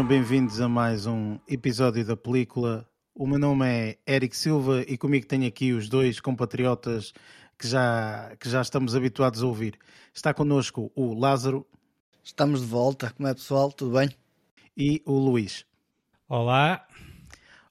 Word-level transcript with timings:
Sejam 0.00 0.08
bem-vindos 0.08 0.62
a 0.62 0.66
mais 0.66 1.04
um 1.04 1.38
episódio 1.46 2.02
da 2.02 2.16
película. 2.16 2.88
O 3.14 3.26
meu 3.26 3.38
nome 3.38 3.66
é 3.66 3.98
Eric 4.06 4.34
Silva 4.34 4.80
e 4.88 4.96
comigo 4.96 5.26
tenho 5.26 5.46
aqui 5.46 5.74
os 5.74 5.90
dois 5.90 6.18
compatriotas 6.20 7.12
que 7.58 7.68
já, 7.68 8.34
que 8.40 8.48
já 8.48 8.62
estamos 8.62 8.96
habituados 8.96 9.42
a 9.42 9.46
ouvir. 9.46 9.78
Está 10.14 10.32
connosco 10.32 10.90
o 10.94 11.12
Lázaro. 11.12 11.66
Estamos 12.24 12.62
de 12.62 12.66
volta. 12.66 13.12
Como 13.14 13.28
é, 13.28 13.34
pessoal? 13.34 13.70
Tudo 13.70 13.98
bem? 13.98 14.08
E 14.74 15.02
o 15.04 15.12
Luís. 15.12 15.66
Olá. 16.26 16.82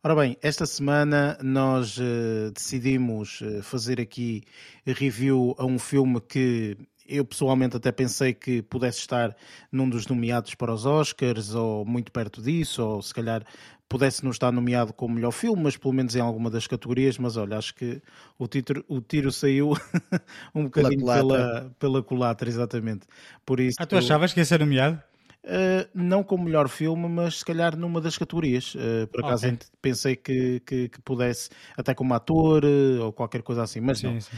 Ora 0.03 0.15
bem, 0.15 0.37
esta 0.43 0.67
semana 0.67 1.35
nós 1.41 1.97
uh, 1.97 2.51
decidimos 2.53 3.41
uh, 3.41 3.63
fazer 3.63 3.99
aqui 3.99 4.43
review 4.85 5.55
a 5.57 5.65
um 5.65 5.79
filme 5.79 6.21
que 6.21 6.77
eu 7.09 7.25
pessoalmente 7.25 7.75
até 7.75 7.91
pensei 7.91 8.33
que 8.33 8.61
pudesse 8.61 8.99
estar 8.99 9.35
num 9.71 9.89
dos 9.89 10.07
nomeados 10.07 10.55
para 10.55 10.73
os 10.73 10.85
Oscars, 10.85 11.55
ou 11.55 11.83
muito 11.83 12.11
perto 12.11 12.41
disso, 12.41 12.83
ou 12.83 13.01
se 13.01 13.13
calhar 13.13 13.43
pudesse 13.89 14.23
não 14.23 14.29
estar 14.29 14.51
nomeado 14.51 14.93
como 14.93 15.15
melhor 15.15 15.31
filme, 15.31 15.63
mas 15.63 15.75
pelo 15.75 15.93
menos 15.93 16.15
em 16.15 16.21
alguma 16.21 16.49
das 16.49 16.67
categorias. 16.67 17.17
Mas 17.17 17.35
olha, 17.35 17.57
acho 17.57 17.73
que 17.73 18.01
o, 18.37 18.47
tiro, 18.47 18.85
o 18.87 19.01
tiro 19.01 19.31
saiu 19.31 19.73
um 20.53 20.65
bocadinho 20.65 21.03
pela, 21.03 21.15
pela, 21.17 21.75
pela 21.79 22.03
culatra, 22.03 22.47
exatamente. 22.47 23.07
Por 23.43 23.59
isso, 23.59 23.77
ah, 23.79 23.85
tu 23.85 23.97
achavas 23.97 24.31
que 24.31 24.39
ia 24.39 24.45
ser 24.45 24.59
nomeado? 24.59 25.01
Uh, 25.41 25.87
não 25.93 26.21
como 26.21 26.43
melhor 26.43 26.67
filme, 26.67 27.07
mas 27.07 27.39
se 27.39 27.45
calhar 27.45 27.75
numa 27.77 28.01
das 28.01 28.17
categorias. 28.17 28.75
Uh, 28.75 29.07
por 29.07 29.23
acaso 29.23 29.47
okay. 29.47 29.59
pensei 29.81 30.15
que, 30.15 30.59
que, 30.65 30.89
que, 30.89 31.01
pudesse, 31.01 31.49
até 31.77 31.93
como 31.93 32.13
ator 32.13 32.65
uh, 32.65 33.03
ou 33.05 33.13
qualquer 33.13 33.41
coisa 33.41 33.63
assim, 33.63 33.79
mas 33.79 33.99
sim, 33.99 34.07
não. 34.07 34.19
Sim. 34.19 34.37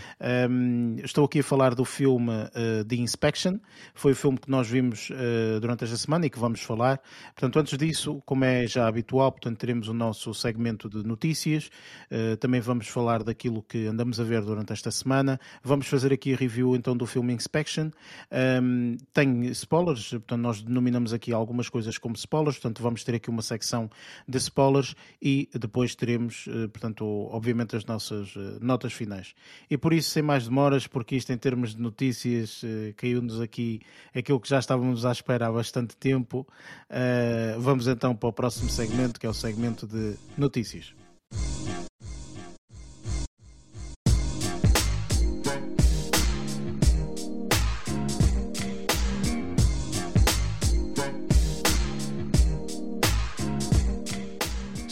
Um, 0.50 0.96
estou 1.04 1.26
aqui 1.26 1.40
a 1.40 1.44
falar 1.44 1.74
do 1.74 1.84
filme 1.84 2.32
The 2.88 2.96
Inspection, 2.96 3.58
foi 3.96 4.12
o 4.12 4.16
filme 4.16 4.38
que 4.38 4.50
nós 4.50 4.68
vimos 4.68 5.10
durante 5.60 5.84
esta 5.84 5.98
semana 5.98 6.26
e 6.26 6.30
que 6.30 6.38
vamos 6.38 6.62
falar. 6.62 7.00
Portanto, 7.34 7.60
antes 7.60 7.78
disso, 7.78 8.22
como 8.26 8.46
é 8.46 8.68
já 8.68 8.88
habitual, 8.88 9.32
portanto, 9.32 9.58
teremos 9.58 9.88
o 9.88 9.94
nosso 9.94 10.34
segmento 10.34 10.90
de 10.90 11.04
notícias, 11.04 11.70
também 12.40 12.62
vamos 12.62 12.88
falar 12.88 13.24
daquilo 13.24 13.64
que 13.64 13.88
andamos 13.88 14.20
a 14.20 14.24
ver 14.24 14.42
durante 14.42 14.72
esta 14.72 14.92
semana. 14.92 15.40
Vamos 15.64 15.88
fazer 15.88 16.14
aqui 16.14 16.34
a 16.34 16.38
review 16.38 16.76
então 16.76 16.96
do 16.96 17.06
filme 17.06 17.34
Inspection. 17.34 17.90
Um, 18.62 18.98
tem 19.14 19.46
spoilers, 19.48 20.10
portanto, 20.10 20.42
nós 20.42 20.62
denominamos 20.62 20.91
denominamos 20.92 21.14
aqui 21.14 21.32
algumas 21.32 21.70
coisas 21.70 21.98
como 21.98 22.16
spoilers, 22.16 22.58
portanto 22.58 22.84
vamos 22.84 23.04
ter 23.04 23.16
aqui 23.16 23.30
uma 23.30 23.42
secção 23.42 23.90
de 24.28 24.38
spoilers 24.38 24.96
e 25.22 25.50
depois 25.54 25.96
teremos, 25.96 26.46
eh, 26.48 26.68
portanto, 26.68 27.06
obviamente 27.32 27.76
as 27.76 27.86
nossas 27.86 28.34
eh, 28.36 28.58
notas 28.60 28.92
finais. 28.94 29.34
E 29.70 29.78
por 29.78 29.94
isso, 29.94 30.10
sem 30.10 30.22
mais 30.22 30.46
demoras, 30.46 30.86
porque 30.86 31.16
isto 31.16 31.32
em 31.32 31.38
termos 31.38 31.74
de 31.74 31.82
notícias 31.82 32.62
eh, 32.64 32.94
caiu-nos 32.98 33.40
aqui 33.40 33.82
aquilo 34.14 34.40
que 34.40 34.50
já 34.50 34.60
estávamos 34.60 35.06
à 35.06 35.12
espera 35.12 35.48
há 35.48 35.52
bastante 35.52 35.96
tempo, 35.96 36.46
vamos 37.60 37.88
então 37.88 38.16
para 38.16 38.30
o 38.30 38.34
próximo 38.34 38.70
segmento, 38.70 39.20
que 39.20 39.26
é 39.26 39.30
o 39.30 39.34
segmento 39.34 39.88
de 39.88 40.16
notícias. 40.38 41.01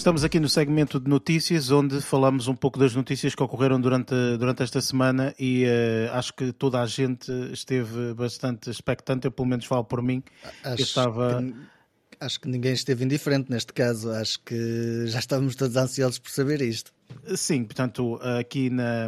Estamos 0.09 0.23
aqui 0.23 0.39
no 0.39 0.49
segmento 0.49 0.99
de 0.99 1.07
notícias, 1.07 1.69
onde 1.69 2.01
falamos 2.01 2.47
um 2.47 2.55
pouco 2.55 2.79
das 2.79 2.95
notícias 2.95 3.35
que 3.35 3.43
ocorreram 3.43 3.79
durante, 3.79 4.15
durante 4.39 4.63
esta 4.63 4.81
semana 4.81 5.35
e 5.37 5.65
uh, 5.65 6.13
acho 6.13 6.33
que 6.33 6.51
toda 6.51 6.81
a 6.81 6.87
gente 6.87 7.31
esteve 7.53 8.15
bastante 8.15 8.71
expectante, 8.71 9.27
eu 9.27 9.31
pelo 9.31 9.47
menos 9.47 9.65
falo 9.65 9.83
por 9.83 10.01
mim. 10.01 10.23
Acho 10.63 10.81
estava... 10.81 11.39
que, 11.39 11.53
acho 12.19 12.39
que 12.39 12.47
ninguém 12.47 12.73
esteve 12.73 13.05
indiferente 13.05 13.51
neste 13.51 13.71
caso, 13.71 14.09
acho 14.09 14.39
que 14.39 15.05
já 15.05 15.19
estávamos 15.19 15.55
todos 15.55 15.77
ansiosos 15.77 16.17
por 16.17 16.31
saber 16.31 16.59
isto. 16.63 16.91
Sim, 17.35 17.65
portanto, 17.65 18.19
aqui 18.39 18.71
na, 18.71 19.07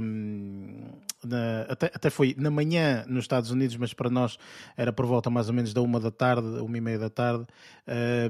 na, 1.26 1.62
até, 1.70 1.88
até 1.88 2.10
foi 2.10 2.36
na 2.38 2.50
manhã 2.50 3.06
nos 3.08 3.24
Estados 3.24 3.52
Unidos, 3.52 3.76
mas 3.78 3.94
para 3.94 4.10
nós 4.10 4.38
era 4.76 4.92
por 4.92 5.06
volta 5.06 5.30
mais 5.30 5.48
ou 5.48 5.54
menos 5.54 5.74
da 5.74 5.82
uma 5.82 6.00
da 6.00 6.12
tarde, 6.12 6.48
uma 6.60 6.78
e 6.78 6.82
meia 6.82 7.00
da 7.00 7.10
tarde, 7.10 7.46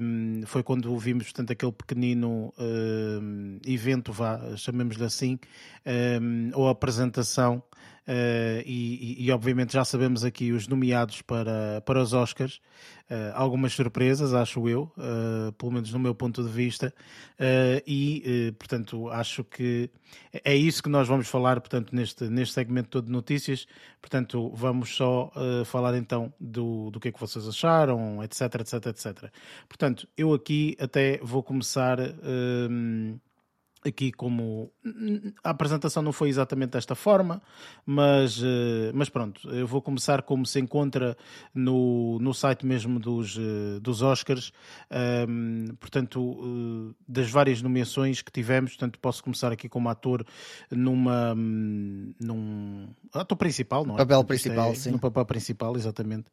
um, 0.01 0.41
foi 0.45 0.63
quando 0.63 0.97
vimos 0.97 1.25
portanto, 1.25 1.51
aquele 1.51 1.71
pequenino 1.71 2.53
um, 2.57 3.59
evento, 3.65 4.11
vá, 4.11 4.39
chamemos-lhe 4.55 5.03
assim, 5.03 5.39
um, 6.21 6.51
ou 6.53 6.67
apresentação 6.67 7.63
Uh, 8.11 8.59
e, 8.65 9.25
e, 9.25 9.31
obviamente 9.31 9.71
já 9.71 9.85
sabemos 9.85 10.25
aqui 10.25 10.51
os 10.51 10.67
nomeados 10.67 11.21
para, 11.21 11.79
para 11.85 12.01
os 12.01 12.11
Oscars. 12.11 12.59
Uh, 13.09 13.31
algumas 13.33 13.71
surpresas, 13.71 14.33
acho 14.33 14.67
eu, 14.67 14.91
uh, 14.97 15.53
pelo 15.53 15.71
menos 15.71 15.93
no 15.93 15.99
meu 15.99 16.13
ponto 16.13 16.43
de 16.43 16.49
vista, 16.49 16.93
e 17.87 18.53
portanto 18.59 19.09
acho 19.09 19.45
que 19.45 19.89
é 20.43 20.53
isso 20.55 20.83
que 20.83 20.89
nós 20.89 21.07
vamos 21.07 21.27
falar 21.27 21.59
portanto, 21.61 21.95
neste, 21.95 22.25
neste 22.25 22.53
segmento 22.53 22.89
todo 22.89 23.05
de 23.05 23.11
notícias. 23.11 23.65
Portanto, 24.01 24.51
vamos 24.55 24.93
só 24.95 25.31
falar 25.65 25.95
então 25.95 26.33
do, 26.39 26.89
do 26.91 26.99
que 26.99 27.07
é 27.07 27.11
que 27.11 27.19
vocês 27.19 27.47
acharam, 27.47 28.21
etc, 28.23 28.41
etc, 28.55 28.85
etc. 28.87 29.31
Portanto, 29.67 30.07
eu 30.17 30.33
aqui 30.33 30.75
até 30.79 31.19
vou 31.23 31.41
começar 31.43 31.97
aqui 33.85 34.11
como 34.11 34.71
a 35.43 35.49
apresentação 35.49 36.03
não 36.03 36.11
foi 36.11 36.29
exatamente 36.29 36.71
desta 36.71 36.95
forma, 36.95 37.41
mas, 37.85 38.41
eh, 38.43 38.91
mas 38.93 39.09
pronto, 39.09 39.49
eu 39.49 39.65
vou 39.65 39.81
começar 39.81 40.21
como 40.21 40.45
se 40.45 40.59
encontra 40.59 41.17
no, 41.53 42.19
no 42.19 42.33
site 42.33 42.65
mesmo 42.65 42.99
dos, 42.99 43.37
eh, 43.37 43.79
dos 43.79 44.01
Oscars, 44.01 44.51
um, 45.27 45.67
portanto, 45.79 46.37
eh, 46.41 46.95
das 47.07 47.29
várias 47.29 47.61
nomeações 47.61 48.21
que 48.21 48.31
tivemos, 48.31 48.71
portanto, 48.71 48.99
posso 48.99 49.23
começar 49.23 49.51
aqui 49.51 49.67
como 49.67 49.89
ator 49.89 50.25
numa 50.69 51.33
num 51.35 52.87
ator 53.13 53.37
principal, 53.37 53.85
não 53.85 53.95
é? 53.95 53.97
Papel 53.97 54.23
principal, 54.23 54.71
é, 54.71 54.75
sim. 54.75 54.91
No 54.91 54.99
papel 54.99 55.25
principal, 55.25 55.75
exatamente, 55.75 56.25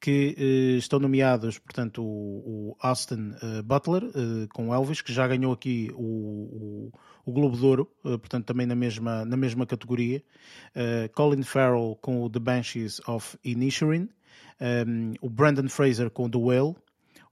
que 0.00 0.36
uh, 0.38 0.78
estão 0.78 0.98
nomeados, 0.98 1.58
portanto, 1.58 2.02
o, 2.02 2.70
o 2.70 2.76
Austin 2.80 3.32
uh, 3.42 3.62
Butler 3.62 4.04
uh, 4.04 4.48
com 4.52 4.72
Elvis, 4.72 5.00
que 5.00 5.12
já 5.12 5.26
ganhou 5.26 5.52
aqui 5.52 5.90
o, 5.94 6.88
o 6.90 6.91
o 7.24 7.32
Globo 7.32 7.56
de 7.56 7.64
Ouro, 7.64 7.88
uh, 8.04 8.18
portanto 8.18 8.46
também 8.46 8.66
na 8.66 8.74
mesma, 8.74 9.24
na 9.24 9.36
mesma 9.36 9.66
categoria. 9.66 10.22
Uh, 10.74 11.12
Colin 11.12 11.42
Farrell 11.42 11.98
com 12.00 12.22
o 12.22 12.30
The 12.30 12.40
Banshees 12.40 13.00
of 13.06 13.36
Inisherin, 13.44 14.02
um, 14.02 14.08
ehm, 14.60 15.14
o 15.20 15.28
Brandon 15.28 15.68
Fraser 15.68 16.10
com 16.10 16.28
The 16.30 16.38
Whale, 16.38 16.74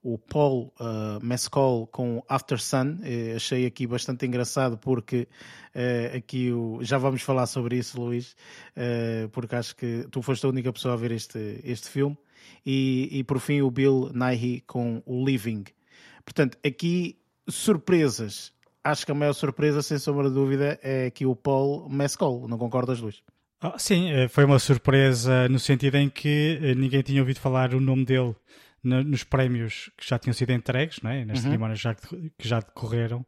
o 0.03 0.17
Paul 0.17 0.73
uh, 0.81 1.25
Mescal 1.25 1.87
com 1.89 2.23
After 2.29 2.61
Sun. 2.61 3.01
Uh, 3.01 3.37
achei 3.37 3.67
aqui 3.67 3.87
bastante 3.87 4.27
engraçado 4.27 4.79
porque 4.79 5.29
uh, 5.75 6.17
aqui 6.17 6.51
o... 6.51 6.79
já 6.83 6.99
vamos 6.99 7.23
falar 7.23 7.47
sobre 7.47 7.77
isso, 7.77 8.01
Luís, 8.01 8.35
porque 9.33 9.55
acho 9.55 9.77
que 9.77 10.07
tu 10.11 10.23
foste 10.23 10.47
a 10.47 10.49
única 10.49 10.73
pessoa 10.73 10.95
a 10.95 10.97
ver 10.97 11.13
este, 11.13 11.61
este 11.65 11.89
filme. 11.89 12.17
E, 12.65 13.09
e 13.13 13.25
por 13.25 13.39
fim 13.39 13.61
o 13.61 13.71
Bill 13.71 14.11
Nighy 14.15 14.63
com 14.67 15.03
o 15.05 15.25
Living. 15.25 15.65
Portanto, 16.25 16.59
aqui 16.65 17.19
surpresas 17.49 18.53
acho 18.85 19.05
que 19.05 19.13
a 19.13 19.15
maior 19.15 19.33
surpresa, 19.33 19.83
sem 19.83 19.99
sombra 19.99 20.29
de 20.29 20.35
dúvida, 20.35 20.79
é 20.83 21.11
que 21.11 21.27
o 21.27 21.37
Paul 21.37 21.89
Mescal. 21.89 22.47
Não 22.49 22.59
concordas, 22.59 23.01
Luís? 23.01 23.23
Oh, 23.63 23.79
sim, 23.79 24.11
eh, 24.11 24.27
foi 24.27 24.45
uma 24.45 24.59
surpresa 24.59 25.49
no 25.49 25.59
sentido 25.59 25.97
em 25.97 26.09
que 26.09 26.59
eh, 26.63 26.75
ninguém 26.75 27.03
tinha 27.03 27.21
ouvido 27.21 27.41
falar 27.41 27.75
o 27.75 27.81
nome 27.81 28.07
dele 28.07 28.35
nos 28.83 29.23
prémios 29.23 29.91
que 29.97 30.09
já 30.09 30.19
tinham 30.19 30.33
sido 30.33 30.53
entregues, 30.53 31.01
não 31.03 31.11
é? 31.11 31.23
nas 31.23 31.39
uhum. 31.39 31.45
cerimónias 31.45 31.79
já, 31.79 31.95
que 31.95 32.33
já 32.41 32.61
decorreram. 32.61 33.27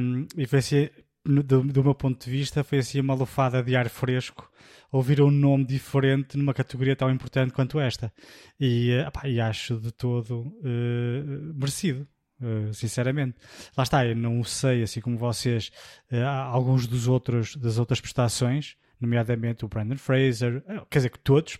Um, 0.00 0.26
e 0.34 0.46
foi 0.46 0.60
assim, 0.60 0.88
do, 1.26 1.62
do, 1.62 1.84
meu 1.84 1.94
ponto 1.94 2.24
de 2.24 2.30
vista, 2.30 2.64
foi 2.64 2.78
assim 2.78 3.00
uma 3.00 3.12
lufada 3.12 3.62
de 3.62 3.76
ar 3.76 3.90
fresco 3.90 4.50
ouvir 4.90 5.20
um 5.20 5.30
nome 5.30 5.66
diferente 5.66 6.38
numa 6.38 6.54
categoria 6.54 6.96
tão 6.96 7.10
importante 7.10 7.52
quanto 7.52 7.78
esta. 7.78 8.10
E, 8.58 8.92
uh, 8.98 9.26
e 9.26 9.40
acho 9.40 9.78
de 9.78 9.92
todo 9.92 10.40
uh, 10.40 11.54
merecido. 11.54 12.08
Uh, 12.40 12.72
sinceramente. 12.74 13.34
Lá 13.74 13.82
está, 13.82 14.04
eu 14.04 14.14
não 14.14 14.44
sei, 14.44 14.82
assim 14.82 15.00
como 15.00 15.16
vocês, 15.16 15.72
uh, 16.12 16.26
alguns 16.26 16.86
dos 16.86 17.08
outros, 17.08 17.56
das 17.56 17.78
outras 17.78 17.98
prestações, 17.98 18.76
nomeadamente 19.00 19.64
o 19.64 19.68
Brandon 19.68 19.96
Fraser, 19.96 20.58
uh, 20.68 20.84
quer 20.90 20.98
dizer 20.98 21.10
que 21.10 21.18
todos, 21.18 21.58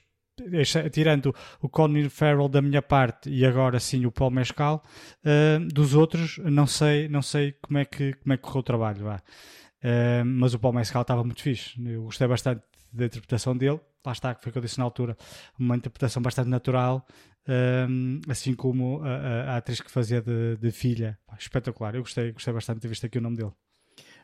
tirando 0.92 1.34
o 1.62 1.68
Colin 1.68 2.10
Farrell 2.10 2.46
da 2.46 2.60
minha 2.60 2.82
parte 2.82 3.30
e 3.30 3.46
agora 3.46 3.80
sim 3.80 4.04
o 4.04 4.12
Paul 4.12 4.30
Mescal, 4.30 4.84
dos 5.72 5.94
outros 5.94 6.36
não 6.44 6.66
sei, 6.66 7.08
não 7.08 7.22
sei 7.22 7.52
como 7.52 7.78
é 7.78 7.86
que, 7.86 8.12
como 8.12 8.34
é 8.34 8.36
que 8.36 8.42
correu 8.42 8.60
o 8.60 8.62
trabalho. 8.62 9.02
mas 10.26 10.52
o 10.52 10.58
Paul 10.58 10.74
Mescal 10.74 11.00
estava 11.00 11.24
muito 11.24 11.40
fixe, 11.40 11.82
eu 11.82 12.02
gostei 12.02 12.28
bastante 12.28 12.60
da 12.92 13.06
interpretação 13.06 13.56
dele, 13.56 13.80
lá 14.04 14.12
está, 14.12 14.34
que 14.34 14.42
foi 14.42 14.50
o 14.50 14.52
que 14.52 14.58
eu 14.58 14.62
disse 14.62 14.76
na 14.76 14.84
altura, 14.84 15.16
uma 15.58 15.74
interpretação 15.74 16.20
bastante 16.22 16.50
natural, 16.50 17.06
um, 17.48 18.20
assim 18.28 18.54
como 18.54 19.02
a, 19.02 19.08
a, 19.08 19.42
a, 19.52 19.56
atriz 19.58 19.80
que 19.80 19.90
fazia 19.90 20.20
de, 20.20 20.56
de 20.56 20.70
filha. 20.70 21.18
Espetacular, 21.38 21.94
eu 21.94 22.02
gostei, 22.02 22.32
gostei 22.32 22.52
bastante 22.52 22.76
de 22.76 22.82
ter 22.82 22.88
visto 22.88 23.06
aqui 23.06 23.18
o 23.18 23.20
nome 23.20 23.36
dele. 23.36 23.52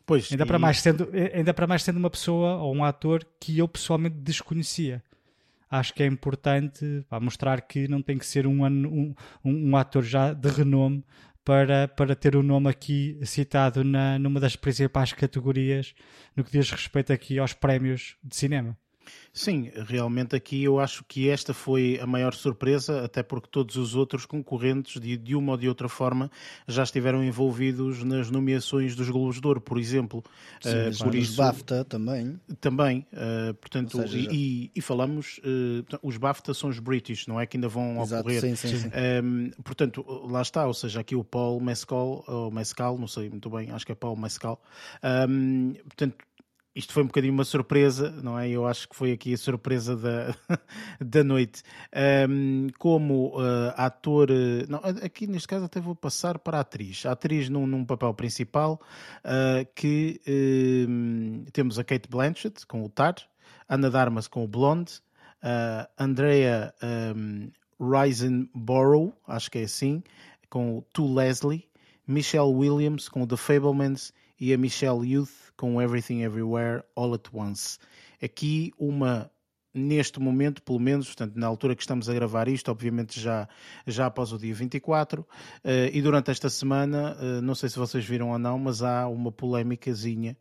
Pois, 0.04 0.30
ainda, 0.30 0.44
e... 0.44 0.46
para 0.46 0.58
mais 0.58 0.80
sendo, 0.80 1.08
ainda 1.32 1.54
para 1.54 1.66
mais 1.66 1.82
sendo 1.82 1.98
uma 1.98 2.10
pessoa 2.10 2.56
ou 2.56 2.74
um 2.74 2.84
ator 2.84 3.24
que 3.40 3.58
eu 3.58 3.68
pessoalmente 3.68 4.16
desconhecia. 4.16 5.02
acho 5.70 5.94
que 5.94 6.02
é 6.02 6.06
importante 6.06 7.04
pá, 7.08 7.20
mostrar 7.20 7.60
que 7.60 7.86
não 7.86 8.02
tem 8.02 8.18
que 8.18 8.26
ser 8.26 8.46
um, 8.46 8.64
um, 8.66 9.14
um 9.44 9.76
ator 9.76 10.02
já 10.02 10.32
de 10.32 10.48
renome 10.48 11.04
para, 11.44 11.88
para 11.88 12.14
ter 12.14 12.36
o 12.36 12.42
nome 12.42 12.68
aqui 12.68 13.18
citado 13.24 13.82
na, 13.84 14.18
numa 14.18 14.40
das 14.40 14.56
principais 14.56 15.12
categorias 15.12 15.94
no 16.36 16.44
que 16.44 16.52
diz 16.52 16.70
respeito 16.70 17.12
aqui 17.12 17.38
aos 17.38 17.52
prémios 17.52 18.16
de 18.22 18.36
cinema. 18.36 18.76
Sim, 19.32 19.70
realmente 19.86 20.36
aqui 20.36 20.62
eu 20.62 20.78
acho 20.78 21.02
que 21.04 21.28
esta 21.28 21.54
foi 21.54 21.98
a 22.00 22.06
maior 22.06 22.34
surpresa, 22.34 23.02
até 23.02 23.22
porque 23.22 23.48
todos 23.50 23.76
os 23.76 23.94
outros 23.94 24.26
concorrentes, 24.26 25.00
de, 25.00 25.16
de 25.16 25.34
uma 25.34 25.52
ou 25.52 25.58
de 25.58 25.68
outra 25.68 25.88
forma, 25.88 26.30
já 26.68 26.82
estiveram 26.82 27.24
envolvidos 27.24 28.04
nas 28.04 28.30
nomeações 28.30 28.94
dos 28.94 29.08
Globos 29.08 29.40
de 29.40 29.46
Ouro, 29.46 29.60
por 29.60 29.78
exemplo. 29.78 30.22
Sim, 30.60 30.70
uh, 30.70 31.04
por 31.04 31.14
isso, 31.14 31.36
BAFTA 31.36 31.84
também. 31.84 32.38
Também, 32.60 33.06
uh, 33.12 33.54
portanto, 33.54 34.02
seja, 34.02 34.18
e, 34.30 34.70
e, 34.74 34.80
falamos, 34.82 35.38
uh, 35.38 35.98
os 36.02 36.18
BAFTA 36.18 36.52
são 36.52 36.68
os 36.68 36.78
British, 36.78 37.26
não 37.26 37.40
é 37.40 37.46
que 37.46 37.56
ainda 37.56 37.68
vão 37.68 38.02
Exato, 38.02 38.20
ocorrer. 38.20 38.40
Sim, 38.42 38.54
sim, 38.54 38.76
sim. 38.76 38.90
Um, 39.24 39.50
portanto, 39.62 40.04
lá 40.28 40.42
está, 40.42 40.66
ou 40.66 40.74
seja, 40.74 41.00
aqui 41.00 41.16
o 41.16 41.24
Paul 41.24 41.58
Mescal, 41.58 42.22
ou 42.26 42.50
Mescal, 42.50 42.98
não 42.98 43.08
sei 43.08 43.30
muito 43.30 43.48
bem, 43.48 43.70
acho 43.70 43.86
que 43.86 43.92
é 43.92 43.94
Paul 43.94 44.16
Mescal. 44.16 44.62
Um, 45.02 45.72
portanto, 45.84 46.16
isto 46.74 46.92
foi 46.92 47.02
um 47.02 47.06
bocadinho 47.06 47.34
uma 47.34 47.44
surpresa, 47.44 48.10
não 48.22 48.38
é? 48.38 48.48
Eu 48.48 48.66
acho 48.66 48.88
que 48.88 48.96
foi 48.96 49.12
aqui 49.12 49.34
a 49.34 49.36
surpresa 49.36 49.94
da, 49.94 50.34
da 51.00 51.22
noite. 51.22 51.62
Um, 52.28 52.68
como 52.78 53.38
uh, 53.38 53.74
ator, 53.76 54.30
uh, 54.30 54.66
não, 54.68 54.78
aqui 55.04 55.26
neste 55.26 55.48
caso 55.48 55.66
até 55.66 55.80
vou 55.80 55.94
passar 55.94 56.38
para 56.38 56.58
a 56.58 56.60
atriz. 56.60 57.04
A 57.04 57.12
atriz 57.12 57.48
num, 57.50 57.66
num 57.66 57.84
papel 57.84 58.14
principal, 58.14 58.80
uh, 59.18 59.66
que 59.74 60.20
temos 61.52 61.78
a 61.78 61.84
Kate 61.84 62.08
Blanchett 62.08 62.66
com 62.66 62.82
o 62.82 62.88
Tar, 62.88 63.16
Ana 63.68 63.90
Darmas 63.90 64.26
com 64.26 64.42
o 64.42 64.48
Blonde, 64.48 64.94
uh, 65.42 65.86
Andrea 65.98 66.74
um, 67.14 67.50
Risenborough, 67.78 69.12
acho 69.26 69.50
que 69.50 69.58
é 69.58 69.62
assim, 69.64 70.02
com 70.48 70.78
o 70.78 70.82
To 70.92 71.12
Leslie, 71.12 71.68
Michelle 72.06 72.52
Williams 72.52 73.08
com 73.08 73.22
o 73.22 73.26
The 73.26 73.36
Fablemans 73.36 74.12
e 74.40 74.52
a 74.52 74.58
Michelle 74.58 75.06
Youth 75.06 75.51
com 75.56 75.80
Everything 75.80 76.22
Everywhere 76.22 76.82
All 76.94 77.14
at 77.14 77.28
Once. 77.32 77.78
Aqui 78.22 78.72
uma 78.78 79.30
neste 79.74 80.20
momento, 80.20 80.62
pelo 80.62 80.78
menos, 80.78 81.06
portanto, 81.06 81.34
na 81.36 81.46
altura 81.46 81.74
que 81.74 81.82
estamos 81.82 82.08
a 82.08 82.14
gravar 82.14 82.48
isto, 82.48 82.70
obviamente 82.70 83.18
já, 83.18 83.48
já 83.86 84.06
após 84.06 84.32
o 84.32 84.38
dia 84.38 84.54
24, 84.54 85.22
uh, 85.22 85.26
eh, 85.64 85.90
e 85.92 86.02
durante 86.02 86.30
esta 86.30 86.50
semana, 86.50 87.16
uh, 87.16 87.40
não 87.40 87.54
sei 87.54 87.68
se 87.68 87.78
vocês 87.78 88.04
viram 88.04 88.30
ou 88.30 88.38
não, 88.38 88.58
mas 88.58 88.82
há 88.82 89.08
uma 89.08 89.32
polémicazinha 89.32 90.36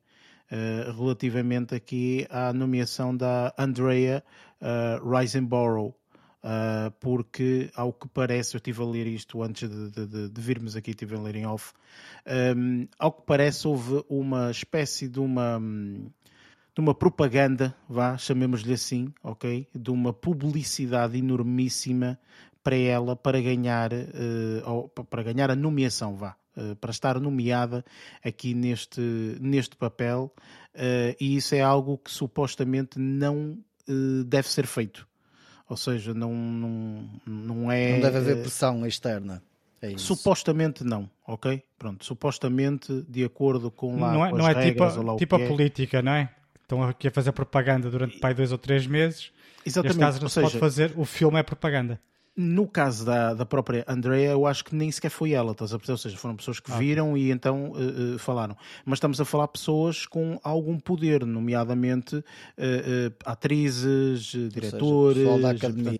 uh, 0.51 0.91
relativamente 0.91 1.73
aqui 1.73 2.27
à 2.29 2.51
nomeação 2.51 3.15
da 3.15 3.53
Andrea 3.57 4.23
uh, 4.61 5.09
Risenborough, 5.09 5.95
Uh, 6.43 6.89
porque, 6.99 7.69
ao 7.75 7.93
que 7.93 8.07
parece, 8.07 8.55
eu 8.55 8.57
estive 8.57 8.81
a 8.81 8.85
ler 8.85 9.05
isto 9.05 9.43
antes 9.43 9.69
de, 9.69 9.91
de, 9.91 10.29
de 10.29 10.41
virmos 10.41 10.75
aqui, 10.75 10.89
estive 10.89 11.15
a 11.15 11.19
ler 11.19 11.35
em 11.35 11.45
off. 11.45 11.71
Um, 12.57 12.88
ao 12.97 13.11
que 13.11 13.21
parece, 13.27 13.67
houve 13.67 14.03
uma 14.09 14.49
espécie 14.49 15.07
de 15.07 15.19
uma, 15.19 15.59
de 15.59 16.81
uma 16.81 16.95
propaganda, 16.95 17.75
vá, 17.88 18.17
chamemos-lhe 18.17 18.73
assim, 18.73 19.13
ok? 19.23 19.67
De 19.73 19.91
uma 19.91 20.11
publicidade 20.11 21.15
enormíssima 21.15 22.19
para 22.63 22.75
ela 22.75 23.15
para 23.15 23.39
ganhar, 23.39 23.91
uh, 23.94 24.89
para 25.05 25.21
ganhar 25.21 25.51
a 25.51 25.55
nomeação, 25.55 26.15
vá. 26.15 26.35
Uh, 26.57 26.75
para 26.75 26.91
estar 26.91 27.19
nomeada 27.19 27.85
aqui 28.25 28.55
neste, 28.55 28.99
neste 29.39 29.75
papel, 29.75 30.33
e 31.19 31.35
isso 31.35 31.53
é 31.53 31.61
algo 31.61 31.97
que 31.97 32.09
supostamente 32.09 32.97
não 32.97 33.57
deve 34.25 34.49
ser 34.49 34.65
feito 34.65 35.07
ou 35.71 35.77
seja, 35.77 36.13
não, 36.13 36.33
não, 36.33 37.09
não 37.25 37.71
é. 37.71 37.94
Não 37.94 38.01
deve 38.01 38.18
haver 38.18 38.38
eh, 38.39 38.41
pressão 38.41 38.85
externa. 38.85 39.41
É 39.81 39.97
supostamente 39.97 40.83
não, 40.83 41.09
ok? 41.25 41.63
Pronto, 41.79 42.03
supostamente 42.03 43.06
de 43.07 43.23
acordo 43.23 43.71
com 43.71 43.97
lá 43.97 44.12
não 44.12 44.25
é, 44.25 44.29
com 44.31 44.38
não 44.38 44.50
é 44.50 44.53
regras, 44.53 44.95
tipo, 44.95 45.15
tipo 45.15 45.35
a 45.38 45.39
é. 45.39 45.47
política, 45.47 46.01
não 46.01 46.12
é? 46.12 46.29
Estão 46.62 46.83
aqui 46.83 47.07
a 47.07 47.12
fazer 47.12 47.31
propaganda 47.31 47.89
durante 47.89 48.19
pai, 48.19 48.33
dois 48.33 48.51
ou 48.51 48.57
três 48.57 48.85
meses. 48.85 49.31
Exatamente. 49.65 49.97
Neste 49.97 50.00
caso 50.00 50.18
não 50.18 50.23
ou 50.25 50.29
se 50.29 50.33
seja, 50.33 50.47
pode 50.47 50.59
fazer, 50.59 50.94
o 50.97 51.06
filme 51.06 51.39
é 51.39 51.44
propaganda. 51.44 51.97
No 52.36 52.66
caso 52.66 53.06
da, 53.06 53.33
da 53.33 53.45
própria 53.45 53.83
Andrea, 53.88 54.31
eu 54.31 54.45
acho 54.48 54.63
que 54.63 54.74
nem 54.74 54.89
sequer 54.89 55.12
foi 55.12 55.31
ela, 55.31 55.51
estás 55.51 55.74
a 55.74 55.78
perceber? 55.78 55.94
Ou 55.94 55.98
seja, 55.98 56.18
foram 56.18 56.36
pessoas 56.36 56.60
que 56.60 56.72
viram 56.72 57.18
e 57.18 57.30
então 57.30 57.72
uh, 57.72 58.16
uh, 58.16 58.19
falaram. 58.19 58.56
Mas 58.86 58.98
estamos 58.98 59.19
a 59.19 59.25
falar 59.25 59.48
pessoas 59.50 60.06
com 60.06 60.39
algum 60.42 60.80
poder, 60.80 61.25
nomeadamente 61.25 62.16
uh, 62.16 62.24
atrizes, 63.25 64.24
diretores. 64.50 65.24
Seja, 65.24 65.39
da 65.39 65.51
academia 65.51 66.00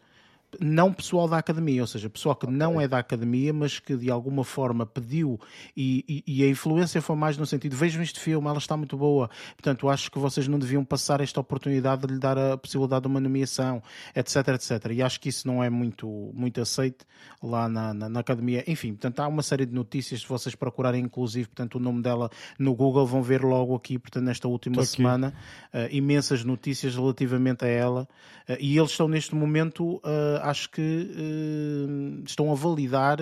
não 0.59 0.92
pessoal 0.92 1.27
da 1.27 1.38
academia, 1.38 1.81
ou 1.81 1.88
seja, 1.88 2.09
pessoal 2.09 2.36
que 2.36 2.45
okay. 2.45 2.57
não 2.57 2.80
é 2.80 2.88
da 2.88 2.98
academia, 2.98 3.53
mas 3.53 3.80
que 3.80 3.95
de 3.95 4.09
alguma 4.09 4.44
forma 4.44 4.86
pediu 4.86 5.39
e, 5.75 6.24
e, 6.27 6.39
e, 6.39 6.44
a 6.44 6.50
influência 6.50 7.01
foi 7.01 7.15
mais 7.15 7.38
no 7.38 7.45
sentido: 7.45 7.75
vejam 7.75 8.01
este 8.01 8.19
filme, 8.19 8.48
ela 8.48 8.57
está 8.57 8.75
muito 8.75 8.98
boa. 8.98 9.30
Portanto, 9.56 9.89
acho 9.89 10.12
que 10.12 10.19
vocês 10.19 10.48
não 10.48 10.59
deviam 10.59 10.83
passar 10.83 11.21
esta 11.21 11.39
oportunidade 11.39 12.06
de 12.06 12.13
lhe 12.13 12.19
dar 12.19 12.38
a 12.38 12.57
possibilidade 12.57 13.03
de 13.03 13.07
uma 13.07 13.19
nomeação, 13.19 13.81
etc, 14.15 14.50
etc. 14.50 14.92
E 14.92 15.01
acho 15.01 15.19
que 15.19 15.30
isso 15.30 15.48
não 15.48 15.63
é 15.63 15.69
muito, 15.69 16.07
muito 16.33 16.59
aceito 16.62 17.06
lá 17.42 17.69
na, 17.69 17.94
na, 17.94 18.09
na 18.09 18.19
academia. 18.19 18.63
Enfim, 18.68 18.89
portanto, 18.89 19.19
há 19.21 19.27
uma 19.27 19.44
série 19.44 19.65
de 19.65 19.74
notícias. 19.74 20.21
Se 20.21 20.27
vocês 20.27 20.56
procurarem, 20.56 21.04
inclusive, 21.04 21.47
portanto, 21.47 21.75
o 21.75 21.80
nome 21.80 22.01
dela 22.01 22.30
no 22.59 22.73
Google, 22.75 23.06
vão 23.06 23.23
ver 23.23 23.44
logo 23.44 23.75
aqui, 23.75 23.97
portanto, 23.97 24.25
nesta 24.25 24.47
última 24.47 24.83
semana, 24.83 25.33
uh, 25.73 25.87
imensas 25.92 26.44
notícias 26.44 26.95
relativamente 26.95 27.66
a 27.66 27.68
ela. 27.68 28.07
Uh, 28.49 28.57
e 28.59 28.78
eles 28.78 28.92
estão 28.92 29.07
neste 29.07 29.35
momento. 29.35 29.95
Uh, 29.97 30.41
acho 30.42 30.69
que 30.69 30.81
uh, 30.81 32.24
estão 32.26 32.52
a 32.52 32.56
validar 32.56 33.18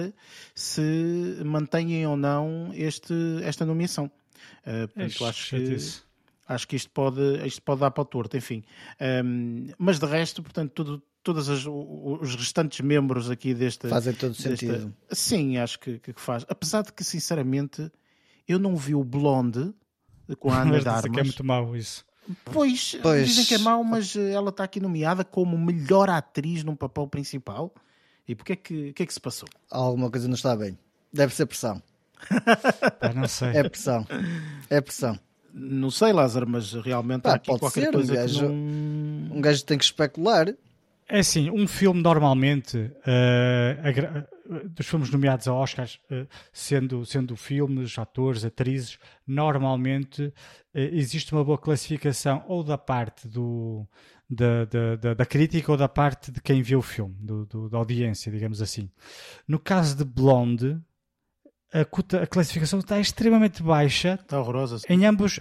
se 0.55 0.81
mantêm 1.45 2.05
ou 2.07 2.17
não 2.17 2.71
este, 2.73 3.13
esta 3.43 3.65
nomeação. 3.65 4.11
Uh, 4.65 4.87
portanto, 4.87 5.25
acho 5.25 5.49
que, 5.55 5.77
acho 6.47 6.67
que 6.67 6.75
isto 6.75 6.89
pode, 6.91 7.45
isto 7.45 7.61
pode 7.61 7.81
dar 7.81 7.91
para 7.91 8.01
o 8.01 8.05
torto, 8.05 8.37
enfim. 8.37 8.63
Um, 8.99 9.05
ehm, 9.05 9.73
mas 9.77 9.99
de 9.99 10.05
resto, 10.05 10.41
portanto, 10.41 10.71
tudo, 10.73 11.03
todos 11.23 11.47
os 11.47 12.35
restantes 12.35 12.79
membros 12.81 13.29
aqui 13.29 13.53
deste. 13.53 13.87
Fazem 13.87 14.13
todo 14.13 14.31
desta, 14.31 14.49
sentido. 14.49 14.93
Sim, 15.11 15.57
acho 15.57 15.79
que, 15.79 15.99
que 15.99 16.13
faz. 16.19 16.45
Apesar 16.49 16.83
de 16.83 16.93
que, 16.93 17.03
sinceramente, 17.03 17.91
eu 18.47 18.57
não 18.59 18.75
vi 18.75 18.95
o 18.95 19.03
Blonde 19.03 19.73
com 20.39 20.51
a 20.51 20.61
Ana 20.61 20.71
mas 20.71 20.83
Darmas. 20.83 21.11
que 21.11 21.19
é 21.19 21.23
muito 21.23 21.43
mau 21.43 21.75
isso. 21.75 22.05
Pois, 22.45 22.95
pois, 23.01 23.27
dizem 23.27 23.45
que 23.45 23.55
é 23.55 23.57
mau, 23.57 23.83
mas 23.83 24.15
eh, 24.15 24.31
ela 24.31 24.49
está 24.49 24.63
aqui 24.63 24.79
nomeada 24.79 25.23
como 25.23 25.57
melhor 25.57 26.09
atriz 26.09 26.63
num 26.63 26.75
papel 26.75 27.07
principal. 27.07 27.73
E 28.27 28.35
porquê 28.35 28.53
é 28.53 28.55
que, 28.55 28.93
que 28.93 29.03
é 29.03 29.05
que 29.05 29.13
se 29.13 29.19
passou? 29.19 29.49
Alguma 29.71 30.11
coisa 30.11 30.27
não 30.27 30.35
está 30.35 30.55
bem. 30.55 30.77
Deve 31.11 31.33
ser 31.33 31.47
pressão. 31.47 31.81
não 33.15 33.27
sei. 33.27 33.49
É 33.49 33.63
pressão. 33.63 34.07
É 34.69 34.79
pressão. 34.79 35.19
Não 35.51 35.89
sei, 35.89 36.13
Lázaro, 36.13 36.47
mas 36.47 36.73
realmente 36.73 37.23
Pá, 37.23 37.31
há 37.31 37.35
aqui 37.35 37.57
qualquer 37.57 37.85
ser, 37.85 37.91
coisa 37.91 38.11
um 38.11 38.15
gajo, 38.15 38.39
que 38.39 38.45
não... 38.45 39.37
Um 39.37 39.41
gajo 39.41 39.65
tem 39.65 39.77
que 39.77 39.83
especular. 39.83 40.53
É 41.07 41.19
assim, 41.19 41.49
um 41.49 41.67
filme 41.67 42.03
normalmente, 42.03 42.77
uh, 42.77 44.59
dos 44.69 44.85
filmes 44.85 45.09
nomeados 45.09 45.47
a 45.47 45.53
Oscars, 45.53 45.99
uh, 46.11 46.27
sendo, 46.53 47.03
sendo 47.03 47.35
filmes, 47.35 47.97
atores, 47.97 48.45
atrizes, 48.45 48.99
normalmente 49.25 50.31
existe 50.73 51.33
uma 51.33 51.43
boa 51.43 51.57
classificação 51.57 52.43
ou 52.47 52.63
da 52.63 52.77
parte 52.77 53.27
do, 53.27 53.87
da, 54.29 54.65
da, 54.65 55.13
da, 55.15 55.25
crítica 55.25 55.71
ou 55.71 55.77
da 55.77 55.89
parte 55.89 56.31
de 56.31 56.41
quem 56.41 56.61
vê 56.61 56.75
o 56.75 56.81
filme, 56.81 57.15
do, 57.19 57.45
do, 57.45 57.69
da 57.69 57.77
audiência, 57.77 58.31
digamos 58.31 58.61
assim. 58.61 58.89
No 59.47 59.59
caso 59.59 59.95
de 59.95 60.03
Blonde, 60.03 60.79
a, 61.73 61.81
a 61.81 62.27
classificação 62.27 62.79
está 62.79 62.99
extremamente 62.99 63.63
baixa. 63.63 64.19
Está 64.21 64.39
horrorosa. 64.39 64.79
Em 64.87 65.05
ambos, 65.05 65.39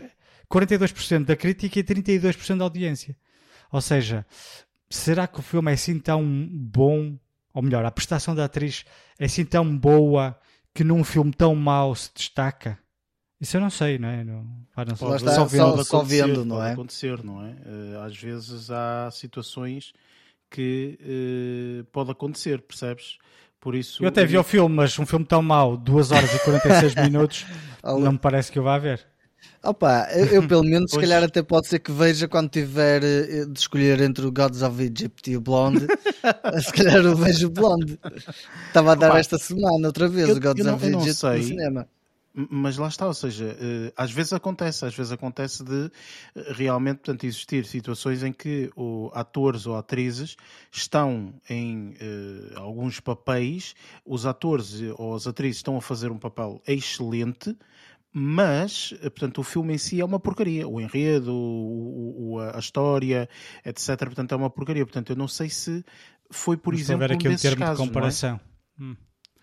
42% 0.50 1.24
da 1.24 1.36
crítica 1.36 1.78
e 1.78 1.84
32% 1.84 2.58
da 2.58 2.64
audiência. 2.64 3.16
Ou 3.70 3.80
seja, 3.80 4.24
será 4.88 5.26
que 5.26 5.40
o 5.40 5.42
filme 5.42 5.70
é 5.70 5.74
assim 5.74 5.98
tão 5.98 6.24
bom? 6.50 7.18
Ou 7.52 7.62
melhor, 7.62 7.84
a 7.84 7.90
prestação 7.90 8.34
da 8.34 8.44
atriz 8.44 8.84
é 9.18 9.26
assim 9.26 9.44
tão 9.44 9.76
boa 9.76 10.38
que 10.74 10.84
num 10.84 11.04
filme 11.04 11.32
tão 11.32 11.54
mau 11.54 11.94
se 11.94 12.10
destaca? 12.14 12.78
Isso 13.40 13.56
eu 13.56 13.60
não 13.60 13.70
sei, 13.70 13.98
não 13.98 14.08
é? 14.08 14.24
Não, 14.24 14.44
não 14.76 14.96
só, 14.96 15.44
vendo, 15.44 15.84
só 15.84 16.02
vendo, 16.02 16.44
não 16.44 16.64
é? 16.64 16.72
acontecer, 16.72 17.22
não 17.22 17.44
é? 17.44 17.50
Eh, 17.50 18.04
às 18.04 18.16
vezes 18.16 18.70
há 18.70 19.08
situações 19.12 19.92
que 20.50 20.98
uh, 21.00 21.84
pode 21.92 22.10
acontecer, 22.10 22.60
percebes? 22.62 23.18
Por 23.60 23.74
isso, 23.74 24.04
eu 24.04 24.08
até 24.08 24.24
vi 24.24 24.38
o 24.38 24.44
filme, 24.44 24.74
mas 24.74 24.96
um 24.98 25.06
filme 25.06 25.24
tão 25.24 25.42
mau, 25.42 25.76
2 25.76 26.12
horas 26.12 26.32
e 26.32 26.38
46 26.38 26.94
minutos, 27.04 27.44
não 27.82 28.12
me 28.12 28.18
parece 28.18 28.52
que 28.52 28.58
eu 28.58 28.62
vá 28.62 28.78
ver. 28.78 29.04
Opa, 29.62 30.08
eu, 30.12 30.26
eu 30.26 30.48
pelo 30.48 30.62
menos, 30.62 30.92
se 30.92 30.98
calhar 30.98 31.22
até 31.22 31.42
pode 31.42 31.66
ser 31.66 31.80
que 31.80 31.90
veja 31.90 32.28
quando 32.28 32.48
tiver 32.48 33.02
eh, 33.02 33.44
de 33.44 33.58
escolher 33.58 34.00
entre 34.00 34.24
o 34.24 34.32
Gods 34.32 34.62
of 34.62 34.80
Egypt 34.82 35.30
e 35.30 35.36
o 35.36 35.40
Blonde. 35.40 35.86
se 36.64 36.72
calhar 36.72 37.04
eu 37.04 37.16
vejo 37.16 37.48
o 37.48 37.50
Blonde. 37.50 37.98
Estava 38.68 38.92
a 38.92 38.94
dar 38.94 39.10
Opa, 39.10 39.18
esta 39.18 39.38
semana 39.38 39.88
outra 39.88 40.08
vez 40.08 40.28
eu, 40.28 40.36
o 40.36 40.40
Gods 40.40 40.66
of 40.66 40.86
Egypt 40.86 41.26
no 41.26 41.42
cinema. 41.42 41.88
Mas 42.34 42.76
lá 42.76 42.88
está, 42.88 43.06
ou 43.06 43.14
seja, 43.14 43.46
uh, 43.46 43.92
às 43.96 44.12
vezes 44.12 44.32
acontece, 44.32 44.84
às 44.84 44.94
vezes 44.94 45.10
acontece 45.10 45.64
de 45.64 45.86
uh, 45.86 45.90
realmente, 46.52 46.98
portanto, 46.98 47.24
existir 47.24 47.64
situações 47.66 48.22
em 48.22 48.32
que 48.32 48.70
o, 48.76 49.10
atores 49.12 49.66
ou 49.66 49.76
atrizes 49.76 50.36
estão 50.70 51.34
em 51.48 51.94
uh, 51.94 52.58
alguns 52.58 53.00
papéis, 53.00 53.74
os 54.04 54.26
atores 54.26 54.80
ou 54.96 55.14
as 55.14 55.26
atrizes 55.26 55.56
estão 55.56 55.76
a 55.76 55.80
fazer 55.80 56.10
um 56.10 56.18
papel 56.18 56.62
excelente, 56.66 57.56
mas, 58.12 58.94
portanto, 59.00 59.38
o 59.38 59.42
filme 59.42 59.74
em 59.74 59.78
si 59.78 60.00
é 60.00 60.04
uma 60.04 60.18
porcaria. 60.18 60.66
O 60.66 60.80
enredo, 60.80 61.32
o, 61.32 62.34
o, 62.34 62.40
a 62.40 62.58
história, 62.58 63.28
etc. 63.64 63.98
Portanto, 63.98 64.32
é 64.32 64.36
uma 64.36 64.48
porcaria. 64.48 64.84
Portanto, 64.84 65.10
eu 65.10 65.16
não 65.16 65.28
sei 65.28 65.50
se 65.50 65.84
foi, 66.30 66.56
por 66.56 66.72
Vamos 66.72 66.88
exemplo, 66.88 67.04
um 67.04 67.36
termo 67.36 67.58
casos, 67.58 67.82
de 67.82 67.86
comparação. 67.86 68.40
É? 68.80 68.82
Hum. 68.82 68.96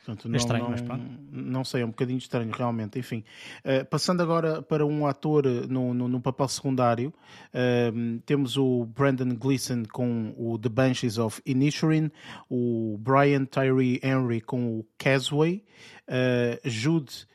Portanto, 0.05 0.27
é 0.27 0.29
não, 0.29 0.35
é 0.35 0.37
estranho, 0.37 0.63
não, 0.63 0.71
mas 0.71 0.81
pronto. 0.81 1.03
Não 1.31 1.63
sei, 1.63 1.81
é 1.81 1.85
um 1.85 1.89
bocadinho 1.89 2.17
estranho, 2.17 2.51
realmente. 2.51 2.99
Enfim, 2.99 3.23
uh, 3.63 3.83
passando 3.85 4.21
agora 4.21 4.61
para 4.61 4.85
um 4.85 5.07
ator 5.07 5.45
no, 5.67 5.93
no, 5.93 6.07
no 6.07 6.21
papel 6.21 6.47
secundário, 6.47 7.11
uh, 7.49 8.19
temos 8.25 8.55
o 8.55 8.85
Brandon 8.85 9.35
Gleeson 9.35 9.83
com 9.91 10.33
o 10.37 10.59
The 10.59 10.69
Banshees 10.69 11.17
of 11.17 11.41
Inisherin, 11.45 12.11
o 12.49 12.97
Brian 12.99 13.45
Tyree 13.45 13.99
Henry 14.03 14.41
com 14.41 14.79
o 14.79 14.85
Casway, 14.97 15.63
uh, 16.07 16.69
Jude 16.69 17.25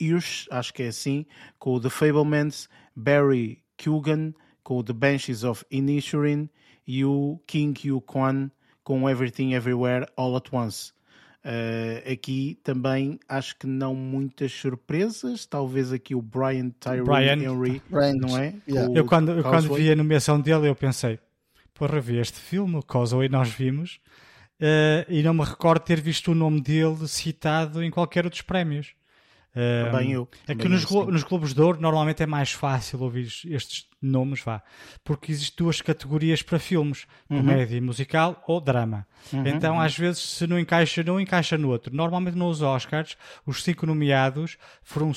Hirsch, 0.00 0.46
acho 0.50 0.72
que 0.72 0.82
é 0.82 0.88
assim, 0.88 1.26
com 1.58 1.74
o 1.74 1.80
The 1.80 1.90
Fablemans, 1.90 2.68
Barry 2.94 3.62
Kugan 3.82 4.32
com 4.62 4.78
o 4.78 4.82
The 4.82 4.92
Banshees 4.92 5.44
of 5.44 5.64
Inisherin 5.70 6.48
e 6.86 7.04
o 7.04 7.40
King 7.46 7.88
Yu 7.88 8.00
Kwan 8.00 8.50
com 8.82 9.08
Everything 9.08 9.52
Everywhere 9.52 10.06
All 10.16 10.36
at 10.36 10.52
Once. 10.52 10.95
Uh, 11.46 12.12
aqui 12.12 12.58
também 12.64 13.20
acho 13.28 13.56
que 13.56 13.68
não 13.68 13.94
muitas 13.94 14.50
surpresas. 14.50 15.46
Talvez 15.46 15.92
aqui 15.92 16.12
o 16.12 16.20
Brian 16.20 16.70
Tyree 16.70 17.04
Brian, 17.04 17.34
Henry, 17.34 17.80
Brian, 17.88 18.14
não 18.14 18.36
é? 18.36 18.52
Yeah. 18.68 18.92
Eu, 18.92 19.04
quando, 19.04 19.30
eu 19.30 19.44
quando 19.44 19.72
vi 19.72 19.92
a 19.92 19.94
nomeação 19.94 20.40
dele, 20.40 20.68
eu 20.68 20.74
pensei: 20.74 21.20
porra, 21.72 22.00
vi 22.00 22.18
este 22.18 22.40
filme, 22.40 22.74
o 22.74 22.82
Causeway, 22.82 23.28
nós 23.28 23.48
vimos, 23.48 24.00
uh, 24.60 25.06
e 25.08 25.22
não 25.22 25.34
me 25.34 25.44
recordo 25.44 25.84
ter 25.84 26.00
visto 26.00 26.32
o 26.32 26.34
nome 26.34 26.60
dele 26.60 27.06
citado 27.06 27.80
em 27.80 27.92
qualquer 27.92 28.24
outro 28.24 28.40
dos 28.40 28.42
prémios. 28.42 28.96
Também 29.56 30.12
eu. 30.12 30.28
É 30.46 30.54
que 30.54 30.68
nos, 30.68 30.84
glo 30.84 31.10
nos 31.10 31.22
Globos 31.22 31.54
de 31.54 31.62
Ouro 31.62 31.80
normalmente 31.80 32.22
é 32.22 32.26
mais 32.26 32.52
fácil 32.52 33.00
ouvir 33.00 33.26
estes 33.46 33.86
nomes, 34.02 34.42
vá, 34.42 34.62
porque 35.02 35.32
existem 35.32 35.64
duas 35.64 35.80
categorias 35.80 36.42
para 36.42 36.58
filmes: 36.58 37.06
uhum. 37.30 37.38
comédia 37.38 37.80
musical 37.80 38.44
ou 38.46 38.60
drama. 38.60 39.06
Uhum. 39.32 39.46
Então, 39.46 39.80
às 39.80 39.96
vezes, 39.96 40.20
se 40.20 40.46
não 40.46 40.58
encaixa 40.58 41.02
num, 41.02 41.18
encaixa 41.18 41.56
no 41.56 41.70
outro. 41.70 41.94
Normalmente 41.94 42.36
nos 42.36 42.60
Oscars, 42.60 43.16
os 43.46 43.62
cinco 43.62 43.86
nomeados 43.86 44.58
foram 44.82 45.10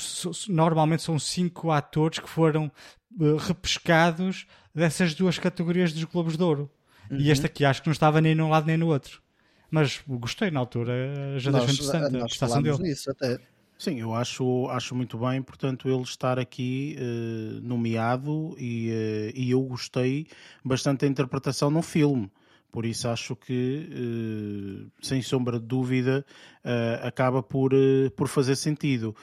normalmente 0.48 1.02
são 1.02 1.18
cinco 1.18 1.70
atores 1.70 2.18
que 2.18 2.28
foram 2.28 2.72
uh, 3.18 3.36
repescados 3.36 4.46
dessas 4.74 5.14
duas 5.14 5.38
categorias 5.38 5.92
dos 5.92 6.04
Globos 6.04 6.38
de 6.38 6.42
Ouro. 6.42 6.70
Uhum. 7.10 7.18
E 7.18 7.30
este 7.30 7.44
aqui 7.44 7.62
acho 7.62 7.82
que 7.82 7.88
não 7.88 7.92
estava 7.92 8.22
nem 8.22 8.34
num 8.34 8.48
lado 8.48 8.66
nem 8.66 8.78
no 8.78 8.86
outro. 8.86 9.20
Mas 9.70 10.00
gostei 10.08 10.50
na 10.50 10.60
altura, 10.60 11.38
já 11.38 11.50
deixou 11.50 11.70
interessante 11.70 12.16
a 12.16 12.24
prestação 12.24 12.62
dele. 12.62 12.94
Até. 13.08 13.38
Sim, 13.80 13.98
eu 13.98 14.14
acho, 14.14 14.68
acho 14.68 14.94
muito 14.94 15.16
bem, 15.16 15.40
portanto, 15.40 15.88
ele 15.88 16.02
estar 16.02 16.38
aqui 16.38 16.98
uh, 17.00 17.66
nomeado 17.66 18.54
e, 18.58 18.90
uh, 18.90 19.32
e 19.34 19.52
eu 19.52 19.62
gostei 19.62 20.26
bastante 20.62 21.00
da 21.00 21.06
interpretação 21.06 21.70
no 21.70 21.80
filme. 21.80 22.30
Por 22.70 22.84
isso 22.84 23.08
acho 23.08 23.34
que, 23.34 23.88
uh, 23.90 24.90
sem 25.00 25.22
sombra 25.22 25.58
de 25.58 25.64
dúvida, 25.64 26.26
acaba 27.02 27.42
por, 27.42 27.70
por 28.14 28.28
fazer 28.28 28.54
sentido. 28.54 29.16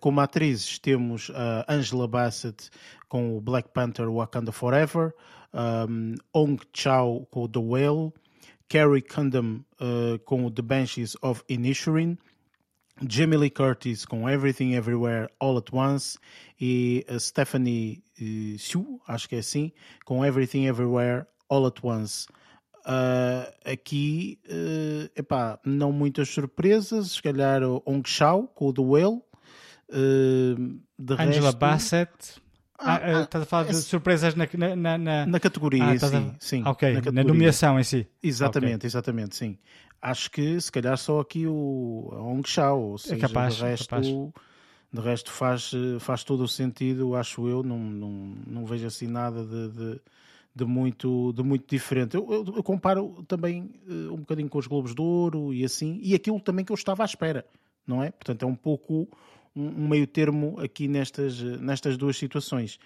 como 0.00 0.18
atrizes 0.20 0.78
temos 0.78 1.30
a 1.34 1.66
Angela 1.68 2.08
Bassett 2.08 2.70
com 3.06 3.36
o 3.36 3.40
Black 3.42 3.68
Panther 3.68 4.10
Wakanda 4.10 4.50
Forever, 4.50 5.12
um, 5.52 6.14
Ong 6.32 6.58
Chao 6.72 7.26
com 7.30 7.42
o 7.42 7.48
The 7.48 7.58
Whale, 7.58 8.14
Carrie 8.66 9.02
Condon 9.02 9.60
com 10.24 10.46
o 10.46 10.50
The 10.50 10.62
Banshees 10.62 11.18
of 11.20 11.42
Inisherin, 11.50 12.16
Jamie 13.06 13.36
Lee 13.36 13.50
Curtis 13.50 14.04
com 14.04 14.28
Everything 14.28 14.74
Everywhere 14.74 15.28
All 15.38 15.58
at 15.58 15.72
Once 15.72 16.18
e 16.60 17.04
a 17.08 17.18
Stephanie 17.18 18.02
uh, 18.20 18.58
Sue, 18.58 19.00
acho 19.08 19.28
que 19.28 19.36
é 19.36 19.38
assim, 19.38 19.72
com 20.04 20.24
Everything 20.24 20.66
Everywhere 20.66 21.26
All 21.48 21.66
at 21.66 21.82
Once. 21.82 22.26
Uh, 22.80 23.46
aqui, 23.64 24.38
uh, 24.46 25.10
epá, 25.14 25.58
não 25.64 25.92
muitas 25.92 26.28
surpresas, 26.28 27.12
se 27.12 27.22
calhar 27.22 27.62
o 27.62 27.82
Ong 27.86 28.08
Shao 28.08 28.46
com 28.48 28.68
o 28.68 28.72
The 28.72 28.82
Whale. 28.82 29.22
Uh, 29.88 30.80
Angela 31.18 31.46
resto... 31.46 31.58
Bassett. 31.58 32.40
Ah, 32.82 32.94
ah, 32.94 33.18
ah, 33.18 33.22
estás 33.22 33.42
a 33.42 33.46
falar 33.46 33.64
de 33.64 33.76
surpresas 33.76 34.34
na, 34.34 34.48
na, 34.76 34.98
na... 34.98 35.26
na 35.26 35.40
categoria, 35.40 35.84
ah, 35.84 35.98
sim, 35.98 36.16
a... 36.16 36.34
sim. 36.38 36.62
Ok, 36.64 37.00
na, 37.04 37.12
na, 37.12 37.24
nomeação 37.24 37.78
em 37.78 37.84
si. 37.84 38.06
Exatamente, 38.22 38.76
okay. 38.76 38.88
exatamente, 38.88 39.36
sim 39.36 39.58
acho 40.00 40.30
que 40.30 40.60
se 40.60 40.72
calhar 40.72 40.96
só 40.96 41.20
aqui 41.20 41.46
o 41.46 42.08
Hong 42.12 42.48
Shao, 42.48 42.80
ou 42.80 42.94
é 42.94 42.98
seja, 42.98 43.14
é 43.16 43.18
capaz, 43.18 43.56
de 43.56 43.62
resto, 43.62 43.88
capaz. 43.88 44.06
de 44.06 45.00
resto 45.00 45.30
faz, 45.30 45.72
faz 46.00 46.24
todo 46.24 46.42
o 46.42 46.48
sentido, 46.48 47.14
acho 47.14 47.46
eu, 47.46 47.62
não, 47.62 47.78
não, 47.78 48.10
não 48.46 48.66
vejo 48.66 48.86
assim 48.86 49.06
nada 49.06 49.44
de, 49.44 49.68
de, 49.68 50.00
de 50.54 50.64
muito, 50.64 51.32
de 51.32 51.42
muito 51.42 51.68
diferente. 51.68 52.16
Eu, 52.16 52.26
eu, 52.30 52.44
eu 52.56 52.62
comparo 52.62 53.22
também 53.28 53.70
uh, 53.86 54.14
um 54.14 54.18
bocadinho 54.18 54.48
com 54.48 54.58
os 54.58 54.66
Globos 54.66 54.94
de 54.94 55.02
Ouro 55.02 55.52
e 55.52 55.64
assim, 55.64 55.98
e 56.02 56.14
aquilo 56.14 56.40
também 56.40 56.64
que 56.64 56.72
eu 56.72 56.76
estava 56.76 57.02
à 57.02 57.06
espera, 57.06 57.44
não 57.86 58.02
é? 58.02 58.10
Portanto, 58.10 58.42
é 58.42 58.46
um 58.46 58.56
pouco 58.56 59.08
um, 59.54 59.88
meio 59.88 60.06
termo 60.06 60.58
aqui 60.60 60.88
nestas, 60.88 61.40
nestas 61.42 61.96
duas 61.96 62.16
situações. 62.16 62.78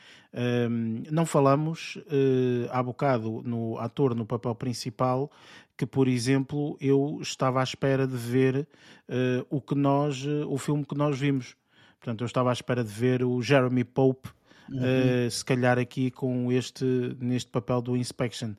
Não 1.11 1.25
falamos 1.25 1.97
uh, 1.97 2.69
há 2.71 2.83
bocado 2.83 3.43
no 3.45 3.79
ator 3.79 4.15
no 4.15 4.27
papel 4.27 4.55
principal 4.55 5.31
que, 5.77 5.87
por 5.87 6.09
exemplo, 6.09 6.77
eu 6.81 7.19
estava 7.21 7.61
à 7.61 7.63
espera 7.63 8.07
de 8.07 8.17
ver 8.17 8.67
uh, 9.09 9.47
o 9.51 9.61
que 9.61 9.75
nós, 9.75 10.25
uh, 10.25 10.47
o 10.49 10.57
filme 10.57 10.85
que 10.85 10.97
nós 10.97 11.19
vimos. 11.19 11.57
Portanto, 11.99 12.23
eu 12.23 12.27
estava 12.27 12.51
à 12.51 12.53
espera 12.53 12.85
de 12.85 12.91
ver 12.91 13.25
o 13.25 13.43
Jeremy 13.43 13.83
Pope, 13.83 14.29
uhum. 14.69 14.79
uh, 14.79 15.31
se 15.31 15.45
calhar 15.45 15.79
aqui 15.79 16.11
com 16.11 16.53
este, 16.53 16.85
neste 17.19 17.51
papel 17.51 17.83
do 17.83 17.97
Inspection. 17.97 18.55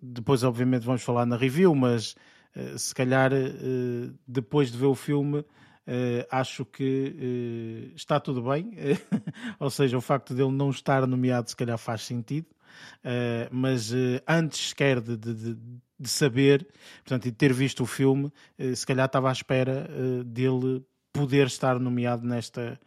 depois, 0.00 0.44
obviamente, 0.44 0.84
vamos 0.84 1.02
falar 1.02 1.26
na 1.26 1.36
review, 1.36 1.74
mas 1.74 2.14
se 2.76 2.94
calhar 2.94 3.30
depois 4.26 4.70
de 4.70 4.78
ver 4.78 4.86
o 4.86 4.94
filme. 4.94 5.44
Acho 6.30 6.64
que 6.64 7.92
está 7.94 8.20
tudo 8.20 8.42
bem, 8.42 8.72
ou 9.58 9.70
seja, 9.70 9.96
o 9.96 10.00
facto 10.00 10.34
dele 10.34 10.52
não 10.52 10.70
estar 10.70 11.06
nomeado 11.06 11.48
se 11.50 11.56
calhar 11.56 11.78
faz 11.78 12.02
sentido, 12.02 12.46
mas 13.50 13.92
antes 14.28 14.70
sequer 14.70 15.00
de, 15.00 15.16
de, 15.16 15.56
de 15.98 16.08
saber, 16.08 16.66
portanto, 17.02 17.26
e 17.26 17.30
de 17.30 17.36
ter 17.36 17.52
visto 17.52 17.82
o 17.82 17.86
filme, 17.86 18.32
se 18.74 18.86
calhar 18.86 19.06
estava 19.06 19.28
à 19.28 19.32
espera 19.32 19.88
dele 20.24 20.84
poder 21.12 21.46
estar 21.46 21.78
nomeado 21.78 22.26
nesta, 22.26 22.78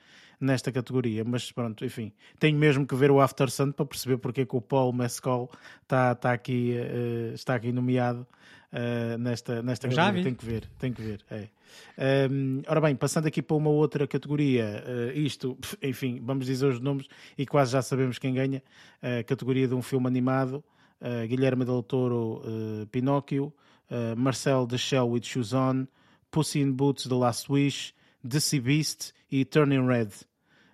nesta 0.43 0.71
categoria. 0.71 1.23
Mas 1.23 1.51
pronto, 1.51 1.85
enfim, 1.85 2.11
tenho 2.39 2.57
mesmo 2.57 2.85
que 2.85 2.95
ver 2.95 3.11
o 3.11 3.21
After 3.21 3.49
Sun 3.49 3.71
para 3.71 3.85
perceber 3.85 4.17
porque 4.17 4.41
é 4.41 4.45
que 4.45 4.55
o 4.55 4.61
Paul 4.61 4.93
Mescal 4.93 5.49
está, 5.81 6.11
está, 6.11 6.33
aqui, 6.33 6.75
uh, 6.77 7.33
está 7.33 7.55
aqui 7.55 7.71
nomeado 7.71 8.27
uh, 8.73 9.17
nesta, 9.17 9.61
nesta 9.61 9.87
categoria. 9.87 10.23
Tenho 10.23 10.35
que 10.35 10.45
ver, 10.45 10.69
tenho 10.79 10.93
que 10.93 11.01
ver. 11.01 11.25
É. 11.29 11.47
Um, 12.29 12.61
ora 12.67 12.81
bem, 12.81 12.95
passando 12.95 13.27
aqui 13.27 13.41
para 13.41 13.55
uma 13.55 13.69
outra 13.69 14.07
categoria, 14.07 14.83
uh, 14.85 15.17
isto, 15.17 15.57
enfim, 15.81 16.19
vamos 16.21 16.45
dizer 16.45 16.67
os 16.67 16.79
nomes 16.79 17.07
e 17.37 17.45
quase 17.45 17.71
já 17.71 17.81
sabemos 17.81 18.19
quem 18.19 18.33
ganha, 18.33 18.61
a 19.01 19.23
categoria 19.23 19.67
de 19.67 19.73
um 19.73 19.81
filme 19.81 20.07
animado. 20.07 20.63
Uh, 21.01 21.27
Guilherme 21.27 21.65
Del 21.65 21.83
Toro, 21.83 22.41
uh, 22.45 22.87
Pinóquio, 22.87 23.53
uh, 23.91 24.17
Marcel 24.17 24.65
the 24.65 24.77
Shell 24.77 25.09
with 25.09 25.23
Shoes 25.23 25.53
On, 25.53 25.85
Pussy 26.31 26.61
in 26.61 26.71
Boots, 26.71 27.03
The 27.03 27.15
Last 27.15 27.51
Wish, 27.51 27.93
The 28.25 28.39
Sea 28.39 28.61
Beast 28.61 29.13
e 29.29 29.43
Turning 29.43 29.85
Red. 29.85 30.11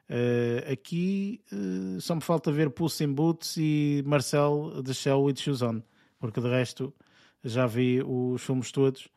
Uh, 0.09 0.71
aqui 0.71 1.41
uh, 1.51 1.99
só 1.99 2.15
me 2.15 2.21
falta 2.21 2.51
ver 2.51 2.69
Puss 2.71 3.01
in 3.01 3.13
Boots 3.13 3.57
e 3.57 4.03
Marcel 4.05 4.83
the 4.83 4.93
Shell 4.93 5.23
with 5.23 5.37
Shoes 5.37 5.61
On, 5.61 5.83
porque 6.19 6.41
de 6.41 6.47
resto 6.47 6.93
já 7.43 7.65
vi 7.65 8.01
os 8.05 8.41
filmes 8.41 8.71
todos. 8.71 9.07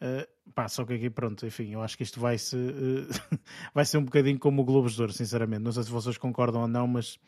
Uh, 0.00 0.26
pá, 0.52 0.68
só 0.68 0.84
que 0.84 0.94
aqui 0.94 1.08
pronto, 1.08 1.46
enfim, 1.46 1.72
eu 1.72 1.82
acho 1.82 1.96
que 1.96 2.02
isto 2.02 2.18
vai, 2.18 2.36
-se, 2.36 2.56
uh, 2.56 3.38
vai 3.74 3.84
ser 3.84 3.98
um 3.98 4.04
bocadinho 4.04 4.38
como 4.38 4.62
o 4.62 4.64
Globos 4.64 4.94
de 4.94 5.00
Ouro, 5.00 5.12
sinceramente. 5.12 5.62
Não 5.62 5.72
sei 5.72 5.84
se 5.84 5.90
vocês 5.90 6.18
concordam 6.18 6.62
ou 6.62 6.68
não, 6.68 6.86
mas 6.86 7.18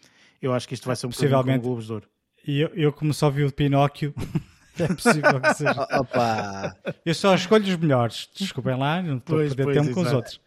eu 0.43 0.53
acho 0.53 0.67
que 0.67 0.75
isto 0.75 0.87
vai 0.87 0.97
ser 0.97 1.07
um 1.07 1.11
bocadinho 1.11 1.43
como 1.43 1.57
o 1.57 1.61
Globos 1.61 1.87
de 1.87 1.93
Ouro. 1.93 2.09
E 2.47 2.61
eu, 2.61 2.69
eu 2.75 2.93
como 2.93 3.15
só 3.15 3.31
vi 3.31 3.45
o 3.45 3.53
Pinóquio, 3.53 4.13
é 4.79 4.89
possível 4.89 5.41
que 5.41 5.55
seja. 5.55 5.87
Opa. 5.99 6.77
Eu 7.05 7.15
só 7.15 7.35
escolho 7.35 7.65
os 7.65 7.77
melhores. 7.77 8.29
Desculpem 8.37 8.77
lá, 8.77 9.01
não 9.03 9.19
estou 9.19 9.37
pois, 9.37 9.53
a 9.53 9.55
perder 9.55 9.81
tempo 9.81 9.95
com 9.95 10.01
os 10.01 10.13
outros. 10.13 10.41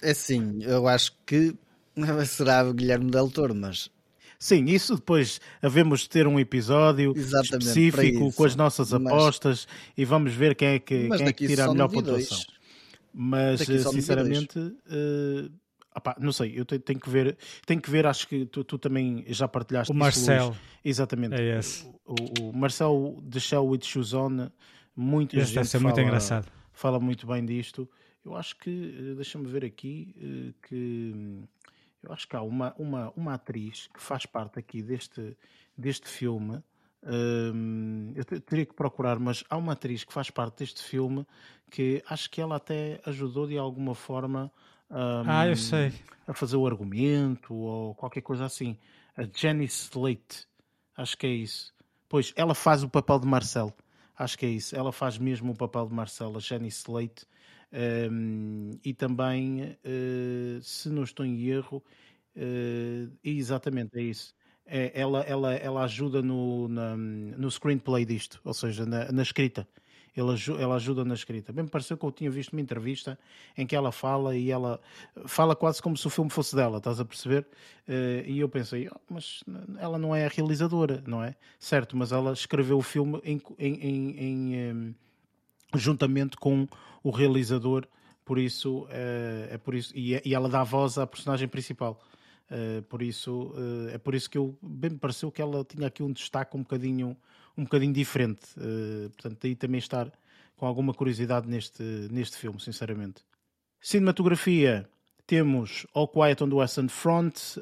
É 0.00 0.10
assim, 0.10 0.62
eu 0.62 0.86
acho 0.86 1.12
que 1.26 1.54
será 2.26 2.64
o 2.64 2.72
Guilherme 2.72 3.10
Del 3.10 3.30
Toro, 3.30 3.54
mas 3.54 3.90
Sim, 4.42 4.64
isso 4.64 4.96
depois 4.96 5.40
havemos 5.62 6.00
de 6.00 6.08
ter 6.08 6.26
um 6.26 6.36
episódio 6.36 7.12
Exatamente, 7.16 7.68
específico 7.68 8.32
com 8.32 8.44
as 8.44 8.56
nossas 8.56 8.92
apostas 8.92 9.68
mas, 9.70 9.92
e 9.96 10.04
vamos 10.04 10.34
ver 10.34 10.56
quem 10.56 10.68
é 10.68 10.78
que, 10.80 11.08
quem 11.08 11.26
é 11.26 11.32
que 11.32 11.46
tira 11.46 11.66
a 11.66 11.72
melhor 11.72 11.88
pontuação. 11.88 12.40
Mas, 13.14 13.60
sinceramente, 13.60 14.58
uh, 14.58 15.48
Opá, 15.94 16.16
não 16.18 16.32
sei, 16.32 16.58
eu 16.58 16.64
tenho, 16.64 16.98
que 16.98 17.08
ver, 17.08 17.36
tenho 17.64 17.80
que 17.80 17.88
ver, 17.88 18.04
acho 18.04 18.26
que 18.26 18.44
tu, 18.46 18.64
tu 18.64 18.78
também 18.78 19.24
já 19.28 19.46
partilhaste 19.46 19.92
o 19.92 19.94
Marcel. 19.94 20.56
Exatamente. 20.84 21.36
É 21.36 21.58
esse. 21.60 21.86
O, 22.04 22.48
o, 22.48 22.52
Marcel 22.52 23.18
de 23.22 23.38
Shell 23.38 23.64
with 23.64 23.84
Shoes 23.84 24.12
On, 24.12 24.50
muito 24.96 25.36
deve 25.36 25.46
ser 25.46 25.78
fala, 25.78 25.84
muito 25.84 26.00
engraçado. 26.00 26.48
Fala 26.72 26.98
muito 26.98 27.28
bem 27.28 27.46
disto. 27.46 27.88
Eu 28.24 28.34
acho 28.34 28.56
que, 28.56 28.70
eh, 28.98 29.14
deixa-me 29.14 29.46
ver 29.46 29.64
aqui, 29.64 30.16
eh, 30.18 30.54
que 30.66 31.44
eu 32.02 32.12
acho 32.12 32.28
que 32.28 32.36
há 32.36 32.42
uma, 32.42 32.74
uma, 32.78 33.12
uma 33.16 33.34
atriz 33.34 33.88
que 33.92 34.00
faz 34.02 34.26
parte 34.26 34.58
aqui 34.58 34.82
deste, 34.82 35.36
deste 35.76 36.08
filme. 36.08 36.62
Um, 37.04 38.12
eu 38.14 38.24
teria 38.40 38.64
que 38.64 38.74
procurar, 38.74 39.18
mas 39.18 39.42
há 39.50 39.56
uma 39.56 39.72
atriz 39.72 40.04
que 40.04 40.12
faz 40.12 40.30
parte 40.30 40.58
deste 40.58 40.82
filme 40.82 41.26
que 41.70 42.02
acho 42.08 42.30
que 42.30 42.40
ela 42.40 42.56
até 42.56 43.00
ajudou 43.06 43.46
de 43.46 43.56
alguma 43.56 43.94
forma 43.94 44.52
um, 44.90 45.24
ah, 45.26 45.48
eu 45.48 45.56
sei. 45.56 45.90
a 46.26 46.34
fazer 46.34 46.56
o 46.56 46.66
argumento 46.66 47.54
ou 47.54 47.94
qualquer 47.94 48.20
coisa 48.20 48.44
assim. 48.44 48.76
A 49.16 49.22
Jenny 49.22 49.64
Slate, 49.64 50.46
acho 50.96 51.16
que 51.16 51.26
é 51.26 51.30
isso. 51.30 51.72
Pois 52.08 52.32
ela 52.36 52.54
faz 52.54 52.82
o 52.82 52.88
papel 52.88 53.18
de 53.18 53.26
Marcel, 53.26 53.74
acho 54.16 54.38
que 54.38 54.44
é 54.44 54.50
isso. 54.50 54.76
Ela 54.76 54.92
faz 54.92 55.16
mesmo 55.16 55.52
o 55.52 55.56
papel 55.56 55.86
de 55.86 55.94
Marcel, 55.94 56.36
a 56.36 56.40
Jenny 56.40 56.68
Slate. 56.68 57.24
Um, 57.72 58.70
e 58.84 58.92
também, 58.92 59.62
uh, 59.84 60.62
se 60.62 60.90
não 60.90 61.02
estou 61.04 61.24
em 61.24 61.46
erro, 61.48 61.82
uh, 62.36 63.10
exatamente, 63.24 63.98
é 63.98 64.02
isso. 64.02 64.34
É, 64.66 64.92
ela, 64.94 65.20
ela, 65.22 65.54
ela 65.54 65.82
ajuda 65.84 66.22
no, 66.22 66.68
na, 66.68 66.96
no 66.96 67.50
screenplay 67.50 68.04
disto, 68.04 68.40
ou 68.44 68.54
seja, 68.54 68.86
na, 68.86 69.10
na 69.10 69.22
escrita. 69.22 69.66
Ela, 70.14 70.34
ela 70.60 70.74
ajuda 70.76 71.04
na 71.06 71.14
escrita. 71.14 71.52
Bem, 71.54 71.64
me 71.64 71.70
pareceu 71.70 71.96
que 71.96 72.04
eu 72.04 72.12
tinha 72.12 72.30
visto 72.30 72.52
uma 72.52 72.60
entrevista 72.60 73.18
em 73.56 73.66
que 73.66 73.74
ela 73.74 73.90
fala 73.90 74.36
e 74.36 74.50
ela 74.50 74.78
fala 75.26 75.56
quase 75.56 75.80
como 75.80 75.96
se 75.96 76.06
o 76.06 76.10
filme 76.10 76.30
fosse 76.30 76.54
dela, 76.54 76.78
estás 76.78 77.00
a 77.00 77.04
perceber? 77.04 77.46
Uh, 77.88 78.22
e 78.26 78.38
eu 78.38 78.48
pensei, 78.48 78.88
oh, 78.94 79.00
mas 79.08 79.42
ela 79.78 79.98
não 79.98 80.14
é 80.14 80.26
a 80.26 80.28
realizadora, 80.28 81.02
não 81.06 81.22
é? 81.24 81.34
Certo, 81.58 81.96
mas 81.96 82.12
ela 82.12 82.32
escreveu 82.34 82.76
o 82.76 82.82
filme 82.82 83.20
em, 83.24 83.40
em, 83.58 83.74
em, 83.80 84.54
em 84.54 84.96
juntamente 85.78 86.36
com 86.36 86.66
o 87.02 87.10
realizador, 87.10 87.86
por 88.24 88.38
isso, 88.38 88.84
uh, 88.84 88.88
é 89.50 89.58
por 89.58 89.74
isso 89.74 89.92
e, 89.96 90.20
e, 90.24 90.34
ela 90.34 90.48
dá 90.48 90.62
voz 90.62 90.98
à 90.98 91.06
personagem 91.06 91.48
principal. 91.48 92.00
Uh, 92.50 92.82
por 92.82 93.02
isso 93.02 93.52
uh, 93.54 93.88
é 93.92 93.98
por 93.98 94.14
isso 94.14 94.28
que 94.28 94.36
eu 94.36 94.56
bem 94.62 94.90
me 94.90 94.98
pareceu 94.98 95.30
que 95.30 95.40
ela 95.40 95.64
tinha 95.64 95.86
aqui 95.86 96.02
um 96.02 96.12
destaque 96.12 96.56
um 96.56 96.60
bocadinho 96.60 97.16
um 97.56 97.64
bocadinho 97.64 97.92
diferente 97.92 98.48
portanto 99.12 99.38
daí 99.40 99.54
também 99.54 99.78
estar 99.78 100.12
com 100.56 100.66
alguma 100.66 100.92
curiosidade 100.92 101.48
neste 101.48 101.82
neste 102.10 102.36
filme 102.36 102.60
sinceramente 102.60 103.22
cinematografia 103.80 104.86
temos 105.26 105.86
All 105.94 106.08
Quiet 106.08 106.42
on 106.42 106.50
the 106.50 106.56
Western 106.56 106.88
Front, 106.88 107.56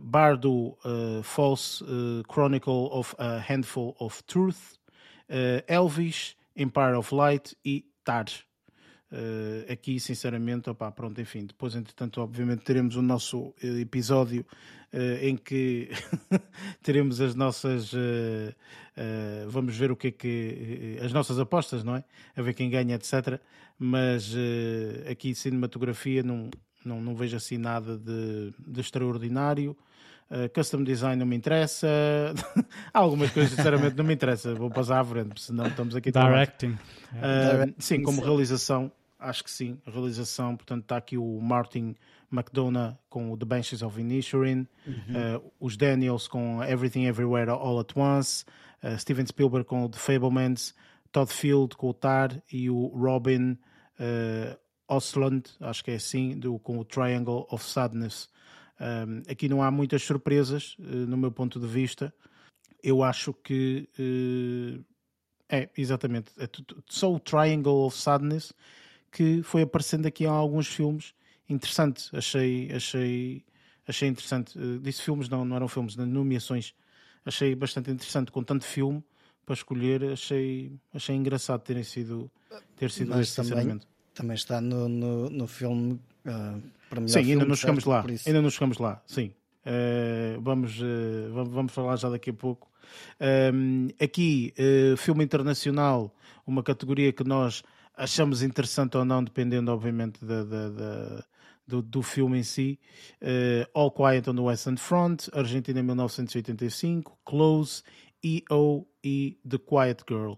Bardo 0.00 0.76
False 1.22 1.82
Chronicle 2.28 2.90
of 2.90 3.14
a 3.18 3.38
Handful 3.38 3.94
of 3.98 4.22
Truth, 4.24 4.78
Elvis, 5.66 6.36
Empire 6.56 6.94
of 6.94 7.14
Light 7.14 7.56
e 7.64 7.84
Tar. 8.04 8.26
Uh, 9.14 9.70
aqui, 9.70 10.00
sinceramente, 10.00 10.68
opá, 10.68 10.90
pronto, 10.90 11.20
enfim, 11.20 11.46
depois, 11.46 11.76
entretanto, 11.76 12.20
obviamente, 12.20 12.64
teremos 12.64 12.96
o 12.96 13.02
nosso 13.02 13.54
eh, 13.62 13.80
episódio 13.80 14.44
uh, 14.92 15.24
em 15.24 15.36
que 15.36 15.88
teremos 16.82 17.20
as 17.20 17.34
nossas. 17.34 17.92
Uh, 17.92 18.52
vamos 19.48 19.76
ver 19.76 19.92
o 19.92 19.96
que 19.96 20.08
é 20.08 20.10
que. 20.10 20.98
as 21.00 21.12
nossas 21.12 21.38
apostas, 21.38 21.84
não 21.84 21.94
é? 21.94 22.04
A 22.34 22.42
ver 22.42 22.54
quem 22.54 22.68
ganha, 22.68 22.96
etc. 22.96 23.40
Mas 23.78 24.34
aqui, 25.08 25.34
cinematografia, 25.34 26.22
não, 26.22 26.50
não, 26.84 27.00
não 27.00 27.14
vejo 27.14 27.36
assim 27.36 27.58
nada 27.58 27.96
de, 27.96 28.52
de 28.66 28.80
extraordinário. 28.80 29.76
Uh, 30.30 30.48
custom 30.54 30.82
design 30.82 31.16
não 31.16 31.26
me 31.26 31.36
interessa. 31.36 31.86
Há 32.92 32.98
algumas 32.98 33.30
coisas, 33.30 33.52
sinceramente, 33.52 33.96
não 33.96 34.04
me 34.04 34.14
interessa. 34.14 34.54
Vou 34.54 34.70
passar 34.70 35.00
à 35.00 35.04
frente, 35.04 35.40
senão 35.40 35.66
estamos 35.66 35.94
aqui. 35.94 36.10
Directing. 36.10 36.78
Uh, 37.12 37.74
sim, 37.78 38.02
como 38.02 38.22
realização, 38.22 38.90
acho 39.18 39.44
que 39.44 39.50
sim, 39.50 39.78
a 39.86 39.90
realização, 39.90 40.56
portanto 40.56 40.82
está 40.82 40.96
aqui 40.96 41.16
o 41.16 41.40
Martin 41.40 41.94
McDonough 42.32 42.96
com 43.08 43.32
o 43.32 43.36
The 43.36 43.44
Benches 43.44 43.82
of 43.82 44.00
Inisherin, 44.00 44.66
uhum. 44.86 45.36
uh, 45.36 45.52
os 45.60 45.76
Daniels 45.76 46.26
com 46.26 46.62
Everything 46.62 47.04
Everywhere 47.04 47.50
All 47.50 47.78
at 47.80 47.96
Once, 47.96 48.44
uh, 48.82 48.98
Steven 48.98 49.26
Spielberg 49.26 49.66
com 49.66 49.88
The 49.88 49.98
Fablemans, 49.98 50.74
Todd 51.12 51.32
Field 51.32 51.76
com 51.76 51.90
o 51.90 51.94
Tar 51.94 52.42
e 52.52 52.68
o 52.68 52.86
Robin 52.88 53.52
uh, 54.00 54.58
Osland, 54.88 55.44
acho 55.60 55.84
que 55.84 55.92
é 55.92 55.94
assim, 55.94 56.38
do, 56.38 56.58
com 56.58 56.78
o 56.78 56.84
Triangle 56.84 57.46
of 57.50 57.64
Sadness. 57.64 58.28
Um, 58.84 59.22
aqui 59.30 59.48
não 59.48 59.62
há 59.62 59.70
muitas 59.70 60.02
surpresas, 60.02 60.76
uh, 60.78 60.82
no 60.82 61.16
meu 61.16 61.32
ponto 61.32 61.58
de 61.58 61.66
vista. 61.66 62.12
Eu 62.82 63.02
acho 63.02 63.32
que 63.32 63.88
uh, 63.98 64.84
é 65.48 65.70
exatamente 65.76 66.30
é 66.38 66.46
só 66.86 67.12
o 67.14 67.18
Triangle 67.18 67.86
of 67.86 67.96
Sadness 67.96 68.52
que 69.10 69.42
foi 69.42 69.62
aparecendo 69.62 70.06
aqui 70.06 70.24
em 70.24 70.26
alguns 70.26 70.66
filmes 70.66 71.14
interessante. 71.48 72.14
Achei, 72.14 72.70
achei, 72.72 73.44
achei 73.86 74.08
interessante. 74.08 74.58
Uh, 74.58 74.78
disse 74.80 75.02
filmes, 75.02 75.28
não, 75.28 75.44
não 75.44 75.56
eram 75.56 75.68
filmes, 75.68 75.96
nomeações. 75.96 76.74
Achei 77.24 77.54
bastante 77.54 77.90
interessante 77.90 78.30
com 78.30 78.42
tanto 78.42 78.64
filme 78.64 79.02
para 79.46 79.54
escolher. 79.54 80.04
Achei, 80.12 80.78
achei 80.92 81.14
engraçado 81.14 81.62
terem 81.62 81.84
sido, 81.84 82.30
ter 82.76 82.90
sido 82.90 83.10
Mas 83.10 83.28
esse, 83.28 83.36
também, 83.36 83.80
também 84.14 84.34
está 84.34 84.60
no, 84.60 84.88
no, 84.88 85.28
no 85.28 85.46
filme 85.46 85.94
uh, 86.24 86.62
para 86.88 87.00
melhor 87.00 87.08
Sim, 87.08 87.24
filme, 87.24 87.32
ainda 87.32 87.44
não 87.44 87.56
chegamos 87.56 87.84
lá. 87.84 88.04
Ainda 88.26 88.42
não 88.42 88.50
chegamos 88.50 88.78
lá, 88.78 89.02
sim. 89.06 89.32
Uh, 89.66 90.40
vamos, 90.40 90.78
uh, 90.80 91.32
vamos 91.32 91.72
falar 91.72 91.96
já 91.96 92.08
daqui 92.08 92.30
a 92.30 92.34
pouco. 92.34 92.70
Um, 93.52 93.88
aqui, 94.00 94.54
uh, 94.58 94.96
filme 94.96 95.24
internacional, 95.24 96.14
uma 96.46 96.62
categoria 96.62 97.12
que 97.12 97.24
nós 97.24 97.62
achamos 97.96 98.42
interessante 98.42 98.96
ou 98.96 99.04
não, 99.04 99.22
dependendo, 99.24 99.72
obviamente, 99.72 100.24
da, 100.24 100.44
da, 100.44 100.68
da 100.68 101.24
do, 101.66 101.82
do, 101.82 102.02
filme 102.02 102.38
em 102.38 102.42
si. 102.42 102.78
Uh, 103.22 103.66
All 103.72 103.90
Quiet 103.90 104.28
on 104.28 104.34
the 104.34 104.42
Western 104.42 104.76
Front, 104.76 105.28
Argentina 105.32 105.82
1985, 105.82 107.18
Close, 107.24 107.82
E.O. 108.22 108.86
e 109.02 109.38
The 109.48 109.58
Quiet 109.58 110.04
Girl. 110.08 110.34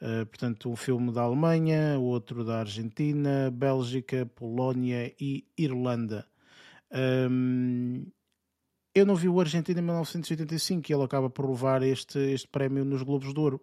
Uh, 0.00 0.26
portanto, 0.26 0.70
um 0.70 0.76
filme 0.76 1.10
da 1.10 1.22
Alemanha, 1.22 1.98
outro 1.98 2.44
da 2.44 2.60
Argentina, 2.60 3.50
Bélgica, 3.50 4.26
Polónia 4.34 5.14
e 5.18 5.44
Irlanda. 5.56 6.26
Um, 6.92 8.06
eu 8.96 9.04
não 9.04 9.14
vi 9.14 9.28
o 9.28 9.38
Argentina 9.38 9.78
em 9.78 9.82
1985 9.82 10.90
e 10.90 10.94
ele 10.94 11.04
acaba 11.04 11.28
por 11.28 11.46
levar 11.46 11.82
este, 11.82 12.18
este 12.18 12.48
prémio 12.48 12.82
nos 12.82 13.02
Globos 13.02 13.34
de 13.34 13.38
Ouro. 13.38 13.60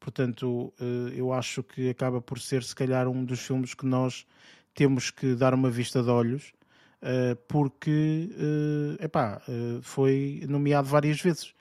Portanto, 0.00 0.72
eh, 0.80 1.12
eu 1.16 1.34
acho 1.34 1.62
que 1.62 1.90
acaba 1.90 2.22
por 2.22 2.40
ser, 2.40 2.62
se 2.62 2.74
calhar, 2.74 3.06
um 3.06 3.26
dos 3.26 3.40
filmes 3.40 3.74
que 3.74 3.84
nós 3.84 4.26
temos 4.74 5.10
que 5.10 5.34
dar 5.34 5.52
uma 5.52 5.70
vista 5.70 6.02
de 6.02 6.08
olhos, 6.08 6.54
eh, 7.02 7.36
porque 7.46 8.30
eh, 9.00 9.04
epá, 9.04 9.42
foi 9.82 10.42
nomeado 10.48 10.88
várias 10.88 11.20
vezes. 11.20 11.54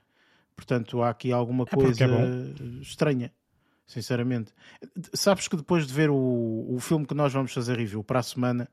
Portanto, 0.56 1.02
há 1.02 1.10
aqui 1.10 1.34
alguma 1.34 1.66
é 1.66 1.76
coisa 1.76 2.06
é 2.06 2.82
estranha, 2.82 3.34
sinceramente. 3.86 4.52
Sabes 5.14 5.48
que 5.48 5.56
depois 5.56 5.88
de 5.88 5.94
ver 5.94 6.10
o, 6.10 6.66
o 6.70 6.80
filme 6.80 7.06
que 7.06 7.14
nós 7.14 7.34
vamos 7.34 7.54
fazer 7.54 7.78
review 7.78 8.04
para 8.04 8.20
a 8.20 8.24
semana, 8.24 8.70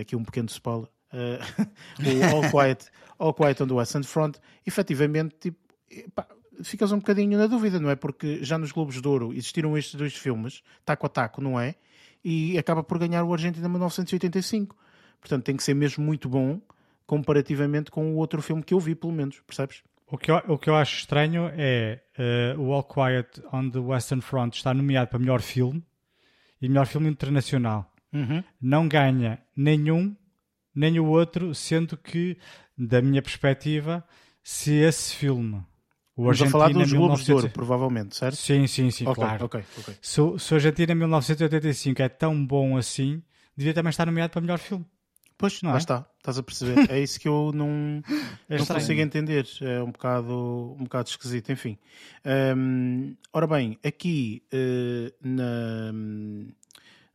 aqui 0.00 0.16
um 0.16 0.24
pequeno 0.24 0.48
spoiler, 0.48 0.88
o 1.12 2.36
All 2.36 2.50
Quiet, 2.50 2.86
All 3.18 3.34
Quiet 3.34 3.62
on 3.62 3.66
the 3.66 3.74
Western 3.74 4.04
Front, 4.04 4.36
efetivamente, 4.66 5.36
tipo, 5.38 5.58
epá, 5.90 6.26
ficas 6.62 6.92
um 6.92 6.98
bocadinho 6.98 7.38
na 7.38 7.46
dúvida, 7.46 7.78
não 7.78 7.90
é? 7.90 7.96
Porque 7.96 8.44
já 8.44 8.58
nos 8.58 8.72
Globos 8.72 9.00
de 9.00 9.08
Ouro 9.08 9.32
existiram 9.32 9.76
estes 9.76 9.94
dois 9.94 10.14
filmes, 10.14 10.62
taco 10.84 11.06
a 11.06 11.08
taco, 11.08 11.40
não 11.40 11.58
é? 11.58 11.74
E 12.24 12.58
acaba 12.58 12.82
por 12.82 12.98
ganhar 12.98 13.24
o 13.24 13.32
Argentina 13.32 13.68
1985. 13.68 14.76
Portanto, 15.20 15.44
tem 15.44 15.56
que 15.56 15.62
ser 15.62 15.74
mesmo 15.74 16.04
muito 16.04 16.28
bom 16.28 16.60
comparativamente 17.06 17.90
com 17.90 18.12
o 18.12 18.16
outro 18.16 18.42
filme 18.42 18.62
que 18.62 18.74
eu 18.74 18.80
vi, 18.80 18.94
pelo 18.94 19.12
menos, 19.12 19.40
percebes? 19.40 19.82
O 20.10 20.16
que 20.16 20.30
eu, 20.30 20.36
o 20.48 20.58
que 20.58 20.70
eu 20.70 20.74
acho 20.74 20.98
estranho 20.98 21.50
é 21.54 22.00
uh, 22.56 22.60
o 22.60 22.72
All 22.72 22.82
Quiet 22.82 23.42
on 23.52 23.70
the 23.70 23.78
Western 23.78 24.22
Front 24.22 24.54
está 24.54 24.72
nomeado 24.72 25.10
para 25.10 25.18
melhor 25.18 25.42
filme 25.42 25.84
e 26.60 26.68
melhor 26.68 26.86
filme 26.86 27.08
internacional. 27.08 27.92
Uhum. 28.12 28.42
Não 28.60 28.88
ganha 28.88 29.38
nenhum, 29.54 30.16
nem 30.74 30.98
o 30.98 31.06
outro, 31.06 31.54
sendo 31.54 31.96
que, 31.96 32.38
da 32.76 33.02
minha 33.02 33.20
perspectiva, 33.20 34.02
se 34.42 34.72
esse 34.72 35.14
filme 35.14 35.62
o 36.16 36.28
Argentina, 36.28 36.48
a 36.48 36.52
falar 36.52 36.72
dos 36.72 36.92
Globos 36.92 37.24
de 37.24 37.32
Ouro, 37.32 37.50
provavelmente, 37.50 38.16
certo? 38.16 38.36
Sim, 38.36 38.66
sim, 38.66 38.90
sim, 38.90 39.06
okay, 39.06 39.14
claro. 39.14 39.44
Okay, 39.44 39.62
okay. 39.78 39.94
Se, 40.02 40.20
se 40.38 40.52
o 40.52 40.56
Argentina 40.56 40.92
1985 40.92 42.02
é 42.02 42.08
tão 42.08 42.44
bom 42.44 42.76
assim, 42.76 43.22
devia 43.56 43.72
também 43.72 43.90
estar 43.90 44.06
nomeado 44.06 44.32
para 44.32 44.40
melhor 44.40 44.58
filme. 44.58 44.84
Pois, 45.38 45.62
não 45.62 45.70
lá 45.70 45.76
é? 45.76 45.78
está, 45.78 46.04
estás 46.18 46.36
a 46.36 46.42
perceber. 46.42 46.74
é 46.90 47.00
isso 47.00 47.20
que 47.20 47.28
eu 47.28 47.52
não, 47.54 48.02
é 48.48 48.58
não 48.58 48.66
consigo 48.66 49.00
entender. 49.00 49.46
É 49.62 49.80
um 49.80 49.92
bocado, 49.92 50.76
um 50.78 50.82
bocado 50.82 51.08
esquisito, 51.08 51.52
enfim. 51.52 51.78
Um, 52.56 53.14
ora 53.32 53.46
bem, 53.46 53.78
aqui 53.84 54.42
uh, 54.52 55.14
na, 55.22 55.92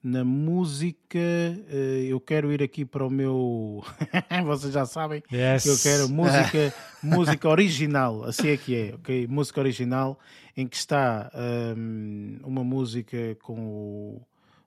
Na 0.02 0.24
música, 0.24 1.20
uh, 1.20 2.04
eu 2.08 2.18
quero 2.22 2.54
ir 2.54 2.64
aqui 2.64 2.86
para 2.86 3.06
o 3.06 3.10
meu. 3.10 3.84
Vocês 4.46 4.74
já 4.74 4.86
sabem. 4.86 5.22
Yes. 5.30 5.66
Eu 5.66 5.78
quero 5.78 6.08
música, 6.08 6.74
música 7.04 7.50
original, 7.50 8.24
assim 8.24 8.48
é 8.50 8.58
que 8.58 8.74
é, 8.74 8.96
ok? 8.96 9.28
Música 9.28 9.60
original, 9.60 10.18
em 10.56 10.66
que 10.66 10.78
está 10.78 11.30
um, 11.76 12.40
uma 12.42 12.64
música 12.64 13.36
com 13.42 13.60
o. 13.66 14.22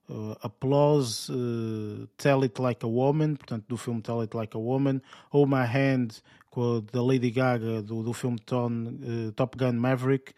Uh, 0.08 0.34
Applause, 0.42 1.30
uh, 1.30 2.06
Tell 2.16 2.44
It 2.44 2.60
Like 2.60 2.84
a 2.84 2.88
Woman, 2.88 3.34
portanto, 3.36 3.64
do 3.68 3.76
filme 3.76 4.00
Tell 4.00 4.22
It 4.22 4.36
Like 4.36 4.56
a 4.56 4.60
Woman, 4.60 5.02
Hold 5.30 5.50
My 5.50 5.64
Hand, 5.66 6.22
com 6.50 6.84
da 6.92 7.02
Lady 7.02 7.30
Gaga, 7.30 7.82
do, 7.82 8.02
do 8.02 8.12
filme 8.12 8.38
Ton, 8.38 8.70
uh, 8.70 9.32
Top 9.32 9.56
Gun 9.58 9.72
Maverick, 9.72 10.32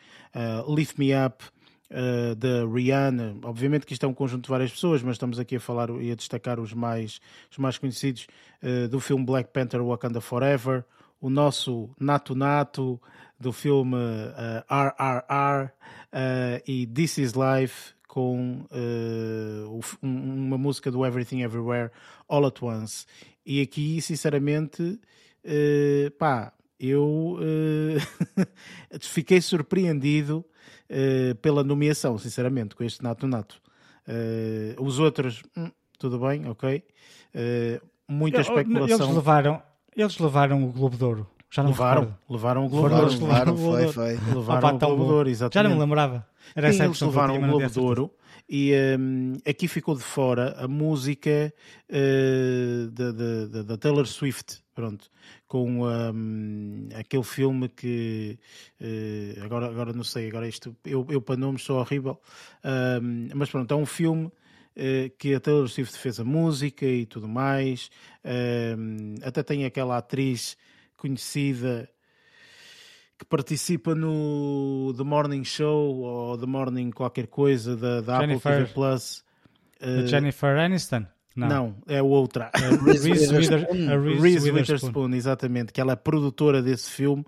Lift 0.67 0.99
Me 0.99 1.13
Up, 1.15 1.45
uh, 1.91 2.35
da 2.35 2.67
Rihanna. 2.67 3.37
Obviamente 3.45 3.87
que 3.87 3.93
isto 3.93 4.05
é 4.05 4.09
um 4.09 4.15
conjunto 4.15 4.45
de 4.45 4.51
várias 4.51 4.71
pessoas, 4.71 5.03
mas 5.03 5.15
estamos 5.15 5.39
aqui 5.39 5.57
a 5.57 5.61
falar 5.61 5.91
e 6.01 6.11
a 6.11 6.15
destacar 6.15 6.61
os 6.61 6.73
mais, 6.73 7.21
os 7.51 7.59
mais 7.59 7.79
conhecidos 7.79 8.27
uh, 8.63 8.89
do 8.89 9.01
filme 9.01 9.25
Black 9.25 9.51
Panther 9.53 9.83
Wakanda 9.83 10.21
Forever, 10.21 10.85
o 11.21 11.29
nosso 11.29 11.91
Nato 11.99 12.35
Nato 12.35 13.01
do 13.39 13.53
filme 13.53 13.97
uh, 13.97 14.65
RRR 14.69 15.71
e 16.67 16.87
This 16.87 17.19
Is 17.19 17.33
Life 17.35 17.98
com 18.19 18.65
uma 20.03 20.59
música 20.59 20.91
do 20.91 21.07
Everything 21.07 21.43
Everywhere 21.43 21.93
All 22.29 22.45
at 22.47 22.61
Once. 22.61 23.07
E 23.47 23.61
aqui, 23.61 24.03
sinceramente, 24.03 24.99
pá, 26.19 26.53
eu 26.81 27.39
fiquei 29.01 29.41
surpreendido 29.41 30.45
uh, 30.91 31.35
pela 31.37 31.63
nomeação, 31.63 32.19
sinceramente, 32.19 32.75
com 32.75 32.83
este 32.83 33.03
Nato 33.03 33.27
Nato. 33.29 33.61
Uh, 34.07 34.83
os 34.83 34.99
outros, 34.99 35.43
hum, 35.57 35.71
tudo 35.99 36.19
bem, 36.19 36.49
ok. 36.49 36.83
Uh, 37.35 37.87
muita 38.09 38.41
especulação. 38.41 39.07
Eles 39.07 39.15
levaram, 39.15 39.63
eles 39.97 40.19
levaram 40.19 40.65
o 40.65 40.73
Globo 40.73 40.97
de 40.97 41.05
Ouro. 41.05 41.27
Já 41.51 41.63
não 41.63 41.71
levaram, 41.71 42.15
levaram 42.29 42.67
o 42.67 42.69
Globo 42.69 42.89
de 42.89 42.95
Ouro. 42.95 43.13
Levaram, 43.13 43.57
foi, 43.57 43.89
foi. 43.89 44.19
Levaram 44.35 44.77
o 44.77 44.79
Globo 44.79 45.05
de 45.05 45.13
Ouro, 45.13 45.29
exatamente. 45.29 45.55
Já 45.55 45.63
não 45.63 45.71
me 45.71 45.81
lembrava. 45.81 46.27
Era 46.55 46.73
Sim, 46.73 46.85
eles 46.85 47.01
levaram 47.01 47.37
o 47.37 47.41
Globo 47.41 47.71
de 47.71 47.81
Ouro 47.81 48.11
e 48.49 48.73
um, 48.99 49.35
aqui 49.47 49.69
ficou 49.69 49.95
de 49.95 50.03
fora 50.03 50.55
a 50.59 50.67
música 50.67 51.53
uh, 51.91 52.91
da, 52.91 53.63
da, 53.63 53.77
Taylor 53.77 54.07
Swift, 54.07 54.63
pronto, 54.75 55.11
com 55.47 55.83
um, 55.85 56.89
aquele 56.95 57.23
filme 57.23 57.69
que 57.69 58.39
uh, 58.81 59.45
agora, 59.45 59.67
agora 59.67 59.93
não 59.93 60.05
sei, 60.05 60.29
agora 60.29 60.49
isto 60.49 60.75
eu, 60.83 61.07
eu 61.11 61.21
para 61.21 61.37
nomes 61.37 61.63
sou 61.63 61.79
horrível, 61.79 62.19
um, 63.03 63.29
mas 63.35 63.51
pronto, 63.51 63.73
é 63.73 63.77
um 63.77 63.85
filme 63.85 64.27
uh, 64.27 64.33
que 65.19 65.35
a 65.35 65.41
Taylor 65.41 65.69
Swift 65.69 65.99
fez 65.99 66.19
a 66.19 66.25
música 66.25 66.87
e 66.87 67.05
tudo 67.05 67.29
mais, 67.29 67.91
até 69.23 69.43
tem 69.43 69.67
aquela 69.67 69.99
atriz 69.99 70.57
conhecida 70.99 71.89
que 73.19 73.25
participa 73.25 73.95
no 73.95 74.93
The 74.97 75.03
Morning 75.03 75.45
Show 75.45 75.97
ou 75.97 76.39
The 76.39 76.47
Morning 76.47 76.91
qualquer 76.91 77.27
coisa 77.29 77.77
da, 77.77 78.01
da 78.01 78.19
Apple 78.19 78.39
TV 78.39 78.67
Plus. 78.67 79.25
Uh, 79.81 80.07
Jennifer 80.07 80.59
Aniston? 80.59 81.07
Não. 81.35 81.49
não, 81.49 81.77
é 81.87 82.03
outra. 82.03 82.51
A 82.55 82.85
Reese, 82.85 83.11
Witherspoon. 83.11 83.89
A 83.89 83.97
Reese 83.97 84.51
Witherspoon, 84.51 85.15
exatamente, 85.15 85.73
que 85.73 85.81
ela 85.81 85.93
é 85.93 85.97
produtora 85.97 86.61
desse 86.61 86.91
filme. 86.91 87.25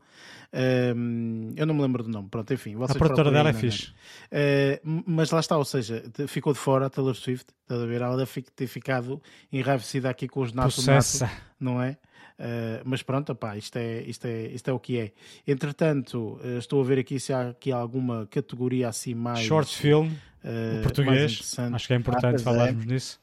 Um, 0.53 1.53
eu 1.57 1.65
não 1.65 1.75
me 1.75 1.83
lembro 1.83 2.03
do 2.03 2.09
nome, 2.09 2.29
pronto, 2.29 2.53
enfim. 2.53 2.75
a 2.83 2.95
produtora 2.95 3.31
dela 3.31 3.51
é 3.51 3.53
fixe. 3.53 3.93
Uh, 4.33 5.03
mas 5.07 5.31
lá 5.31 5.39
está, 5.39 5.57
ou 5.57 5.65
seja, 5.65 6.03
ficou 6.27 6.53
de 6.53 6.59
fora 6.59 6.87
a 6.87 6.91
Taylor 6.91 7.15
Swift, 7.15 7.47
estás 7.63 7.81
a 7.81 7.87
ver? 7.87 8.01
Ela 8.01 8.17
deve 8.17 8.43
ter 8.43 8.67
ficado 8.67 9.23
enraivecida 9.53 10.11
aqui 10.11 10.27
com 10.27 10.41
os 10.41 10.53
nato, 10.53 10.83
nato 10.83 11.33
não 11.61 11.81
é? 11.81 11.97
Uh, 12.41 12.81
mas 12.87 13.03
pronto, 13.03 13.33
opá, 13.33 13.55
isto, 13.59 13.77
é, 13.77 14.01
isto, 14.01 14.25
é, 14.25 14.47
isto 14.47 14.71
é 14.71 14.73
o 14.73 14.81
que 14.81 14.99
é. 14.99 15.13
Entretanto, 15.47 16.41
uh, 16.43 16.57
estou 16.57 16.81
a 16.81 16.85
ver 16.85 16.99
aqui 16.99 17.21
se 17.21 17.35
há 17.35 17.51
aqui 17.51 17.71
alguma 17.71 18.27
categoria 18.29 18.89
assim 18.89 19.15
mais. 19.15 19.41
Short 19.41 19.77
film, 19.77 20.07
uh, 20.07 20.83
português. 20.83 21.55
Acho 21.59 21.87
que 21.87 21.93
é 21.93 21.97
importante 21.97 22.37
ah, 22.37 22.39
falarmos 22.39 22.85
é. 22.85 22.89
nisso. 22.89 23.21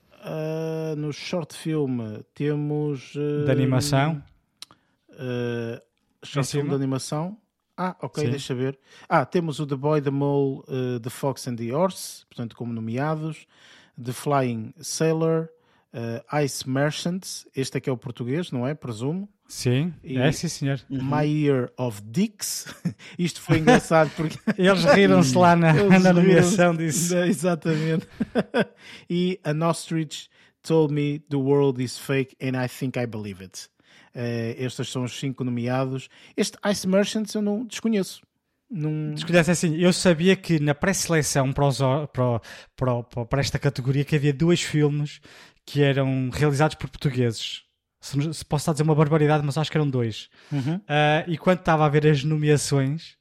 no 0.97 1.11
short 1.11 1.55
film 1.57 2.19
temos. 2.35 3.13
de 3.13 3.51
animação. 3.51 4.21
short 6.23 6.51
film 6.51 6.69
de 6.69 6.75
animação. 6.75 7.35
Ah, 7.75 7.95
ok, 8.01 8.23
Sim. 8.23 8.29
deixa 8.29 8.53
ver. 8.53 8.77
Ah, 9.09 9.25
temos 9.25 9.59
o 9.59 9.65
The 9.65 9.75
Boy, 9.75 9.99
The 9.99 10.11
Mole, 10.11 10.61
The 11.01 11.09
Fox 11.09 11.47
and 11.47 11.55
the 11.55 11.73
Horse, 11.73 12.23
portanto, 12.27 12.55
como 12.55 12.71
nomeados. 12.71 13.47
The 13.99 14.13
Flying 14.13 14.75
Sailor, 14.79 15.49
uh, 15.93 16.41
Ice 16.43 16.67
Merchants, 16.69 17.47
este 17.55 17.77
aqui 17.77 17.89
é 17.89 17.93
o 17.93 17.97
português, 17.97 18.51
não 18.51 18.67
é? 18.67 18.73
Presumo. 18.73 19.29
Sim, 19.47 19.93
e 20.03 20.17
é 20.17 20.31
sim, 20.31 20.49
senhor. 20.49 20.81
My 20.89 21.23
Year 21.25 21.71
of 21.77 22.01
Dicks. 22.03 22.65
Isto 23.17 23.41
foi 23.41 23.59
engraçado 23.59 24.11
porque. 24.15 24.37
Eles 24.57 24.83
riram-se 24.83 25.37
lá 25.37 25.55
na, 25.55 25.73
na 25.73 26.11
nomeação 26.11 26.75
disso. 26.75 27.15
Exatamente. 27.23 28.07
e 29.09 29.39
An 29.45 29.65
Ostrich 29.65 30.29
Told 30.61 30.93
Me 30.93 31.19
the 31.29 31.37
World 31.37 31.81
is 31.81 31.97
Fake 31.97 32.35
and 32.41 32.61
I 32.61 32.67
Think 32.67 32.99
I 32.99 33.05
Believe 33.05 33.41
It. 33.41 33.69
Uh, 34.13 34.53
estes 34.57 34.89
são 34.89 35.03
os 35.03 35.17
cinco 35.17 35.43
nomeados. 35.43 36.09
Este 36.35 36.57
Ice 36.69 36.87
Merchants 36.87 37.33
eu 37.33 37.41
não 37.41 37.65
desconheço. 37.65 38.21
Num... 38.69 39.13
Desconhece 39.13 39.49
assim, 39.49 39.77
eu 39.77 39.93
sabia 39.93 40.35
que 40.35 40.59
na 40.59 40.75
pré-seleção 40.75 41.53
para, 41.53 41.71
para, 42.07 42.39
para, 42.75 43.25
para, 43.25 43.39
esta 43.39 43.57
categoria 43.57 44.03
que 44.03 44.13
havia 44.13 44.33
dois 44.33 44.61
filmes 44.61 45.21
que 45.67 45.83
eram 45.83 46.29
realizados 46.33 46.75
por 46.75 46.89
portugueses. 46.89 47.63
Se, 47.99 48.11
se 48.33 48.45
posso 48.45 48.61
estar 48.61 48.71
a 48.71 48.73
dizer 48.73 48.83
uma 48.83 48.95
barbaridade, 48.95 49.45
mas 49.45 49.57
acho 49.57 49.69
que 49.69 49.77
eram 49.77 49.89
dois. 49.89 50.29
Uhum. 50.49 50.75
Uh, 50.75 51.27
e 51.27 51.37
quando 51.37 51.59
estava 51.59 51.85
a 51.85 51.89
ver 51.89 52.07
as 52.07 52.23
nomeações 52.23 53.17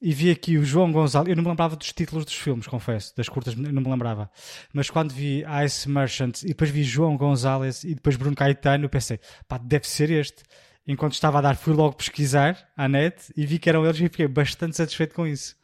e 0.00 0.12
vi 0.12 0.30
aqui 0.30 0.56
o 0.56 0.64
João 0.64 0.92
Gonzalez, 0.92 1.28
eu 1.28 1.36
não 1.36 1.42
me 1.42 1.48
lembrava 1.50 1.74
dos 1.74 1.92
títulos 1.92 2.24
dos 2.24 2.34
filmes, 2.34 2.68
confesso, 2.68 3.12
das 3.16 3.28
curtas, 3.28 3.56
não 3.56 3.82
me 3.82 3.90
lembrava. 3.90 4.30
Mas 4.72 4.90
quando 4.90 5.12
vi 5.12 5.44
Ice 5.64 5.88
Merchant 5.88 6.42
e 6.44 6.48
depois 6.48 6.70
vi 6.70 6.84
João 6.84 7.16
Gonzalez 7.16 7.82
e 7.82 7.94
depois 7.96 8.14
Bruno 8.14 8.36
Caetano, 8.36 8.88
pensei, 8.88 9.18
pá, 9.48 9.58
deve 9.58 9.88
ser 9.88 10.10
este. 10.10 10.44
Enquanto 10.86 11.14
estava 11.14 11.38
a 11.38 11.40
dar, 11.40 11.56
fui 11.56 11.72
logo 11.74 11.96
pesquisar 11.96 12.56
à 12.76 12.88
net 12.88 13.32
e 13.36 13.44
vi 13.44 13.58
que 13.58 13.68
eram 13.68 13.84
eles 13.84 13.98
e 13.98 14.04
fiquei 14.04 14.28
bastante 14.28 14.76
satisfeito 14.76 15.14
com 15.14 15.26
isso. 15.26 15.56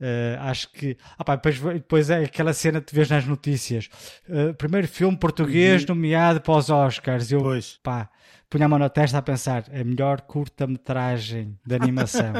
Uh, 0.00 0.40
acho 0.40 0.70
que. 0.72 0.96
Ah, 1.16 1.24
pá, 1.24 1.36
depois, 1.36 1.60
depois 1.60 2.10
é 2.10 2.24
aquela 2.24 2.52
cena 2.52 2.80
que 2.80 2.88
tu 2.88 2.94
vês 2.94 3.08
nas 3.08 3.24
notícias. 3.24 3.88
Uh, 4.28 4.52
primeiro 4.54 4.88
filme 4.88 5.16
português 5.16 5.82
uhum. 5.82 5.94
nomeado 5.94 6.40
para 6.40 6.56
os 6.56 6.68
Oscars. 6.68 7.30
Eu, 7.30 7.40
pois. 7.40 7.78
pá, 7.82 8.10
punha 8.50 8.66
a 8.66 8.68
mão 8.68 8.78
na 8.78 8.88
testa 8.88 9.18
a 9.18 9.22
pensar: 9.22 9.64
é 9.70 9.84
melhor 9.84 10.20
curta-metragem 10.22 11.56
de 11.64 11.74
animação. 11.76 12.32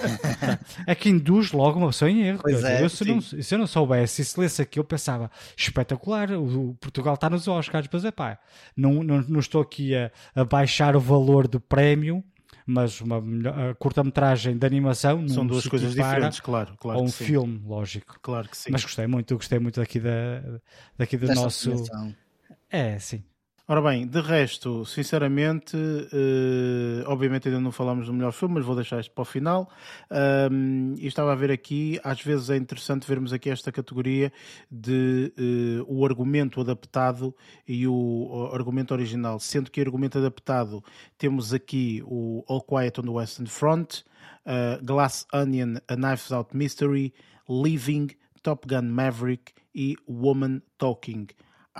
é 0.86 0.94
que 0.94 1.08
induz 1.08 1.50
logo 1.50 1.78
uma 1.78 1.88
pessoa 1.88 2.10
em 2.10 2.22
erro. 2.22 2.42
É, 2.46 2.84
eu, 2.84 2.90
se, 2.90 3.04
não, 3.06 3.20
se 3.20 3.54
eu 3.54 3.58
não 3.58 3.66
soubesse, 3.66 4.22
se 4.22 4.38
lesse 4.38 4.60
aqui, 4.60 4.78
eu 4.78 4.84
pensava: 4.84 5.30
espetacular, 5.56 6.30
o, 6.32 6.70
o 6.70 6.74
Portugal 6.74 7.14
está 7.14 7.30
nos 7.30 7.48
Oscars. 7.48 7.88
Mas 7.90 8.04
é 8.04 8.10
pá, 8.10 8.38
não, 8.76 9.02
não, 9.02 9.22
não 9.22 9.40
estou 9.40 9.62
aqui 9.62 9.96
a, 9.96 10.10
a 10.34 10.44
baixar 10.44 10.94
o 10.94 11.00
valor 11.00 11.48
do 11.48 11.58
prémio 11.58 12.22
mas 12.66 13.00
uma 13.00 13.22
curta-metragem 13.78 14.56
de 14.56 14.66
animação 14.66 15.26
são 15.28 15.46
duas 15.46 15.66
coisas 15.66 15.94
diferentes, 15.94 16.40
claro, 16.40 16.76
claro. 16.78 17.00
Ou 17.00 17.06
um 17.06 17.10
filme, 17.10 17.60
lógico. 17.64 18.18
Claro 18.20 18.48
que 18.48 18.56
sim. 18.56 18.70
Mas 18.70 18.82
gostei 18.82 19.06
muito, 19.06 19.34
gostei 19.34 19.58
muito 19.58 19.80
daqui 19.80 20.00
da 20.00 20.60
daqui 20.96 21.16
do 21.16 21.26
Desta 21.26 21.42
nosso. 21.42 21.84
É, 22.70 22.98
sim. 22.98 23.24
Ora 23.70 23.80
bem, 23.80 24.04
de 24.04 24.20
resto, 24.20 24.84
sinceramente, 24.84 25.76
uh, 25.76 27.04
obviamente 27.06 27.46
ainda 27.46 27.60
não 27.60 27.70
falamos 27.70 28.06
do 28.06 28.12
melhor 28.12 28.32
filme, 28.32 28.56
mas 28.56 28.64
vou 28.64 28.74
deixar 28.74 28.98
isto 28.98 29.12
para 29.12 29.22
o 29.22 29.24
final. 29.24 29.70
Um, 30.50 30.96
e 30.98 31.06
estava 31.06 31.30
a 31.30 31.36
ver 31.36 31.52
aqui, 31.52 32.00
às 32.02 32.20
vezes 32.20 32.50
é 32.50 32.56
interessante 32.56 33.06
vermos 33.06 33.32
aqui 33.32 33.48
esta 33.48 33.70
categoria 33.70 34.32
de 34.68 35.32
uh, 35.38 35.84
o 35.86 36.04
argumento 36.04 36.60
adaptado 36.60 37.32
e 37.64 37.86
o, 37.86 37.92
o, 37.92 38.52
argumento 38.52 38.92
original. 38.92 39.38
Sendo 39.38 39.70
que 39.70 39.80
argumento 39.80 40.18
adaptado 40.18 40.82
temos 41.16 41.54
aqui 41.54 42.02
o 42.06 42.42
All 42.48 42.62
Quiet 42.62 43.00
on 43.00 43.04
the 43.04 43.10
Western 43.10 43.48
Front, 43.48 44.00
uh, 44.46 44.84
Glass 44.84 45.28
Onion, 45.32 45.76
A 45.86 45.94
Knife's 45.94 46.32
Out 46.32 46.56
Mystery, 46.56 47.14
Living, 47.48 48.08
Top 48.42 48.66
Gun 48.66 48.90
Maverick 48.90 49.52
e 49.72 49.94
Woman 50.08 50.60
Talking. 50.76 51.28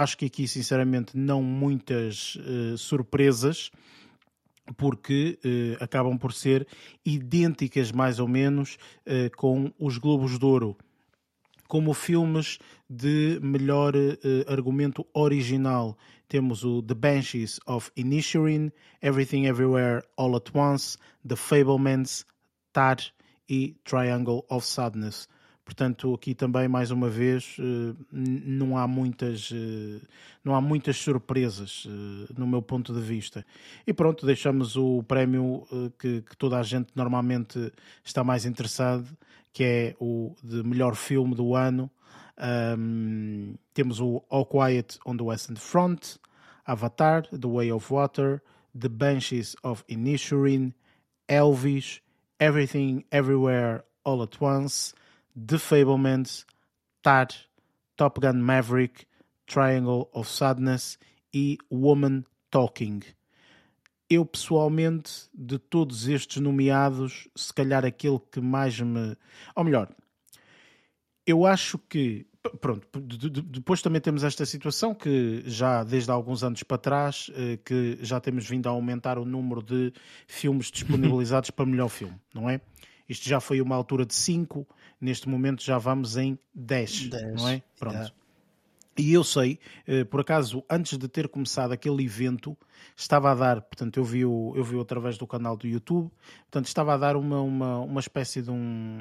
Acho 0.01 0.17
que 0.17 0.25
aqui, 0.25 0.49
sinceramente, 0.49 1.15
não 1.15 1.43
muitas 1.43 2.37
uh, 2.37 2.79
surpresas, 2.79 3.71
porque 4.75 5.39
uh, 5.45 5.85
acabam 5.85 6.17
por 6.17 6.33
ser 6.33 6.67
idênticas, 7.05 7.93
mais 7.93 8.19
ou 8.19 8.27
menos, 8.27 8.79
uh, 9.07 9.31
com 9.37 9.71
os 9.79 9.99
Globos 9.99 10.39
de 10.39 10.45
Ouro. 10.47 10.75
Como 11.69 11.93
filmes 11.93 12.59
de 12.89 13.39
melhor 13.43 13.93
argumento 14.49 15.07
original, 15.13 15.99
temos 16.29 16.65
o 16.65 16.83
The 16.83 16.95
Banshees 16.95 17.61
of 17.67 17.93
Inisherin, 17.95 18.73
Everything 19.03 19.45
Everywhere 19.45 20.03
All 20.17 20.35
at 20.35 20.51
Once, 20.55 20.97
The 21.29 21.37
Fablemans, 21.37 22.25
Tar 22.73 22.97
e 23.47 23.77
Triangle 23.85 24.47
of 24.49 24.67
Sadness. 24.67 25.29
Portanto, 25.71 26.13
aqui 26.13 26.35
também, 26.35 26.67
mais 26.67 26.91
uma 26.91 27.09
vez, 27.09 27.57
não 28.11 28.77
há 28.77 28.89
muitas, 28.89 29.51
não 30.43 30.53
há 30.53 30.61
muitas 30.61 30.97
surpresas 30.97 31.87
no 32.37 32.45
meu 32.45 32.61
ponto 32.61 32.93
de 32.93 33.01
vista. 33.01 33.47
E 33.87 33.93
pronto, 33.93 34.27
deixamos 34.27 34.77
o 34.77 35.01
prémio 35.05 35.65
que, 35.97 36.23
que 36.23 36.37
toda 36.37 36.59
a 36.59 36.65
gente 36.65 36.89
normalmente 36.97 37.73
está 38.03 38.25
mais 38.25 38.45
interessado, 38.45 39.07
que 39.53 39.63
é 39.63 39.97
o 40.01 40.35
de 40.43 40.61
melhor 40.65 40.97
filme 40.97 41.37
do 41.37 41.55
ano. 41.55 41.89
Um, 42.77 43.55
temos 43.73 44.01
o 44.01 44.25
All 44.29 44.47
Quiet 44.47 44.99
on 45.07 45.17
the 45.17 45.23
Western 45.23 45.57
Front, 45.57 46.17
Avatar, 46.67 47.29
The 47.29 47.47
Way 47.47 47.71
of 47.71 47.95
Water, 47.95 48.43
The 48.77 48.89
Banshees 48.89 49.55
of 49.63 49.85
Inisherin, 49.89 50.75
Elvis, 51.29 52.01
Everything 52.41 53.05
Everywhere 53.13 53.85
All 54.05 54.21
at 54.25 54.37
Once, 54.41 54.95
The 55.37 55.59
Fablemans, 55.59 56.47
Tar, 57.03 57.29
Top 57.97 58.21
Gun 58.21 58.41
Maverick, 58.41 59.07
Triangle 59.47 60.09
of 60.13 60.29
Sadness 60.29 60.99
e 61.33 61.59
Woman 61.71 62.25
Talking. 62.51 63.01
Eu 64.09 64.25
pessoalmente, 64.27 65.29
de 65.33 65.59
todos 65.59 66.09
estes 66.09 66.43
nomeados, 66.43 67.29
se 67.37 67.53
calhar 67.53 67.85
aquele 67.85 68.19
que 68.31 68.41
mais 68.41 68.81
me. 68.81 69.17
Ou 69.55 69.65
melhor, 69.65 69.89
eu 71.27 71.47
acho 71.47 71.79
que 71.79 72.27
pronto, 72.61 72.87
depois 73.45 73.83
também 73.83 74.01
temos 74.01 74.25
esta 74.25 74.47
situação 74.47 74.95
que 74.95 75.43
já 75.47 75.85
desde 75.85 76.11
há 76.11 76.15
alguns 76.15 76.43
anos 76.43 76.63
para 76.63 76.79
trás 76.79 77.31
eh, 77.35 77.59
que 77.65 77.99
já 78.01 78.19
temos 78.19 78.49
vindo 78.49 78.67
a 78.67 78.71
aumentar 78.71 79.19
o 79.19 79.25
número 79.25 79.63
de 79.63 79.93
filmes 80.27 80.71
disponibilizados 80.71 81.51
para 81.53 81.67
melhor 81.67 81.89
filme, 81.89 82.19
não 82.35 82.49
é? 82.49 82.61
Isto 83.11 83.29
já 83.29 83.41
foi 83.41 83.61
uma 83.61 83.75
altura 83.75 84.07
de 84.07 84.15
5, 84.15 84.65
neste 85.01 85.29
momento 85.29 85.65
já 85.65 85.77
vamos 85.79 86.17
em 86.17 86.39
10, 86.55 87.11
não 87.37 87.49
é? 87.49 87.61
Pronto. 87.77 87.95
Yeah. 87.95 88.15
E 88.97 89.13
eu 89.13 89.25
sei, 89.25 89.59
eh, 89.85 90.05
por 90.05 90.21
acaso, 90.21 90.63
antes 90.71 90.97
de 90.97 91.09
ter 91.09 91.29
começado 91.29 91.73
aquele 91.73 92.05
evento, 92.05 92.57
estava 92.97 93.31
a 93.31 93.35
dar, 93.35 93.61
portanto, 93.61 93.97
eu 93.99 94.05
vi, 94.05 94.25
o, 94.25 94.53
eu 94.57 94.65
vi 94.65 94.79
através 94.81 95.19
do 95.19 95.27
canal 95.27 95.57
do 95.57 95.67
YouTube, 95.67 96.11
portanto, 96.43 96.67
estava 96.67 96.95
a 96.95 96.97
dar 96.97 97.17
uma, 97.17 97.41
uma, 97.41 97.81
uma 97.81 98.01
espécie 98.01 98.43
de, 98.43 98.51
um, 98.51 98.99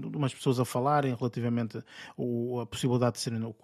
de 0.00 0.16
umas 0.16 0.34
pessoas 0.34 0.60
a 0.60 0.64
falarem 0.64 1.14
relativamente 1.14 1.78
a 1.78 2.66
possibilidade 2.66 3.16
de 3.16 3.20
serem, 3.20 3.54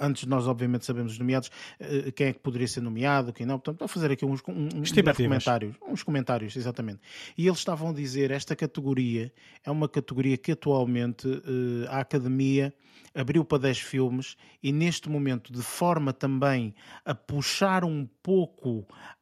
antes 0.00 0.22
de 0.22 0.28
nós, 0.28 0.46
obviamente, 0.46 0.84
sabemos 0.84 1.12
os 1.12 1.18
nomeados, 1.18 1.50
eh, 1.80 2.10
quem 2.12 2.28
é 2.28 2.32
que 2.32 2.40
poderia 2.40 2.68
ser 2.68 2.80
nomeado, 2.80 3.32
quem 3.32 3.46
não, 3.46 3.58
portanto, 3.58 3.82
a 3.82 3.88
fazer 3.88 4.10
aqui 4.10 4.24
uns, 4.24 4.42
uns 4.48 4.92
comentários, 5.16 5.76
uns 5.86 6.02
comentários, 6.02 6.56
exatamente. 6.56 7.00
E 7.36 7.46
eles 7.46 7.58
estavam 7.58 7.90
a 7.90 7.92
dizer, 7.92 8.30
esta 8.30 8.54
categoria 8.54 9.32
é 9.64 9.70
uma 9.70 9.88
categoria 9.88 10.36
que 10.36 10.52
atualmente 10.52 11.28
eh, 11.28 11.88
a 11.88 12.00
Academia 12.00 12.74
abriu 13.14 13.44
para 13.44 13.58
10 13.58 13.78
filmes 13.80 14.36
e 14.62 14.72
neste 14.72 15.08
momento, 15.08 15.52
de 15.52 15.62
forma 15.62 16.12
também 16.12 16.74
a 17.04 17.14
puxar 17.14 17.84
um 17.84 18.06
pouco 18.22 18.31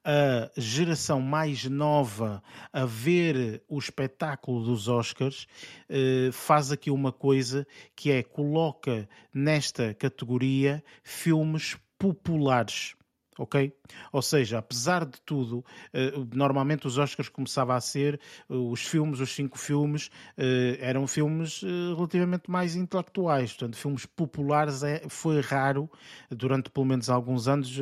a 0.05 0.51
geração 0.57 1.21
mais 1.21 1.65
nova 1.65 2.43
a 2.73 2.85
ver 2.85 3.63
o 3.69 3.79
espetáculo 3.79 4.65
dos 4.65 4.89
Oscars, 4.89 5.47
eh, 5.89 6.31
faz 6.33 6.71
aqui 6.73 6.91
uma 6.91 7.13
coisa 7.13 7.67
que 7.95 8.11
é 8.11 8.23
coloca 8.23 9.09
nesta 9.35 9.95
categoria 9.95 10.83
filmes 11.03 11.77
populares 11.99 12.95
ok? 13.39 13.73
Ou 14.13 14.23
seja, 14.23 14.59
apesar 14.59 15.05
de 15.05 15.21
tudo, 15.23 15.65
eh, 15.93 16.13
normalmente 16.35 16.87
os 16.87 16.99
Oscars 16.99 17.29
começava 17.29 17.75
a 17.75 17.81
ser 17.81 18.21
eh, 18.49 18.55
os 18.55 18.81
filmes, 18.81 19.21
os 19.21 19.35
cinco 19.35 19.59
filmes, 19.59 20.11
eh, 20.37 20.79
eram 20.81 21.07
filmes 21.07 21.63
relativamente 21.97 22.51
mais 22.51 22.77
intelectuais, 22.77 23.53
portanto, 23.53 23.77
filmes 23.77 24.07
populares 24.07 24.83
é, 24.83 25.03
foi 25.09 25.41
raro 25.41 25.91
durante 26.31 26.71
pelo 26.71 26.87
menos 26.87 27.09
alguns 27.09 27.49
anos 27.49 27.79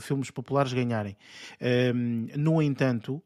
filmes 0.00 0.30
populares 0.30 0.72
ganharem. 0.72 1.16
Ehm, 1.60 2.28
no 2.36 2.62
entanto, 2.62 3.22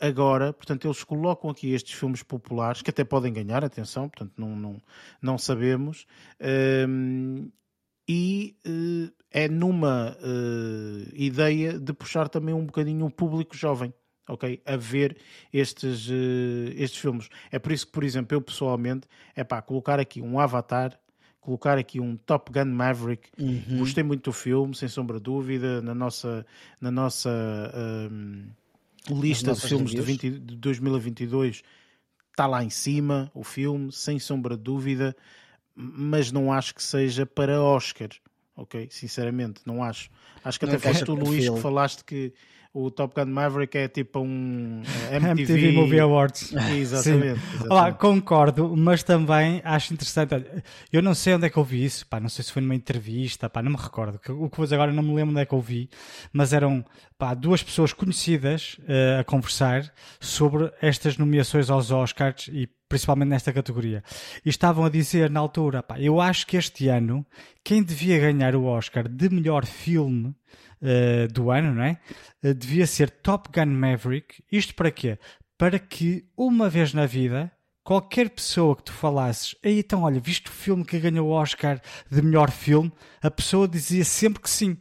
agora, 0.00 0.52
portanto, 0.52 0.86
eles 0.86 1.02
colocam 1.04 1.50
aqui 1.50 1.72
estes 1.72 1.94
filmes 1.94 2.22
populares 2.22 2.82
que 2.82 2.90
até 2.90 3.04
podem 3.04 3.32
ganhar, 3.32 3.64
atenção, 3.64 4.08
portanto, 4.08 4.32
não, 4.36 4.56
não, 4.56 4.82
não 5.22 5.38
sabemos 5.38 6.06
ehm, 6.40 7.48
e 8.08 8.56
uh, 8.66 9.12
é 9.30 9.48
numa 9.48 10.16
uh, 10.20 11.12
ideia 11.14 11.78
de 11.78 11.92
puxar 11.92 12.28
também 12.28 12.54
um 12.54 12.64
bocadinho 12.64 13.06
o 13.06 13.10
público 13.10 13.56
jovem. 13.56 13.92
Ok? 14.26 14.62
A 14.64 14.76
ver 14.76 15.18
estes, 15.52 16.08
uh, 16.08 16.72
estes 16.76 16.98
filmes. 17.00 17.28
É 17.50 17.58
por 17.58 17.72
isso 17.72 17.86
que, 17.86 17.92
por 17.92 18.04
exemplo, 18.04 18.36
eu 18.36 18.40
pessoalmente, 18.40 19.06
é 19.34 19.44
pá, 19.44 19.60
colocar 19.60 20.00
aqui 20.00 20.22
um 20.22 20.38
Avatar, 20.38 20.98
colocar 21.40 21.76
aqui 21.76 22.00
um 22.00 22.16
Top 22.16 22.50
Gun 22.50 22.70
Maverick. 22.70 23.28
Uhum. 23.38 23.78
Gostei 23.78 24.02
muito 24.02 24.24
do 24.24 24.32
filme, 24.32 24.74
sem 24.74 24.88
sombra 24.88 25.18
de 25.18 25.24
dúvida, 25.24 25.82
na 25.82 25.94
nossa, 25.94 26.46
na 26.80 26.90
nossa 26.90 27.30
um, 28.10 28.48
lista 29.10 29.52
de 29.52 29.60
filmes 29.60 29.90
de, 29.90 30.00
20, 30.00 30.30
de 30.30 30.56
2022 30.56 31.62
está 32.30 32.46
lá 32.46 32.64
em 32.64 32.70
cima 32.70 33.30
o 33.32 33.44
filme, 33.44 33.92
sem 33.92 34.18
sombra 34.18 34.56
de 34.56 34.62
dúvida 34.62 35.16
mas 35.74 36.30
não 36.30 36.52
acho 36.52 36.74
que 36.74 36.82
seja 36.82 37.26
para 37.26 37.60
Oscar. 37.60 38.08
Ok, 38.56 38.88
sinceramente, 38.90 39.60
não 39.66 39.82
acho. 39.82 40.08
Acho 40.44 40.60
que 40.60 40.66
até 40.66 40.78
foste 40.78 41.04
tu, 41.04 41.14
Luís, 41.16 41.48
que 41.48 41.60
falaste 41.60 42.04
que 42.04 42.32
o 42.74 42.90
Top 42.90 43.14
Gun 43.14 43.30
Maverick 43.30 43.78
é 43.78 43.86
tipo 43.86 44.18
um 44.18 44.82
MTV, 45.12 45.30
MTV 45.30 45.72
Movie 45.72 46.00
Awards. 46.00 46.52
Exatamente. 46.74 47.40
exatamente. 47.40 47.40
Olá, 47.70 47.92
concordo, 47.92 48.76
mas 48.76 49.04
também 49.04 49.62
acho 49.64 49.94
interessante. 49.94 50.34
Eu 50.92 51.00
não 51.00 51.14
sei 51.14 51.34
onde 51.34 51.46
é 51.46 51.50
que 51.50 51.56
eu 51.56 51.62
vi 51.62 51.84
isso, 51.84 52.04
pá, 52.08 52.18
não 52.18 52.28
sei 52.28 52.44
se 52.44 52.50
foi 52.50 52.60
numa 52.60 52.74
entrevista, 52.74 53.48
pá, 53.48 53.62
não 53.62 53.70
me 53.70 53.76
recordo. 53.76 54.16
O 54.16 54.50
que 54.50 54.56
vou 54.56 54.66
dizer 54.66 54.74
agora 54.74 54.92
não 54.92 55.04
me 55.04 55.14
lembro 55.14 55.30
onde 55.30 55.40
é 55.40 55.46
que 55.46 55.54
eu 55.54 55.60
vi, 55.60 55.88
mas 56.32 56.52
eram 56.52 56.84
pá, 57.16 57.32
duas 57.32 57.62
pessoas 57.62 57.92
conhecidas 57.92 58.76
uh, 58.80 59.20
a 59.20 59.24
conversar 59.24 59.92
sobre 60.18 60.68
estas 60.82 61.16
nomeações 61.16 61.70
aos 61.70 61.92
Oscars 61.92 62.48
e 62.52 62.68
principalmente 62.88 63.28
nesta 63.28 63.52
categoria. 63.52 64.02
E 64.44 64.50
estavam 64.50 64.84
a 64.84 64.88
dizer 64.88 65.30
na 65.30 65.38
altura, 65.38 65.80
pá, 65.80 66.00
eu 66.00 66.20
acho 66.20 66.44
que 66.44 66.56
este 66.56 66.88
ano 66.88 67.24
quem 67.62 67.84
devia 67.84 68.18
ganhar 68.18 68.56
o 68.56 68.64
Oscar 68.64 69.08
de 69.08 69.28
melhor 69.28 69.64
filme 69.64 70.34
uh, 70.84 71.32
do 71.32 71.50
ano, 71.50 71.74
não 71.74 71.82
é? 71.82 71.98
Uh, 72.42 72.54
devia 72.54 72.86
ser 72.86 73.10
Top 73.10 73.48
Gun 73.52 73.72
Maverick. 73.72 74.44
Isto 74.52 74.74
para 74.74 74.90
quê? 74.90 75.18
Para 75.56 75.78
que 75.78 76.26
uma 76.36 76.68
vez 76.68 76.92
na 76.92 77.06
vida 77.06 77.50
qualquer 77.82 78.30
pessoa 78.30 78.76
que 78.76 78.84
tu 78.84 78.92
falasses, 78.92 79.54
aí 79.64 79.80
então 79.80 80.02
olha, 80.02 80.20
viste 80.20 80.48
o 80.48 80.52
filme 80.52 80.84
que 80.84 80.98
ganhou 80.98 81.28
o 81.28 81.32
Oscar 81.32 81.80
de 82.10 82.22
melhor 82.22 82.50
filme, 82.50 82.90
a 83.22 83.30
pessoa 83.30 83.68
dizia 83.68 84.04
sempre 84.04 84.42
que 84.42 84.48
sim. 84.48 84.78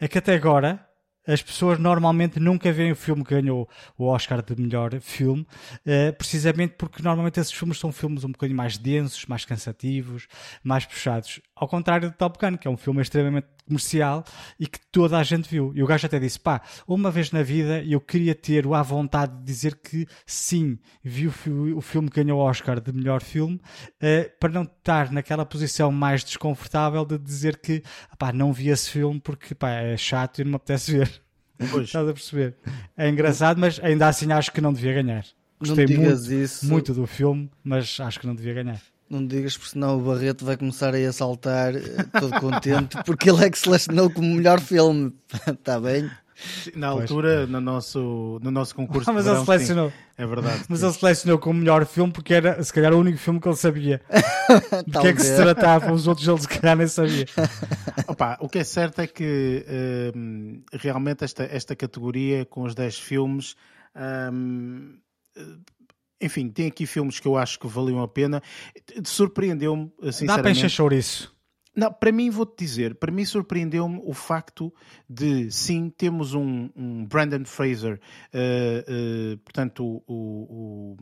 É 0.00 0.08
que 0.08 0.18
até 0.18 0.34
agora 0.34 0.84
as 1.26 1.42
pessoas 1.42 1.78
normalmente 1.78 2.40
nunca 2.40 2.72
veem 2.72 2.92
o 2.92 2.96
filme 2.96 3.22
que 3.22 3.34
ganhou 3.34 3.68
o 3.96 4.06
Oscar 4.06 4.42
de 4.42 4.60
melhor 4.60 4.98
filme, 5.00 5.46
uh, 5.86 6.12
precisamente 6.16 6.74
porque 6.76 7.02
normalmente 7.02 7.38
esses 7.38 7.52
filmes 7.52 7.78
são 7.78 7.92
filmes 7.92 8.24
um 8.24 8.32
bocadinho 8.32 8.56
mais 8.56 8.76
densos, 8.76 9.26
mais 9.26 9.44
cansativos, 9.44 10.26
mais 10.64 10.84
puxados. 10.84 11.40
Ao 11.62 11.68
contrário 11.68 12.10
do 12.10 12.16
Top 12.16 12.36
Gun, 12.40 12.56
que 12.58 12.66
é 12.66 12.70
um 12.72 12.76
filme 12.76 13.00
extremamente 13.00 13.46
comercial 13.64 14.24
e 14.58 14.66
que 14.66 14.80
toda 14.90 15.16
a 15.16 15.22
gente 15.22 15.48
viu. 15.48 15.70
E 15.76 15.80
o 15.80 15.86
gajo 15.86 16.04
até 16.06 16.18
disse: 16.18 16.40
pá, 16.40 16.60
uma 16.88 17.08
vez 17.08 17.30
na 17.30 17.40
vida 17.40 17.80
eu 17.84 18.00
queria 18.00 18.34
ter 18.34 18.66
a 18.66 18.82
vontade 18.82 19.38
de 19.38 19.44
dizer 19.44 19.76
que 19.76 20.04
sim, 20.26 20.76
vi 21.04 21.28
o, 21.28 21.32
o 21.76 21.80
filme 21.80 22.10
que 22.10 22.20
ganhou 22.20 22.40
o 22.40 22.42
Oscar 22.42 22.80
de 22.80 22.92
melhor 22.92 23.22
filme, 23.22 23.60
uh, 24.02 24.38
para 24.40 24.50
não 24.50 24.64
estar 24.64 25.12
naquela 25.12 25.46
posição 25.46 25.92
mais 25.92 26.24
desconfortável 26.24 27.04
de 27.04 27.16
dizer 27.16 27.58
que 27.58 27.84
pá, 28.18 28.32
não 28.32 28.52
vi 28.52 28.68
esse 28.68 28.90
filme 28.90 29.20
porque 29.20 29.54
pá, 29.54 29.70
é 29.70 29.96
chato 29.96 30.40
e 30.40 30.44
não 30.44 30.50
me 30.50 30.56
apetece 30.56 30.90
ver. 30.90 31.22
Pois. 31.70 31.86
Estás 31.86 32.08
a 32.08 32.12
perceber? 32.12 32.56
É 32.96 33.08
engraçado, 33.08 33.60
mas 33.60 33.78
ainda 33.78 34.08
assim 34.08 34.32
acho 34.32 34.50
que 34.50 34.60
não 34.60 34.72
devia 34.72 35.00
ganhar. 35.00 35.24
Gostei 35.60 35.86
muito, 35.86 36.32
isso. 36.32 36.66
muito 36.66 36.92
do 36.92 37.06
filme, 37.06 37.48
mas 37.62 38.00
acho 38.00 38.18
que 38.18 38.26
não 38.26 38.34
devia 38.34 38.52
ganhar. 38.52 38.82
Não 39.12 39.26
digas, 39.26 39.58
porque 39.58 39.72
senão 39.72 39.98
o 39.98 40.00
Barreto 40.00 40.42
vai 40.42 40.56
começar 40.56 40.94
a 40.94 40.96
assaltar 41.06 41.76
eh, 41.76 41.80
todo 42.18 42.40
contente, 42.40 42.96
porque 43.04 43.28
ele 43.28 43.44
é 43.44 43.50
que 43.50 43.58
selecionou 43.58 44.08
como 44.08 44.34
melhor 44.34 44.58
filme. 44.58 45.12
Está 45.46 45.76
bem? 45.78 46.10
Na 46.74 46.88
altura, 46.88 47.46
no 47.46 47.60
nosso, 47.60 48.40
no 48.42 48.50
nosso 48.50 48.74
concurso. 48.74 49.10
Ah, 49.10 49.12
mas 49.12 49.26
verão, 49.26 49.40
ele 49.40 49.44
selecionou. 49.44 49.90
Sim, 49.90 49.96
é 50.16 50.26
verdade. 50.26 50.64
Mas 50.66 50.78
sim. 50.80 50.86
ele 50.86 50.94
selecionou 50.94 51.38
como 51.38 51.58
melhor 51.58 51.84
filme 51.84 52.10
porque 52.10 52.32
era, 52.32 52.64
se 52.64 52.72
calhar, 52.72 52.94
o 52.94 52.98
único 52.98 53.18
filme 53.18 53.38
que 53.38 53.46
ele 53.46 53.56
sabia. 53.56 54.00
Do 54.88 55.00
que 55.00 55.06
é 55.06 55.12
que 55.12 55.22
se 55.22 55.36
tratava, 55.36 55.92
os 55.92 56.06
outros 56.06 56.26
ele 56.26 56.40
se 56.40 56.48
calhar 56.48 56.74
nem 56.74 56.88
sabia. 56.88 57.26
Opa, 58.08 58.38
o 58.40 58.48
que 58.48 58.60
é 58.60 58.64
certo 58.64 59.02
é 59.02 59.06
que 59.06 59.62
um, 60.16 60.62
realmente 60.72 61.22
esta, 61.22 61.44
esta 61.44 61.76
categoria, 61.76 62.46
com 62.46 62.62
os 62.62 62.74
10 62.74 62.98
filmes, 62.98 63.56
um, 64.32 64.94
enfim, 66.22 66.48
tem 66.48 66.68
aqui 66.68 66.86
filmes 66.86 67.18
que 67.18 67.26
eu 67.26 67.36
acho 67.36 67.58
que 67.58 67.66
valiam 67.66 68.02
a 68.02 68.08
pena. 68.08 68.42
Surpreendeu-me, 69.04 69.90
sinceramente. 70.04 70.26
Dá 70.26 70.38
para 70.38 70.50
encher 70.50 70.70
chouriço. 70.70 71.34
Não, 71.74 71.90
para 71.90 72.12
mim, 72.12 72.28
vou-te 72.28 72.62
dizer, 72.62 72.94
para 72.96 73.10
mim 73.10 73.24
surpreendeu-me 73.24 73.98
o 74.04 74.12
facto 74.12 74.72
de, 75.08 75.50
sim, 75.50 75.88
temos 75.88 76.34
um, 76.34 76.68
um 76.76 77.06
Brandon 77.06 77.46
Fraser, 77.46 77.98
uh, 78.34 79.34
uh, 79.34 79.38
portanto, 79.38 79.82
o, 79.82 80.02
o, 80.06 80.96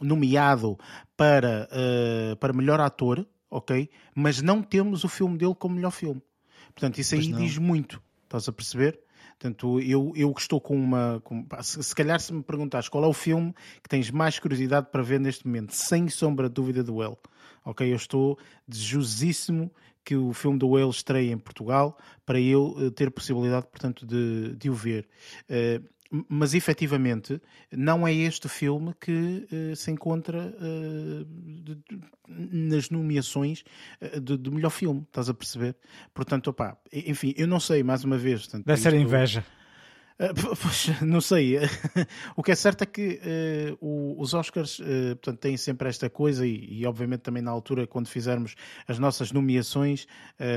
o, 0.00 0.04
nomeado 0.04 0.78
para, 1.16 1.68
uh, 1.72 2.36
para 2.36 2.52
melhor 2.52 2.78
ator, 2.78 3.26
ok? 3.50 3.90
Mas 4.14 4.40
não 4.40 4.62
temos 4.62 5.02
o 5.02 5.08
filme 5.08 5.36
dele 5.36 5.56
como 5.56 5.74
melhor 5.74 5.90
filme. 5.90 6.22
Portanto, 6.72 6.98
isso 6.98 7.16
aí 7.16 7.32
diz 7.32 7.58
muito, 7.58 8.00
estás 8.22 8.48
a 8.48 8.52
perceber? 8.52 9.00
Portanto, 9.42 9.80
eu, 9.80 10.12
eu 10.14 10.32
estou 10.38 10.60
com 10.60 10.76
uma. 10.76 11.20
Com, 11.24 11.44
se, 11.62 11.82
se, 11.82 11.92
calhar, 11.96 12.20
se 12.20 12.32
me 12.32 12.44
perguntares 12.44 12.88
qual 12.88 13.02
é 13.02 13.08
o 13.08 13.12
filme 13.12 13.52
que 13.82 13.88
tens 13.88 14.08
mais 14.08 14.38
curiosidade 14.38 14.86
para 14.92 15.02
ver 15.02 15.18
neste 15.18 15.44
momento, 15.44 15.74
sem 15.74 16.08
sombra 16.08 16.48
de 16.48 16.54
dúvida 16.54 16.84
do 16.84 16.94
Well. 16.94 17.18
Ok? 17.64 17.90
Eu 17.90 17.96
estou 17.96 18.38
desejosíssimo 18.68 19.68
que 20.04 20.14
o 20.14 20.32
filme 20.32 20.60
do 20.60 20.68
Whale 20.68 20.90
estreie 20.90 21.32
em 21.32 21.38
Portugal 21.38 21.98
para 22.24 22.38
eu 22.38 22.76
eh, 22.78 22.90
ter 22.90 23.10
possibilidade, 23.10 23.66
portanto, 23.66 24.06
de, 24.06 24.54
de 24.54 24.70
o 24.70 24.74
ver. 24.74 25.08
Uh, 25.50 25.84
mas 26.28 26.54
efetivamente 26.54 27.40
não 27.70 28.06
é 28.06 28.12
este 28.12 28.48
filme 28.48 28.94
que 29.00 29.46
uh, 29.50 29.76
se 29.76 29.90
encontra 29.90 30.54
uh, 30.58 31.24
de, 31.24 31.74
de, 31.74 32.00
nas 32.28 32.90
nomeações 32.90 33.64
de, 34.20 34.36
de, 34.36 34.50
melhor 34.50 34.70
filme, 34.70 35.02
estás 35.02 35.28
a 35.28 35.34
perceber? 35.34 35.76
Portanto, 36.14 36.48
opá, 36.48 36.76
enfim, 36.92 37.34
eu 37.36 37.46
não 37.46 37.60
sei, 37.60 37.82
mais 37.82 38.04
uma 38.04 38.18
vez. 38.18 38.42
Portanto, 38.42 38.66
Deve 38.66 38.80
ser 38.80 38.94
inveja. 38.94 39.44
Ah, 40.18 40.32
pois, 40.60 41.00
não 41.02 41.20
sei. 41.20 41.58
o 42.36 42.42
que 42.42 42.52
é 42.52 42.54
certo 42.54 42.82
é 42.82 42.86
que 42.86 43.20
uh, 43.80 44.20
os 44.20 44.34
Oscars 44.34 44.78
uh, 44.78 45.16
portanto, 45.16 45.38
têm 45.38 45.56
sempre 45.56 45.88
esta 45.88 46.08
coisa, 46.10 46.46
e, 46.46 46.80
e, 46.80 46.86
obviamente 46.86 47.20
também 47.20 47.42
na 47.42 47.50
altura, 47.50 47.86
quando 47.86 48.08
fizermos 48.08 48.54
as 48.86 48.98
nossas 48.98 49.32
nomeações 49.32 50.06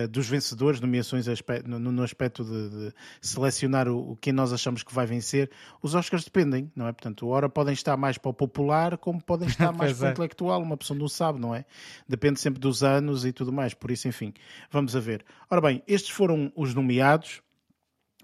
dos 0.10 0.28
vencedores, 0.28 0.80
nomeações 0.80 1.26
no, 1.66 1.80
no 1.80 2.04
aspecto 2.04 2.44
de, 2.44 2.70
de 2.70 2.94
selecionar 3.22 3.88
o, 3.88 4.12
o, 4.12 4.16
quem 4.16 4.34
nós 4.34 4.52
achamos 4.52 4.84
que 4.84 4.94
vai 4.94 5.06
vencer, 5.06 5.50
os 5.82 5.94
Oscars 5.96 6.24
dependem, 6.24 6.72
não 6.76 6.88
é? 6.88 6.92
Portanto, 6.92 7.28
ora 7.28 7.48
podem 7.48 7.74
estar 7.74 7.96
mais 7.98 8.18
para 8.18 8.30
o 8.30 8.34
popular, 8.34 8.98
como 8.98 9.22
podem 9.22 9.48
estar 9.48 9.72
mais 9.74 9.94
para 9.94 10.06
o 10.06 10.08
é. 10.08 10.12
intelectual, 10.12 10.62
uma 10.62 10.78
pessoa 10.78 10.98
não 10.98 11.08
sabe, 11.08 11.40
não 11.40 11.54
é? 11.54 11.66
Depende 12.08 12.40
sempre 12.40 12.60
dos 12.60 12.84
anos 12.84 13.26
e 13.26 13.32
tudo 13.32 13.52
mais, 13.52 13.74
por 13.74 13.92
isso, 13.92 14.08
enfim, 14.08 14.34
vamos 14.72 14.96
a 14.96 15.00
ver. 15.00 15.24
Ora 15.50 15.62
bem, 15.62 15.84
estes 15.88 16.10
foram 16.10 16.52
os 16.56 16.74
nomeados 16.74 17.42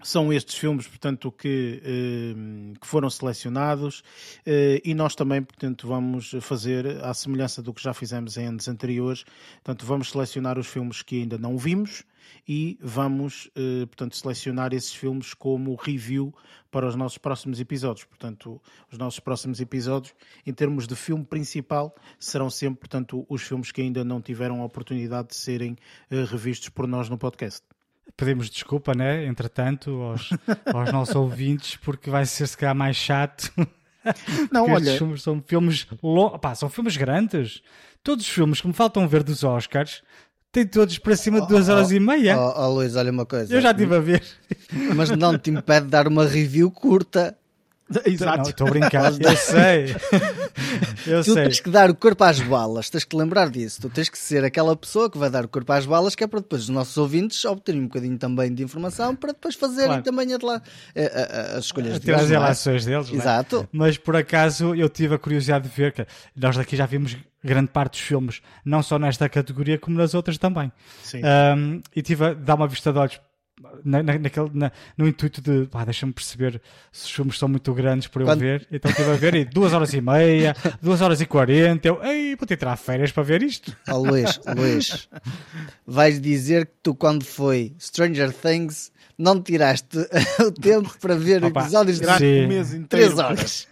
são 0.02 0.32
estes 0.32 0.56
filmes, 0.56 0.86
portanto, 0.86 1.30
que, 1.30 1.80
eh, 1.84 2.78
que 2.80 2.86
foram 2.86 3.08
selecionados 3.08 4.02
eh, 4.44 4.80
e 4.84 4.94
nós 4.94 5.14
também, 5.14 5.42
portanto, 5.42 5.86
vamos 5.86 6.34
fazer, 6.40 7.02
à 7.04 7.14
semelhança 7.14 7.62
do 7.62 7.72
que 7.72 7.82
já 7.82 7.94
fizemos 7.94 8.36
em 8.36 8.46
anos 8.46 8.68
anteriores, 8.68 9.24
portanto, 9.62 9.86
vamos 9.86 10.10
selecionar 10.10 10.58
os 10.58 10.66
filmes 10.66 11.02
que 11.02 11.22
ainda 11.22 11.38
não 11.38 11.56
vimos 11.56 12.04
e 12.48 12.78
vamos, 12.80 13.50
eh, 13.54 13.86
portanto, 13.86 14.16
selecionar 14.16 14.72
esses 14.72 14.92
filmes 14.92 15.34
como 15.34 15.74
review 15.74 16.34
para 16.70 16.86
os 16.86 16.96
nossos 16.96 17.18
próximos 17.18 17.60
episódios. 17.60 18.04
Portanto, 18.04 18.60
os 18.90 18.98
nossos 18.98 19.20
próximos 19.20 19.60
episódios, 19.60 20.14
em 20.46 20.52
termos 20.52 20.86
de 20.86 20.96
filme 20.96 21.24
principal, 21.24 21.94
serão 22.18 22.50
sempre, 22.50 22.80
portanto, 22.80 23.24
os 23.28 23.42
filmes 23.42 23.70
que 23.70 23.82
ainda 23.82 24.04
não 24.04 24.20
tiveram 24.20 24.62
a 24.62 24.64
oportunidade 24.64 25.28
de 25.28 25.36
serem 25.36 25.76
revistos 26.10 26.68
por 26.70 26.86
nós 26.88 27.08
no 27.08 27.18
podcast 27.18 27.71
pedimos 28.16 28.50
desculpa, 28.50 28.94
né? 28.94 29.24
Entretanto, 29.26 29.90
aos, 29.90 30.30
aos 30.72 30.92
nossos 30.92 31.14
ouvintes, 31.14 31.76
porque 31.76 32.10
vai 32.10 32.26
ser 32.26 32.46
se 32.46 32.56
calhar 32.56 32.74
mais 32.74 32.96
chato. 32.96 33.52
Não, 34.50 34.70
olha. 34.70 34.96
Filmes 34.96 35.22
são 35.22 35.42
filmes 35.46 35.86
long... 36.02 36.38
Pá, 36.38 36.54
são 36.54 36.68
filmes 36.68 36.96
grandes. 36.96 37.62
Todos 38.02 38.24
os 38.26 38.30
filmes 38.30 38.60
que 38.60 38.66
me 38.66 38.74
faltam 38.74 39.06
ver 39.06 39.22
dos 39.22 39.44
Oscars 39.44 40.02
têm 40.50 40.66
todos 40.66 40.98
para 40.98 41.16
cima 41.16 41.40
de 41.40 41.48
duas 41.48 41.68
oh, 41.68 41.72
horas 41.72 41.90
oh, 41.90 41.94
e 41.94 42.00
meia. 42.00 42.38
Oh, 42.38 42.52
oh, 42.56 42.74
Luís, 42.74 42.96
olha 42.96 43.10
uma 43.10 43.24
coisa. 43.24 43.54
Eu 43.54 43.60
já 43.60 43.70
estive 43.70 43.94
a 43.94 44.00
ver. 44.00 44.22
Mas 44.94 45.10
não 45.10 45.38
te 45.38 45.50
impede 45.50 45.86
de 45.86 45.90
dar 45.90 46.06
uma 46.08 46.26
review 46.26 46.70
curta. 46.70 47.36
Exato. 48.06 48.50
Estou 48.50 48.66
a 48.66 48.70
brincar, 48.70 49.12
eu 49.12 49.36
sei. 49.36 49.96
eu 51.06 51.24
tu 51.24 51.34
sei. 51.34 51.44
tens 51.44 51.60
que 51.60 51.70
dar 51.70 51.90
o 51.90 51.94
corpo 51.94 52.24
às 52.24 52.40
balas, 52.40 52.90
tens 52.90 53.04
que 53.04 53.16
lembrar 53.16 53.50
disso. 53.50 53.80
Tu 53.82 53.90
tens 53.90 54.08
que 54.08 54.18
ser 54.18 54.44
aquela 54.44 54.76
pessoa 54.76 55.10
que 55.10 55.18
vai 55.18 55.30
dar 55.30 55.44
o 55.44 55.48
corpo 55.48 55.72
às 55.72 55.86
balas, 55.86 56.14
que 56.14 56.24
é 56.24 56.26
para 56.26 56.40
depois 56.40 56.62
os 56.62 56.68
nossos 56.68 56.96
ouvintes 56.96 57.44
obterem 57.44 57.80
um 57.80 57.84
bocadinho 57.84 58.18
também 58.18 58.52
de 58.52 58.62
informação 58.62 59.14
para 59.14 59.32
depois 59.32 59.54
fazerem 59.54 59.88
claro. 59.88 60.02
também 60.02 60.32
a, 60.32 60.36
a, 60.36 60.52
a, 60.52 61.58
as 61.58 61.64
escolhas 61.66 61.98
deles. 61.98 62.22
As 62.22 62.30
é? 62.30 62.34
relações 62.34 62.84
deles. 62.84 63.10
É? 63.10 63.14
Exato. 63.14 63.60
Né? 63.60 63.68
Mas 63.72 63.98
por 63.98 64.16
acaso 64.16 64.74
eu 64.74 64.88
tive 64.88 65.14
a 65.14 65.18
curiosidade 65.18 65.68
de 65.68 65.74
ver 65.74 65.92
que 65.92 66.06
nós 66.36 66.56
daqui 66.56 66.76
já 66.76 66.86
vimos 66.86 67.16
grande 67.44 67.68
parte 67.68 67.92
dos 67.92 68.00
filmes, 68.00 68.40
não 68.64 68.82
só 68.82 68.98
nesta 68.98 69.28
categoria 69.28 69.78
como 69.78 69.96
nas 69.96 70.14
outras 70.14 70.38
também. 70.38 70.70
Sim. 71.02 71.22
Um, 71.24 71.82
e 71.94 72.02
tive 72.02 72.24
a 72.24 72.34
dar 72.34 72.54
uma 72.54 72.68
vista 72.68 72.92
de 72.92 72.98
olhos 72.98 73.20
na, 73.84 74.02
na, 74.02 74.18
naquele, 74.18 74.50
na, 74.54 74.72
no 74.96 75.06
intuito 75.06 75.40
de 75.40 75.68
deixa-me 75.84 76.12
perceber 76.12 76.60
se 76.90 77.04
os 77.06 77.10
filmes 77.10 77.38
são 77.38 77.48
muito 77.48 77.72
grandes 77.74 78.08
para 78.08 78.22
eu 78.22 78.26
Quando... 78.26 78.40
ver. 78.40 78.66
Então 78.70 78.90
estive 78.90 79.10
a 79.10 79.14
ver 79.14 79.34
e 79.34 79.44
duas 79.44 79.72
horas 79.72 79.92
e 79.92 80.00
meia, 80.00 80.54
duas 80.80 81.00
horas 81.00 81.20
e 81.20 81.26
quarenta. 81.26 81.88
Eu, 81.88 82.02
ei, 82.02 82.34
vou 82.36 82.46
ter 82.46 82.56
que 82.56 82.60
tirar 82.60 82.76
férias 82.76 83.12
para 83.12 83.22
ver 83.22 83.42
isto. 83.42 83.76
Oh, 83.88 83.98
Luís, 83.98 84.40
Luís, 84.56 85.08
vais 85.86 86.20
dizer 86.20 86.66
que 86.66 86.72
tu, 86.82 86.94
quando 86.94 87.24
foi 87.24 87.74
Stranger 87.78 88.32
Things, 88.32 88.90
não 89.18 89.40
tiraste 89.40 89.98
o 90.40 90.50
tempo 90.50 90.96
para 90.98 91.14
ver 91.14 91.44
Opa, 91.44 91.60
episódios 91.60 92.00
de 92.00 92.06
um 92.06 92.48
mês 92.48 92.74
inteiro. 92.74 93.14
3 93.14 93.18
horas. 93.18 93.68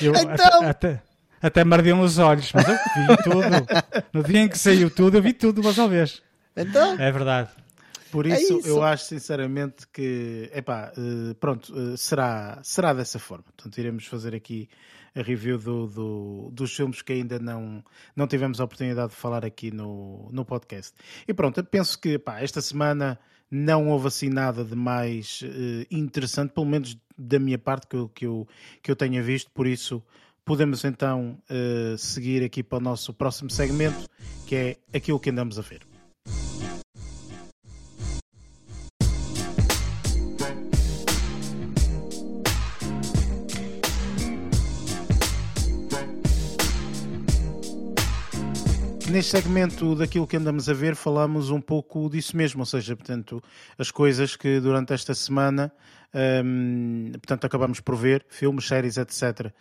Eu, 0.00 0.12
então. 0.16 0.62
Até, 0.62 0.68
até, 0.68 1.02
até 1.40 1.64
me 1.64 1.74
ardiam 1.74 2.00
os 2.00 2.18
olhos, 2.18 2.50
mas 2.52 2.68
eu 2.68 2.74
vi 2.74 3.22
tudo. 3.22 3.66
No 4.12 4.22
dia 4.22 4.40
em 4.40 4.48
que 4.48 4.58
saiu 4.58 4.90
tudo, 4.90 5.16
eu 5.16 5.22
vi 5.22 5.32
tudo 5.32 5.60
uma 5.60 5.88
vez. 5.88 6.22
Então? 6.56 6.98
É 7.00 7.10
verdade. 7.10 7.48
Por 8.14 8.28
isso, 8.28 8.54
é 8.54 8.58
isso, 8.58 8.68
eu 8.68 8.80
acho 8.80 9.06
sinceramente 9.06 9.88
que, 9.92 10.48
epá, 10.54 10.92
uh, 10.96 11.34
pronto, 11.34 11.74
uh, 11.74 11.96
será, 11.96 12.60
será 12.62 12.94
dessa 12.94 13.18
forma. 13.18 13.42
Portanto, 13.42 13.76
iremos 13.76 14.06
fazer 14.06 14.36
aqui 14.36 14.68
a 15.16 15.20
review 15.20 15.58
do, 15.58 15.88
do, 15.88 16.50
dos 16.52 16.72
filmes 16.76 17.02
que 17.02 17.12
ainda 17.12 17.40
não, 17.40 17.82
não 18.14 18.28
tivemos 18.28 18.60
a 18.60 18.64
oportunidade 18.64 19.10
de 19.10 19.16
falar 19.16 19.44
aqui 19.44 19.72
no, 19.72 20.28
no 20.30 20.44
podcast. 20.44 20.94
E 21.26 21.34
pronto, 21.34 21.64
penso 21.64 21.98
que 21.98 22.10
epá, 22.10 22.40
esta 22.40 22.60
semana 22.60 23.18
não 23.50 23.88
houve 23.88 24.06
assim 24.06 24.28
nada 24.28 24.62
de 24.62 24.76
mais 24.76 25.42
uh, 25.42 25.84
interessante, 25.90 26.52
pelo 26.52 26.66
menos 26.66 26.96
da 27.18 27.40
minha 27.40 27.58
parte 27.58 27.88
que 27.88 27.96
eu, 27.96 28.08
que 28.08 28.26
eu, 28.26 28.46
que 28.80 28.92
eu 28.92 28.94
tenha 28.94 29.24
visto, 29.24 29.50
por 29.50 29.66
isso 29.66 30.00
podemos 30.44 30.84
então 30.84 31.38
seguir 31.96 32.44
aqui 32.44 32.62
para 32.62 32.76
o 32.76 32.80
nosso 32.80 33.14
próximo 33.14 33.48
segmento, 33.50 34.08
que 34.46 34.54
é 34.54 34.76
aquilo 34.92 35.18
que 35.18 35.30
andamos 35.30 35.58
a 35.58 35.62
ver. 35.62 35.93
Neste 49.14 49.30
segmento 49.30 49.94
daquilo 49.94 50.26
que 50.26 50.36
andamos 50.36 50.68
a 50.68 50.72
ver, 50.72 50.96
falamos 50.96 51.48
um 51.48 51.60
pouco 51.60 52.10
disso 52.10 52.36
mesmo, 52.36 52.62
ou 52.62 52.66
seja, 52.66 52.96
portanto, 52.96 53.40
as 53.78 53.88
coisas 53.92 54.34
que 54.34 54.58
durante 54.58 54.92
esta 54.92 55.14
semana, 55.14 55.72
um, 56.44 57.12
portanto, 57.12 57.44
acabamos 57.44 57.78
por 57.78 57.94
ver, 57.94 58.26
filmes, 58.28 58.66
séries, 58.66 58.96
etc. 58.96 59.52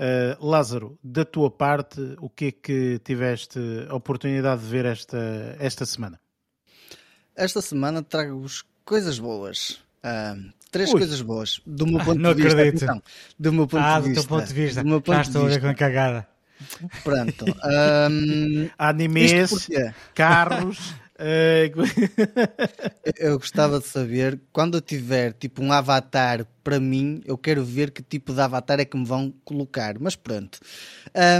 Uh, 0.00 0.46
Lázaro, 0.46 0.98
da 1.04 1.26
tua 1.26 1.50
parte, 1.50 2.00
o 2.22 2.30
que 2.30 2.46
é 2.46 2.52
que 2.52 3.00
tiveste 3.04 3.58
a 3.86 3.94
oportunidade 3.94 4.62
de 4.62 4.68
ver 4.68 4.86
esta, 4.86 5.56
esta 5.58 5.84
semana? 5.84 6.18
Esta 7.36 7.60
semana 7.60 8.02
trago-vos 8.02 8.64
coisas 8.82 9.18
boas. 9.18 9.82
Uh, 10.02 10.50
três 10.70 10.88
Ui. 10.88 11.00
coisas 11.00 11.20
boas, 11.20 11.60
do 11.66 11.86
meu 11.86 12.00
ponto 12.02 12.26
ah, 12.26 12.32
de 12.32 12.42
vista. 12.42 12.58
Acredito. 12.58 12.84
Então, 12.84 13.02
do 13.38 13.52
meu 13.52 13.66
ponto 13.66 13.84
ah, 13.84 14.00
de 14.00 14.08
vista. 14.08 14.22
do 14.22 14.26
teu 14.26 14.38
ponto 14.38 14.48
de 14.48 14.54
vista. 14.54 14.82
Do 14.82 14.88
meu 14.88 15.02
ponto 15.02 15.16
Já 15.16 15.20
estou 15.20 15.44
a 15.44 15.48
ver 15.50 15.60
com 15.60 15.66
a 15.66 15.74
cagada. 15.74 16.31
Pronto. 17.02 17.44
Um, 17.64 18.68
Animes, 18.78 19.68
carros. 20.14 20.94
Eh, 21.24 21.70
eu 23.16 23.38
gostava 23.38 23.78
de 23.78 23.86
saber 23.86 24.40
quando 24.52 24.78
eu 24.78 24.80
tiver 24.80 25.32
tipo 25.34 25.62
um 25.62 25.70
avatar 25.70 26.44
para 26.64 26.80
mim, 26.80 27.22
eu 27.24 27.38
quero 27.38 27.64
ver 27.64 27.92
que 27.92 28.02
tipo 28.02 28.32
de 28.34 28.40
avatar 28.40 28.80
é 28.80 28.84
que 28.84 28.96
me 28.96 29.04
vão 29.04 29.32
colocar. 29.44 30.00
Mas 30.00 30.16
pronto. 30.16 30.58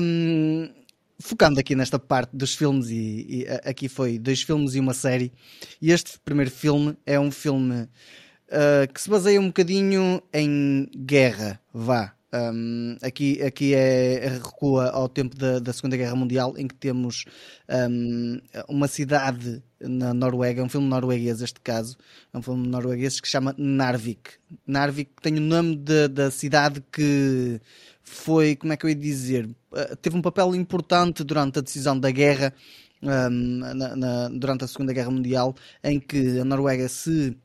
Um, 0.00 0.70
focando 1.18 1.58
aqui 1.58 1.74
nesta 1.74 1.98
parte 1.98 2.36
dos 2.36 2.54
filmes, 2.54 2.90
e, 2.90 3.26
e, 3.28 3.46
aqui 3.64 3.88
foi 3.88 4.18
dois 4.18 4.42
filmes 4.42 4.74
e 4.74 4.80
uma 4.80 4.94
série. 4.94 5.32
E 5.80 5.90
este 5.90 6.18
primeiro 6.24 6.50
filme 6.50 6.96
é 7.04 7.18
um 7.18 7.30
filme 7.30 7.82
uh, 7.82 8.92
que 8.92 9.00
se 9.00 9.10
baseia 9.10 9.40
um 9.40 9.46
bocadinho 9.46 10.22
em 10.32 10.88
guerra, 10.94 11.60
vá. 11.72 12.14
Um, 12.34 12.96
aqui 13.02 13.42
aqui 13.42 13.74
é, 13.74 14.26
recua 14.26 14.88
ao 14.88 15.06
tempo 15.06 15.36
da, 15.36 15.58
da, 15.58 15.70
Segunda 15.70 15.98
Guerra 15.98 16.16
Mundial, 16.16 16.54
em 16.56 16.66
que 16.66 16.74
temos 16.74 17.26
um, 17.68 18.40
uma 18.68 18.88
cidade 18.88 19.62
na 19.78 20.14
Noruega, 20.14 20.62
um 20.62 20.68
filme 20.68 20.88
norueguês, 20.88 21.42
este 21.42 21.60
caso, 21.60 21.94
é 22.32 22.38
um 22.38 22.40
filme 22.40 22.66
norueguês 22.66 23.20
que 23.20 23.28
se 23.28 23.32
chama 23.32 23.54
Narvik. 23.58 24.30
Narvik 24.66 25.10
tem 25.20 25.36
o 25.36 25.40
nome 25.42 25.76
de, 25.76 26.08
da 26.08 26.30
cidade 26.30 26.82
que 26.90 27.60
foi, 28.02 28.56
como 28.56 28.72
é 28.72 28.78
que 28.78 28.86
eu 28.86 28.90
ia 28.90 28.96
dizer, 28.96 29.44
uh, 29.44 29.96
teve 30.00 30.16
um 30.16 30.22
papel 30.22 30.54
importante 30.54 31.22
durante 31.22 31.58
a 31.58 31.62
decisão 31.62 31.98
da 31.98 32.10
guerra 32.10 32.54
um, 33.02 33.58
na, 33.74 33.96
na, 33.96 34.28
durante 34.28 34.64
a 34.64 34.68
Segunda 34.68 34.94
Guerra 34.94 35.10
Mundial, 35.10 35.54
em 35.84 36.00
que 36.00 36.38
a 36.38 36.44
Noruega 36.46 36.88
se 36.88 37.36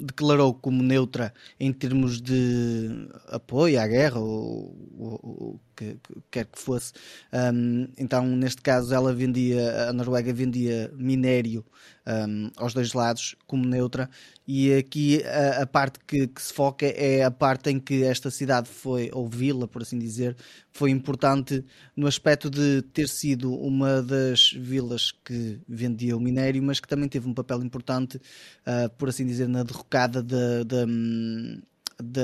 declarou 0.00 0.54
como 0.54 0.82
neutra 0.82 1.32
em 1.58 1.72
termos 1.72 2.20
de 2.20 3.08
apoio 3.28 3.80
à 3.80 3.86
guerra 3.86 4.20
ou, 4.20 4.74
o 4.98 5.60
que, 5.80 5.98
que, 6.02 6.22
quer 6.30 6.44
que 6.44 6.58
fosse. 6.58 6.92
Um, 7.32 7.88
então, 7.96 8.26
neste 8.26 8.60
caso, 8.60 8.94
ela 8.94 9.14
vendia, 9.14 9.88
a 9.88 9.92
Noruega 9.92 10.32
vendia 10.32 10.92
minério 10.94 11.64
um, 12.06 12.50
aos 12.56 12.74
dois 12.74 12.92
lados 12.92 13.34
como 13.46 13.64
neutra 13.64 14.10
e 14.46 14.74
aqui 14.74 15.22
a, 15.24 15.62
a 15.62 15.66
parte 15.66 15.98
que, 16.06 16.26
que, 16.26 16.42
se 16.42 16.52
foca 16.52 16.86
é 16.86 17.22
a 17.22 17.30
parte 17.30 17.70
em 17.70 17.78
que 17.78 18.02
esta 18.02 18.30
cidade 18.30 18.68
foi, 18.68 19.08
ou 19.12 19.28
vila, 19.28 19.68
por 19.68 19.82
assim 19.82 19.98
dizer, 19.98 20.36
foi 20.72 20.90
importante 20.90 21.64
no 21.96 22.06
aspecto 22.06 22.50
de 22.50 22.82
ter 22.92 23.08
sido 23.08 23.54
uma 23.54 24.02
das 24.02 24.52
vilas 24.52 25.12
que 25.24 25.60
vendia 25.68 26.16
o 26.16 26.20
minério, 26.20 26.62
mas 26.62 26.80
que 26.80 26.88
também 26.88 27.08
teve 27.08 27.28
um 27.28 27.34
papel 27.34 27.62
importante, 27.62 28.16
uh, 28.16 28.90
por 28.98 29.08
assim 29.08 29.24
dizer, 29.24 29.48
na 29.48 29.62
derrocada 29.62 30.22
de, 30.22 30.64
de, 30.64 31.62
de, 32.02 32.20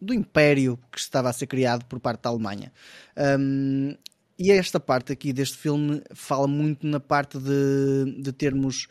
do 0.00 0.14
império 0.14 0.78
que 0.90 0.98
estava 0.98 1.28
a 1.28 1.32
ser 1.32 1.46
criado 1.46 1.84
por 1.86 2.00
parte 2.00 2.22
da 2.22 2.30
Alemanha. 2.30 2.72
Um, 3.16 3.94
e 4.38 4.50
esta 4.50 4.80
parte 4.80 5.12
aqui 5.12 5.32
deste 5.32 5.56
filme 5.56 6.02
fala 6.14 6.48
muito 6.48 6.86
na 6.86 6.98
parte 6.98 7.38
de, 7.38 8.22
de 8.22 8.32
termos 8.32 8.88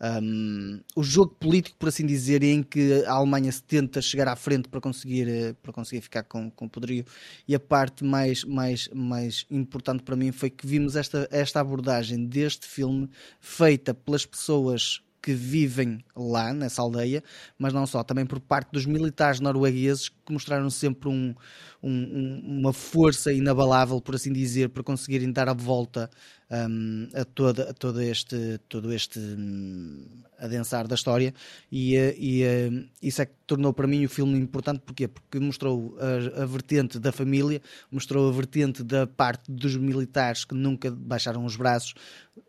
um, 0.00 0.80
o 0.96 1.02
jogo 1.02 1.34
político, 1.34 1.76
por 1.78 1.88
assim 1.90 2.06
dizer, 2.06 2.42
em 2.42 2.62
que 2.62 3.04
a 3.04 3.12
Alemanha 3.12 3.52
se 3.52 3.62
tenta 3.62 4.00
chegar 4.00 4.28
à 4.28 4.34
frente 4.34 4.68
para 4.68 4.80
conseguir, 4.80 5.28
eh, 5.28 5.52
para 5.62 5.72
conseguir 5.72 6.00
ficar 6.00 6.22
com, 6.22 6.50
com 6.50 6.64
o 6.64 6.70
poderio. 6.70 7.04
E 7.46 7.54
a 7.54 7.60
parte 7.60 8.02
mais, 8.02 8.42
mais, 8.44 8.88
mais 8.94 9.46
importante 9.50 10.02
para 10.02 10.16
mim 10.16 10.32
foi 10.32 10.48
que 10.48 10.66
vimos 10.66 10.96
esta, 10.96 11.28
esta 11.30 11.60
abordagem 11.60 12.26
deste 12.26 12.66
filme 12.66 13.10
feita 13.40 13.92
pelas 13.92 14.24
pessoas 14.24 15.02
que 15.22 15.32
vivem 15.32 16.04
lá, 16.16 16.52
nessa 16.52 16.82
aldeia, 16.82 17.22
mas 17.58 17.72
não 17.72 17.86
só, 17.86 18.02
também 18.02 18.26
por 18.26 18.40
parte 18.40 18.70
dos 18.72 18.86
militares 18.86 19.40
noruegueses 19.40 20.10
que 20.30 20.32
mostraram 20.32 20.70
sempre 20.70 21.08
um, 21.08 21.34
um, 21.82 22.40
uma 22.60 22.72
força 22.72 23.32
inabalável, 23.32 24.00
por 24.00 24.14
assim 24.14 24.32
dizer, 24.32 24.68
para 24.68 24.82
conseguirem 24.82 25.32
dar 25.32 25.48
a 25.48 25.52
volta 25.52 26.08
um, 26.48 27.08
a, 27.12 27.24
toda, 27.24 27.70
a 27.70 27.74
todo 27.74 28.00
este, 28.00 28.58
todo 28.68 28.92
este 28.92 29.18
um, 29.18 30.06
adensar 30.38 30.86
da 30.86 30.94
história. 30.94 31.34
E, 31.70 31.96
eh, 31.96 32.14
e 32.16 32.44
uh, 32.44 32.88
isso 33.02 33.22
é 33.22 33.26
que 33.26 33.32
tornou 33.46 33.72
para 33.72 33.88
mim 33.88 34.04
o 34.04 34.08
filme 34.08 34.38
importante. 34.38 34.80
Porquê? 34.80 35.08
porque 35.08 35.40
mostrou 35.40 35.96
a, 35.98 36.42
a, 36.42 36.46
vertente 36.46 36.98
da 36.98 37.10
família 37.10 37.60
mostrou 37.90 38.28
a 38.28 38.32
vertente 38.32 38.84
da 38.84 39.06
parte 39.06 39.50
dos 39.50 39.76
militares 39.76 40.44
que 40.44 40.54
nunca 40.54 40.90
baixaram 40.90 41.44
os 41.44 41.56
braços. 41.56 41.94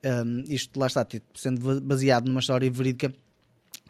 Um, 0.05 0.43
isto 0.47 0.79
lá 0.79 0.87
está 0.87 1.03
tipo, 1.03 1.25
sendo 1.37 1.81
baseado 1.81 2.27
numa 2.27 2.39
história 2.39 2.69
verídica 2.69 3.11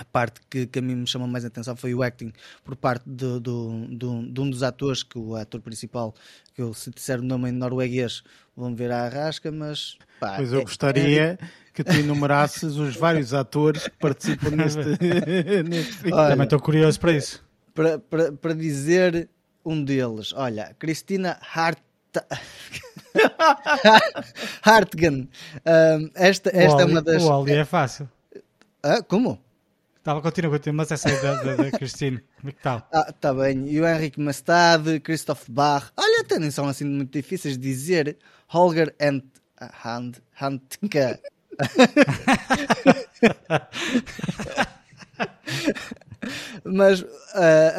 a 0.02 0.06
parte 0.06 0.42
que, 0.50 0.66
que, 0.66 0.80
a 0.80 0.82
mim 0.82 0.96
me 0.96 1.08
chamou 1.08 1.28
mais 1.28 1.46
a 1.46 1.48
atenção 1.48 1.76
foi 1.76 1.94
o 1.94 2.02
acting 2.02 2.34
por 2.64 2.76
parte 2.76 3.04
de, 3.06 3.40
de, 3.40 3.88
de, 3.90 4.32
de, 4.32 4.42
um 4.42 4.50
dos 4.50 4.64
atores, 4.64 5.04
que 5.04 5.18
o 5.20 5.36
ator 5.36 5.62
principal, 5.62 6.16
que 6.56 6.62
eu 6.62 6.74
se 6.74 6.90
disser 6.90 7.20
o 7.20 7.24
nome 7.24 7.50
em 7.50 7.52
norueguês, 7.52 8.24
vão 8.58 8.76
ver 8.76 8.92
a 8.92 9.06
arrasca, 9.06 9.52
mas. 9.52 9.98
Pá, 10.20 10.38
pois 10.38 10.52
eu 10.52 10.62
é, 10.62 10.64
gostaria 10.64 11.22
é... 11.22 11.38
que 11.72 11.84
tu 11.84 11.94
enumerasses 11.94 12.76
os 12.76 12.96
vários 12.96 13.32
atores 13.34 13.84
que 13.84 13.98
participam 13.98 14.50
neste, 14.52 14.80
neste 15.70 15.94
filme. 15.94 16.14
Olha, 16.14 16.32
Também 16.32 16.46
estou 16.46 16.60
curioso 16.60 17.00
para 17.00 17.12
isso. 17.12 17.44
Para, 17.76 18.00
para, 18.00 18.32
para 18.32 18.54
dizer 18.56 19.30
um 19.64 19.84
deles, 19.84 20.34
olha, 20.34 20.76
Cristina 20.80 21.40
Hart. 21.54 21.78
Hartgen. 24.64 25.30
Um, 25.66 26.10
esta 26.16 26.50
esta 26.54 26.82
é 26.82 26.86
uma 26.86 27.02
das. 27.02 27.24
O 27.24 27.42
Ali 27.42 27.54
é 27.54 27.64
fácil. 27.64 28.10
Ah, 28.84 29.02
como? 29.04 29.40
Estava, 30.02 30.20
continua, 30.20 30.50
continua, 30.50 30.78
mas 30.78 30.92
essa 30.92 31.12
é 31.12 31.22
da, 31.22 31.44
da, 31.44 31.56
da 31.58 31.72
Cristine. 31.78 32.24
Como 32.38 32.50
é 32.50 32.52
que 32.54 32.58
está? 32.58 32.88
Ah, 32.92 33.14
tá 33.14 33.32
bem. 33.36 33.72
E 33.72 33.80
o 33.80 33.88
Henrique 33.88 34.20
Mastad, 34.20 35.00
Christoph 35.02 35.48
Bach. 35.48 35.92
Olha, 35.96 36.22
até 36.22 36.40
nem 36.40 36.50
são 36.50 36.68
assim 36.68 36.86
muito 36.86 37.12
difíceis 37.12 37.56
de 37.56 37.62
dizer. 37.62 38.18
Holger 38.48 38.96
and 39.00 39.22
Hand, 39.86 40.14
Handke. 40.34 41.20
Mas 46.64 47.02
uh, 47.02 47.08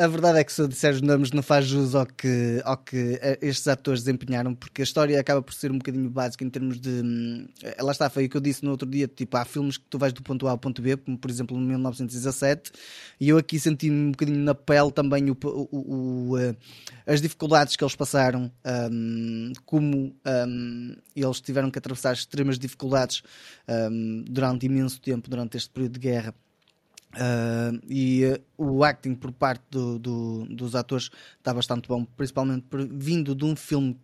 a 0.02 0.06
verdade 0.08 0.38
é 0.38 0.44
que 0.44 0.52
se 0.52 0.60
eu 0.60 0.66
disser 0.66 0.94
os 0.94 1.00
nomes 1.00 1.30
não 1.30 1.42
faz 1.42 1.66
jus 1.66 1.94
ao 1.94 2.06
que, 2.06 2.60
ao 2.64 2.76
que 2.76 3.18
eh, 3.22 3.38
estes 3.40 3.68
atores 3.68 4.02
desempenharam, 4.02 4.54
porque 4.54 4.82
a 4.82 4.84
história 4.84 5.18
acaba 5.20 5.40
por 5.40 5.54
ser 5.54 5.70
um 5.70 5.78
bocadinho 5.78 6.10
básica 6.10 6.44
em 6.44 6.50
termos 6.50 6.80
de. 6.80 6.90
Hum, 6.90 7.46
lá 7.80 7.92
está, 7.92 8.10
foi 8.10 8.26
o 8.26 8.28
que 8.28 8.36
eu 8.36 8.40
disse 8.40 8.64
no 8.64 8.72
outro 8.72 8.88
dia: 8.88 9.06
tipo, 9.06 9.36
há 9.36 9.44
filmes 9.44 9.76
que 9.76 9.84
tu 9.88 9.98
vais 9.98 10.12
do 10.12 10.22
ponto 10.22 10.46
A 10.48 10.50
ao 10.50 10.58
ponto 10.58 10.82
B, 10.82 10.96
como 10.96 11.16
por 11.16 11.30
exemplo 11.30 11.56
no 11.56 11.64
1917, 11.64 12.72
e 13.20 13.28
eu 13.28 13.38
aqui 13.38 13.58
senti 13.60 13.90
um 13.90 14.10
bocadinho 14.10 14.40
na 14.40 14.54
pele 14.54 14.90
também 14.90 15.30
o, 15.30 15.36
o, 15.44 15.68
o, 15.72 16.36
uh, 16.36 16.56
as 17.06 17.20
dificuldades 17.20 17.76
que 17.76 17.84
eles 17.84 17.94
passaram, 17.94 18.50
um, 18.90 19.52
como 19.64 20.14
um, 20.48 20.96
eles 21.14 21.40
tiveram 21.40 21.70
que 21.70 21.78
atravessar 21.78 22.12
extremas 22.12 22.58
dificuldades 22.58 23.22
hum, 23.68 24.24
durante 24.28 24.66
imenso 24.66 25.00
tempo, 25.00 25.30
durante 25.30 25.56
este 25.56 25.70
período 25.70 25.92
de 25.92 26.00
guerra 26.00 26.34
Uh, 27.14 27.78
e 27.88 28.24
uh, 28.24 28.40
o 28.56 28.82
acting 28.82 29.14
por 29.14 29.32
parte 29.32 29.62
do, 29.70 29.98
do, 29.98 30.46
dos 30.46 30.74
atores 30.74 31.10
está 31.36 31.52
bastante 31.52 31.86
bom, 31.86 32.04
principalmente 32.04 32.62
por, 32.70 32.86
vindo 32.86 33.34
de 33.34 33.44
um 33.44 33.54
filme. 33.54 33.98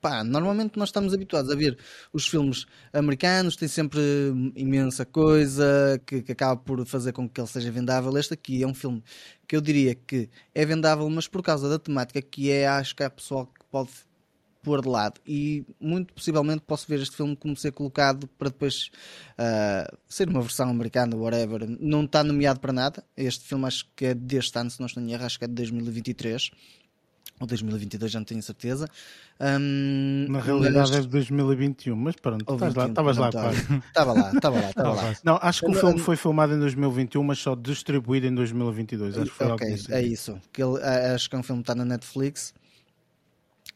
Pá, 0.00 0.22
normalmente 0.24 0.76
nós 0.76 0.88
estamos 0.88 1.14
habituados 1.14 1.50
a 1.50 1.54
ver 1.54 1.78
os 2.12 2.26
filmes 2.26 2.66
americanos, 2.92 3.56
tem 3.56 3.68
sempre 3.68 4.02
imensa 4.54 5.06
coisa 5.06 5.98
que, 6.04 6.22
que 6.22 6.32
acaba 6.32 6.60
por 6.60 6.84
fazer 6.84 7.12
com 7.12 7.28
que 7.28 7.40
ele 7.40 7.48
seja 7.48 7.70
vendável. 7.70 8.14
Este 8.18 8.34
aqui 8.34 8.62
é 8.62 8.66
um 8.66 8.74
filme 8.74 9.02
que 9.46 9.56
eu 9.56 9.60
diria 9.60 9.94
que 9.94 10.28
é 10.54 10.66
vendável, 10.66 11.08
mas 11.08 11.28
por 11.28 11.42
causa 11.42 11.68
da 11.68 11.78
temática 11.78 12.20
que 12.20 12.50
é, 12.50 12.66
acho 12.66 12.94
que 12.94 13.02
há 13.02 13.08
pessoal 13.08 13.46
que 13.46 13.64
pode 13.70 13.90
pôr 14.64 14.80
de 14.80 14.88
lado. 14.88 15.20
E 15.26 15.64
muito 15.78 16.12
possivelmente 16.14 16.62
posso 16.66 16.86
ver 16.88 17.00
este 17.00 17.14
filme 17.14 17.36
como 17.36 17.56
ser 17.56 17.72
colocado 17.72 18.26
para 18.38 18.48
depois 18.48 18.90
uh, 19.38 19.96
ser 20.08 20.28
uma 20.28 20.40
versão 20.40 20.68
americana, 20.70 21.14
whatever. 21.14 21.66
Não 21.80 22.04
está 22.04 22.24
nomeado 22.24 22.58
para 22.58 22.72
nada. 22.72 23.04
Este 23.16 23.44
filme 23.44 23.66
acho 23.66 23.86
que 23.94 24.06
é 24.06 24.14
deste 24.14 24.58
ano, 24.58 24.70
se 24.70 24.80
não 24.80 24.86
estou 24.86 25.02
em 25.02 25.12
erro, 25.12 25.24
acho 25.24 25.38
que 25.38 25.44
é 25.44 25.48
de 25.48 25.54
2023 25.54 26.50
ou 27.40 27.46
2022, 27.48 28.12
já 28.12 28.20
não 28.20 28.24
tenho 28.24 28.42
certeza. 28.42 28.88
Um, 29.40 30.26
Na 30.28 30.40
realidade 30.40 30.90
mas... 30.90 30.90
é 30.92 31.00
de 31.00 31.08
2021, 31.08 31.96
mas 31.96 32.14
pronto, 32.14 32.42
estavas 32.42 33.16
lá. 33.16 33.28
Estava 33.28 34.12
lá, 34.12 34.30
estava 34.32 34.60
lá, 34.60 34.70
estava 34.70 34.94
lá. 34.94 35.16
Não, 35.24 35.38
acho 35.42 35.60
que 35.60 35.70
o 35.70 35.74
filme 35.74 35.98
foi 35.98 36.16
filmado 36.16 36.54
em 36.54 36.60
2021, 36.60 37.22
mas 37.24 37.40
só 37.40 37.56
distribuído 37.56 38.28
em 38.28 38.34
2022. 38.34 39.18
Acho 39.18 39.30
que 39.30 39.36
foi 39.36 39.50
okay, 39.50 39.76
é 39.90 40.02
isso. 40.02 40.40
Que 40.52 40.62
ele, 40.62 40.80
acho 40.80 41.28
que 41.28 41.34
é 41.34 41.38
um 41.38 41.42
filme 41.42 41.62
que 41.62 41.70
está 41.70 41.74
na 41.74 41.84
Netflix 41.84 42.54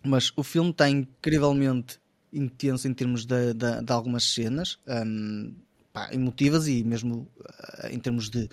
mas 0.03 0.33
o 0.37 0.43
filme 0.43 0.71
está 0.71 0.89
incrivelmente 0.89 1.99
intenso 2.33 2.87
em 2.87 2.95
termos 2.95 3.25
de, 3.25 3.55
de, 3.55 3.83
de 3.83 3.93
algumas 3.93 4.25
cenas 4.25 4.79
um, 4.87 5.55
pá, 5.93 6.13
emotivas 6.13 6.69
e 6.69 6.85
mesmo 6.85 7.29
uh, 7.41 7.87
em 7.91 7.99
termos 7.99 8.29
de 8.29 8.49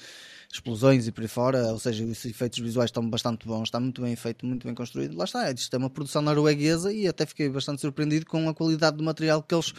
explosões 0.51 1.07
e 1.07 1.11
por 1.11 1.21
aí 1.21 1.27
fora, 1.27 1.67
ou 1.71 1.79
seja, 1.79 2.03
os 2.03 2.25
efeitos 2.25 2.59
visuais 2.59 2.89
estão 2.89 3.07
bastante 3.09 3.45
bons, 3.45 3.63
está 3.63 3.79
muito 3.79 4.01
bem 4.01 4.15
feito, 4.15 4.45
muito 4.45 4.65
bem 4.65 4.75
construído. 4.75 5.15
Lá 5.17 5.25
está, 5.25 5.51
isto 5.51 5.73
é 5.73 5.77
uma 5.77 5.89
produção 5.89 6.21
norueguesa 6.21 6.91
e 6.93 7.07
até 7.07 7.25
fiquei 7.25 7.49
bastante 7.49 7.81
surpreendido 7.81 8.25
com 8.25 8.47
a 8.47 8.53
qualidade 8.53 8.97
do 8.97 9.03
material 9.03 9.41
que 9.43 9.53
eles 9.53 9.73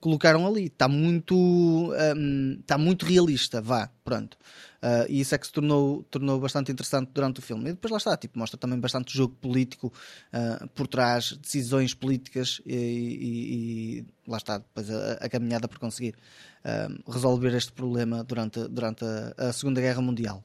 colocaram 0.00 0.46
ali. 0.46 0.66
Está 0.66 0.88
muito, 0.88 1.34
um, 1.36 2.58
está 2.60 2.78
muito 2.78 3.04
realista, 3.06 3.60
vá, 3.60 3.90
pronto. 4.04 4.36
Uh, 4.82 5.06
e 5.08 5.20
isso 5.20 5.32
é 5.32 5.38
que 5.38 5.46
se 5.46 5.52
tornou, 5.52 6.02
tornou 6.04 6.40
bastante 6.40 6.72
interessante 6.72 7.10
durante 7.14 7.38
o 7.38 7.42
filme. 7.42 7.70
E 7.70 7.72
depois 7.72 7.92
lá 7.92 7.98
está, 7.98 8.16
tipo, 8.16 8.36
mostra 8.36 8.58
também 8.58 8.80
bastante 8.80 9.16
jogo 9.16 9.34
político 9.40 9.92
uh, 10.32 10.68
por 10.70 10.88
trás, 10.88 11.38
decisões 11.40 11.94
políticas 11.94 12.60
e, 12.66 12.74
e, 12.74 13.98
e 13.98 14.06
lá 14.26 14.38
está, 14.38 14.58
depois 14.58 14.90
a, 14.90 15.12
a 15.14 15.28
caminhada 15.28 15.68
por 15.68 15.78
conseguir 15.78 16.16
uh, 16.64 17.12
resolver 17.12 17.54
este 17.54 17.72
problema 17.72 18.24
durante, 18.24 18.66
durante 18.68 19.04
a, 19.04 19.48
a, 19.48 19.52
Segunda 19.52 19.80
Guerra 19.80 20.00
Mundial. 20.00 20.44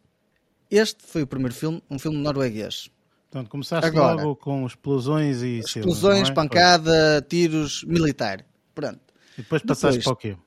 Este 0.69 1.05
foi 1.05 1.23
o 1.23 1.27
primeiro 1.27 1.53
filme, 1.53 1.81
um 1.89 1.97
filme 1.97 2.17
norueguês. 2.17 2.89
Portanto, 3.29 3.49
começaste 3.49 3.85
Agora, 3.85 4.21
logo 4.21 4.35
com 4.37 4.65
explosões 4.65 5.41
e... 5.41 5.59
Explosões, 5.59 6.29
é? 6.29 6.33
pancada, 6.33 7.25
tiros, 7.27 7.83
militar. 7.83 8.45
Pronto. 8.73 8.99
E 9.37 9.41
depois 9.41 9.61
passaste 9.61 9.99
depois, 9.99 10.03
para 10.03 10.13
o 10.13 10.35
quê? 10.35 10.37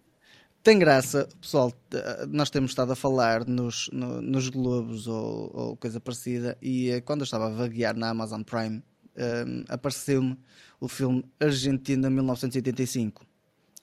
tem 0.63 0.79
graça, 0.79 1.29
pessoal. 1.41 1.73
Nós 2.29 2.51
temos 2.51 2.71
estado 2.71 2.93
a 2.93 2.97
falar 2.97 3.47
nos, 3.47 3.89
no, 3.93 4.21
nos 4.21 4.49
Globos 4.49 5.07
ou, 5.07 5.51
ou, 5.55 5.77
coisa 5.77 6.01
parecida, 6.01 6.57
e 6.61 6.91
eh, 6.91 7.01
quando 7.01 7.21
eu 7.21 7.25
estava 7.25 7.47
a 7.47 7.51
vaguear 7.51 7.97
na 7.97 8.11
Amazon 8.11 8.43
Prime, 8.43 8.83
um, 9.17 9.65
apareceu-me 9.69 10.39
o 10.79 10.89
filme 10.89 11.25
Argentina 11.39 12.09
1985. 12.11 13.25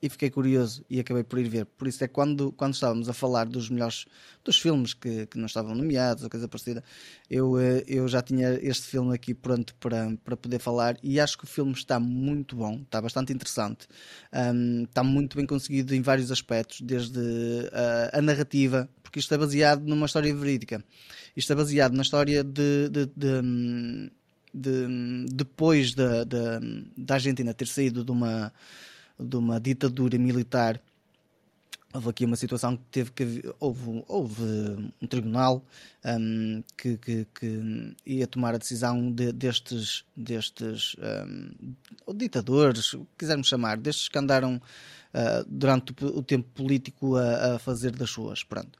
E 0.01 0.09
fiquei 0.09 0.29
curioso 0.29 0.85
e 0.89 0.99
acabei 0.99 1.23
por 1.23 1.39
ir 1.39 1.49
ver. 1.49 1.65
Por 1.65 1.87
isso 1.87 2.03
é 2.03 2.07
quando, 2.07 2.51
quando 2.51 2.75
estávamos 2.75 3.09
a 3.09 3.13
falar 3.13 3.45
dos 3.45 3.69
melhores 3.69 4.05
dos 4.43 4.59
filmes 4.59 4.93
que, 4.93 5.25
que 5.25 5.37
não 5.37 5.47
estavam 5.47 5.73
nomeados 5.73 6.23
ou 6.23 6.29
coisa 6.29 6.47
parecida, 6.47 6.83
eu, 7.29 7.59
eh, 7.59 7.83
eu 7.87 8.07
já 8.07 8.21
tinha 8.21 8.53
este 8.61 8.83
filme 8.83 9.13
aqui 9.13 9.33
pronto 9.33 9.73
para, 9.75 10.15
para 10.23 10.37
poder 10.37 10.59
falar 10.59 10.97
e 11.01 11.19
acho 11.19 11.37
que 11.37 11.45
o 11.45 11.47
filme 11.47 11.71
está 11.71 11.99
muito 11.99 12.55
bom, 12.55 12.81
está 12.83 13.01
bastante 13.01 13.33
interessante, 13.33 13.87
um, 14.31 14.83
está 14.83 15.03
muito 15.03 15.35
bem 15.35 15.47
conseguido 15.47 15.95
em 15.95 16.01
vários 16.01 16.31
aspectos, 16.31 16.81
desde 16.81 17.19
a, 17.73 18.19
a 18.19 18.21
narrativa, 18.21 18.87
porque 19.01 19.19
isto 19.19 19.33
é 19.33 19.37
baseado 19.37 19.83
numa 19.83 20.05
história 20.05 20.33
verídica. 20.35 20.83
Isto 21.35 21.53
é 21.53 21.55
baseado 21.55 21.93
na 21.93 22.03
história 22.03 22.43
de, 22.43 22.89
de, 22.89 23.05
de, 23.15 24.11
de 24.53 25.25
depois 25.33 25.93
da, 25.93 26.23
da, 26.23 26.59
da 26.95 27.13
Argentina 27.15 27.53
ter 27.53 27.67
saído 27.67 28.03
de 28.03 28.11
uma 28.11 28.51
de 29.19 29.35
uma 29.35 29.59
ditadura 29.59 30.17
militar. 30.17 30.81
Houve 31.93 32.09
aqui 32.09 32.25
uma 32.25 32.35
situação 32.35 32.75
que 32.75 32.83
teve 32.91 33.11
que. 33.11 33.43
Houve, 33.59 34.03
houve 34.07 34.43
um 35.01 35.07
tribunal 35.07 35.65
um, 36.05 36.61
que, 36.77 36.97
que, 36.97 37.25
que, 37.33 37.95
ia 38.05 38.27
tomar 38.27 38.53
a 38.53 38.57
decisão 38.57 39.11
de, 39.11 39.31
destes, 39.31 40.05
destes 40.15 40.95
um, 40.99 42.13
ditadores, 42.13 42.95
quisermos 43.17 43.47
chamar, 43.47 43.77
destes 43.77 44.09
que 44.09 44.19
andaram 44.19 44.57
uh, 44.57 45.45
durante 45.47 45.93
o, 46.03 46.21
tempo 46.21 46.49
político 46.53 47.15
a, 47.15 47.55
a, 47.55 47.59
fazer 47.59 47.91
das 47.91 48.09
suas. 48.09 48.43
Pronto. 48.43 48.77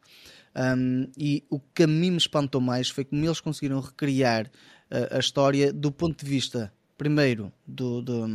Um, 0.56 1.10
e 1.18 1.44
o 1.50 1.60
que 1.60 1.84
a 1.84 1.88
mim 1.88 2.12
me 2.12 2.18
espantou 2.18 2.60
mais 2.60 2.90
foi 2.90 3.06
como 3.06 3.24
eles 3.24 3.40
conseguiram 3.40 3.80
recriar 3.80 4.48
uh, 4.48 5.16
a 5.16 5.20
história 5.20 5.72
do 5.72 5.92
ponto 5.92 6.24
de 6.24 6.30
vista, 6.30 6.74
primeiro, 6.98 7.54
do, 7.66 8.02
do, 8.02 8.28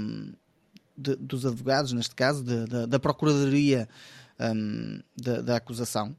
de, 1.02 1.16
dos 1.16 1.44
advogados, 1.44 1.92
neste 1.92 2.14
caso, 2.14 2.42
de, 2.44 2.64
de, 2.64 2.86
da 2.86 2.98
Procuradoria 2.98 3.88
um, 4.40 5.00
da, 5.16 5.56
acusação 5.56 6.16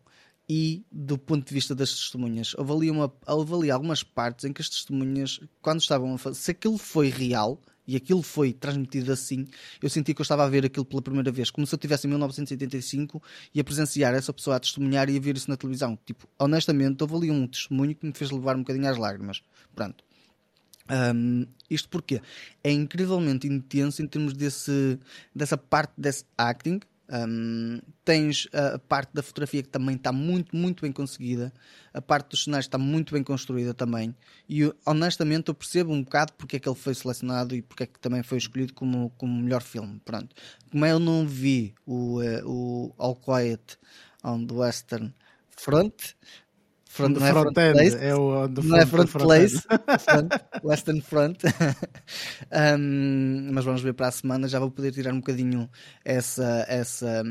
e 0.48 0.86
do 0.92 1.18
ponto 1.18 1.48
de 1.48 1.54
vista 1.54 1.74
das 1.74 1.92
testemunhas. 1.92 2.54
Houve 2.58 2.90
uma, 2.92 3.12
houve 3.28 3.72
algumas 3.72 4.04
partes 4.04 4.46
em 4.46 4.54
que 4.54 4.62
as 4.62 4.70
testemunhas, 4.70 5.40
quando 5.62 5.82
estavam 5.82 6.14
a 6.14 6.18
fazer, 6.18 6.38
se 6.38 6.52
aquilo 6.52 6.78
foi 6.78 7.10
real 7.10 7.60
e 7.88 7.96
aquilo 7.96 8.22
foi 8.22 8.54
transmitido 8.54 9.12
assim, 9.12 9.46
eu 9.82 9.90
senti 9.90 10.14
que 10.14 10.22
eu 10.22 10.24
estava 10.24 10.46
a 10.46 10.50
ver 10.50 10.66
aquilo 10.66 10.86
pela 10.86 11.02
primeira 11.02 11.32
vez, 11.32 11.50
como 11.50 11.68
se 11.68 11.76
eu 11.76 11.78
estivesse 11.78 12.08
em 12.08 12.10
1985 12.10 13.22
e 13.54 13.60
a 13.60 13.64
presenciar 13.64 14.14
essa 14.14 14.34
pessoa 14.34 14.56
a 14.56 14.60
testemunhar 14.60 15.10
e 15.10 15.18
a 15.18 15.20
ver 15.20 15.36
isso 15.36 15.50
na 15.50 15.58
televisão. 15.58 15.98
Tipo, 16.06 16.28
honestamente, 16.40 17.02
houve 17.02 17.16
ali 17.16 17.32
um 17.32 17.48
testemunho 17.48 17.96
que 17.96 18.06
me 18.06 18.14
fez 18.14 18.32
levar 18.32 18.56
um 18.56 18.60
bocadinho 18.60 18.90
às 18.90 18.98
lágrimas. 18.98 19.42
Pronto. 19.76 20.04
Um, 20.90 21.46
isto 21.70 21.90
porque 21.90 22.22
é 22.64 22.72
incrivelmente 22.72 23.48
intenso 23.48 24.02
em 24.02 24.08
termos 24.08 24.34
desse, 24.34 25.00
dessa 25.34 25.58
parte 25.58 25.94
desse 25.98 26.26
acting. 26.38 26.80
Um, 27.10 27.80
tens 28.04 28.48
a 28.54 28.80
parte 28.80 29.14
da 29.14 29.22
fotografia 29.22 29.62
que 29.62 29.70
também 29.70 29.96
está 29.96 30.12
muito, 30.12 30.56
muito 30.56 30.82
bem 30.82 30.92
conseguida. 30.92 31.54
A 31.94 32.02
parte 32.02 32.30
dos 32.30 32.46
cenários 32.46 32.66
está 32.66 32.78
muito 32.78 33.14
bem 33.14 33.24
construída 33.24 33.74
também. 33.74 34.16
E 34.50 34.72
honestamente 34.86 35.50
eu 35.50 35.54
percebo 35.54 35.94
um 35.94 36.04
bocado 36.04 36.34
porque 36.34 36.56
é 36.56 36.60
que 36.60 36.68
ele 36.68 36.78
foi 36.78 36.96
selecionado 36.96 37.56
e 37.56 37.62
porque 37.62 37.84
é 37.84 37.86
que 37.86 38.00
também 38.00 38.24
foi 38.24 38.38
escolhido 38.38 38.74
como, 38.74 39.10
como 39.12 39.42
melhor 39.42 39.62
filme. 39.62 40.02
Pronto. 40.04 40.36
Como 40.72 40.86
eu 40.86 41.00
não 41.00 41.28
vi 41.28 41.76
o, 41.86 42.22
uh, 42.22 42.50
o 42.50 42.96
All 42.98 43.16
Quiet 43.16 43.78
on 44.24 44.48
the 44.48 44.54
Western 44.54 45.14
Front, 45.50 46.16
Front, 46.94 47.18
não 47.18 47.26
é 47.26 47.32
front, 47.32 47.54
front 47.56 47.74
place, 47.74 47.98
é 48.00 48.14
o 48.14 48.48
do 48.48 48.62
não 48.62 48.78
é 48.78 48.86
front, 48.86 49.08
front 49.08 49.24
place, 49.24 49.60
front, 50.00 50.32
Western 50.64 51.02
Front. 51.02 51.40
um, 52.78 53.50
mas 53.52 53.66
vamos 53.66 53.82
ver 53.82 53.96
para 53.96 54.10
a 54.10 54.12
semana, 54.12 54.48
já 54.48 54.60
vou 54.60 54.70
poder 54.70 54.92
tirar 54.92 55.12
um 55.12 55.18
bocadinho 55.18 55.68
essa, 56.06 56.64
essa, 56.68 57.24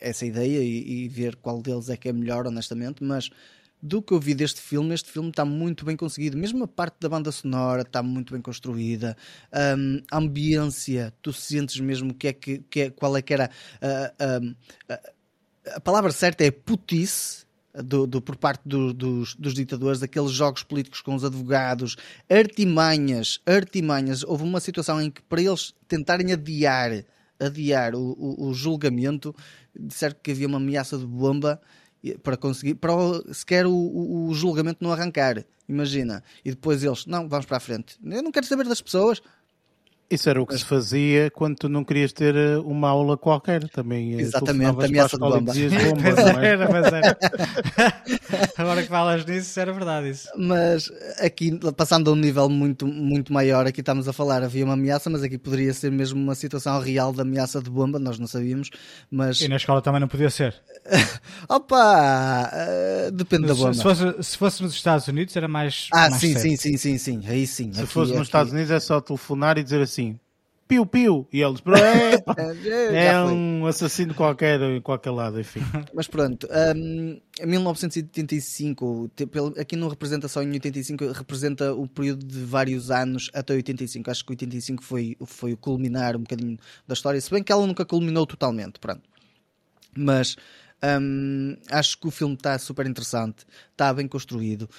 essa 0.00 0.24
ideia 0.24 0.58
e, 0.60 1.04
e, 1.04 1.08
ver 1.08 1.36
qual 1.36 1.60
deles 1.60 1.90
é 1.90 1.98
que 1.98 2.08
é 2.08 2.14
melhor, 2.14 2.46
honestamente. 2.46 3.04
Mas 3.04 3.28
do 3.82 4.00
que 4.00 4.14
eu 4.14 4.18
vi 4.18 4.32
deste 4.32 4.62
filme, 4.62 4.94
este 4.94 5.10
filme 5.10 5.28
está 5.28 5.44
muito 5.44 5.84
bem 5.84 5.94
conseguido. 5.94 6.38
Mesmo 6.38 6.64
a 6.64 6.68
parte 6.68 6.96
da 6.98 7.10
banda 7.10 7.30
sonora 7.30 7.82
está 7.82 8.02
muito 8.02 8.32
bem 8.32 8.40
construída. 8.40 9.18
Um, 9.52 10.00
a 10.10 10.16
ambiência, 10.16 11.12
tu 11.20 11.30
sentes 11.30 11.78
mesmo 11.78 12.14
que 12.14 12.28
é 12.28 12.32
que, 12.32 12.60
que 12.70 12.80
é, 12.80 12.90
qual 12.90 13.14
é 13.18 13.20
que 13.20 13.34
era 13.34 13.50
uh, 13.82 14.40
uh, 14.40 14.50
uh, 14.94 15.10
a 15.76 15.80
palavra 15.80 16.10
certa 16.10 16.42
é 16.42 16.50
putice 16.50 17.49
do, 17.74 18.06
do, 18.06 18.20
por 18.20 18.36
parte 18.36 18.62
do, 18.64 18.92
dos, 18.92 19.34
dos, 19.34 19.54
ditadores, 19.54 20.00
daqueles 20.00 20.30
jogos 20.30 20.62
políticos 20.62 21.00
com 21.00 21.14
os 21.14 21.24
advogados, 21.24 21.96
artimanhas, 22.28 23.40
artimanhas. 23.46 24.22
Houve 24.24 24.44
uma 24.44 24.60
situação 24.60 25.00
em 25.00 25.10
que, 25.10 25.22
para 25.22 25.40
eles 25.40 25.74
tentarem 25.86 26.32
adiar, 26.32 27.04
adiar 27.38 27.94
o, 27.94 28.16
o, 28.18 28.48
o 28.48 28.54
julgamento, 28.54 29.34
disseram 29.78 30.16
que 30.22 30.30
havia 30.30 30.46
uma 30.46 30.58
ameaça 30.58 30.98
de 30.98 31.06
bomba 31.06 31.60
para 32.22 32.36
conseguir, 32.36 32.74
para 32.74 32.92
sequer 33.32 33.66
o, 33.66 33.72
o 34.28 34.34
julgamento 34.34 34.82
não 34.82 34.92
arrancar. 34.92 35.44
Imagina. 35.68 36.24
E 36.44 36.50
depois 36.50 36.82
eles, 36.82 37.06
não, 37.06 37.28
vamos 37.28 37.46
para 37.46 37.58
a 37.58 37.60
frente. 37.60 37.96
Eu 38.04 38.22
não 38.22 38.32
quero 38.32 38.46
saber 38.46 38.66
das 38.66 38.80
pessoas, 38.80 39.22
isso 40.10 40.28
era 40.28 40.42
o 40.42 40.46
que 40.46 40.58
se 40.58 40.64
fazia 40.64 41.30
quando 41.30 41.56
tu 41.56 41.68
não 41.68 41.84
querias 41.84 42.12
ter 42.12 42.34
eh, 42.34 42.58
uma 42.58 42.88
aula 42.88 43.16
qualquer 43.16 43.68
também. 43.68 44.14
Eh, 44.14 44.22
Exatamente, 44.22 44.84
ameaça 44.84 45.16
de 45.16 45.20
bomba. 45.20 45.52
bomba 45.54 46.44
é? 46.44 46.46
era, 46.46 46.68
mas 46.68 46.92
era. 46.92 47.18
Agora 48.58 48.82
que 48.82 48.88
falas 48.88 49.24
nisso, 49.24 49.60
era 49.60 49.72
verdade 49.72 50.10
isso. 50.10 50.28
Mas 50.36 50.90
aqui, 51.20 51.56
passando 51.76 52.10
a 52.10 52.12
um 52.12 52.16
nível 52.16 52.48
muito, 52.48 52.88
muito 52.88 53.32
maior, 53.32 53.68
aqui 53.68 53.80
estamos 53.80 54.08
a 54.08 54.12
falar, 54.12 54.42
havia 54.42 54.64
uma 54.64 54.74
ameaça, 54.74 55.08
mas 55.08 55.22
aqui 55.22 55.38
poderia 55.38 55.72
ser 55.72 55.92
mesmo 55.92 56.20
uma 56.20 56.34
situação 56.34 56.80
real 56.80 57.12
de 57.12 57.20
ameaça 57.20 57.62
de 57.62 57.70
bomba, 57.70 58.00
nós 58.00 58.18
não 58.18 58.26
sabíamos. 58.26 58.68
Mas... 59.08 59.40
E 59.40 59.46
na 59.46 59.56
escola 59.56 59.80
também 59.80 60.00
não 60.00 60.08
podia 60.08 60.30
ser. 60.30 60.56
Opa! 61.48 62.50
Uh, 62.52 63.12
depende 63.12 63.46
da 63.46 63.54
bomba. 63.54 63.74
Se 63.74 63.82
fosse, 63.82 64.22
se 64.24 64.36
fosse 64.36 64.60
nos 64.60 64.74
Estados 64.74 65.06
Unidos 65.06 65.36
era 65.36 65.46
mais. 65.46 65.86
Ah, 65.92 66.10
mais 66.10 66.20
sim, 66.20 66.36
sim, 66.36 66.56
sim, 66.56 66.76
sim, 66.76 66.98
sim, 66.98 67.22
aí 67.28 67.46
sim. 67.46 67.72
Se 67.72 67.82
aqui, 67.82 67.92
fosse 67.92 68.10
nos 68.10 68.22
aqui... 68.22 68.28
Estados 68.28 68.52
Unidos 68.52 68.72
é 68.72 68.80
só 68.80 69.00
telefonar 69.00 69.56
e 69.56 69.62
dizer 69.62 69.80
assim 69.80 69.99
piu-piu. 70.70 71.26
E 71.32 71.42
eles, 71.42 71.60
é, 72.94 73.06
é 73.06 73.20
um 73.24 73.66
assassino 73.66 74.14
qualquer 74.14 74.60
em 74.60 74.80
qualquer 74.80 75.10
lado, 75.10 75.40
enfim. 75.40 75.60
Mas 75.92 76.06
pronto, 76.06 76.46
um, 76.76 77.20
em 77.40 77.46
1985, 77.46 79.10
aqui 79.58 79.74
não 79.74 79.88
representa 79.88 80.28
só 80.28 80.40
em 80.42 80.52
85, 80.52 81.10
representa 81.10 81.74
o 81.74 81.88
período 81.88 82.24
de 82.24 82.38
vários 82.44 82.88
anos 82.90 83.28
até 83.34 83.52
85. 83.54 84.08
Acho 84.08 84.24
que 84.24 84.32
85 84.32 84.84
foi, 84.84 85.16
foi 85.26 85.52
o 85.54 85.56
culminar 85.56 86.16
um 86.16 86.20
bocadinho 86.20 86.56
da 86.86 86.94
história, 86.94 87.20
se 87.20 87.30
bem 87.30 87.42
que 87.42 87.50
ela 87.50 87.66
nunca 87.66 87.84
culminou 87.84 88.24
totalmente, 88.24 88.78
pronto. 88.78 89.02
Mas 89.96 90.36
um, 91.00 91.56
acho 91.68 91.98
que 91.98 92.06
o 92.06 92.10
filme 92.12 92.34
está 92.34 92.56
super 92.58 92.86
interessante, 92.86 93.44
está 93.72 93.92
bem 93.92 94.06
construído. 94.06 94.70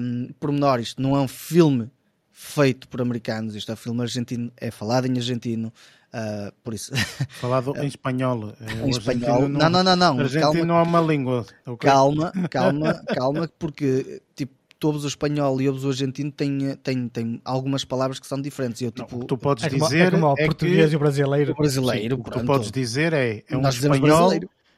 Um, 0.00 0.28
menor 0.44 0.80
isto 0.80 1.00
não 1.00 1.16
é 1.16 1.20
um 1.20 1.28
filme 1.28 1.88
feito 2.36 2.86
por 2.86 3.00
americanos. 3.00 3.54
Isto 3.54 3.70
é 3.70 3.74
um 3.74 3.78
filme 3.78 4.02
argentino, 4.02 4.52
é 4.58 4.70
falado 4.70 5.06
em 5.06 5.16
argentino, 5.16 5.72
uh, 6.12 6.52
por 6.62 6.74
isso. 6.74 6.92
Falado 7.40 7.74
em 7.78 7.86
espanhol. 7.86 8.52
Em 8.84 8.90
espanhol. 8.90 9.48
Não, 9.48 9.70
não, 9.70 9.82
não, 9.82 9.96
não. 9.96 10.20
Argentino 10.20 10.52
calma, 10.52 10.64
não 10.66 10.78
é 10.78 10.82
uma 10.82 11.00
língua. 11.00 11.46
Okay? 11.66 11.90
Calma, 11.90 12.32
calma, 12.50 12.94
calma, 13.14 13.50
porque 13.58 14.22
tipo. 14.34 14.54
Ouves 14.84 15.02
o 15.02 15.08
espanhol 15.08 15.60
e 15.60 15.68
ouves 15.68 15.82
o 15.82 15.88
argentino 15.88 16.30
tem, 16.30 16.76
tem, 16.76 17.08
tem 17.08 17.40
algumas 17.44 17.84
palavras 17.84 18.20
que 18.20 18.26
são 18.26 18.40
diferentes. 18.40 18.80
Eu, 18.82 18.92
tipo, 18.92 19.18
não, 19.18 19.26
tu 19.26 19.36
podes 19.36 19.64
é 19.64 19.68
dizer. 19.68 20.12
Como, 20.12 20.26
é 20.26 20.30
como 20.30 20.32
o 20.32 20.36
português 20.36 20.86
que... 20.86 20.92
e 20.92 20.96
o 20.96 20.98
brasileiro. 21.00 21.52
O 21.52 21.56
brasileiro, 21.56 22.14
Sim, 22.14 22.20
o 22.20 22.24
que 22.24 22.30
tu 22.30 22.44
podes 22.44 22.70
dizer 22.70 23.12
é, 23.12 23.42
é 23.48 23.56
um 23.56 23.66
espanhol 23.66 24.30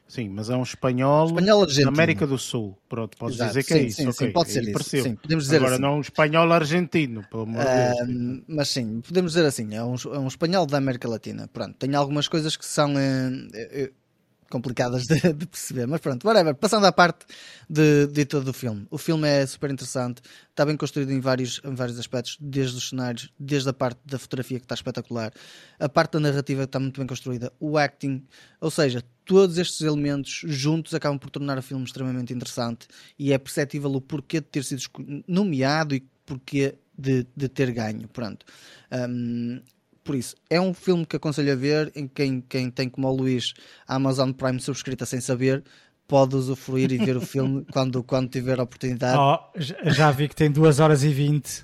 Sim, 0.09 0.27
mas 0.29 0.49
é 0.49 0.55
um 0.55 0.63
espanhol, 0.63 1.27
espanhol 1.27 1.67
da 1.67 1.87
América 1.87 2.25
do 2.25 2.35
Sul. 2.35 2.75
Pronto, 2.89 3.15
podes 3.15 3.35
Exato. 3.35 3.49
dizer 3.51 3.63
que 3.63 3.73
é 3.73 3.77
sim, 3.77 3.83
é 3.83 3.87
isso. 3.87 3.97
Sim, 3.97 4.07
okay. 4.07 4.27
sim, 4.27 4.33
pode 4.33 4.49
ser 4.49 4.63
isso. 4.63 4.83
Sim, 4.83 5.15
podemos 5.15 5.43
dizer 5.43 5.57
Agora 5.57 5.73
assim. 5.73 5.81
não 5.83 5.97
um 5.97 6.01
espanhol 6.01 6.51
argentino, 6.51 7.23
pelo 7.29 7.43
amor 7.43 7.63
de 7.63 8.05
Deus. 8.05 8.43
mas 8.47 8.69
sim, 8.69 9.01
podemos 9.01 9.33
dizer 9.33 9.45
assim, 9.45 9.75
é 9.75 9.83
um, 9.83 9.93
é 10.11 10.17
um 10.17 10.27
espanhol 10.27 10.65
da 10.65 10.79
América 10.79 11.07
Latina. 11.07 11.47
Pronto, 11.47 11.75
tem 11.75 11.93
algumas 11.93 12.27
coisas 12.27 12.57
que 12.57 12.65
são. 12.65 12.95
Uh, 12.95 13.98
complicadas 14.49 15.05
de, 15.07 15.33
de, 15.33 15.45
perceber, 15.45 15.85
mas 15.87 16.01
pronto, 16.01 16.27
whatever. 16.27 16.55
Passando 16.55 16.85
à 16.85 16.91
parte 16.91 17.25
de, 17.69 18.07
de 18.07 18.25
todo 18.25 18.49
o 18.49 18.53
filme. 18.53 18.87
O 18.89 18.97
filme 18.97 19.27
é 19.27 19.45
super 19.45 19.71
interessante, 19.71 20.21
está 20.49 20.65
bem 20.65 20.75
construído 20.75 21.11
em 21.11 21.19
vários, 21.19 21.61
em 21.63 21.73
vários 21.73 21.99
aspectos, 21.99 22.37
desde 22.39 22.77
os 22.77 22.89
cenários, 22.89 23.31
desde 23.39 23.69
a 23.69 23.73
parte 23.73 23.99
da 24.05 24.17
fotografia 24.17 24.59
que 24.59 24.65
está 24.65 24.75
espetacular, 24.75 25.31
a 25.79 25.87
parte 25.87 26.13
da 26.13 26.19
narrativa 26.19 26.61
que 26.61 26.65
está 26.65 26.79
muito 26.79 26.99
bem 26.99 27.07
construída, 27.07 27.53
o 27.59 27.77
acting, 27.77 28.25
ou 28.59 28.71
seja, 28.71 29.03
todos 29.23 29.57
estes 29.57 29.81
elementos 29.81 30.41
juntos 30.45 30.93
acabam 30.93 31.19
por 31.19 31.29
tornar 31.29 31.57
o 31.57 31.61
filme 31.61 31.83
extremamente 31.83 32.33
interessante 32.33 32.87
e 33.17 33.31
é 33.31 33.37
perceptível 33.37 33.91
o 33.91 34.01
porquê 34.01 34.39
de 34.39 34.47
ter 34.47 34.63
sido 34.63 34.81
nomeado 35.27 35.93
e 35.93 36.01
porquê 36.25 36.75
de, 36.97 37.25
de 37.35 37.47
ter 37.47 37.71
ganho. 37.71 38.07
Pronto. 38.07 38.45
Um, 38.91 39.61
por 40.09 40.15
isso, 40.15 40.35
é 40.49 40.59
um 40.59 40.73
filme 40.73 41.05
que 41.05 41.15
aconselho 41.15 41.53
a 41.53 41.55
ver. 41.55 41.91
Em 41.95 42.07
quem, 42.07 42.41
quem 42.41 42.71
tem 42.71 42.89
como 42.89 43.07
o 43.07 43.15
Luís 43.15 43.53
a 43.87 43.93
Amazon 43.93 44.31
Prime 44.31 44.59
subscrita 44.59 45.05
sem 45.05 45.21
saber, 45.21 45.63
pode 46.07 46.35
usufruir 46.35 46.91
e 46.91 46.97
ver 46.97 47.15
o 47.15 47.21
filme 47.21 47.63
quando, 47.71 48.01
quando 48.01 48.27
tiver 48.27 48.59
a 48.59 48.63
oportunidade. 48.63 49.19
Oh, 49.19 49.37
já 49.91 50.09
vi 50.09 50.27
que 50.27 50.35
tem 50.35 50.49
2 50.49 50.79
horas 50.79 51.03
e 51.03 51.09
20. 51.09 51.63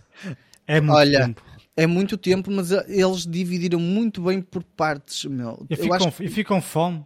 É 0.68 0.80
muito 0.80 0.96
Olha, 0.96 1.26
tempo. 1.26 1.41
É 1.76 1.88
muito 1.88 2.18
tempo, 2.18 2.52
mas 2.52 2.70
eles 2.70 3.26
dividiram 3.26 3.80
muito 3.80 4.22
bem 4.22 4.43
por 4.43 4.64
partes, 4.64 5.26
meu. 5.26 5.66
E 5.68 5.76
ficam, 5.76 6.12
que... 6.12 6.24
e 6.26 6.28
ficam 6.30 6.62
fome. 6.62 7.04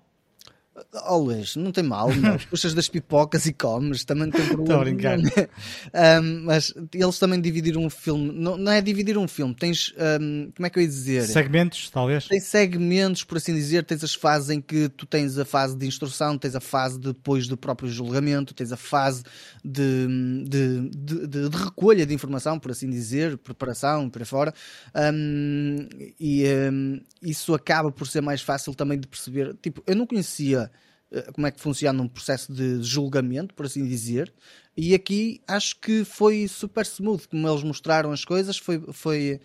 Always, 0.93 1.55
não 1.55 1.72
tem 1.72 1.84
mal, 1.84 2.09
puxas 2.49 2.74
das 2.74 2.88
pipocas 2.88 3.45
e 3.45 3.53
comes, 3.53 4.05
também 4.05 4.30
tem 4.30 4.45
problema. 4.47 4.86
Estou 4.86 5.49
um, 5.93 6.43
mas 6.45 6.74
eles 6.93 7.20
também 7.20 7.41
dividiram 7.41 7.84
um 7.84 7.89
filme, 7.89 8.32
não, 8.32 8.57
não 8.57 8.72
é 8.72 8.82
dividir 8.82 9.17
um 9.17 9.28
filme, 9.28 9.53
tens, 9.53 9.93
um, 10.22 10.51
como 10.55 10.65
é 10.65 10.70
que 10.70 10.80
eu 10.80 10.84
ia 10.84 10.88
dizer? 10.88 11.24
Segmentos, 11.24 11.89
talvez? 11.89 12.28
Tem 12.28 12.39
segmentos, 12.39 13.24
por 13.24 13.38
assim 13.38 13.53
dizer, 13.53 13.84
tens 13.84 14.03
as 14.03 14.13
fases 14.13 14.49
em 14.49 14.61
que 14.61 14.89
tu 14.89 15.05
tens 15.05 15.38
a 15.38 15.45
fase 15.45 15.76
de 15.76 15.86
instrução, 15.86 16.38
tens 16.38 16.55
a 16.55 16.61
fase 16.61 16.99
depois 16.99 17.47
do 17.47 17.57
próprio 17.57 17.89
julgamento, 17.89 18.53
tens 18.53 18.72
a 18.72 18.78
fase 18.78 19.24
de, 19.63 20.07
de, 20.47 20.89
de, 20.89 21.28
de, 21.28 21.49
de 21.49 21.57
recolha 21.57 22.05
de 22.05 22.13
informação, 22.13 22.57
por 22.57 22.72
assim 22.72 22.89
dizer, 22.89 23.38
preparação, 23.38 24.09
por 24.09 24.22
aí 24.22 24.26
fora, 24.26 24.53
um, 25.13 25.88
e 26.20 26.45
isso 27.22 27.53
acaba 27.53 27.91
por 27.91 28.07
ser 28.07 28.22
mais 28.22 28.41
fácil 28.41 28.74
também 28.74 28.99
de 28.99 29.07
perceber. 29.07 29.55
Tipo, 29.61 29.84
eu 29.86 29.95
não 29.95 30.05
conhecia 30.05 30.68
como 31.34 31.47
é 31.47 31.51
que 31.51 31.60
funciona 31.60 32.01
um 32.01 32.07
processo 32.07 32.53
de 32.53 32.82
julgamento, 32.84 33.53
por 33.53 33.66
assim 33.66 33.86
dizer. 33.88 34.34
E 34.78 34.93
aqui 34.93 35.41
acho 35.47 35.80
que 35.80 36.03
foi 36.03 36.47
super 36.47 36.86
smooth, 36.86 37.28
como 37.28 37.47
eles 37.47 37.64
mostraram 37.64 38.12
as 38.12 38.24
coisas, 38.24 38.57
foi, 38.57 38.82
foi, 38.93 39.39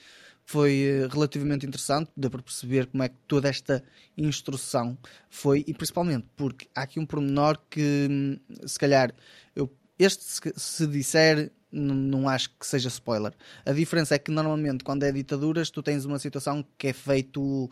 foi 0.44 0.80
eh, 0.80 1.08
relativamente 1.10 1.66
interessante, 1.66 2.10
deu 2.16 2.30
para 2.30 2.42
perceber 2.42 2.86
como 2.86 3.02
é 3.02 3.08
que 3.08 3.16
toda 3.26 3.48
esta 3.48 3.82
instrução 4.16 4.96
foi, 5.28 5.64
e 5.66 5.74
principalmente 5.74 6.26
porque 6.36 6.68
há 6.74 6.82
aqui 6.82 7.00
um 7.00 7.06
pormenor 7.06 7.58
que 7.70 8.08
hum, 8.10 8.38
se 8.66 8.78
calhar 8.78 9.14
eu, 9.56 9.72
este 9.98 10.22
se, 10.22 10.40
se 10.56 10.86
disser 10.86 11.50
não, 11.74 12.28
acho 12.28 12.50
que 12.50 12.66
seja 12.66 12.88
spoiler. 12.88 13.32
A 13.64 13.72
diferença 13.72 14.14
é 14.14 14.18
que 14.18 14.30
normalmente 14.30 14.84
quando 14.84 15.02
é 15.02 15.12
ditaduras 15.12 15.70
tu 15.70 15.82
tens 15.82 16.04
uma 16.04 16.18
situação 16.18 16.64
que 16.78 16.88
é 16.88 16.92
feito 16.92 17.40
uh, 17.42 17.70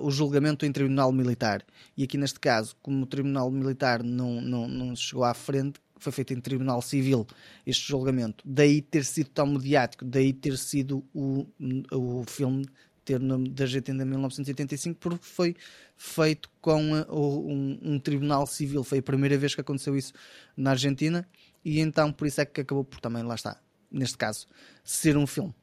o 0.00 0.10
julgamento 0.10 0.64
em 0.64 0.72
tribunal 0.72 1.12
militar. 1.12 1.64
E 1.96 2.04
aqui 2.04 2.16
neste 2.16 2.40
caso, 2.40 2.74
como 2.82 3.02
o 3.02 3.06
tribunal 3.06 3.50
militar 3.50 4.02
não, 4.02 4.40
não, 4.40 4.66
não 4.66 4.96
chegou 4.96 5.24
à 5.24 5.34
frente, 5.34 5.80
foi 5.98 6.12
feito 6.12 6.34
em 6.34 6.40
tribunal 6.40 6.82
civil 6.82 7.26
este 7.66 7.88
julgamento. 7.88 8.42
Daí 8.44 8.82
ter 8.82 9.04
sido 9.04 9.28
tão 9.30 9.46
mediático, 9.46 10.04
daí 10.04 10.32
ter 10.32 10.58
sido 10.58 11.04
o, 11.14 11.46
o 11.92 12.24
filme 12.26 12.66
ter 13.04 13.20
o 13.20 13.24
nome 13.24 13.48
da 13.48 13.64
Argentina 13.64 14.04
de 14.04 14.08
1985 14.08 14.98
porque 15.00 15.24
foi 15.24 15.56
feito 15.96 16.48
com 16.60 16.92
uh, 16.92 17.48
um, 17.48 17.78
um, 17.82 17.98
tribunal 17.98 18.46
civil. 18.46 18.84
Foi 18.84 18.98
a 18.98 19.02
primeira 19.02 19.36
vez 19.36 19.54
que 19.54 19.60
aconteceu 19.60 19.96
isso 19.96 20.12
na 20.56 20.70
Argentina 20.70 21.26
e 21.64 21.80
então 21.80 22.12
por 22.12 22.26
isso 22.26 22.40
é 22.40 22.44
que 22.44 22.60
acabou 22.60 22.84
por 22.84 23.00
também, 23.00 23.22
lá 23.22 23.34
está, 23.34 23.60
neste 23.90 24.16
caso, 24.16 24.46
ser 24.84 25.16
um 25.16 25.26
filme. 25.26 25.54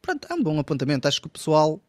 Pronto, 0.00 0.26
é 0.30 0.34
um 0.34 0.42
bom 0.42 0.58
apontamento. 0.58 1.06
Acho 1.06 1.20
que 1.20 1.26
o 1.26 1.30
pessoal, 1.30 1.80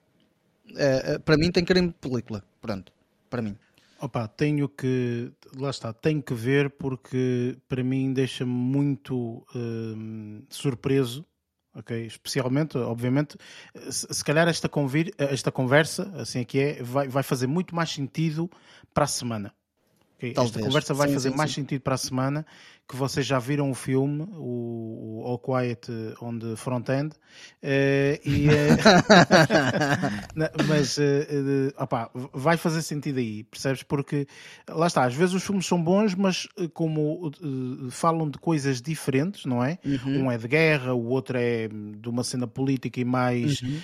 é, 0.75 1.13
é, 1.13 1.19
para 1.19 1.37
mim, 1.37 1.51
tem 1.51 1.63
carinho 1.63 1.87
de 1.87 1.93
película. 1.93 2.43
Pronto, 2.59 2.91
para 3.29 3.41
mim. 3.41 3.55
Opa, 4.01 4.27
tenho 4.27 4.67
que, 4.69 5.31
lá 5.55 5.69
está, 5.69 5.91
tenho 5.91 6.21
que 6.21 6.33
ver 6.33 6.69
porque 6.69 7.57
para 7.67 7.83
mim 7.83 8.13
deixa-me 8.13 8.51
muito 8.51 9.45
hum, 9.53 10.41
surpreso, 10.49 11.25
ok? 11.75 12.05
Especialmente, 12.05 12.77
obviamente, 12.77 13.37
se, 13.89 14.23
calhar 14.23 14.47
esta, 14.47 14.69
convir, 14.69 15.13
esta 15.17 15.51
conversa, 15.51 16.13
assim 16.15 16.39
é 16.39 16.45
que 16.45 16.59
é, 16.59 16.83
vai, 16.83 17.09
vai 17.09 17.23
fazer 17.23 17.47
muito 17.47 17.75
mais 17.75 17.89
sentido 17.89 18.49
para 18.93 19.03
a 19.03 19.07
semana. 19.07 19.53
Okay? 20.15 20.33
Esta 20.37 20.59
conversa 20.61 20.93
vai 20.93 21.09
sim, 21.09 21.13
fazer 21.13 21.31
sim, 21.31 21.37
mais 21.37 21.51
sim. 21.51 21.61
sentido 21.61 21.81
para 21.81 21.95
a 21.95 21.97
semana 21.97 22.45
que 22.89 22.95
vocês 22.95 23.23
já 23.23 23.37
viram 23.37 23.69
o 23.69 23.75
filme, 23.75 24.23
o, 24.35 25.21
o 25.21 25.23
All 25.23 25.37
Quiet 25.37 25.87
on 26.19 26.39
the 26.39 26.55
Front 26.55 26.89
End, 26.89 27.13
uh, 27.13 27.17
e, 28.25 28.47
uh, 30.35 30.67
mas 30.67 30.97
uh, 30.97 32.31
vai 32.33 32.57
fazer 32.57 32.81
sentido 32.81 33.19
aí, 33.19 33.43
percebes? 33.43 33.83
Porque 33.83 34.27
lá 34.67 34.87
está, 34.87 35.05
às 35.05 35.13
vezes 35.13 35.35
os 35.35 35.43
filmes 35.43 35.67
são 35.67 35.79
bons, 35.81 36.15
mas 36.15 36.47
como 36.73 37.31
falam 37.91 38.27
de 38.27 38.39
coisas 38.39 38.81
diferentes, 38.81 39.45
não 39.45 39.63
é? 39.63 39.77
Uhum. 39.85 40.23
Um 40.23 40.31
é 40.31 40.37
de 40.37 40.47
guerra, 40.47 40.95
o 40.95 41.09
outro 41.09 41.37
é 41.37 41.67
de 41.67 42.09
uma 42.09 42.23
cena 42.23 42.47
política 42.47 42.99
e 42.99 43.05
mais, 43.05 43.61
uhum. 43.61 43.79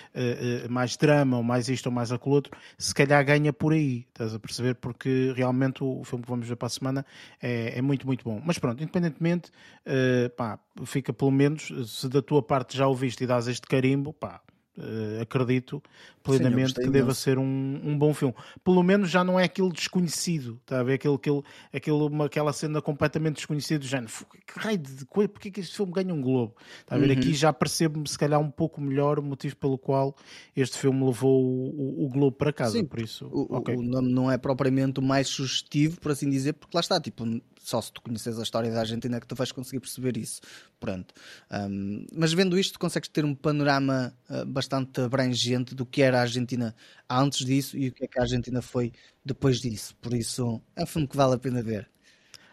mais 0.68 0.98
drama, 0.98 1.38
ou 1.38 1.44
mais 1.44 1.70
isto 1.70 1.86
ou 1.86 1.92
mais 1.92 2.12
aquilo 2.12 2.34
outro, 2.34 2.58
se 2.76 2.94
calhar 2.94 3.24
ganha 3.24 3.54
por 3.54 3.72
aí, 3.72 4.08
estás 4.08 4.34
a 4.34 4.40
perceber? 4.40 4.74
Porque 4.76 5.32
realmente 5.36 5.84
o, 5.84 6.00
o 6.00 6.04
filme 6.04 6.24
que 6.24 6.30
vamos 6.30 6.48
ver 6.48 6.56
para 6.56 6.66
a 6.66 6.70
semana 6.70 7.06
é, 7.40 7.78
é 7.78 7.82
muito, 7.84 8.08
muito 8.08 8.24
bom. 8.24 8.42
Mas 8.44 8.58
pronto, 8.58 8.84
independentemente, 8.96 9.52
uh, 9.86 10.30
pá, 10.36 10.60
fica 10.86 11.14
pelo 11.14 11.32
menos, 11.32 11.72
se 11.86 12.08
da 12.10 12.22
tua 12.22 12.42
parte 12.42 12.78
já 12.78 12.88
ouviste 12.88 13.24
e 13.24 13.28
dás 13.28 13.48
este 13.48 13.68
carimbo, 13.68 14.14
pá, 14.14 14.42
Uh, 14.78 15.22
acredito 15.22 15.82
plenamente 16.22 16.74
Sim, 16.74 16.82
que 16.82 16.90
deva 16.90 17.14
ser 17.14 17.38
um, 17.40 17.80
um 17.82 17.98
bom 17.98 18.14
filme. 18.14 18.36
Pelo 18.62 18.84
menos 18.84 19.10
já 19.10 19.24
não 19.24 19.40
é 19.40 19.46
aquele 19.46 19.70
desconhecido, 19.70 20.60
está 20.62 20.82
a 20.82 20.84
ver? 20.84 20.96
Aquele, 20.96 21.16
aquele, 21.16 21.42
aquele, 21.72 21.96
uma, 21.96 22.26
aquela 22.26 22.52
cena 22.52 22.82
completamente 22.82 23.36
desconhecida 23.36 23.80
do 23.80 23.86
género. 23.86 24.12
Que 24.46 24.60
raio 24.60 24.78
de 24.78 25.06
coisa, 25.06 25.30
porque 25.30 25.48
é 25.48 25.52
que 25.52 25.62
este 25.62 25.78
filme 25.78 25.94
ganha 25.94 26.14
um 26.14 26.22
Globo? 26.22 26.58
Está 26.82 26.96
a 26.96 26.98
ver? 26.98 27.10
Uhum. 27.10 27.18
Aqui 27.18 27.34
já 27.34 27.54
percebo-me, 27.54 28.06
se 28.06 28.18
calhar, 28.18 28.38
um 28.38 28.52
pouco 28.52 28.82
melhor 28.82 29.18
o 29.18 29.24
motivo 29.24 29.56
pelo 29.56 29.78
qual 29.78 30.14
este 30.54 30.78
filme 30.78 31.06
levou 31.06 31.42
o, 31.42 32.02
o, 32.02 32.06
o 32.08 32.10
Globo 32.10 32.36
para 32.36 32.52
casa. 32.52 32.78
Sim, 32.78 32.84
por 32.84 33.00
isso, 33.00 33.28
o, 33.28 33.56
okay. 33.56 33.78
o 33.78 33.82
nome 33.82 34.12
não 34.12 34.30
é 34.30 34.38
propriamente 34.38 35.00
o 35.00 35.04
mais 35.04 35.30
sugestivo, 35.30 36.02
por 36.02 36.12
assim 36.12 36.30
dizer, 36.30 36.52
porque 36.52 36.76
lá 36.76 36.82
está, 36.82 37.00
tipo, 37.00 37.24
só 37.66 37.82
se 37.82 37.92
tu 37.92 38.00
conheces 38.02 38.38
a 38.38 38.44
história 38.44 38.72
da 38.72 38.82
Argentina 38.82 39.18
é 39.18 39.20
que 39.20 39.26
tu 39.26 39.34
vais 39.36 39.52
conseguir 39.52 39.80
perceber 39.80 40.18
isso. 40.18 40.40
Pronto. 40.80 41.14
Um, 41.52 42.06
mas 42.14 42.32
vendo 42.32 42.60
isto, 42.60 42.78
consegues 42.78 43.10
ter 43.10 43.26
um 43.26 43.34
panorama 43.34 44.16
uh, 44.30 44.46
bastante 44.46 45.02
abrangente 45.02 45.74
do 45.74 45.84
que 45.84 46.04
era 46.04 46.20
a 46.20 46.22
Argentina 46.22 46.76
antes 47.10 47.44
disso 47.44 47.76
e 47.76 47.88
o 47.88 47.92
que 47.92 48.06
é 48.06 48.08
que 48.08 48.20
a 48.20 48.22
Argentina 48.22 48.62
foi 48.62 48.94
depois 49.24 49.60
disso. 49.60 49.96
Por 50.00 50.14
isso, 50.14 50.62
é 50.76 50.84
um 50.84 50.86
filme 50.86 51.08
que 51.08 51.18
vale 51.18 51.34
a 51.34 51.38
pena 51.40 51.64
ver. 51.64 51.90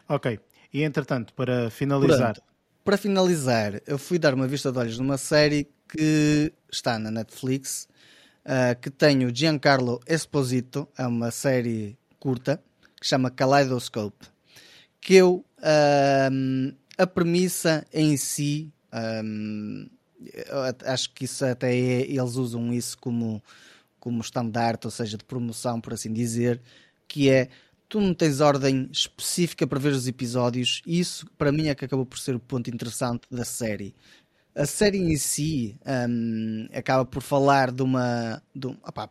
Ok. 0.08 0.40
E 0.72 0.82
entretanto, 0.82 1.34
para 1.34 1.68
finalizar. 1.68 2.32
Pronto. 2.32 2.42
Para 2.82 2.96
finalizar, 2.96 3.82
eu 3.86 3.98
fui 3.98 4.18
dar 4.18 4.32
uma 4.32 4.48
vista 4.48 4.72
de 4.72 4.78
olhos 4.78 4.98
numa 4.98 5.18
série 5.18 5.68
que 5.86 6.52
está 6.72 6.98
na 6.98 7.10
Netflix, 7.10 7.86
uh, 8.46 8.80
que 8.80 8.88
tem 8.88 9.26
o 9.26 9.34
Giancarlo 9.34 10.00
Esposito, 10.06 10.88
é 10.96 11.06
uma 11.06 11.30
série 11.30 11.98
curta, 12.18 12.62
que 12.98 13.06
chama 13.06 13.30
Kaleidoscope 13.30 14.31
que 15.02 15.14
eu 15.14 15.44
um, 16.32 16.72
a 16.96 17.06
premissa 17.06 17.84
em 17.92 18.16
si 18.16 18.72
um, 18.94 19.86
acho 20.86 21.12
que 21.12 21.24
isso 21.24 21.44
até 21.44 21.74
é, 21.74 22.00
eles 22.02 22.36
usam 22.36 22.72
isso 22.72 22.96
como 22.98 23.42
como 23.98 24.20
estandarte, 24.20 24.84
ou 24.84 24.90
seja, 24.90 25.16
de 25.16 25.24
promoção, 25.24 25.80
por 25.80 25.92
assim 25.92 26.12
dizer, 26.12 26.60
que 27.06 27.30
é 27.30 27.48
tu 27.88 28.00
não 28.00 28.12
tens 28.12 28.40
ordem 28.40 28.88
específica 28.90 29.64
para 29.64 29.78
ver 29.78 29.92
os 29.92 30.08
episódios, 30.08 30.82
e 30.84 30.98
isso 30.98 31.24
para 31.38 31.52
mim 31.52 31.68
é 31.68 31.74
que 31.74 31.84
acabou 31.84 32.04
por 32.04 32.18
ser 32.18 32.34
o 32.34 32.40
ponto 32.40 32.68
interessante 32.68 33.22
da 33.30 33.44
série. 33.44 33.94
A 34.56 34.66
série 34.66 34.98
em 34.98 35.16
si 35.16 35.78
um, 35.86 36.68
acaba 36.74 37.04
por 37.04 37.22
falar 37.22 37.70
de 37.70 37.82
uma. 37.82 38.42
De 38.54 38.66
um, 38.66 38.76
opá, 38.82 39.08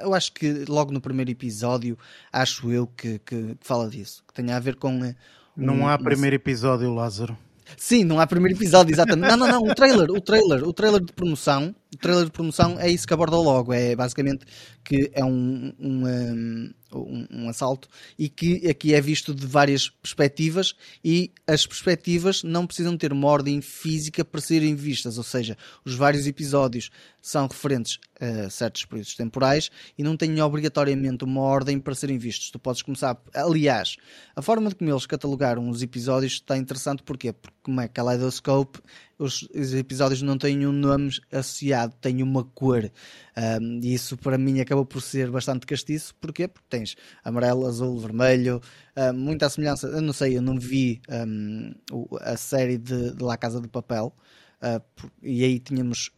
eu 0.00 0.14
acho 0.14 0.32
que 0.32 0.64
logo 0.68 0.92
no 0.92 1.00
primeiro 1.00 1.30
episódio, 1.30 1.98
acho 2.32 2.70
eu 2.70 2.86
que, 2.86 3.18
que, 3.20 3.54
que 3.54 3.66
fala 3.66 3.88
disso, 3.88 4.24
que 4.26 4.34
tem 4.34 4.50
a 4.52 4.58
ver 4.58 4.76
com. 4.76 5.04
Eh, 5.04 5.14
não 5.56 5.80
um, 5.80 5.88
há 5.88 5.98
primeiro 5.98 6.36
episódio, 6.36 6.92
Lázaro. 6.92 7.36
Sim, 7.76 8.04
não 8.04 8.18
há 8.18 8.26
primeiro 8.26 8.56
episódio, 8.56 8.92
exatamente. 8.92 9.30
Não, 9.30 9.36
não, 9.36 9.46
não, 9.46 9.62
o 9.62 9.74
trailer, 9.74 10.10
o 10.10 10.20
trailer, 10.20 10.64
o 10.64 10.72
trailer 10.72 11.04
de 11.04 11.12
promoção, 11.12 11.74
o 11.92 11.96
trailer 11.96 12.26
de 12.26 12.30
promoção 12.30 12.78
é 12.78 12.90
isso 12.90 13.06
que 13.06 13.14
aborda 13.14 13.36
logo, 13.36 13.72
é 13.72 13.96
basicamente 13.96 14.44
que 14.84 15.10
é 15.14 15.24
um, 15.24 15.72
um, 15.78 16.72
um, 16.92 17.26
um 17.30 17.48
assalto 17.48 17.88
e 18.18 18.28
que 18.28 18.66
aqui 18.68 18.94
é 18.94 19.00
visto 19.00 19.34
de 19.34 19.46
várias 19.46 19.88
perspectivas 19.88 20.74
e 21.04 21.32
as 21.46 21.66
perspectivas 21.66 22.42
não 22.42 22.66
precisam 22.66 22.96
ter 22.96 23.12
uma 23.12 23.26
ordem 23.28 23.60
física 23.60 24.24
para 24.24 24.40
serem 24.40 24.74
vistas, 24.74 25.18
ou 25.18 25.24
seja, 25.24 25.56
os 25.84 25.94
vários 25.94 26.26
episódios 26.26 26.90
são 27.20 27.46
referentes 27.46 27.98
a 28.20 28.48
certos 28.50 28.84
períodos 28.84 29.14
temporais 29.14 29.70
e 29.96 30.02
não 30.02 30.16
têm 30.16 30.40
obrigatoriamente 30.40 31.24
uma 31.24 31.42
ordem 31.42 31.78
para 31.78 31.94
serem 31.94 32.18
vistos. 32.18 32.50
Tu 32.50 32.58
podes 32.58 32.82
começar, 32.82 33.20
aliás, 33.34 33.96
a 34.34 34.42
forma 34.42 34.68
de 34.68 34.74
como 34.74 34.90
eles 34.90 35.06
catalogaram 35.06 35.68
os 35.68 35.82
episódios 35.82 36.34
está 36.34 36.56
interessante 36.56 37.02
porquê? 37.02 37.32
Porque 37.32 37.56
como 37.62 37.80
é 37.80 37.88
Kaleidoscope 37.88 38.80
os, 39.18 39.42
os, 39.54 39.74
episódios 39.74 40.22
não 40.22 40.38
têm 40.38 40.66
um 40.66 40.72
nome 40.72 41.10
associado, 41.32 41.94
têm 42.00 42.22
uma 42.22 42.44
cor. 42.44 42.90
Um, 43.36 43.80
e 43.82 43.94
isso 43.94 44.16
para 44.16 44.38
mim 44.38 44.60
acabou 44.60 44.86
por 44.86 45.02
ser 45.02 45.30
bastante 45.30 45.66
castiço. 45.66 46.14
Porquê? 46.20 46.46
Porque 46.46 46.66
tens 46.68 46.96
amarelo, 47.24 47.66
azul, 47.66 47.98
vermelho, 47.98 48.60
um, 48.96 49.12
muita 49.12 49.48
semelhança. 49.48 49.88
Eu 49.88 50.00
não 50.00 50.12
sei, 50.12 50.36
eu 50.36 50.42
não 50.42 50.58
vi 50.58 51.00
um, 51.10 51.74
a 52.20 52.36
série 52.36 52.78
de, 52.78 53.14
de 53.14 53.22
La 53.22 53.36
Casa 53.36 53.60
de 53.60 53.68
Papel. 53.68 54.14
Uh, 54.60 55.10
e 55.22 55.44
aí 55.44 55.60
tínhamos 55.60 56.10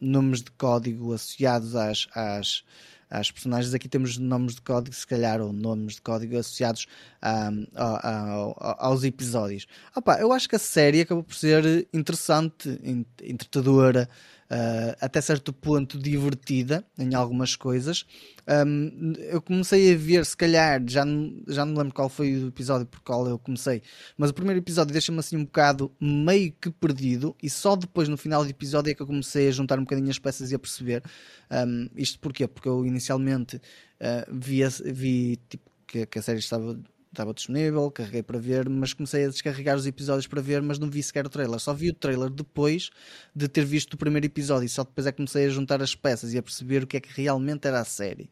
nomes 0.00 0.42
de 0.42 0.50
código 0.52 1.12
associados 1.12 1.76
às, 1.76 2.08
às 2.14 2.64
às 3.10 3.30
personagens. 3.30 3.74
Aqui 3.74 3.88
temos 3.88 4.18
nomes 4.18 4.54
de 4.54 4.62
código, 4.62 4.94
se 4.94 5.06
calhar, 5.06 5.40
ou 5.40 5.52
nomes 5.52 5.94
de 5.94 6.02
código 6.02 6.36
associados 6.38 6.86
um, 7.22 7.66
a, 7.74 8.08
a, 8.08 8.86
aos 8.86 9.04
episódios. 9.04 9.66
Opa, 9.94 10.18
eu 10.20 10.32
acho 10.32 10.48
que 10.48 10.56
a 10.56 10.58
série 10.60 11.00
acabou 11.00 11.24
por 11.24 11.34
ser 11.34 11.88
interessante, 11.92 12.80
entretadora. 13.22 14.08
Uh, 14.50 14.96
até 15.00 15.20
certo 15.20 15.52
ponto 15.52 15.98
divertida 15.98 16.84
em 16.98 17.14
algumas 17.14 17.56
coisas. 17.56 18.06
Um, 18.48 19.12
eu 19.18 19.42
comecei 19.42 19.92
a 19.92 19.96
ver, 19.96 20.24
se 20.24 20.36
calhar, 20.36 20.82
já, 20.86 21.04
já 21.48 21.64
não 21.64 21.76
lembro 21.76 21.94
qual 21.94 22.08
foi 22.08 22.36
o 22.36 22.48
episódio 22.48 22.86
por 22.86 23.00
qual 23.00 23.26
eu 23.26 23.38
comecei, 23.38 23.82
mas 24.16 24.30
o 24.30 24.34
primeiro 24.34 24.60
episódio 24.60 24.92
deixa-me 24.92 25.18
assim 25.18 25.36
um 25.36 25.44
bocado 25.44 25.90
meio 26.00 26.52
que 26.52 26.70
perdido, 26.70 27.34
e 27.42 27.50
só 27.50 27.74
depois 27.74 28.08
no 28.08 28.16
final 28.16 28.44
do 28.44 28.50
episódio 28.50 28.90
é 28.90 28.94
que 28.94 29.02
eu 29.02 29.06
comecei 29.06 29.48
a 29.48 29.50
juntar 29.50 29.78
um 29.78 29.82
bocadinho 29.82 30.10
as 30.10 30.18
peças 30.18 30.52
e 30.52 30.54
a 30.54 30.58
perceber. 30.58 31.02
Um, 31.50 31.88
isto 31.96 32.18
porquê? 32.20 32.46
Porque 32.46 32.68
eu 32.68 32.86
inicialmente 32.86 33.56
uh, 33.56 34.32
vi, 34.32 34.60
vi 34.92 35.36
tipo, 35.48 35.70
que, 35.86 36.06
que 36.06 36.18
a 36.18 36.22
série 36.22 36.38
estava 36.38 36.78
estava 37.16 37.32
disponível, 37.32 37.90
carreguei 37.90 38.22
para 38.22 38.38
ver, 38.38 38.68
mas 38.68 38.92
comecei 38.92 39.24
a 39.24 39.28
descarregar 39.28 39.76
os 39.76 39.86
episódios 39.86 40.26
para 40.26 40.40
ver, 40.40 40.62
mas 40.62 40.78
não 40.78 40.88
vi 40.88 41.02
sequer 41.02 41.26
o 41.26 41.28
trailer. 41.28 41.58
Só 41.58 41.72
vi 41.72 41.90
o 41.90 41.94
trailer 41.94 42.30
depois 42.30 42.90
de 43.34 43.48
ter 43.48 43.64
visto 43.64 43.94
o 43.94 43.96
primeiro 43.96 44.26
episódio 44.26 44.66
e 44.66 44.68
só 44.68 44.84
depois 44.84 45.06
é 45.06 45.12
que 45.12 45.16
comecei 45.16 45.46
a 45.46 45.48
juntar 45.48 45.82
as 45.82 45.94
peças 45.94 46.34
e 46.34 46.38
a 46.38 46.42
perceber 46.42 46.84
o 46.84 46.86
que 46.86 46.98
é 46.98 47.00
que 47.00 47.10
realmente 47.20 47.66
era 47.66 47.80
a 47.80 47.84
série. 47.84 48.30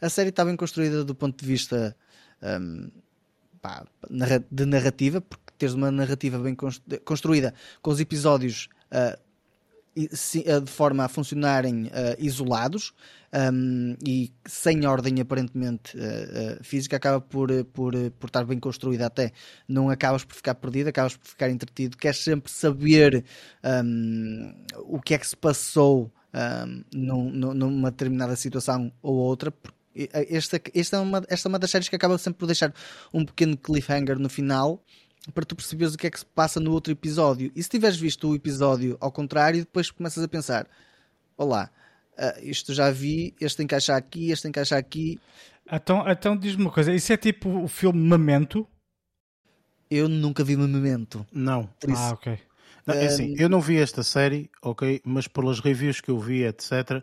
A 0.00 0.08
série 0.08 0.30
está 0.30 0.44
bem 0.44 0.56
construída 0.56 1.04
do 1.04 1.14
ponto 1.14 1.40
de 1.40 1.46
vista 1.46 1.96
um, 2.42 2.90
pá, 3.60 3.84
de 4.50 4.64
narrativa, 4.64 5.20
porque 5.20 5.52
teres 5.58 5.74
uma 5.74 5.90
narrativa 5.90 6.38
bem 6.38 6.56
construída 7.04 7.52
com 7.82 7.90
os 7.90 8.00
episódios 8.00 8.68
uh, 8.92 9.29
de 10.08 10.70
forma 10.70 11.04
a 11.04 11.08
funcionarem 11.08 11.86
uh, 11.86 11.90
isolados 12.18 12.92
um, 13.52 13.96
e 14.04 14.32
sem 14.46 14.86
ordem 14.86 15.20
aparentemente 15.20 15.96
uh, 15.96 16.00
uh, 16.00 16.64
física, 16.64 16.96
acaba 16.96 17.20
por, 17.20 17.48
por, 17.66 17.92
por 18.18 18.26
estar 18.26 18.44
bem 18.44 18.58
construída 18.58 19.06
até. 19.06 19.32
Não 19.68 19.90
acabas 19.90 20.24
por 20.24 20.34
ficar 20.34 20.54
perdido, 20.54 20.88
acabas 20.88 21.16
por 21.16 21.28
ficar 21.28 21.50
entretido. 21.50 21.96
Queres 21.96 22.18
sempre 22.18 22.50
saber 22.50 23.24
um, 23.84 24.54
o 24.86 25.00
que 25.00 25.14
é 25.14 25.18
que 25.18 25.26
se 25.26 25.36
passou 25.36 26.12
um, 26.34 26.84
num, 26.92 27.30
numa 27.54 27.90
determinada 27.90 28.36
situação 28.36 28.92
ou 29.02 29.16
outra, 29.16 29.52
esta, 29.94 30.60
esta, 30.72 30.96
é 30.96 31.00
uma, 31.00 31.22
esta 31.28 31.48
é 31.48 31.50
uma 31.50 31.58
das 31.58 31.70
séries 31.70 31.88
que 31.88 31.96
acaba 31.96 32.16
sempre 32.16 32.38
por 32.38 32.46
deixar 32.46 32.72
um 33.12 33.24
pequeno 33.24 33.56
cliffhanger 33.56 34.18
no 34.18 34.28
final 34.28 34.82
para 35.34 35.44
tu 35.44 35.54
perceberes 35.54 35.94
o 35.94 35.98
que 35.98 36.06
é 36.06 36.10
que 36.10 36.18
se 36.18 36.26
passa 36.26 36.58
no 36.58 36.72
outro 36.72 36.92
episódio. 36.92 37.52
E 37.54 37.62
se 37.62 37.68
tiveres 37.68 37.96
visto 37.98 38.28
o 38.28 38.34
episódio 38.34 38.96
ao 39.00 39.12
contrário, 39.12 39.60
depois 39.60 39.90
começas 39.90 40.22
a 40.22 40.28
pensar: 40.28 40.66
olá, 41.36 41.70
uh, 42.18 42.40
isto 42.42 42.72
já 42.72 42.90
vi, 42.90 43.34
este 43.40 43.62
encaixa 43.62 43.96
aqui, 43.96 44.30
este 44.30 44.48
encaixa 44.48 44.76
aqui. 44.76 45.20
Então, 45.70 46.08
então 46.08 46.36
diz-me 46.36 46.62
uma 46.62 46.72
coisa: 46.72 46.92
isso 46.92 47.12
é 47.12 47.16
tipo 47.16 47.48
o 47.62 47.68
filme 47.68 48.00
Memento? 48.00 48.66
Eu 49.90 50.08
nunca 50.08 50.44
vi 50.44 50.56
Memento. 50.56 51.26
Não. 51.32 51.66
Por 51.80 51.90
isso, 51.90 52.02
ah, 52.02 52.12
ok. 52.12 52.38
Não, 52.94 53.02
é 53.02 53.06
assim, 53.06 53.34
eu 53.38 53.48
não 53.48 53.60
vi 53.60 53.78
esta 53.78 54.02
série, 54.02 54.50
ok, 54.62 55.00
mas 55.04 55.26
pelas 55.26 55.60
reviews 55.60 56.00
que 56.00 56.10
eu 56.10 56.18
vi, 56.18 56.44
etc., 56.44 57.02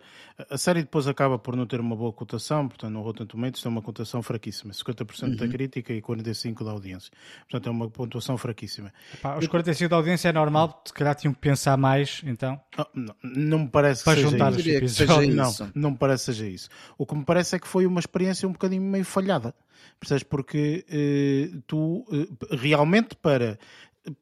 a 0.49 0.57
série 0.57 0.81
depois 0.81 1.07
acaba 1.07 1.39
por 1.39 1.55
não 1.55 1.65
ter 1.65 1.79
uma 1.79 1.95
boa 1.95 2.13
cotação, 2.13 2.67
portanto, 2.67 2.91
no 2.91 3.01
Rotten 3.01 3.25
Tomatoes 3.25 3.61
tem 3.61 3.71
uma 3.71 3.81
cotação 3.81 4.21
fraquíssima, 4.21 4.71
50% 4.71 5.23
uhum. 5.23 5.35
da 5.35 5.47
crítica 5.47 5.93
e 5.93 6.01
45% 6.01 6.63
da 6.63 6.71
audiência. 6.71 7.11
Portanto, 7.49 7.67
é 7.67 7.71
uma 7.71 7.89
pontuação 7.89 8.37
fraquíssima. 8.37 8.93
Epá, 9.13 9.37
os 9.37 9.47
45% 9.47 9.87
da 9.87 9.95
audiência 9.95 10.29
é 10.29 10.33
normal, 10.33 10.83
se 10.85 10.93
calhar 10.93 11.15
tinham 11.15 11.33
que 11.33 11.39
pensar 11.39 11.75
mais, 11.75 12.21
então. 12.25 12.59
Ah, 12.77 12.87
não, 12.93 13.15
não, 13.23 13.59
me 13.59 13.67
parece 13.67 14.03
que 14.03 14.09
seja, 14.11 14.29
juntar 14.29 14.53
isso. 14.59 14.85
Os 14.85 14.91
seja 14.93 15.21
não, 15.27 15.53
não 15.73 15.91
me 15.91 15.97
parece 15.97 16.25
que 16.25 16.33
seja 16.33 16.47
isso. 16.47 16.69
O 16.97 17.05
que 17.05 17.15
me 17.15 17.25
parece 17.25 17.55
é 17.55 17.59
que 17.59 17.67
foi 17.67 17.85
uma 17.85 17.99
experiência 17.99 18.47
um 18.47 18.51
bocadinho 18.51 18.83
meio 18.83 19.05
falhada. 19.05 19.55
Percebes? 19.99 20.23
Porque 20.23 20.85
eh, 20.89 21.57
tu 21.65 22.05
eh, 22.11 22.55
realmente 22.55 23.15
para 23.15 23.57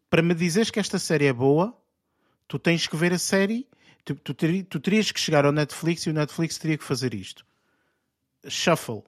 para 0.09 0.21
me 0.21 0.33
dizeres 0.33 0.71
que 0.71 0.79
esta 0.79 0.99
série 0.99 1.25
é 1.25 1.33
boa, 1.33 1.75
tu 2.47 2.57
tens 2.59 2.87
que 2.87 2.95
ver 2.95 3.13
a 3.13 3.19
série, 3.19 3.67
tu, 4.03 4.15
tu, 4.15 4.33
ter, 4.33 4.63
tu 4.65 4.79
terias 4.79 5.11
que 5.11 5.19
chegar 5.19 5.45
ao 5.45 5.51
Netflix 5.51 6.05
e 6.05 6.09
o 6.09 6.13
Netflix 6.13 6.57
teria 6.57 6.77
que 6.77 6.83
fazer 6.83 7.13
isto. 7.13 7.45
Shuffle, 8.47 9.03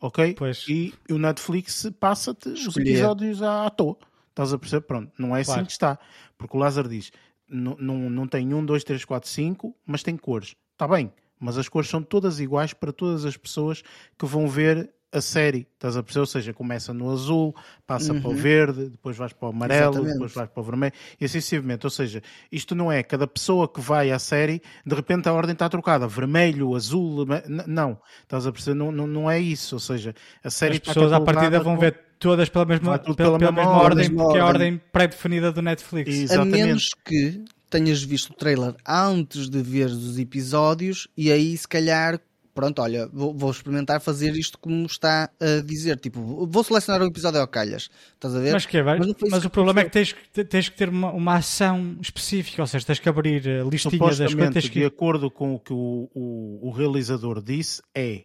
ok? 0.00 0.34
Pois. 0.34 0.66
E 0.68 0.94
o 1.10 1.18
Netflix 1.18 1.90
passa-te 2.00 2.48
os 2.48 2.76
episódios 2.76 3.42
à, 3.42 3.66
à 3.66 3.70
toa. 3.70 3.98
Estás 4.30 4.52
a 4.52 4.58
perceber? 4.58 4.86
Pronto, 4.86 5.12
não 5.18 5.36
é 5.36 5.40
assim 5.40 5.52
claro. 5.52 5.66
que 5.66 5.72
está. 5.72 5.98
Porque 6.36 6.56
o 6.56 6.60
Lázaro 6.60 6.88
diz: 6.88 7.10
não, 7.48 7.76
não, 7.78 8.10
não 8.10 8.26
tem 8.26 8.54
1, 8.54 8.64
2, 8.64 8.84
3, 8.84 9.04
4, 9.04 9.28
5, 9.28 9.76
mas 9.84 10.02
tem 10.02 10.16
cores. 10.16 10.54
Está 10.72 10.86
bem, 10.86 11.12
mas 11.40 11.58
as 11.58 11.68
cores 11.68 11.90
são 11.90 12.02
todas 12.02 12.38
iguais 12.40 12.72
para 12.72 12.92
todas 12.92 13.24
as 13.24 13.36
pessoas 13.36 13.82
que 14.16 14.26
vão 14.26 14.48
ver 14.48 14.90
a 15.10 15.20
série, 15.20 15.66
estás 15.74 15.96
a 15.96 16.02
perceber? 16.02 16.20
Ou 16.20 16.26
seja, 16.26 16.52
começa 16.52 16.92
no 16.92 17.10
azul, 17.10 17.54
passa 17.86 18.12
uhum. 18.12 18.20
para 18.20 18.28
o 18.28 18.32
uhum. 18.32 18.38
verde, 18.38 18.88
depois 18.90 19.16
vais 19.16 19.32
para 19.32 19.46
o 19.46 19.50
amarelo, 19.50 19.92
Exatamente. 19.92 20.12
depois 20.12 20.34
vais 20.34 20.50
para 20.50 20.60
o 20.60 20.64
vermelho 20.64 20.92
e 21.20 21.24
assim 21.24 21.40
sucessivamente. 21.40 21.86
Ou 21.86 21.90
seja, 21.90 22.22
isto 22.52 22.74
não 22.74 22.92
é 22.92 23.02
cada 23.02 23.26
pessoa 23.26 23.66
que 23.66 23.80
vai 23.80 24.10
à 24.10 24.18
série, 24.18 24.60
de 24.84 24.94
repente 24.94 25.28
a 25.28 25.32
ordem 25.32 25.54
está 25.54 25.68
trocada, 25.68 26.06
vermelho, 26.06 26.74
azul, 26.74 27.26
não, 27.66 27.98
estás 28.22 28.46
a 28.46 28.52
perceber? 28.52 28.76
Não, 28.76 28.92
não, 28.92 29.06
não 29.06 29.30
é 29.30 29.38
isso. 29.40 29.76
Ou 29.76 29.80
seja, 29.80 30.14
a 30.44 30.50
série 30.50 30.74
As 30.74 30.80
pessoas 30.80 31.12
à 31.12 31.20
partida 31.20 31.58
vão 31.60 31.74
com... 31.74 31.80
ver 31.80 31.98
todas 32.18 32.48
pela 32.48 32.64
mesma, 32.64 32.98
pela, 32.98 33.16
pela, 33.16 33.38
pela 33.38 33.52
mesma, 33.52 33.70
ordem, 33.70 34.14
porque 34.14 34.38
é 34.38 34.40
a 34.40 34.46
ordem 34.46 34.80
pré-definida 34.92 35.52
do 35.52 35.62
Netflix. 35.62 36.14
Exatamente. 36.14 36.62
A 36.62 36.66
menos 36.66 36.90
que 37.04 37.44
tenhas 37.70 38.02
visto 38.02 38.30
o 38.30 38.34
trailer 38.34 38.74
antes 38.86 39.48
de 39.48 39.62
ver 39.62 39.86
os 39.86 40.18
episódios 40.18 41.08
e 41.16 41.30
aí 41.30 41.56
se 41.56 41.68
calhar 41.68 42.20
pronto, 42.58 42.82
olha, 42.82 43.08
vou, 43.12 43.32
vou, 43.32 43.52
experimentar 43.52 44.00
fazer 44.00 44.34
isto 44.34 44.58
como 44.58 44.84
está 44.84 45.30
a 45.40 45.62
dizer. 45.64 45.96
Tipo, 46.00 46.44
vou 46.44 46.64
selecionar 46.64 47.00
o 47.00 47.06
episódio 47.06 47.40
ao 47.40 47.46
calhas. 47.46 47.88
Estás 48.14 48.34
a 48.34 48.40
ver? 48.40 48.52
Mas, 48.52 48.66
que 48.66 48.78
é, 48.78 48.82
mas, 48.82 48.98
mas 49.30 49.44
o 49.44 49.50
problema 49.50 49.82
é 49.82 49.84
que 49.84 49.90
tens, 49.90 50.12
tens 50.50 50.68
que 50.68 50.76
ter 50.76 50.88
uma, 50.88 51.12
uma, 51.12 51.36
ação 51.36 51.96
específica, 52.00 52.60
ou 52.60 52.66
seja, 52.66 52.84
tens 52.84 52.98
que 52.98 53.08
abrir 53.08 53.48
a 53.48 53.62
listinha 53.62 53.96
das 53.96 54.34
coisas. 54.34 54.68
Que... 54.68 54.80
De 54.80 54.84
acordo 54.84 55.30
com 55.30 55.54
o 55.54 55.60
que 55.60 55.72
o, 55.72 56.10
o, 56.12 56.68
o 56.68 56.70
realizador 56.72 57.40
disse, 57.40 57.80
é 57.94 58.24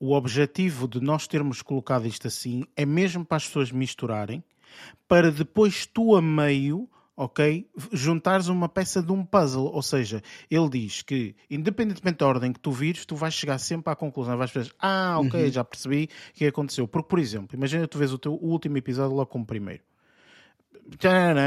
o 0.00 0.14
objetivo 0.14 0.88
de 0.88 0.98
nós 1.02 1.26
termos 1.26 1.60
colocado 1.60 2.06
isto 2.06 2.26
assim 2.26 2.64
é 2.74 2.86
mesmo 2.86 3.22
para 3.22 3.36
as 3.36 3.46
pessoas 3.46 3.70
misturarem, 3.70 4.42
para 5.06 5.30
depois 5.30 5.84
tu 5.84 6.16
a 6.16 6.22
meio 6.22 6.88
ok? 7.16 7.68
Juntares 7.92 8.48
uma 8.48 8.68
peça 8.68 9.02
de 9.02 9.12
um 9.12 9.24
puzzle, 9.24 9.66
ou 9.66 9.82
seja, 9.82 10.22
ele 10.50 10.68
diz 10.68 11.02
que, 11.02 11.34
independentemente 11.50 12.18
da 12.18 12.26
ordem 12.26 12.52
que 12.52 12.60
tu 12.60 12.72
vires, 12.72 13.04
tu 13.04 13.14
vais 13.14 13.32
chegar 13.32 13.58
sempre 13.58 13.92
à 13.92 13.96
conclusão, 13.96 14.36
vais 14.36 14.50
pensar, 14.50 14.72
ah, 14.78 15.18
ok, 15.20 15.44
uhum. 15.44 15.52
já 15.52 15.64
percebi 15.64 16.08
o 16.30 16.32
que 16.34 16.46
aconteceu. 16.46 16.88
Porque, 16.88 17.08
por 17.08 17.18
exemplo, 17.18 17.56
imagina 17.56 17.86
tu 17.86 17.98
vês 17.98 18.12
o 18.12 18.18
teu 18.18 18.34
último 18.34 18.76
episódio 18.76 19.16
logo 19.16 19.30
como 19.30 19.46
primeiro. 19.46 19.82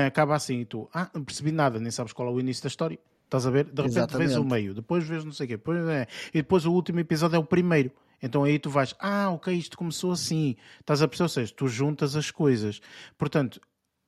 Acaba 0.07 0.35
assim 0.35 0.61
e 0.61 0.65
tu, 0.65 0.89
ah, 0.93 1.09
não 1.13 1.23
percebi 1.23 1.51
nada, 1.51 1.79
nem 1.79 1.91
sabes 1.91 2.13
qual 2.13 2.29
é 2.29 2.31
o 2.31 2.39
início 2.39 2.63
da 2.63 2.67
história. 2.67 2.99
Estás 3.25 3.45
a 3.45 3.51
ver? 3.51 3.65
De 3.65 3.71
repente 3.71 3.97
Exatamente. 3.97 4.27
vês 4.29 4.39
o 4.39 4.45
meio, 4.45 4.73
depois 4.73 5.03
vês 5.05 5.25
não 5.25 5.33
sei 5.33 5.45
o 5.45 5.47
quê, 5.49 5.57
depois, 5.57 5.85
é, 5.89 6.07
e 6.29 6.41
depois 6.41 6.65
o 6.65 6.71
último 6.71 6.99
episódio 7.01 7.35
é 7.35 7.39
o 7.39 7.43
primeiro. 7.43 7.91
Então 8.21 8.43
aí 8.43 8.57
tu 8.57 8.69
vais, 8.69 8.95
ah, 8.99 9.29
ok, 9.31 9.53
isto 9.53 9.77
começou 9.77 10.11
assim. 10.11 10.55
Estás 10.79 11.01
a 11.01 11.07
perceber? 11.07 11.25
Ou 11.25 11.29
seja, 11.29 11.53
tu 11.55 11.67
juntas 11.67 12.15
as 12.15 12.31
coisas. 12.31 12.81
Portanto, 13.17 13.61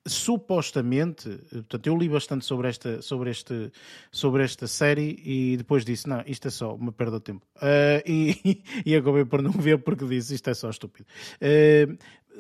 supostamente, 0.08 1.30
portanto, 1.52 1.88
eu 1.88 1.98
li 1.98 2.10
bastante 2.10 2.46
sobre 2.46 2.70
esta, 2.70 3.02
sobre 3.02 3.30
este, 3.30 3.72
sobre 4.12 4.44
esta 4.44 4.68
série 4.68 5.22
e 5.24 5.58
depois 5.58 5.84
disse, 5.84 6.08
não, 6.08 6.24
isto 6.26 6.48
é 6.48 6.52
só 6.52 6.74
uma 6.74 6.92
perda 6.92 7.18
de 7.18 7.24
tempo. 7.24 7.46
Uh, 7.58 8.02
e, 8.06 8.64
e 8.86 8.96
acabei 8.96 9.26
por 9.26 9.42
não 9.42 9.52
ver 9.52 9.80
porque 9.80 10.06
disse, 10.06 10.36
isto 10.36 10.50
é 10.50 10.54
só 10.54 10.70
estúpido. 10.70 11.08
Uh, 11.36 11.98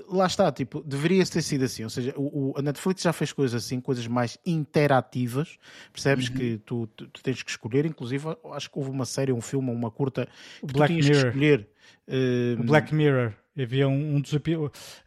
lá 0.07 0.25
está, 0.25 0.51
tipo, 0.51 0.81
deveria 0.81 1.25
ter 1.25 1.41
sido 1.41 1.65
assim, 1.65 1.83
ou 1.83 1.89
seja, 1.89 2.13
o, 2.15 2.51
o, 2.51 2.53
a 2.57 2.61
Netflix 2.61 3.01
já 3.01 3.11
fez 3.11 3.33
coisas 3.33 3.63
assim, 3.63 3.81
coisas 3.81 4.07
mais 4.07 4.37
interativas, 4.45 5.57
percebes 5.91 6.29
uhum. 6.29 6.35
que 6.35 6.57
tu, 6.59 6.87
tu, 6.95 7.07
tu, 7.07 7.23
tens 7.23 7.43
que 7.43 7.51
escolher, 7.51 7.85
inclusive 7.85 8.25
acho 8.53 8.71
que 8.71 8.79
houve 8.79 8.89
uma 8.89 9.05
série, 9.05 9.33
um 9.33 9.41
filme, 9.41 9.69
uma 9.69 9.91
curta, 9.91 10.27
que 10.59 10.73
Black 10.73 10.93
tu 10.93 11.01
tinhas 11.01 11.17
Mirror. 11.17 11.21
que 11.21 11.27
escolher. 11.27 11.69
Uh, 12.07 12.63
Black 12.63 12.93
Mirror, 12.93 13.33
havia 13.57 13.87
um, 13.87 14.15
um 14.15 14.21
dos, 14.21 14.31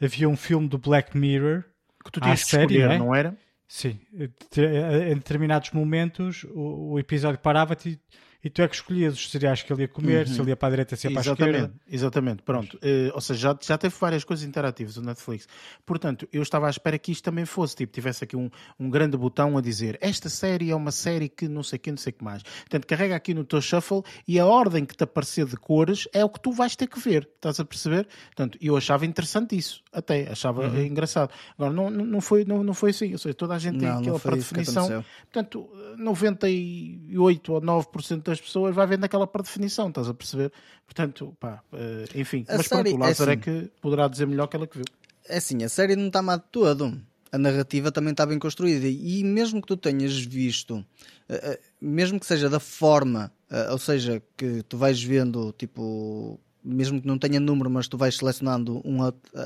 havia 0.01 0.29
um 0.29 0.37
filme 0.37 0.69
do 0.69 0.79
Black 0.79 1.17
Mirror 1.17 1.65
que 2.03 2.11
tu 2.11 2.21
tinhas 2.21 2.45
que 2.45 2.57
escolher, 2.57 2.87
não, 2.87 2.95
é? 2.95 2.99
não 2.99 3.15
era? 3.15 3.37
Sim. 3.69 3.99
Em 4.15 5.15
determinados 5.15 5.71
momentos 5.71 6.45
o, 6.45 6.93
o 6.93 6.99
episódio 6.99 7.39
parava-te 7.39 7.99
e 8.45 8.51
tu 8.51 8.61
é 8.63 8.69
que 8.69 8.75
escolhias 8.75 9.15
os 9.15 9.31
cereais 9.31 9.63
que 9.63 9.73
ele 9.73 9.83
ia 9.83 9.89
comer, 9.89 10.27
uhum. 10.27 10.35
se 10.35 10.41
ele 10.41 10.51
ia 10.51 10.57
para 10.57 10.69
a 10.69 10.71
direita, 10.71 10.97
se 10.97 11.07
ia 11.07 11.13
para 11.13 11.31
a 11.31 11.33
esquerda. 11.33 11.73
Exatamente, 11.89 12.43
pronto. 12.43 12.77
Uh, 12.77 13.13
ou 13.15 13.21
seja, 13.21 13.41
já, 13.41 13.59
já 13.61 13.79
teve 13.79 13.95
várias 13.99 14.25
coisas 14.25 14.45
interativas 14.45 14.97
o 14.97 15.03
Netflix. 15.03 15.47
Portanto, 15.87 16.29
eu 16.33 16.43
estava 16.43 16.67
à 16.67 16.71
espera 16.71 16.99
que 16.99 17.13
isto 17.13 17.23
também 17.23 17.45
fosse, 17.45 17.77
tipo, 17.77 17.93
tivesse 17.93 18.25
aqui 18.25 18.37
um, 18.37 18.51
um 18.79 18.91
grande 18.91 19.17
botão 19.17 19.57
a 19.57 19.61
dizer 19.61 19.99
esta 20.01 20.29
série 20.29 20.71
é 20.71 20.75
uma 20.75 20.91
série 20.91 21.29
que 21.29 21.47
não 21.49 21.63
sei 21.63 21.77
o 21.77 21.81
que, 21.81 21.91
não 21.91 21.99
sei 21.99 22.11
o 22.11 22.15
que 22.15 22.25
mais. 22.25 22.43
Portanto, 22.43 22.87
carrega 22.87 23.15
aqui 23.15 23.33
no 23.33 23.45
teu 23.45 23.61
shuffle 23.61 24.03
e 24.27 24.39
a 24.39 24.47
ordem 24.47 24.85
que 24.85 24.97
te 24.97 25.05
aparecer 25.05 25.47
de 25.47 25.57
cores 25.57 26.09
é 26.13 26.25
o 26.25 26.29
que 26.29 26.41
tu 26.41 26.53
vais 26.53 26.75
ter 26.75 26.89
que 26.89 26.99
ver. 26.99 27.29
Estás 27.37 27.61
a 27.61 27.65
perceber? 27.65 28.09
Portanto, 28.27 28.59
eu 28.61 28.77
achava 28.77 29.07
interessante 29.07 29.57
isso, 29.57 29.83
até, 29.93 30.31
achava 30.31 30.69
uhum. 30.69 30.83
engraçado. 30.83 31.31
Agora, 31.57 31.73
não, 31.73 31.91
não, 31.91 32.21
foi, 32.21 32.45
não, 32.45 32.65
não 32.65 32.75
foi 32.75 32.91
assim. 32.91 33.13
Ou 33.13 33.19
seja, 33.19 33.35
toda 33.35 33.55
a 33.55 33.59
gente 33.59 33.79
tem 33.79 33.89
não, 33.89 33.99
aquela 33.99 34.21
não 34.25 34.37
definição. 34.37 35.05
Portanto, 35.31 35.71
98 35.97 37.53
ou 37.53 37.61
9% 37.61 38.32
das 38.33 38.41
pessoas 38.41 38.75
vai 38.75 38.87
vendo 38.87 39.05
aquela 39.05 39.27
por 39.27 39.43
definição, 39.43 39.89
estás 39.89 40.09
a 40.09 40.15
perceber? 40.15 40.53
Portanto, 40.87 41.37
pá, 41.39 41.63
uh, 41.73 42.19
enfim. 42.19 42.45
A 42.49 42.57
mas 42.57 42.67
série, 42.67 42.91
pronto, 42.91 42.97
o 42.97 43.07
Lázaro 43.07 43.31
é, 43.31 43.35
assim, 43.35 43.51
é, 43.51 43.61
que 43.61 43.71
poderá 43.81 44.09
dizer 44.09 44.27
melhor 44.27 44.47
que 44.47 44.57
ela 44.57 44.67
que 44.67 44.77
viu. 44.77 44.85
É 45.29 45.37
assim, 45.37 45.63
a 45.63 45.69
série 45.69 45.95
não 45.95 46.07
está 46.07 46.23
má 46.23 46.37
de 46.37 46.45
todo. 46.51 47.01
a 47.31 47.39
narrativa 47.39 47.93
também 47.93 48.11
está 48.13 48.27
bem 48.27 48.39
construída. 48.39 48.87
E 48.89 49.23
mesmo 49.23 49.61
que 49.61 49.69
tu 49.69 49.77
tenhas 49.77 50.19
visto, 50.19 50.85
eh, 51.29 51.61
mesmo 51.81 52.19
que 52.19 52.27
seja 52.27 52.51
da 52.51 52.61
forma, 52.61 53.33
ou 53.71 53.79
seja, 53.79 54.23
que 54.37 54.63
tu 54.65 54.77
vais 54.77 55.03
vendo, 55.03 55.53
tipo, 55.53 56.39
mesmo 56.65 57.01
que 57.01 57.07
não 57.07 57.19
tenha 57.19 57.41
número, 57.41 57.71
mas 57.71 57.89
tu 57.89 57.97
vais 57.97 58.17
selecionando 58.17 58.81
um 58.85 59.03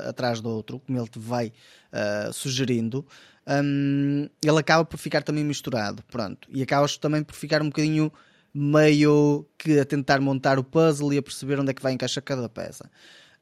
atrás 0.07 0.41
do 0.41 0.49
outro, 0.49 0.79
como 0.79 0.97
ele 0.97 1.07
te 1.07 1.19
vai 1.19 1.47
uh, 1.47 2.31
sugerindo, 2.31 3.05
um, 3.47 4.29
ele 4.43 4.59
acaba 4.59 4.83
por 4.83 4.97
ficar 4.97 5.23
também 5.23 5.43
misturado, 5.43 6.03
pronto. 6.11 6.47
E 6.51 6.61
acabas 6.61 6.97
também 6.97 7.23
por 7.23 7.33
ficar 7.33 7.61
um 7.61 7.67
bocadinho 7.67 8.11
meio 8.57 9.47
que 9.55 9.79
a 9.79 9.85
tentar 9.85 10.19
montar 10.19 10.57
o 10.57 10.63
puzzle 10.63 11.13
e 11.13 11.17
a 11.19 11.21
perceber 11.21 11.59
onde 11.59 11.69
é 11.69 11.73
que 11.75 11.81
vai 11.81 11.93
encaixar 11.93 12.23
cada 12.23 12.49
peça. 12.49 12.89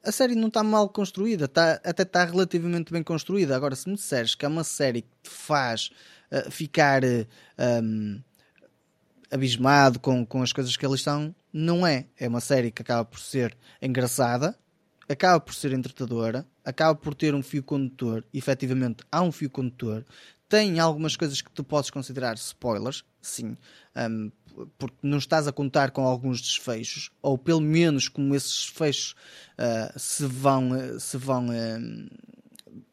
A 0.03 0.11
série 0.11 0.35
não 0.35 0.49
está 0.49 0.61
mal 0.61 0.89
construída, 0.89 1.45
está, 1.45 1.79
até 1.85 2.03
está 2.03 2.25
relativamente 2.25 2.91
bem 2.91 3.01
construída. 3.01 3.55
Agora, 3.55 3.75
se 3.75 3.87
me 3.87 3.95
disseres 3.95 4.35
que 4.35 4.45
é 4.45 4.47
uma 4.47 4.63
série 4.65 5.03
que 5.03 5.07
te 5.23 5.29
faz 5.29 5.89
uh, 6.31 6.51
ficar 6.51 7.01
uh, 7.03 8.23
abismado 9.31 9.99
com, 9.99 10.25
com 10.25 10.43
as 10.43 10.51
coisas 10.51 10.75
que 10.75 10.85
ali 10.85 10.95
estão, 10.95 11.33
não 11.51 11.87
é. 11.87 12.07
É 12.19 12.27
uma 12.27 12.41
série 12.41 12.69
que 12.69 12.81
acaba 12.81 13.05
por 13.05 13.19
ser 13.19 13.57
engraçada, 13.81 14.53
acaba 15.07 15.39
por 15.39 15.55
ser 15.55 15.71
entretadora, 15.71 16.45
acaba 16.63 16.93
por 16.93 17.15
ter 17.15 17.33
um 17.33 17.41
fio 17.41 17.63
condutor, 17.63 18.23
efetivamente 18.33 19.03
há 19.09 19.21
um 19.21 19.31
fio 19.31 19.49
condutor, 19.49 20.05
tem 20.47 20.79
algumas 20.79 21.15
coisas 21.15 21.41
que 21.41 21.51
tu 21.51 21.63
podes 21.63 21.89
considerar 21.89 22.35
spoilers, 22.35 23.03
sim, 23.21 23.57
um, 23.95 24.31
porque 24.77 24.97
não 25.03 25.17
estás 25.17 25.47
a 25.47 25.51
contar 25.51 25.91
com 25.91 26.05
alguns 26.05 26.41
desfechos, 26.41 27.11
ou 27.21 27.37
pelo 27.37 27.61
menos 27.61 28.07
como 28.07 28.35
esses 28.35 28.65
desfechos 28.65 29.15
uh, 29.59 29.99
se 29.99 30.25
vão, 30.25 30.99
se 30.99 31.17
vão 31.17 31.47
um, 31.49 32.07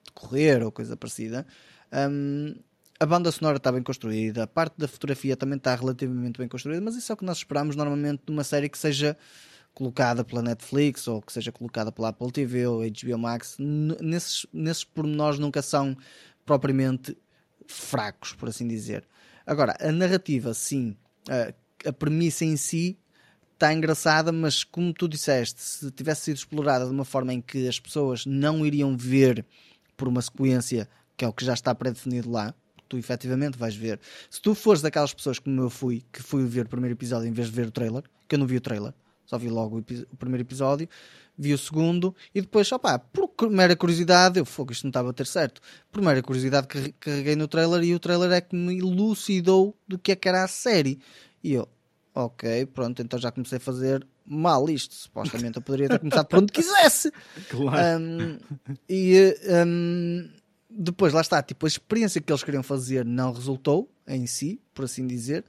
decorrer 0.05 0.63
ou 0.63 0.73
coisa 0.73 0.97
parecida. 0.97 1.47
Um, 1.93 2.55
a 2.99 3.07
banda 3.07 3.33
sonora 3.33 3.57
está 3.57 3.73
bem 3.73 3.83
construída, 3.83 4.45
a 4.45 4.47
parte 4.47 4.75
da 4.79 4.87
fotografia 4.87 5.37
também 5.37 5.57
está 5.57 5.75
relativamente 5.75 6.39
bem 6.39 6.47
construída, 6.47 6.81
mas 6.81 6.95
isso 6.95 7.11
é 7.11 7.15
o 7.15 7.17
que 7.17 7.25
nós 7.25 7.39
esperamos 7.39 7.75
normalmente 7.75 8.23
de 8.25 8.33
uma 8.33 8.45
série 8.45 8.69
que 8.69 8.79
seja 8.79 9.17
colocada 9.75 10.25
pela 10.25 10.43
Netflix 10.43 11.09
ou 11.09 11.21
que 11.21 11.33
seja 11.33 11.51
colocada 11.51 11.91
pela 11.91 12.11
Apple 12.11 12.31
TV 12.31 12.67
ou 12.67 12.81
HBO 12.81 13.19
Max, 13.19 13.57
nesses, 13.59 14.47
nesses 14.53 14.85
pormenores 14.85 15.39
nunca 15.39 15.63
são 15.63 15.97
propriamente 16.45 17.17
fracos, 17.67 18.35
por 18.35 18.49
assim 18.49 18.69
dizer. 18.69 19.05
Agora, 19.47 19.77
a 19.81 19.91
narrativa, 19.91 20.55
sim, 20.55 20.97
a, 21.29 21.89
a 21.89 21.93
premissa 21.93 22.45
em 22.45 22.57
si 22.57 22.99
está 23.53 23.73
engraçada, 23.73 24.33
mas 24.33 24.65
como 24.65 24.93
tu 24.93 25.09
disseste, 25.09 25.63
se 25.63 25.91
tivesse 25.93 26.23
sido 26.23 26.37
explorada 26.37 26.85
de 26.85 26.91
uma 26.91 27.05
forma 27.05 27.33
em 27.33 27.41
que 27.41 27.69
as 27.69 27.79
pessoas 27.79 28.27
não 28.27 28.67
iriam 28.67 28.97
ver 28.97 29.45
por 29.97 30.09
uma 30.09 30.21
sequência 30.21 30.89
que 31.17 31.25
é 31.25 31.29
o 31.29 31.33
que 31.33 31.45
já 31.45 31.55
está 31.55 31.73
pré-definido 31.73 32.31
lá, 32.31 32.53
tu 32.89 32.99
efetivamente 32.99 33.57
vais 33.57 33.77
ver. 33.77 34.01
Se 34.29 34.41
tu 34.41 34.55
fores 34.55 34.83
daquelas 34.83 35.15
pessoas 35.15 35.39
como 35.39 35.61
eu 35.61 35.71
fui, 35.71 36.03
que 36.13 36.23
fui 36.23 36.45
ver 36.45 36.67
o 36.67 36.69
primeiro 36.69 36.95
episódio 36.95 37.29
em 37.29 37.33
vez 37.33 37.49
de 37.49 37.55
ver 37.55 37.69
o 37.69 37.71
trailer, 37.71 38.03
que 38.27 38.35
eu 38.35 38.39
não 38.39 38.47
vi 38.47 38.57
o 38.57 38.61
trailer, 38.61 38.93
só 39.25 39.39
vi 39.39 39.49
logo 39.49 39.79
o, 39.79 39.81
o 39.81 40.17
primeiro 40.17 40.43
episódio, 40.43 40.89
vi 41.37 41.53
o 41.53 41.59
segundo 41.59 42.15
e 42.35 42.41
depois, 42.41 42.71
opá, 42.73 42.99
por 42.99 43.51
mera 43.51 43.75
curiosidade, 43.75 44.39
eu 44.39 44.45
fogo, 44.45 44.73
isto 44.73 44.85
não 44.85 44.91
estava 44.91 45.11
a 45.11 45.13
ter 45.13 45.27
certo. 45.27 45.61
Por 45.91 46.03
mera 46.03 46.23
curiosidade, 46.23 46.67
carreguei 47.01 47.37
no 47.37 47.49
trailer 47.49 47.83
e 47.83 47.95
o 47.95 47.99
trailer 47.99 48.33
é 48.33 48.41
que 48.41 48.55
me 48.55 48.79
elucidou 48.79 49.77
do 49.87 49.99
que 49.99 50.13
é 50.13 50.17
que 50.17 50.29
era 50.29 50.45
a 50.45 50.49
série. 50.49 51.01
E 51.43 51.55
eu, 51.55 51.69
ok, 52.15 52.67
pronto, 52.67 53.03
então 53.03 53.19
já 53.19 53.33
comecei 53.33 53.59
a 53.59 53.61
fazer 53.61 54.07
mal 54.25 54.69
isto. 54.69 54.95
Supostamente 54.95 55.57
eu 55.57 55.63
poderia 55.63 55.89
ter 55.89 55.99
começado 55.99 56.27
por 56.27 56.39
onde 56.39 56.53
quisesse. 56.53 57.13
Claro. 57.49 58.03
Um, 58.03 58.39
e 58.89 59.35
um, 59.67 60.29
depois, 60.71 61.13
lá 61.13 61.21
está, 61.21 61.43
tipo, 61.43 61.67
a 61.67 61.69
experiência 61.69 62.21
que 62.21 62.33
eles 62.33 62.43
queriam 62.43 62.63
fazer 62.63 63.05
não 63.05 63.33
resultou 63.33 63.91
em 64.07 64.27
si, 64.27 64.61
por 64.75 64.85
assim 64.85 65.07
dizer. 65.07 65.45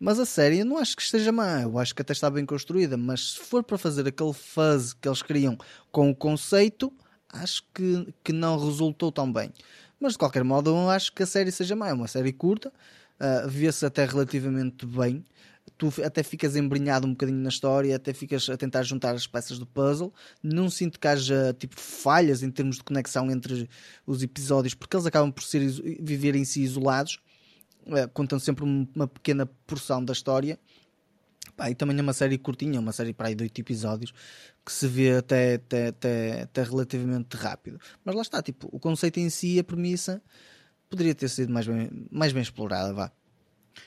Mas 0.00 0.18
a 0.18 0.24
série 0.24 0.60
eu 0.60 0.64
não 0.64 0.78
acho 0.78 0.96
que 0.96 1.02
esteja 1.02 1.30
má, 1.30 1.60
eu 1.60 1.78
acho 1.78 1.94
que 1.94 2.00
até 2.00 2.14
está 2.14 2.30
bem 2.30 2.46
construída, 2.46 2.96
mas 2.96 3.32
se 3.32 3.40
for 3.40 3.62
para 3.62 3.76
fazer 3.76 4.08
aquele 4.08 4.32
fuzz 4.32 4.94
que 4.94 5.06
eles 5.06 5.20
queriam 5.20 5.58
com 5.92 6.08
o 6.08 6.16
conceito, 6.16 6.90
acho 7.28 7.62
que, 7.74 8.08
que 8.24 8.32
não 8.32 8.58
resultou 8.58 9.12
tão 9.12 9.30
bem. 9.30 9.52
Mas 10.00 10.12
de 10.12 10.18
qualquer 10.18 10.42
modo, 10.42 10.70
eu 10.70 10.88
acho 10.88 11.12
que 11.12 11.22
a 11.22 11.26
série 11.26 11.52
seja 11.52 11.76
má, 11.76 11.90
é 11.90 11.92
uma 11.92 12.08
série 12.08 12.32
curta, 12.32 12.70
uh, 12.70 13.46
vê-se 13.46 13.84
até 13.84 14.06
relativamente 14.06 14.86
bem. 14.86 15.22
Tu 15.76 15.92
até 16.02 16.22
ficas 16.22 16.56
embrenhado 16.56 17.06
um 17.06 17.10
bocadinho 17.10 17.38
na 17.38 17.50
história, 17.50 17.94
até 17.94 18.14
ficas 18.14 18.48
a 18.48 18.56
tentar 18.56 18.82
juntar 18.82 19.14
as 19.14 19.26
peças 19.26 19.58
do 19.58 19.66
puzzle. 19.66 20.14
Não 20.42 20.70
sinto 20.70 20.98
que 20.98 21.06
haja 21.06 21.54
tipo 21.58 21.78
falhas 21.78 22.42
em 22.42 22.50
termos 22.50 22.76
de 22.76 22.84
conexão 22.84 23.30
entre 23.30 23.68
os 24.06 24.22
episódios, 24.22 24.72
porque 24.72 24.96
eles 24.96 25.04
acabam 25.04 25.30
por 25.30 25.42
ser, 25.42 25.60
viver 26.00 26.34
em 26.34 26.44
si 26.46 26.62
isolados 26.62 27.20
contando 28.12 28.40
sempre 28.40 28.64
uma 28.64 29.06
pequena 29.06 29.46
porção 29.66 30.04
da 30.04 30.12
história. 30.12 30.58
Pá, 31.56 31.70
e 31.70 31.74
também 31.74 31.98
é 31.98 32.02
uma 32.02 32.12
série 32.12 32.38
curtinha, 32.38 32.80
uma 32.80 32.92
série 32.92 33.12
para 33.12 33.28
aí 33.28 33.34
de 33.34 33.44
8 33.44 33.60
episódios 33.60 34.12
que 34.64 34.72
se 34.72 34.86
vê 34.86 35.16
até, 35.16 35.54
até, 35.54 35.88
até, 35.88 36.42
até 36.42 36.62
relativamente 36.62 37.36
rápido. 37.36 37.78
Mas 38.04 38.14
lá 38.14 38.22
está, 38.22 38.42
tipo, 38.42 38.68
o 38.72 38.78
conceito 38.78 39.18
em 39.18 39.28
si, 39.28 39.58
a 39.58 39.64
premissa, 39.64 40.22
poderia 40.88 41.14
ter 41.14 41.28
sido 41.28 41.52
mais 41.52 41.66
bem, 41.66 41.90
mais 42.10 42.32
bem 42.32 42.42
explorada, 42.42 42.92
vá. 42.92 43.12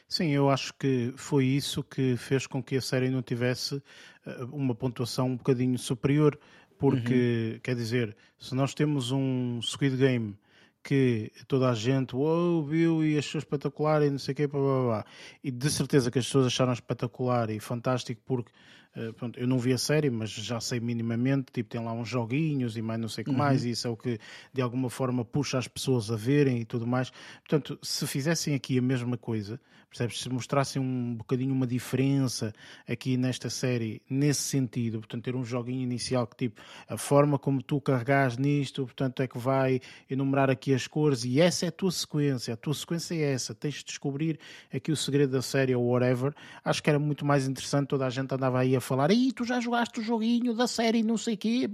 Sim, 0.07 0.29
eu 0.29 0.49
acho 0.49 0.73
que 0.75 1.13
foi 1.15 1.45
isso 1.45 1.83
que 1.83 2.15
fez 2.17 2.47
com 2.47 2.61
que 2.61 2.77
a 2.77 2.81
série 2.81 3.09
não 3.09 3.21
tivesse 3.21 3.81
eh, 4.25 4.43
uma 4.51 4.73
pontuação 4.73 5.27
um 5.27 5.37
bocadinho 5.37 5.77
superior, 5.77 6.39
porque, 6.77 7.53
uhum. 7.53 7.59
quer 7.61 7.75
dizer, 7.75 8.15
se 8.39 8.55
nós 8.55 8.73
temos 8.73 9.11
um 9.11 9.61
Squid 9.61 9.97
Game 9.97 10.37
que 10.83 11.31
toda 11.47 11.69
a 11.69 11.73
gente 11.73 12.15
oh, 12.15 12.61
viu 12.63 13.03
e 13.03 13.17
achou 13.17 13.39
espetacular 13.39 14.03
e 14.03 14.09
não 14.09 14.19
sei 14.19 14.33
o 14.33 14.35
quê, 14.35 14.47
blá, 14.47 14.59
blá, 14.59 14.83
blá. 14.83 15.05
e 15.43 15.49
de 15.49 15.69
certeza 15.69 16.11
que 16.11 16.19
as 16.19 16.25
pessoas 16.25 16.47
acharam 16.47 16.73
espetacular 16.73 17.49
e 17.49 17.59
fantástico 17.59 18.21
porque 18.25 18.51
Uh, 18.95 19.11
pronto, 19.13 19.39
eu 19.39 19.47
não 19.47 19.57
vi 19.57 19.73
a 19.73 19.77
série, 19.77 20.09
mas 20.09 20.29
já 20.29 20.59
sei 20.59 20.79
minimamente, 20.79 21.51
tipo, 21.51 21.69
tem 21.69 21.83
lá 21.83 21.93
uns 21.93 22.07
joguinhos 22.07 22.77
e 22.77 22.81
mais 22.81 22.99
não 22.99 23.09
sei 23.09 23.23
o 23.23 23.25
que 23.25 23.31
uhum. 23.31 23.37
mais, 23.37 23.65
e 23.65 23.71
isso 23.71 23.87
é 23.87 23.89
o 23.89 23.97
que 23.97 24.19
de 24.53 24.61
alguma 24.61 24.89
forma 24.89 25.25
puxa 25.25 25.57
as 25.57 25.67
pessoas 25.67 26.11
a 26.11 26.15
verem 26.15 26.59
e 26.59 26.65
tudo 26.65 26.85
mais. 26.85 27.11
Portanto, 27.47 27.79
se 27.81 28.05
fizessem 28.05 28.53
aqui 28.53 28.77
a 28.77 28.81
mesma 28.81 29.17
coisa, 29.17 29.59
percebes? 29.93 30.21
Se 30.21 30.29
mostrassem 30.29 30.81
um 30.81 31.15
bocadinho 31.15 31.53
uma 31.53 31.67
diferença 31.67 32.51
aqui 32.87 33.15
nesta 33.15 33.49
série, 33.49 34.01
nesse 34.09 34.41
sentido, 34.41 34.99
portanto, 34.99 35.23
ter 35.23 35.35
um 35.35 35.43
joguinho 35.43 35.83
inicial 35.83 36.25
que, 36.25 36.35
tipo, 36.35 36.61
a 36.87 36.97
forma 36.97 37.37
como 37.37 37.61
tu 37.61 37.79
carregas 37.79 38.37
nisto, 38.37 38.83
portanto, 38.85 39.21
é 39.21 39.27
que 39.27 39.37
vai 39.37 39.79
enumerar 40.09 40.49
aqui 40.49 40.73
as 40.73 40.87
cores 40.87 41.23
e 41.23 41.39
essa 41.39 41.65
é 41.65 41.69
a 41.69 41.71
tua 41.71 41.91
sequência, 41.91 42.53
a 42.53 42.57
tua 42.57 42.73
sequência 42.73 43.13
é 43.13 43.33
essa, 43.33 43.53
tens 43.53 43.75
de 43.75 43.85
descobrir 43.85 44.39
aqui 44.73 44.91
o 44.91 44.97
segredo 44.97 45.31
da 45.31 45.41
série 45.41 45.75
ou 45.75 45.85
whatever. 45.85 46.33
Acho 46.65 46.81
que 46.81 46.89
era 46.89 46.99
muito 46.99 47.23
mais 47.23 47.47
interessante, 47.47 47.87
toda 47.87 48.05
a 48.05 48.09
gente 48.09 48.33
andava 48.33 48.59
aí 48.59 48.75
a 48.75 48.81
falar, 48.83 49.11
e 49.11 49.31
tu 49.31 49.43
já 49.43 49.59
jogaste 49.59 49.99
o 49.99 50.03
joguinho 50.03 50.53
da 50.53 50.67
série, 50.67 51.03
não 51.03 51.17
sei 51.17 51.35
o 51.35 51.37
quê, 51.37 51.69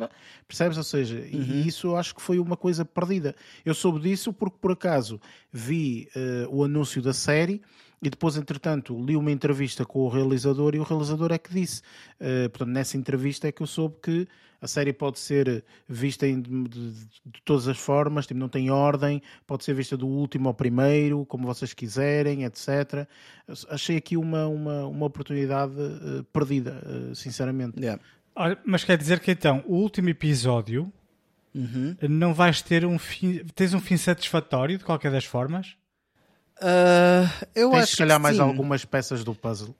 percebes? 0.47 0.77
Ou 0.77 0.83
seja, 0.83 1.15
uhum. 1.15 1.41
e 1.41 1.67
isso 1.67 1.95
acho 1.95 2.15
que 2.15 2.21
foi 2.21 2.39
uma 2.39 2.55
coisa 2.55 2.85
perdida. 2.85 3.35
Eu 3.65 3.73
soube 3.73 3.99
disso 3.99 4.31
porque 4.31 4.57
por 4.59 4.71
acaso 4.71 5.19
vi 5.51 6.07
uh, 6.15 6.55
o 6.55 6.63
anúncio 6.63 7.01
da 7.01 7.13
série 7.13 7.61
e 8.01 8.09
depois, 8.09 8.37
entretanto, 8.37 8.97
li 9.03 9.15
uma 9.15 9.31
entrevista 9.31 9.85
com 9.85 9.99
o 9.99 10.09
realizador 10.09 10.73
e 10.73 10.79
o 10.79 10.83
realizador 10.83 11.31
é 11.31 11.37
que 11.37 11.53
disse, 11.53 11.81
uh, 12.19 12.49
portanto, 12.49 12.69
nessa 12.69 12.97
entrevista 12.97 13.47
é 13.47 13.51
que 13.51 13.61
eu 13.61 13.67
soube 13.67 13.95
que 14.01 14.27
a 14.61 14.67
série 14.67 14.91
pode 14.91 15.19
ser 15.19 15.63
vista 15.87 16.25
de, 16.25 16.41
de, 16.41 16.67
de, 16.67 17.41
todas 17.45 17.67
as 17.67 17.77
formas, 17.77 18.27
tipo, 18.27 18.39
não 18.39 18.49
tem 18.49 18.69
ordem, 18.69 19.21
pode 19.47 19.63
ser 19.63 19.73
vista 19.73 19.95
do 19.95 20.07
último 20.07 20.49
ao 20.49 20.53
primeiro, 20.53 21.25
como 21.25 21.47
vocês 21.47 21.73
quiserem, 21.73 22.43
etc. 22.43 23.07
Achei 23.69 23.97
aqui 23.97 24.17
uma, 24.17 24.47
uma, 24.47 24.85
uma 24.85 25.05
oportunidade 25.05 25.73
uh, 25.73 26.23
perdida, 26.33 26.81
uh, 26.85 27.15
sinceramente. 27.15 27.79
Yeah. 27.79 28.01
Mas 28.65 28.83
quer 28.83 28.97
dizer 28.97 29.19
que 29.19 29.31
então 29.31 29.63
o 29.67 29.75
último 29.75 30.09
episódio 30.09 30.91
uhum. 31.53 31.95
não 32.09 32.33
vais 32.33 32.61
ter 32.61 32.85
um 32.85 32.97
fim, 32.97 33.43
tens 33.55 33.73
um 33.73 33.81
fim 33.81 33.97
satisfatório 33.97 34.77
de 34.77 34.83
qualquer 34.83 35.11
das 35.11 35.25
formas? 35.25 35.75
Uh, 36.61 37.27
eu 37.55 37.71
tens 37.71 37.83
acho 37.83 37.91
se 37.91 37.97
calhar 37.97 38.17
que 38.17 38.23
mais 38.23 38.35
sim. 38.35 38.41
algumas 38.41 38.83
peças 38.85 39.23
do 39.23 39.33
puzzle. 39.33 39.75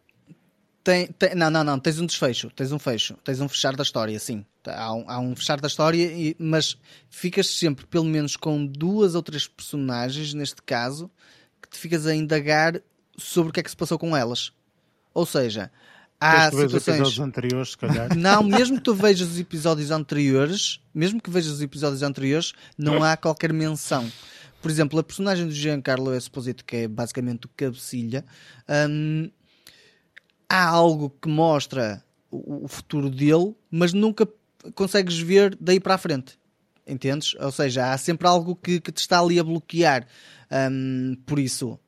Tem, 0.83 1.07
tem, 1.07 1.35
não, 1.35 1.49
não, 1.49 1.63
não, 1.63 1.79
tens 1.79 1.99
um 1.99 2.05
desfecho, 2.05 2.49
tens 2.51 2.71
um 2.71 2.79
fecho, 2.79 3.15
tens 3.23 3.41
um 3.41 3.49
fechar 3.49 3.75
da 3.75 3.83
história, 3.83 4.17
sim. 4.19 4.45
Há 4.65 4.93
um, 4.93 5.05
há 5.09 5.19
um 5.19 5.35
fechar 5.35 5.59
da 5.59 5.67
história, 5.67 6.05
e, 6.05 6.35
mas 6.39 6.77
ficas 7.09 7.47
sempre, 7.47 7.85
pelo 7.85 8.05
menos, 8.05 8.37
com 8.37 8.65
duas 8.65 9.13
ou 9.13 9.21
três 9.21 9.47
personagens, 9.47 10.33
neste 10.33 10.61
caso, 10.61 11.11
que 11.61 11.69
te 11.69 11.77
ficas 11.77 12.07
a 12.07 12.15
indagar 12.15 12.81
sobre 13.17 13.49
o 13.49 13.53
que 13.53 13.59
é 13.59 13.63
que 13.63 13.69
se 13.69 13.75
passou 13.75 13.99
com 13.99 14.15
elas. 14.15 14.53
Ou 15.13 15.25
seja, 15.25 15.69
há 16.19 16.49
situações. 16.51 17.07
Os 17.07 17.19
anteriores, 17.19 17.71
se 17.71 17.77
calhar. 17.77 18.13
Não, 18.17 18.43
mesmo 18.43 18.77
que 18.77 18.83
tu 18.83 18.93
vejas 18.93 19.29
os 19.29 19.39
episódios 19.39 19.91
anteriores, 19.91 20.79
mesmo 20.93 21.21
que 21.21 21.29
vejas 21.29 21.51
os 21.51 21.61
episódios 21.61 22.03
anteriores, 22.03 22.53
não 22.77 23.03
há 23.03 23.15
qualquer 23.17 23.53
menção. 23.53 24.09
Por 24.61 24.69
exemplo, 24.69 24.99
a 24.99 25.03
personagem 25.03 25.45
do 25.45 25.53
Giancarlo 25.53 26.13
Esposito, 26.15 26.65
que 26.65 26.75
é 26.75 26.87
basicamente 26.87 27.45
o 27.45 27.49
cabecilha, 27.55 28.25
hum, 28.89 29.29
há 30.49 30.67
algo 30.67 31.09
que 31.21 31.29
mostra 31.29 32.03
o, 32.31 32.65
o 32.65 32.67
futuro 32.67 33.09
dele, 33.09 33.55
mas 33.69 33.93
nunca 33.93 34.27
consegues 34.73 35.19
ver 35.19 35.55
daí 35.61 35.79
para 35.79 35.93
a 35.95 35.97
frente. 35.97 36.37
Entendes? 36.85 37.35
Ou 37.35 37.51
seja, 37.51 37.93
há 37.93 37.97
sempre 37.97 38.27
algo 38.27 38.55
que, 38.55 38.81
que 38.81 38.91
te 38.91 38.97
está 38.97 39.19
ali 39.19 39.39
a 39.39 39.43
bloquear. 39.43 40.07
Um, 40.51 41.15
por 41.25 41.37
isso, 41.37 41.79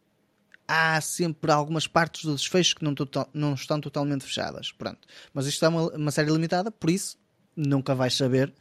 há 0.67 1.01
sempre 1.01 1.51
algumas 1.51 1.87
partes 1.87 2.23
do 2.23 2.35
desfecho 2.35 2.75
que 2.75 2.83
não, 2.83 2.93
total, 2.93 3.27
não 3.33 3.55
estão 3.55 3.81
totalmente 3.81 4.23
fechadas. 4.23 4.71
Pronto. 4.71 4.99
Mas 5.33 5.47
isto 5.47 5.65
é 5.65 5.67
uma, 5.67 5.89
uma, 5.89 6.11
série 6.11 6.31
limitada, 6.31 6.71
por 6.71 6.89
isso 6.89 7.17
nunca 7.55 7.95
vais 7.95 8.15
saber. 8.15 8.53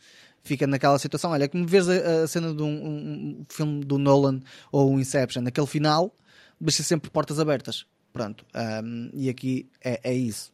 Fica 0.43 0.67
naquela 0.67 0.99
situação. 0.99 1.33
Olha, 1.33 1.47
como 1.47 1.67
vês 1.67 1.87
a, 1.89 2.23
a 2.23 2.27
cena 2.27 2.55
de 2.55 2.63
um, 2.63 2.87
um, 2.87 3.45
filme 3.49 3.85
do 3.85 3.99
Nolan 3.99 4.41
ou 4.73 4.91
um 4.91 4.99
Inception, 4.99 5.43
naquele 5.43 5.67
final, 5.67 6.17
deixa 6.59 6.83
sempre 6.83 7.11
portas 7.11 7.39
abertas. 7.39 7.85
Pronto. 8.13 8.45
Um, 8.55 9.11
e 9.13 9.29
aqui 9.29 9.71
é, 9.83 10.01
é 10.03 10.15
isso. 10.15 10.53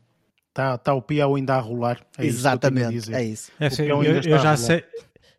Está 0.49 0.79
tá 0.79 0.95
o 0.95 1.03
peão 1.03 1.35
ainda 1.35 1.55
a 1.55 1.61
rolar. 1.61 2.01
É 2.17 2.25
Exatamente, 2.25 2.97
isso 2.97 3.15
é 3.15 3.25
isso. 3.25 3.53
É, 3.61 3.67
assim, 3.67 3.85
eu, 3.85 4.03
eu 4.03 4.39
já 4.39 4.57
sei, 4.57 4.85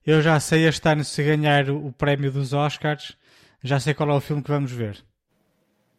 eu 0.05 0.21
já 0.21 0.39
sei 0.39 0.67
este 0.67 0.87
ano 0.87 1.03
se 1.03 1.23
ganhar 1.23 1.69
o 1.69 1.91
prémio 1.91 2.31
dos 2.31 2.53
Oscars, 2.53 3.17
já 3.63 3.79
sei 3.79 3.93
qual 3.93 4.09
é 4.11 4.13
o 4.13 4.21
filme 4.21 4.43
que 4.43 4.51
vamos 4.51 4.71
ver. 4.71 5.03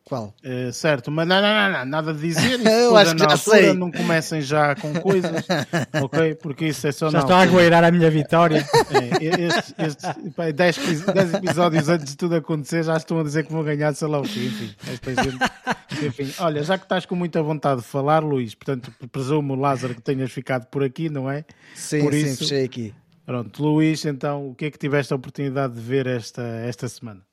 Qual? 0.09 0.35
Uh, 0.43 0.73
certo, 0.73 1.11
mas 1.11 1.29
não, 1.29 1.43
não, 1.43 1.55
não, 1.55 1.79
não, 1.79 1.85
nada 1.85 2.15
de 2.15 2.21
dizer. 2.21 2.59
eu 2.65 2.97
acho 2.97 3.13
que 3.13 3.19
já 3.19 3.33
altura, 3.33 3.59
sei. 3.59 3.75
Não 3.75 3.93
comecem 3.93 4.41
já 4.41 4.75
com 4.75 4.95
coisas, 4.95 5.47
ok? 6.03 6.35
Porque 6.37 6.69
isso 6.69 6.87
é 6.87 6.93
só. 6.93 7.11
Já 7.11 7.21
estou 7.21 7.37
a 7.37 7.43
agueirar 7.43 7.85
a 7.85 7.91
minha 7.91 8.11
vitória. 8.11 8.67
É, 8.89 9.43
este, 9.43 9.75
este, 9.79 10.31
pá, 10.31 10.51
dez, 10.51 10.77
dez, 10.77 11.35
episódios 11.35 11.89
antes 11.89 12.13
de 12.13 12.17
tudo 12.17 12.37
acontecer 12.37 12.83
já 12.85 12.97
estão 12.97 13.21
a 13.21 13.23
dizer 13.23 13.45
que 13.45 13.53
vão 13.53 13.63
ganhar, 13.63 13.95
sei 13.95 14.09
lá 14.09 14.19
o 14.19 14.23
quê. 14.23 14.51
Enfim, 14.51 15.15
gente. 15.23 16.07
Enfim, 16.07 16.35
olha, 16.39 16.63
já 16.63 16.79
que 16.79 16.85
estás 16.85 17.05
com 17.05 17.15
muita 17.15 17.43
vontade 17.43 17.83
de 17.83 17.87
falar, 17.87 18.23
Luís, 18.23 18.55
portanto, 18.55 18.93
presumo, 19.13 19.55
Lázaro, 19.55 19.95
que 19.95 20.03
tenhas 20.03 20.31
ficado 20.31 20.67
por 20.67 20.83
aqui, 20.83 21.09
não 21.09 21.31
é? 21.31 21.45
Sim, 21.75 22.03
por 22.03 22.13
sim, 22.13 22.21
isso, 22.21 22.39
fechei 22.39 22.65
aqui. 22.65 22.95
Pronto, 23.27 23.63
Luís, 23.63 24.05
então, 24.05 24.49
o 24.49 24.55
que 24.55 24.67
é 24.67 24.71
que 24.71 24.79
tiveste 24.79 25.13
a 25.13 25.17
oportunidade 25.17 25.75
de 25.75 25.81
ver 25.81 26.07
esta, 26.07 26.43
esta 26.43 26.89
semana? 26.89 27.28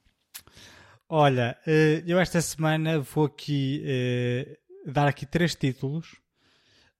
Olha, 1.07 1.55
eh, 1.67 2.03
eu 2.07 2.19
esta 2.19 2.41
semana 2.41 2.99
vou 2.99 3.25
aqui 3.25 3.83
eh, 3.85 4.57
dar 4.87 5.07
aqui 5.07 5.25
três 5.25 5.53
títulos. 5.53 6.15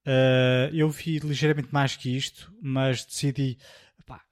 Eh, 0.06 0.70
eu 0.74 0.90
vi 0.90 1.18
ligeiramente 1.20 1.70
mais 1.74 1.96
que 1.96 2.16
isto, 2.16 2.54
mas 2.62 3.04
decidi 3.06 3.58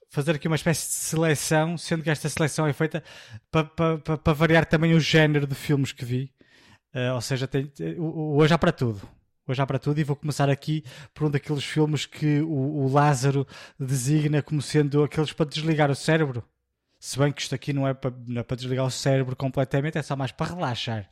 fazer 0.10 0.36
aqui 0.36 0.48
uma 0.48 0.56
espécie 0.56 0.88
de 0.88 0.94
seleção, 0.94 1.76
sendo 1.76 2.04
que 2.04 2.10
esta 2.12 2.30
seleção 2.30 2.68
é 2.68 2.74
feita 2.74 3.04
para 3.50 3.64
pa, 3.66 3.98
pa, 3.98 4.18
pa 4.18 4.34
variar 4.34 4.66
também 4.66 4.94
o 4.94 5.00
género 5.00 5.48
de 5.48 5.56
filmes 5.56 5.92
que 5.92 6.06
vi. 6.06 6.32
ou 7.16 7.22
seja, 7.22 7.50
hoje 7.98 8.54
há 8.54 8.58
para 8.60 8.72
tudo. 8.72 9.02
Hoje 9.48 9.62
há 9.62 9.66
para 9.66 9.80
tudo 9.80 10.00
e 10.00 10.04
vou 10.04 10.16
começar 10.16 10.50
aqui 10.50 10.84
por 11.14 11.26
um 11.28 11.32
daqueles 11.32 11.64
filmes 11.64 12.06
que 12.06 12.42
o, 12.42 12.84
o 12.86 12.94
Lázaro 12.94 13.48
designa 13.80 14.42
como 14.44 14.62
sendo 14.62 15.04
aqueles 15.04 15.34
para 15.34 15.50
desligar 15.50 15.90
o 15.90 15.96
cérebro. 15.96 16.44
Se 17.04 17.20
bem 17.20 17.34
que 17.34 17.42
isto 17.42 17.54
aqui 17.54 17.74
não 17.74 17.86
é 17.86 17.94
para, 17.94 18.16
não 18.26 18.40
é 18.40 18.44
para 18.46 18.56
desligar 18.56 18.86
o 18.86 18.90
cérebro 18.90 19.36
completamente, 19.36 19.98
é 19.98 20.02
só 20.02 20.16
mais 20.16 20.32
para 20.32 20.54
relaxar. 20.56 21.10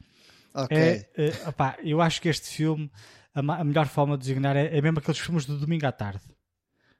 Ok. 0.54 0.78
É, 0.78 1.06
é, 1.18 1.50
opá, 1.50 1.78
eu 1.84 2.00
acho 2.02 2.22
que 2.22 2.30
este 2.30 2.48
filme, 2.48 2.90
a, 3.36 3.42
a 3.42 3.64
melhor 3.66 3.88
forma 3.88 4.18
de 4.18 4.22
designar 4.22 4.56
é, 4.56 4.68
é, 4.68 4.82
mesmo 4.82 5.00
aqueles 5.00 5.20
filmes 5.20 5.46
do 5.46 5.58
domingo 5.58 5.86
à 5.86 5.92
tarde. 5.92 6.22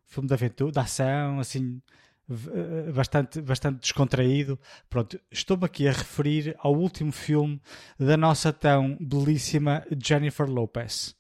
Filme 0.06 0.28
de 0.28 0.34
aventura, 0.34 0.74
de 0.74 0.80
ação, 0.80 1.40
assim, 1.40 1.82
eh, 2.30 2.92
bastante, 2.92 3.42
bastante 3.42 3.80
descontraído. 3.80 4.60
Pronto, 4.90 5.18
estou-me 5.32 5.64
aqui 5.64 5.88
a 5.88 5.94
referir 5.94 6.54
ao 6.60 6.76
último 6.76 7.14
filme 7.14 7.62
da 7.98 8.18
nossa 8.18 8.52
tão 8.52 8.98
belíssima 9.00 9.86
Jennifer 10.04 10.50
Lopez. 10.50 11.16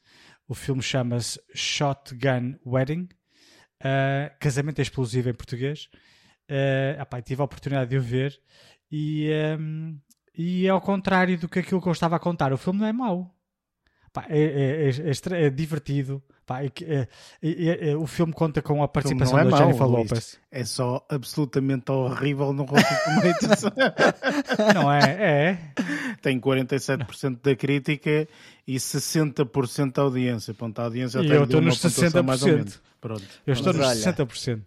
O 0.45 0.53
filme 0.53 0.81
chama-se 0.81 1.41
Shotgun 1.55 2.59
Wedding, 2.65 3.07
uh, 3.79 4.37
Casamento 4.41 4.81
Explosivo 4.81 5.29
em 5.29 5.33
português. 5.33 5.87
Uh, 6.51 7.21
tive 7.23 7.41
a 7.41 7.45
oportunidade 7.45 7.89
de 7.89 7.97
o 7.97 8.01
ver 8.01 8.37
e, 8.91 9.29
um, 9.29 9.31
ehm, 9.31 9.95
e 10.37 10.67
é 10.67 10.69
ao 10.69 10.81
contrário 10.81 11.37
do 11.37 11.47
que 11.47 11.59
aquilo 11.59 11.81
que 11.81 11.87
eu 11.87 11.93
estava 11.93 12.17
a 12.17 12.19
contar. 12.19 12.51
O 12.51 12.57
filme 12.57 12.79
não 12.79 12.87
é 12.87 12.91
mau. 12.91 13.33
Epá, 14.09 14.25
é, 14.27 14.41
é, 14.41 14.89
é, 14.89 15.45
é, 15.45 15.49
divertido. 15.49 16.21
Epá, 16.43 16.59
o 17.97 18.05
filme 18.05 18.33
conta 18.33 18.61
com 18.61 18.83
a 18.83 18.87
participação 18.87 19.37
da 19.37 19.45
mau, 19.45 19.57
Jennifer 19.57 19.87
Lopez. 19.87 20.37
É 20.51 20.65
só 20.65 21.05
absolutamente 21.09 21.89
horrível 21.89 22.51
no 22.51 22.63
Rotten 22.63 22.97
Tomatoes. 23.05 23.63
não 24.75 24.91
é? 24.91 24.99
É. 24.99 25.57
Tem 26.21 26.37
47% 26.37 27.39
da 27.41 27.55
crítica 27.55 28.27
e 28.67 28.75
60% 28.75 29.93
da 29.93 30.01
audiência. 30.01 30.53
Ponto, 30.53 30.77
a 30.79 30.83
audiência 30.83 31.19
e 31.19 31.29
eu 31.29 31.45
estou 31.45 31.61
nos 31.61 31.79
60%. 31.79 32.23
Mais 32.23 32.43
ou 32.43 32.49
menos. 32.49 32.81
Pronto. 32.99 33.23
Eu 33.47 33.53
estou 33.53 33.71
nos 33.71 33.87
60%. 33.87 34.61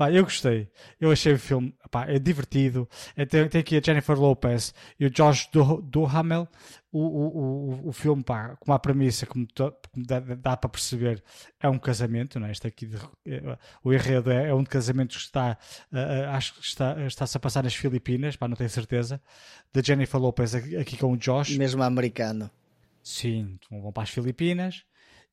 Pá, 0.00 0.10
eu 0.10 0.24
gostei. 0.24 0.66
Eu 0.98 1.12
achei 1.12 1.34
o 1.34 1.38
filme 1.38 1.74
pá, 1.90 2.06
é 2.06 2.18
divertido. 2.18 2.88
É, 3.14 3.26
tem, 3.26 3.46
tem, 3.50 3.60
aqui 3.60 3.76
a 3.76 3.82
Jennifer 3.82 4.18
Lopez 4.18 4.72
e 4.98 5.04
o 5.04 5.10
Josh 5.10 5.50
Duhamel. 5.82 6.48
O, 6.90 7.00
o, 7.00 7.84
o, 7.84 7.88
o 7.88 7.92
filme, 7.92 8.24
pá, 8.24 8.56
com 8.58 8.72
a 8.72 8.78
premissa, 8.78 9.26
como, 9.26 9.46
to, 9.46 9.70
como 9.92 10.06
dá, 10.06 10.20
dá, 10.20 10.56
para 10.56 10.70
perceber, 10.70 11.22
é 11.60 11.68
um 11.68 11.78
casamento. 11.78 12.40
Não 12.40 12.46
é? 12.46 12.50
Este 12.50 12.66
aqui 12.66 12.86
de, 12.86 12.96
é, 13.26 13.58
o 13.84 13.92
enredo 13.92 14.30
é, 14.30 14.48
é, 14.48 14.54
um 14.54 14.64
casamento 14.64 15.10
que 15.10 15.20
está, 15.20 15.58
uh, 15.92 16.30
acho 16.30 16.54
que 16.54 16.64
está, 16.64 16.98
está-se 17.06 17.36
a 17.36 17.40
passar 17.40 17.62
nas 17.62 17.74
Filipinas, 17.74 18.36
pá, 18.36 18.48
não 18.48 18.56
tenho 18.56 18.70
certeza. 18.70 19.20
Da 19.70 19.82
Jennifer 19.82 20.18
Lopez 20.18 20.54
aqui 20.54 20.96
com 20.96 21.12
o 21.12 21.16
Josh. 21.18 21.58
Mesmo 21.58 21.82
americano. 21.82 22.50
Sim, 23.02 23.58
vão 23.70 23.92
para 23.92 24.04
as 24.04 24.10
Filipinas 24.10 24.82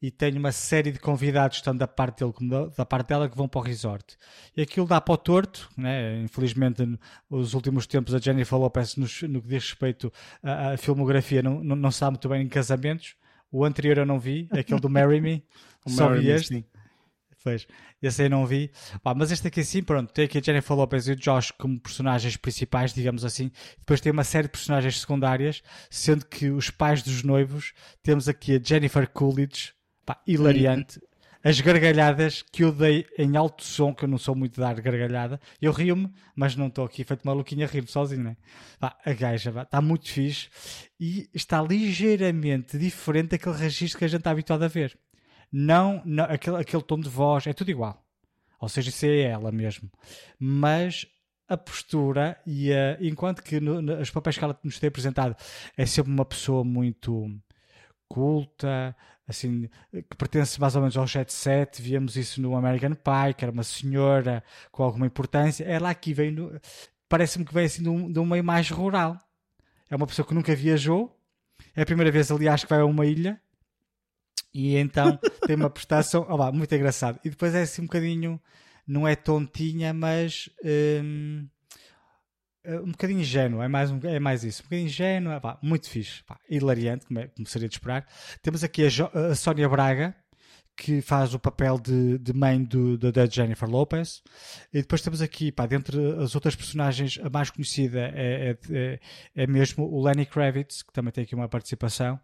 e 0.02 0.12
tenho 0.12 0.38
uma 0.38 0.52
série 0.52 0.92
de 0.92 1.00
convidados, 1.00 1.62
tanto 1.62 1.80
da 1.80 1.88
parte 1.88 2.20
dele 2.20 2.32
como 2.32 2.50
da, 2.50 2.66
da, 2.68 2.86
parte 2.86 3.10
dela, 3.10 3.28
que 3.28 3.36
vão 3.36 3.48
para 3.48 3.60
o 3.60 3.64
resort. 3.64 4.16
E 4.56 4.62
aquilo 4.62 4.86
dá 4.86 5.02
para 5.02 5.14
o 5.14 5.18
torto, 5.18 5.70
né? 5.76 6.22
infelizmente, 6.22 6.84
nos 7.30 7.54
últimos 7.54 7.88
tempos, 7.88 8.14
a 8.14 8.20
Jennifer 8.20 8.58
Lopez, 8.58 8.96
no, 8.96 9.08
no 9.30 9.42
que 9.42 9.48
diz 9.48 9.70
respeito 9.70 10.12
à, 10.44 10.74
à 10.74 10.78
filmografia, 10.78 11.42
não, 11.42 11.64
não, 11.64 11.76
não 11.76 11.92
sabe 11.92 12.12
muito 12.12 12.30
bem 12.30 12.44
em 12.44 12.50
casamentos. 12.50 13.16
O 13.52 13.66
anterior 13.66 13.98
eu 13.98 14.06
não 14.06 14.20
vi, 14.20 14.48
aquele 14.52 14.80
do 14.80 14.90
Marry 14.90 15.20
Me, 15.20 15.44
só 15.88 16.14
vi 16.14 16.30
este. 16.30 16.66
Pois, 17.44 17.66
esse 18.02 18.24
aí 18.24 18.30
não 18.30 18.46
vi. 18.46 18.70
Pá, 19.02 19.16
mas 19.16 19.32
este 19.32 19.48
aqui 19.48 19.64
sim, 19.64 19.82
pronto, 19.82 20.12
tem 20.12 20.26
aqui 20.26 20.38
a 20.38 20.42
Jennifer 20.42 20.76
Lopez 20.76 21.08
e 21.08 21.14
o 21.14 21.16
Josh 21.16 21.52
como 21.52 21.80
personagens 21.80 22.36
principais, 22.36 22.94
digamos 22.94 23.24
assim. 23.24 23.50
Depois 23.80 24.02
tem 24.02 24.12
uma 24.12 24.26
série 24.26 24.48
de 24.48 24.52
personagens 24.52 25.00
secundárias, 25.00 25.64
sendo 25.90 26.26
que 26.26 26.50
os 26.50 26.70
pais 26.70 27.02
dos 27.02 27.24
noivos, 27.24 27.74
temos 28.04 28.28
aqui 28.28 28.58
a 28.58 28.60
Jennifer 28.62 29.10
Coolidge, 29.10 29.77
Pá, 30.08 30.22
hilariante. 30.26 31.02
As 31.44 31.60
gargalhadas 31.60 32.42
que 32.42 32.64
eu 32.64 32.72
dei 32.72 33.06
em 33.18 33.36
alto 33.36 33.62
som, 33.62 33.94
que 33.94 34.06
eu 34.06 34.08
não 34.08 34.18
sou 34.18 34.34
muito 34.34 34.54
de 34.54 34.62
dar 34.62 34.80
gargalhada, 34.80 35.38
eu 35.62 35.74
rio-me, 35.74 36.10
mas 36.34 36.56
não 36.56 36.68
estou 36.68 36.86
aqui 36.86 37.04
feito 37.04 37.26
maluquinha 37.26 37.66
a 37.66 37.70
rir 37.70 37.86
sozinho, 37.90 38.24
né? 38.24 38.38
Pá, 38.80 38.98
a 39.06 39.12
gaja 39.12 39.50
está 39.62 39.82
muito 39.82 40.10
fixe 40.10 40.48
e 40.98 41.30
está 41.34 41.62
ligeiramente 41.62 42.78
diferente 42.78 43.32
daquele 43.32 43.58
registro 43.58 44.00
que 44.00 44.06
a 44.06 44.08
gente 44.08 44.20
está 44.20 44.32
habituado 44.32 44.64
a 44.64 44.70
ver. 44.70 44.98
Não, 45.52 46.02
não 46.06 46.24
aquele, 46.24 46.56
aquele 46.56 46.84
tom 46.84 47.02
de 47.02 47.10
voz, 47.10 47.46
é 47.46 47.52
tudo 47.52 47.70
igual. 47.70 48.02
Ou 48.62 48.70
seja, 48.70 48.88
isso 48.88 49.06
é 49.06 49.24
ela 49.24 49.52
mesmo. 49.52 49.92
Mas 50.40 51.06
a 51.50 51.58
postura 51.58 52.40
e 52.46 52.72
a, 52.72 52.98
enquanto 53.02 53.44
que 53.44 53.60
no, 53.60 53.82
no, 53.82 54.00
os 54.00 54.10
papéis 54.10 54.38
que 54.38 54.44
ela 54.44 54.58
nos 54.64 54.80
tem 54.80 54.88
apresentado 54.88 55.36
é 55.76 55.86
sempre 55.86 56.14
uma 56.14 56.26
pessoa 56.26 56.64
muito 56.64 57.30
culta, 58.08 58.96
assim, 59.28 59.70
que 59.92 60.18
pertence 60.18 60.60
mais 60.60 60.76
ou 60.76 60.82
menos 60.82 60.98
ao 60.98 61.06
jet 61.06 61.32
set, 61.32 61.82
víamos 61.82 62.16
isso 62.16 62.42
no 62.42 62.56
American 62.56 62.94
Pie, 62.94 63.34
que 63.36 63.44
era 63.44 63.52
uma 63.52 63.64
senhora 63.64 64.44
com 64.72 64.84
alguma 64.84 65.06
importância, 65.06 65.64
ela 65.66 65.90
aqui 65.90 66.14
vem, 66.14 66.36
parece-me 67.10 67.46
que 67.46 67.54
vem 67.54 67.66
assim 67.66 67.84
de 67.84 67.90
um, 67.90 68.12
de 68.12 68.20
um 68.20 68.26
meio 68.26 68.44
mais 68.44 68.70
rural. 68.70 69.20
É 69.90 69.96
uma 69.96 70.08
pessoa 70.08 70.26
que 70.26 70.34
nunca 70.34 70.56
viajou, 70.56 71.16
é 71.76 71.82
a 71.82 71.86
primeira 71.86 72.12
vez, 72.12 72.32
aliás, 72.32 72.64
que 72.64 72.70
vai 72.70 72.80
a 72.80 72.86
uma 72.86 73.06
ilha, 73.06 73.40
e 74.54 74.76
então 74.76 75.18
tem 75.46 75.56
uma 75.56 75.70
prestação, 75.70 76.26
oh, 76.30 76.36
lá, 76.36 76.52
muito 76.52 76.74
engraçado. 76.74 77.20
E 77.24 77.30
depois 77.30 77.54
é 77.54 77.62
assim 77.62 77.82
um 77.82 77.86
bocadinho, 77.86 78.42
não 78.86 79.08
é 79.08 79.16
tontinha, 79.16 79.94
mas... 79.94 80.50
Hum, 80.64 81.48
um 82.76 82.92
bocadinho 82.92 83.22
ingênuo, 83.22 83.62
é 83.62 83.68
mais, 83.68 83.92
um, 83.92 84.00
é 84.04 84.20
mais 84.20 84.44
isso, 84.44 84.62
um 84.62 84.66
bocadinho 84.66 84.88
ingênuo, 84.88 85.42
pá, 85.42 85.58
muito 85.62 85.90
fixe, 85.90 86.24
pá, 86.24 86.38
hilariante, 86.50 87.06
como, 87.06 87.20
é, 87.20 87.28
como 87.28 87.48
seria 87.48 87.68
de 87.68 87.76
esperar. 87.76 88.06
Temos 88.42 88.64
aqui 88.64 88.86
a, 88.86 88.90
jo, 88.90 89.10
a 89.14 89.36
Sónia 89.36 89.68
Braga, 89.70 90.16
que 90.78 91.02
faz 91.02 91.34
o 91.34 91.40
papel 91.40 91.80
de, 91.80 92.20
de 92.20 92.34
mãe 92.34 92.64
do, 92.64 92.98
da 92.98 93.26
Jennifer 93.26 93.68
Lopez. 93.68 94.22
E 94.72 94.82
depois 94.82 95.02
temos 95.02 95.24
aqui, 95.24 95.52
pá, 95.52 95.66
dentre 95.66 95.98
as 96.22 96.36
outras 96.36 96.56
personagens, 96.56 97.20
a 97.24 97.30
mais 97.30 97.50
conhecida 97.50 98.12
é, 98.14 98.52
é, 98.52 98.58
é, 98.70 99.00
é 99.36 99.48
mesmo 99.48 99.86
o 99.86 100.04
Lenny 100.04 100.26
Kravitz, 100.26 100.84
que 100.84 100.94
também 100.94 101.12
tem 101.12 101.24
aqui 101.24 101.34
uma 101.34 101.50
participação 101.50 102.20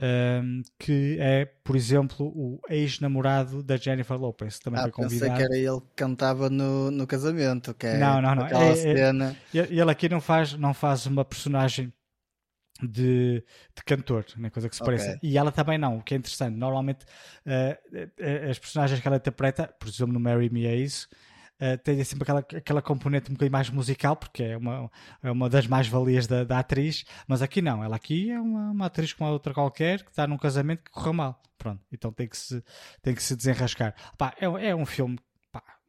um, 0.00 0.62
que 0.78 1.16
é, 1.18 1.44
por 1.64 1.74
exemplo, 1.74 2.26
o 2.26 2.60
ex-namorado 2.68 3.62
da 3.62 3.76
Jennifer 3.76 4.16
Lopez, 4.16 4.58
também 4.58 4.80
ah, 4.80 4.84
foi 4.84 4.92
convidado. 4.92 5.32
Pensei 5.32 5.36
que 5.36 5.42
era 5.42 5.56
ele 5.56 5.80
que 5.80 5.94
cantava 5.96 6.48
no, 6.48 6.90
no 6.90 7.06
casamento, 7.06 7.74
que 7.74 7.86
é 7.86 7.98
não, 7.98 8.22
não, 8.22 8.34
não. 8.34 8.46
É, 8.46 8.70
é 8.70 8.76
cena. 8.76 9.36
É, 9.54 9.58
ele 9.58 9.90
aqui 9.90 10.08
não 10.08 10.20
faz, 10.20 10.54
não 10.54 10.72
faz 10.72 11.06
uma 11.06 11.24
personagem 11.24 11.92
de, 12.80 13.42
de 13.74 13.84
cantor, 13.84 14.24
né, 14.36 14.50
coisa 14.50 14.68
que 14.68 14.76
se 14.76 14.82
okay. 14.82 14.96
pareça. 14.96 15.18
E 15.22 15.36
ela 15.36 15.50
também 15.50 15.78
não, 15.78 15.98
o 15.98 16.02
que 16.02 16.14
é 16.14 16.16
interessante. 16.16 16.56
Normalmente 16.56 17.04
uh, 17.44 18.48
as 18.50 18.58
personagens 18.58 19.00
que 19.00 19.08
ela 19.08 19.16
interpreta, 19.16 19.66
por 19.78 19.88
exemplo, 19.88 20.12
no 20.12 20.20
Mary 20.20 20.48
Me 20.48 20.64
isso, 20.76 21.08
uh, 21.60 21.78
tem 21.82 22.02
sempre 22.04 22.22
aquela, 22.22 22.40
aquela 22.40 22.82
componente 22.82 23.30
um 23.30 23.34
bocadinho 23.34 23.52
mais 23.52 23.70
musical, 23.70 24.16
porque 24.16 24.42
é 24.42 24.56
uma, 24.56 24.90
é 25.22 25.30
uma 25.30 25.48
das 25.48 25.66
mais-valias 25.66 26.26
da, 26.26 26.44
da 26.44 26.58
atriz, 26.58 27.04
mas 27.26 27.42
aqui 27.42 27.62
não, 27.62 27.82
ela 27.82 27.96
aqui 27.96 28.30
é 28.30 28.40
uma, 28.40 28.70
uma 28.70 28.86
atriz 28.86 29.12
como 29.12 29.28
a 29.30 29.32
outra 29.32 29.52
qualquer 29.54 30.02
que 30.02 30.10
está 30.10 30.26
num 30.26 30.38
casamento 30.38 30.84
que 30.84 30.90
correu 30.90 31.12
mal. 31.12 31.42
Pronto, 31.56 31.82
então 31.92 32.12
tem 32.12 32.28
que 32.28 32.36
se, 32.36 32.62
tem 33.02 33.14
que 33.14 33.22
se 33.22 33.34
desenrascar. 33.34 33.94
Pá, 34.16 34.34
é, 34.38 34.68
é 34.68 34.74
um 34.74 34.86
filme 34.86 35.18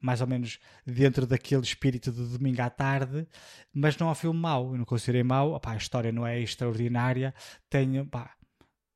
mais 0.01 0.21
ou 0.21 0.27
menos 0.27 0.59
dentro 0.85 1.27
daquele 1.27 1.61
espírito 1.61 2.11
de 2.11 2.25
domingo 2.25 2.61
à 2.61 2.69
tarde, 2.69 3.27
mas 3.73 3.97
não 3.97 4.07
é 4.07 4.11
um 4.11 4.15
filme 4.15 4.39
mau. 4.39 4.71
Eu 4.71 4.77
não 4.77 4.85
considerei 4.85 5.23
mau. 5.23 5.59
A 5.63 5.75
história 5.75 6.11
não 6.11 6.25
é 6.25 6.39
extraordinária. 6.39 7.33
Tem 7.69 8.09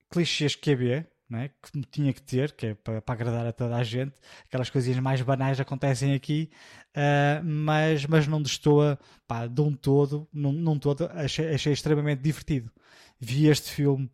clichês 0.09 0.55
que 0.55 0.71
havia, 0.71 1.07
é? 1.37 1.49
que 1.49 1.81
tinha 1.91 2.13
que 2.13 2.21
ter, 2.21 2.51
que 2.53 2.67
é 2.67 2.73
para, 2.75 3.01
para, 3.01 3.13
agradar 3.13 3.45
a 3.45 3.51
toda 3.51 3.75
a 3.75 3.83
gente. 3.83 4.13
Aquelas 4.45 4.69
coisinhas 4.69 4.99
mais 4.99 5.21
banais 5.21 5.59
acontecem 5.59 6.13
aqui, 6.13 6.49
uh, 6.95 7.43
mas, 7.43 8.05
mas 8.05 8.27
não 8.27 8.41
destoa 8.41 8.99
pá, 9.27 9.47
de 9.47 9.61
um 9.61 9.73
todo, 9.73 10.27
num, 10.33 10.51
num 10.51 10.79
todo, 10.79 11.09
achei, 11.13 11.53
achei 11.53 11.73
extremamente 11.73 12.21
divertido. 12.21 12.71
Vi 13.19 13.47
este 13.47 13.71
filme 13.71 14.09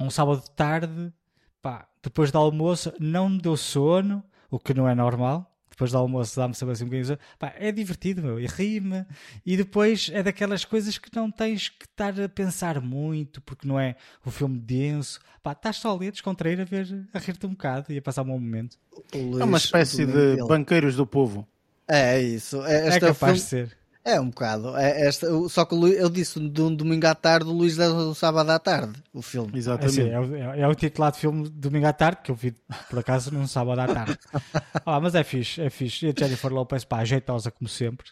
um 0.00 0.10
sábado 0.10 0.42
de 0.42 0.50
tarde, 0.52 1.12
pá, 1.60 1.88
depois 2.02 2.30
do 2.30 2.38
almoço, 2.38 2.92
não 2.98 3.28
me 3.28 3.40
deu 3.40 3.56
sono, 3.56 4.24
o 4.50 4.58
que 4.58 4.74
não 4.74 4.88
é 4.88 4.94
normal 4.94 5.49
depois 5.80 5.92
do 5.92 5.98
almoço 5.98 6.36
dá-me 6.36 6.54
saber 6.54 6.72
assim 6.72 6.84
um 6.84 6.88
bocadinho. 6.88 7.18
Pá, 7.38 7.54
é 7.56 7.72
divertido, 7.72 8.22
meu, 8.22 8.38
e 8.38 8.46
ri-me. 8.46 9.06
E 9.46 9.56
depois 9.56 10.10
é 10.12 10.22
daquelas 10.22 10.62
coisas 10.62 10.98
que 10.98 11.08
não 11.16 11.30
tens 11.30 11.70
que 11.70 11.86
estar 11.86 12.20
a 12.20 12.28
pensar 12.28 12.82
muito, 12.82 13.40
porque 13.40 13.66
não 13.66 13.80
é 13.80 13.96
o 14.24 14.30
filme 14.30 14.58
denso. 14.58 15.18
Pá, 15.42 15.52
estás 15.52 15.76
só 15.76 15.96
ali 15.96 16.08
a 16.08 16.10
descontrair, 16.10 16.60
a 16.60 16.64
ver, 16.64 17.08
a 17.14 17.18
rir-te 17.18 17.46
um 17.46 17.50
bocado 17.50 17.92
e 17.92 17.96
a 17.96 18.02
passar 18.02 18.22
um 18.22 18.26
bom 18.26 18.38
momento. 18.38 18.76
é 19.12 19.44
uma 19.44 19.56
espécie 19.56 20.04
de 20.04 20.36
banqueiros 20.46 20.96
do 20.96 21.06
povo. 21.06 21.48
É 21.88 22.20
isso. 22.20 22.62
É, 22.66 22.88
é 22.88 23.00
capaz 23.00 23.16
filme... 23.16 23.34
de 23.34 23.40
ser. 23.40 23.79
É 24.04 24.18
um 24.18 24.30
bocado. 24.30 24.76
É 24.76 25.06
esta, 25.06 25.26
só 25.48 25.64
que 25.64 25.74
eu 25.74 26.08
disse 26.08 26.40
de 26.40 26.62
um 26.62 26.74
domingo 26.74 27.06
à 27.06 27.14
tarde, 27.14 27.48
o 27.48 27.52
Luís 27.52 27.76
deu 27.76 27.94
um 27.94 28.14
sábado 28.14 28.48
à 28.50 28.58
tarde, 28.58 29.02
o 29.12 29.20
filme. 29.20 29.58
Exatamente. 29.58 30.00
É, 30.00 30.16
assim, 30.16 30.34
é, 30.34 30.60
é, 30.60 30.68
o 30.68 30.74
titulado 30.74 31.16
de 31.16 31.20
filme 31.20 31.48
domingo 31.50 31.86
à 31.86 31.92
tarde, 31.92 32.20
que 32.24 32.30
eu 32.30 32.34
vi 32.34 32.54
por 32.88 32.98
acaso 32.98 33.32
num 33.32 33.46
sábado 33.46 33.80
à 33.80 33.86
tarde. 33.86 34.18
ah, 34.86 35.00
mas 35.00 35.14
é 35.14 35.22
fixe, 35.22 35.60
é 35.60 35.68
fixe. 35.68 36.06
E 36.06 36.10
a 36.10 36.14
Jennifer 36.16 36.50
Lopez, 36.50 36.84
pá, 36.84 37.00
ajeitosa 37.00 37.50
como 37.50 37.68
sempre, 37.68 38.06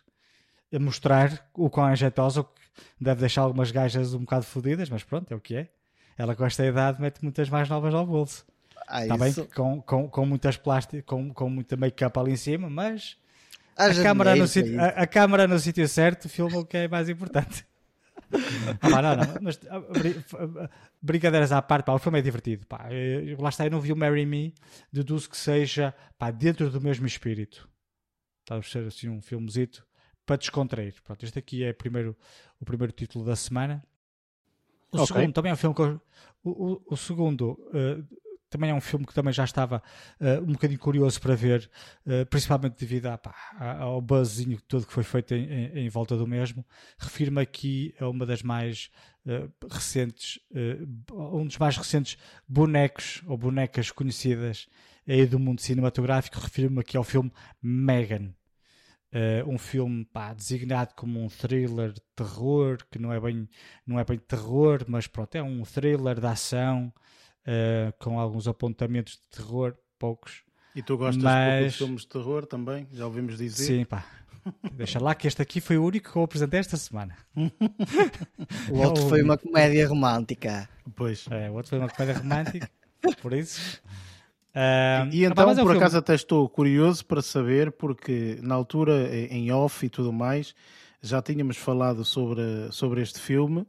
a 0.73 0.79
mostrar 0.79 1.49
o 1.55 1.71
quão 1.71 1.87
ajeitosa, 1.87 2.43
o 2.43 2.45
que 2.45 2.61
deve 3.01 3.21
deixar 3.21 3.43
algumas 3.43 3.71
gajas 3.71 4.13
um 4.13 4.21
bocado 4.21 4.45
fodidas, 4.45 4.91
mas 4.91 5.03
pronto, 5.03 5.33
é 5.33 5.37
o 5.37 5.41
que 5.41 5.57
é. 5.57 5.69
Ela 6.19 6.37
com 6.37 6.45
esta 6.45 6.67
idade 6.67 7.01
mete 7.01 7.23
muitas 7.23 7.49
mais 7.49 7.69
novas 7.69 7.95
ao 7.95 8.05
bolso. 8.05 8.45
Ah, 8.87 9.03
Está 9.03 9.17
bem 9.17 9.33
com, 9.55 9.81
com, 9.81 10.09
com 10.09 10.27
muitas 10.27 10.57
plásticas, 10.57 11.05
com, 11.07 11.33
com 11.33 11.49
muita 11.49 11.77
make-up 11.77 12.19
ali 12.19 12.33
em 12.33 12.37
cima, 12.37 12.69
mas 12.69 13.17
a 13.79 14.03
câmara, 14.03 14.37
no 14.37 14.47
sítio, 14.47 14.81
a, 14.81 14.87
a 14.89 15.07
câmara 15.07 15.47
no 15.47 15.59
sítio 15.59 15.87
certo 15.89 16.29
filma 16.29 16.59
o 16.59 16.65
que 16.65 16.77
é 16.77 16.89
mais 16.89 17.09
importante. 17.09 17.67
ah, 18.83 19.03
não, 19.03 19.17
não, 19.17 19.39
mas 19.41 19.59
ah, 19.71 20.69
brincadeiras 21.01 21.53
à 21.53 21.63
parte, 21.63 21.87
pá, 21.87 21.95
o 21.95 21.99
filme 21.99 22.19
é 22.19 22.23
divertido. 22.23 22.67
Pá. 22.67 22.89
Eu, 22.93 23.41
lá 23.41 23.49
está, 23.49 23.67
eu 23.67 23.71
não 23.71 23.81
vi 23.81 23.93
o 23.93 23.97
Marry 23.97 24.27
Me, 24.27 24.55
deduzo 24.93 25.31
que 25.31 25.37
seja 25.37 25.95
pá, 26.19 26.31
dentro 26.31 26.71
do 26.71 26.81
mesmo 26.81 27.07
espírito. 27.07 27.69
A 28.51 28.63
ser 28.63 28.87
assim 28.87 29.09
um 29.09 29.21
filmezito 29.21 29.87
para 30.25 30.37
descontrair. 30.37 30.95
Pronto, 31.03 31.25
este 31.25 31.39
aqui 31.39 31.65
é 31.65 31.73
primeiro, 31.73 32.17
o 32.61 32.65
primeiro 32.65 32.93
título 32.93 33.25
da 33.25 33.37
semana. 33.37 33.83
O 34.91 34.97
okay. 35.03 35.07
segundo 35.07 35.33
também 35.35 35.51
é 35.51 35.53
um 35.53 35.57
filme 35.57 35.75
que 35.75 35.83
eu, 35.83 36.01
o, 36.43 36.73
o, 36.73 36.83
o 36.91 36.97
segundo 36.97 37.53
uh, 37.69 38.05
também 38.49 38.71
é 38.71 38.75
um 38.75 38.81
filme 38.81 39.07
que 39.07 39.15
também 39.15 39.33
já 39.33 39.45
estava 39.45 39.83
uh, 40.21 40.43
um 40.43 40.53
bocadinho 40.53 40.81
curioso 40.81 41.21
para 41.21 41.35
ver, 41.35 41.71
uh, 42.07 42.25
principalmente 42.27 42.79
devido 42.79 43.07
à, 43.07 43.19
pá, 43.19 43.35
ao 43.79 44.01
buzzinho 44.01 44.61
todo 44.63 44.87
que 44.87 44.93
foi 44.93 45.05
feito 45.05 45.35
em, 45.35 45.45
em, 45.45 45.79
em 45.87 45.89
volta 45.89 46.17
do 46.17 46.27
mesmo. 46.27 46.65
Refiro-me 46.99 47.41
aqui 47.41 47.95
a 48.01 48.09
uma 48.09 48.25
das 48.25 48.43
mais 48.43 48.91
uh, 49.27 49.53
recentes, 49.71 50.41
um 51.13 51.47
dos 51.47 51.59
mais 51.59 51.77
recentes 51.77 52.17
bonecos 52.47 53.23
ou 53.27 53.37
bonecas 53.37 53.91
conhecidas 53.91 54.67
aí 55.07 55.27
do 55.27 55.39
mundo 55.39 55.61
cinematográfico. 55.61 56.39
Refiro-me 56.41 56.81
aqui 56.81 56.97
ao 56.97 57.05
filme 57.05 57.33
Megan. 57.63 58.35
um 59.47 59.59
filme 59.59 60.05
pá, 60.05 60.33
designado 60.33 60.95
como 60.95 61.23
um 61.23 61.29
thriller 61.29 61.95
terror, 62.17 62.79
que 62.91 62.99
não 62.99 63.13
é 63.13 63.21
bem, 63.21 63.49
não 63.87 63.99
é 63.99 64.05
bem 64.05 64.19
terror, 64.19 64.85
mas 64.89 65.07
pronto, 65.07 65.35
é 65.35 65.43
um 65.43 65.63
thriller 65.65 66.21
de 66.21 66.27
ação 66.27 66.93
uh, 67.49 67.93
com 67.99 68.21
alguns 68.21 68.47
apontamentos 68.47 69.15
de 69.15 69.37
terror, 69.37 69.75
poucos. 69.99 70.43
E 70.75 70.83
tu 70.83 70.97
gostas 70.97 71.23
mas... 71.23 71.73
de 71.73 71.79
filmes 71.79 72.03
de 72.03 72.09
terror 72.09 72.47
também? 72.47 72.87
Já 72.93 73.07
ouvimos 73.07 73.39
dizer. 73.39 73.65
Sim, 73.65 73.85
pá. 73.85 74.05
Deixa 74.73 75.01
lá 75.01 75.15
que 75.15 75.27
este 75.27 75.43
aqui 75.43 75.61
foi 75.61 75.79
o 75.79 75.85
único 75.85 76.13
que 76.13 76.17
eu 76.17 76.23
apresentei 76.23 76.61
esta 76.61 76.77
semana. 76.77 77.17
o 78.71 78.79
outro 78.79 79.09
foi 79.09 79.23
uma 79.23 79.37
comédia 79.37 79.89
romântica. 79.89 80.69
Pois. 80.95 81.27
É, 81.31 81.51
o 81.51 81.55
outro 81.55 81.71
foi 81.71 81.79
uma 81.79 81.89
comédia 81.89 82.19
romântica, 82.19 82.71
por 83.21 83.33
isso. 83.33 83.81
Uh, 84.55 85.07
e 85.13 85.25
então, 85.25 85.55
por 85.55 85.77
acaso, 85.77 85.99
até 85.99 86.15
estou 86.15 86.49
curioso 86.49 87.05
para 87.05 87.23
saber, 87.23 87.71
porque 87.73 88.39
na 88.43 88.55
altura, 88.55 89.15
em 89.15 89.53
off 89.53 89.85
e 89.85 89.89
tudo 89.89 90.13
mais, 90.13 90.55
já 91.03 91.23
tínhamos 91.23 91.57
falado 91.57 92.05
sobre, 92.05 92.73
sobre 92.73 93.03
este 93.03 93.21
filme 93.21 93.61
eh, 93.61 93.65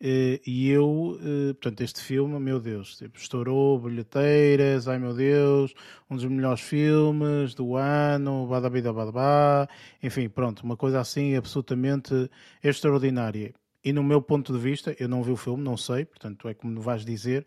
e 0.00 0.68
eu, 0.70 1.18
eh, 1.20 1.52
portanto, 1.54 1.80
este 1.80 2.00
filme, 2.00 2.38
meu 2.38 2.60
Deus, 2.60 2.96
tipo, 2.96 3.18
estourou 3.18 3.80
bilheteiras, 3.80 4.86
ai 4.86 4.98
meu 4.98 5.12
Deus, 5.12 5.74
um 6.08 6.14
dos 6.16 6.24
melhores 6.26 6.60
filmes 6.60 7.54
do 7.54 7.74
ano, 7.76 8.46
badabida 8.46 8.92
badabá, 8.92 9.68
enfim, 10.02 10.28
pronto, 10.28 10.62
uma 10.62 10.76
coisa 10.76 11.00
assim 11.00 11.34
absolutamente 11.34 12.30
extraordinária. 12.62 13.52
E 13.84 13.92
no 13.92 14.04
meu 14.04 14.22
ponto 14.22 14.52
de 14.52 14.58
vista, 14.58 14.94
eu 15.00 15.08
não 15.08 15.22
vi 15.22 15.32
o 15.32 15.36
filme, 15.36 15.62
não 15.64 15.76
sei, 15.76 16.04
portanto 16.04 16.48
é 16.48 16.54
como 16.54 16.80
vais 16.80 17.04
dizer, 17.04 17.46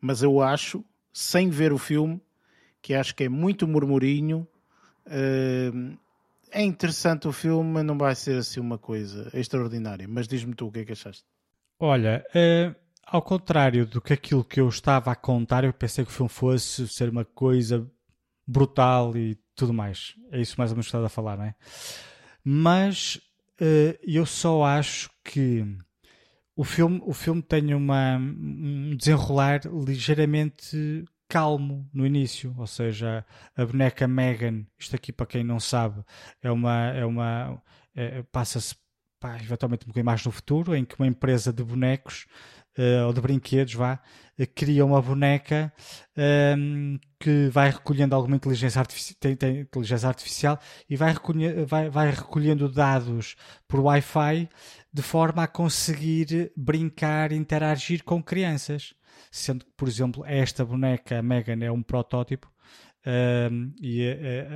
mas 0.00 0.22
eu 0.22 0.42
acho, 0.42 0.84
sem 1.12 1.48
ver 1.50 1.72
o 1.72 1.78
filme, 1.78 2.20
que 2.82 2.94
acho 2.94 3.14
que 3.14 3.24
é 3.24 3.28
muito 3.28 3.68
murmurinho, 3.68 4.46
eh, 5.06 5.70
é 6.50 6.62
interessante 6.62 7.28
o 7.28 7.32
filme, 7.32 7.82
não 7.82 7.98
vai 7.98 8.14
ser 8.14 8.38
assim 8.38 8.60
uma 8.60 8.78
coisa 8.78 9.30
extraordinária, 9.34 10.06
mas 10.08 10.28
diz-me 10.28 10.54
tu 10.54 10.68
o 10.68 10.72
que 10.72 10.80
é 10.80 10.84
que 10.84 10.92
achaste. 10.92 11.33
Olha, 11.86 12.24
uh, 12.30 12.74
ao 13.04 13.20
contrário 13.20 13.84
do 13.84 14.00
que 14.00 14.14
aquilo 14.14 14.42
que 14.42 14.58
eu 14.58 14.66
estava 14.70 15.12
a 15.12 15.14
contar, 15.14 15.64
eu 15.64 15.72
pensei 15.74 16.02
que 16.02 16.10
o 16.10 16.14
filme 16.14 16.30
fosse 16.30 16.88
ser 16.88 17.10
uma 17.10 17.26
coisa 17.26 17.86
brutal 18.46 19.14
e 19.14 19.38
tudo 19.54 19.74
mais. 19.74 20.14
É 20.32 20.40
isso 20.40 20.54
mais 20.56 20.70
ou 20.70 20.76
menos 20.76 20.86
que 20.86 20.88
estás 20.88 21.04
a 21.04 21.10
falar, 21.10 21.36
não 21.36 21.44
é? 21.44 21.54
Mas 22.42 23.16
uh, 23.60 23.98
eu 24.02 24.24
só 24.24 24.64
acho 24.64 25.10
que 25.22 25.62
o 26.56 26.64
filme, 26.64 27.02
o 27.04 27.12
filme 27.12 27.42
tem 27.42 27.74
uma, 27.74 28.16
um 28.16 28.96
desenrolar 28.96 29.60
ligeiramente 29.66 31.04
calmo 31.28 31.86
no 31.92 32.06
início, 32.06 32.54
ou 32.56 32.66
seja, 32.66 33.26
a 33.54 33.66
boneca 33.66 34.08
Megan, 34.08 34.64
isto 34.78 34.96
aqui 34.96 35.12
para 35.12 35.26
quem 35.26 35.44
não 35.44 35.60
sabe, 35.60 36.02
é 36.40 36.50
uma, 36.50 36.86
é 36.92 37.04
uma 37.04 37.62
é, 37.94 38.22
passa-se 38.22 38.74
pá, 39.24 39.36
eventualmente 39.36 39.86
um 39.86 39.88
bocadinho 39.88 40.04
mais 40.04 40.22
no 40.22 40.30
futuro, 40.30 40.76
em 40.76 40.84
que 40.84 40.96
uma 40.98 41.06
empresa 41.06 41.50
de 41.50 41.64
bonecos 41.64 42.26
uh, 42.76 43.06
ou 43.06 43.12
de 43.14 43.22
brinquedos 43.22 43.72
vá, 43.72 43.98
uh, 44.38 44.46
cria 44.54 44.84
uma 44.84 45.00
boneca 45.00 45.72
um, 46.14 46.20
ehm, 46.20 47.00
que 47.18 47.48
vai 47.48 47.70
recolhendo 47.70 48.14
alguma 48.14 48.36
inteligência 48.36 48.78
artificial, 48.78 49.16
tem, 49.18 49.34
tem 49.34 49.60
inteligência 49.60 50.08
artificial 50.08 50.58
e 50.90 50.94
vai, 50.94 51.14
recolhe, 51.14 51.64
vai, 51.64 51.88
vai 51.88 52.10
recolhendo 52.10 52.68
dados 52.68 53.34
por 53.66 53.80
Wi-Fi 53.80 54.46
de 54.92 55.02
forma 55.02 55.44
a 55.44 55.48
conseguir 55.48 56.52
brincar 56.54 57.32
interagir 57.32 58.04
com 58.04 58.22
crianças. 58.22 58.92
Sendo 59.30 59.64
que, 59.64 59.70
por 59.74 59.88
exemplo, 59.88 60.22
esta 60.26 60.66
boneca, 60.66 61.18
a 61.18 61.22
Megan, 61.22 61.64
é 61.64 61.72
um 61.72 61.82
protótipo 61.82 62.52
um, 63.06 63.10
ehm, 63.10 63.72
e 63.80 64.06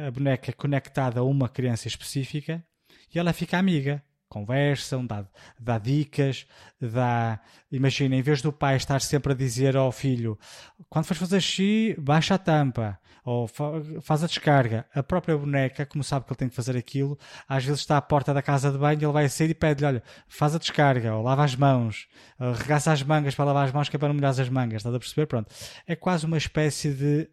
a, 0.05 0.09
a 0.09 0.11
boneca 0.11 0.51
é 0.51 0.53
conectada 0.53 1.20
a 1.20 1.24
uma 1.24 1.49
criança 1.49 1.89
específica 1.89 2.62
e 3.15 3.19
ela 3.19 3.32
fica 3.32 3.57
amiga 3.57 4.05
conversam, 4.28 5.05
dá, 5.06 5.24
dá 5.59 5.78
dicas, 5.78 6.46
dá. 6.80 7.40
Imagina, 7.70 8.16
em 8.16 8.22
vez 8.22 8.40
do 8.40 8.52
pai 8.52 8.76
estar 8.76 9.00
sempre 9.00 9.32
a 9.32 9.36
dizer 9.36 9.76
ao 9.76 9.92
filho 9.92 10.38
quando 10.88 11.05
fores 11.05 11.20
fazer 11.20 11.40
xixi, 11.40 11.96
baixa 11.98 12.34
a 12.34 12.38
tampa 12.38 12.98
ou 13.24 13.46
faz 14.00 14.24
a 14.24 14.26
descarga. 14.26 14.86
A 14.94 15.02
própria 15.02 15.36
boneca, 15.36 15.84
como 15.84 16.02
sabe 16.02 16.24
que 16.24 16.32
ele 16.32 16.38
tem 16.38 16.48
que 16.48 16.55
fazer 16.55 16.76
aquilo, 16.76 17.18
às 17.46 17.62
vezes 17.62 17.80
está 17.80 17.98
à 17.98 18.02
porta 18.02 18.32
da 18.32 18.40
casa 18.40 18.72
de 18.72 18.78
banho, 18.78 19.02
ele 19.02 19.12
vai 19.12 19.28
sair 19.28 19.50
e 19.50 19.55
pede-lhe: 19.55 19.86
olha, 19.86 20.02
faz 20.26 20.55
a 20.55 20.59
descarga, 20.59 21.14
ou 21.14 21.22
lava 21.22 21.44
as 21.44 21.55
mãos, 21.55 22.09
regaça 22.56 22.90
as 22.90 23.02
mangas 23.02 23.34
para 23.34 23.44
lavar 23.44 23.66
as 23.66 23.72
mãos, 23.72 23.88
que 23.88 23.96
é 23.96 23.98
para 23.98 24.09
não 24.09 24.14
molhar 24.14 24.30
as 24.30 24.48
mangas. 24.48 24.78
Estás 24.78 24.94
a 24.94 24.98
perceber? 24.98 25.26
Pronto. 25.26 25.52
É 25.86 25.94
quase 25.94 26.24
uma 26.24 26.38
espécie 26.38 26.90
de 26.92 27.28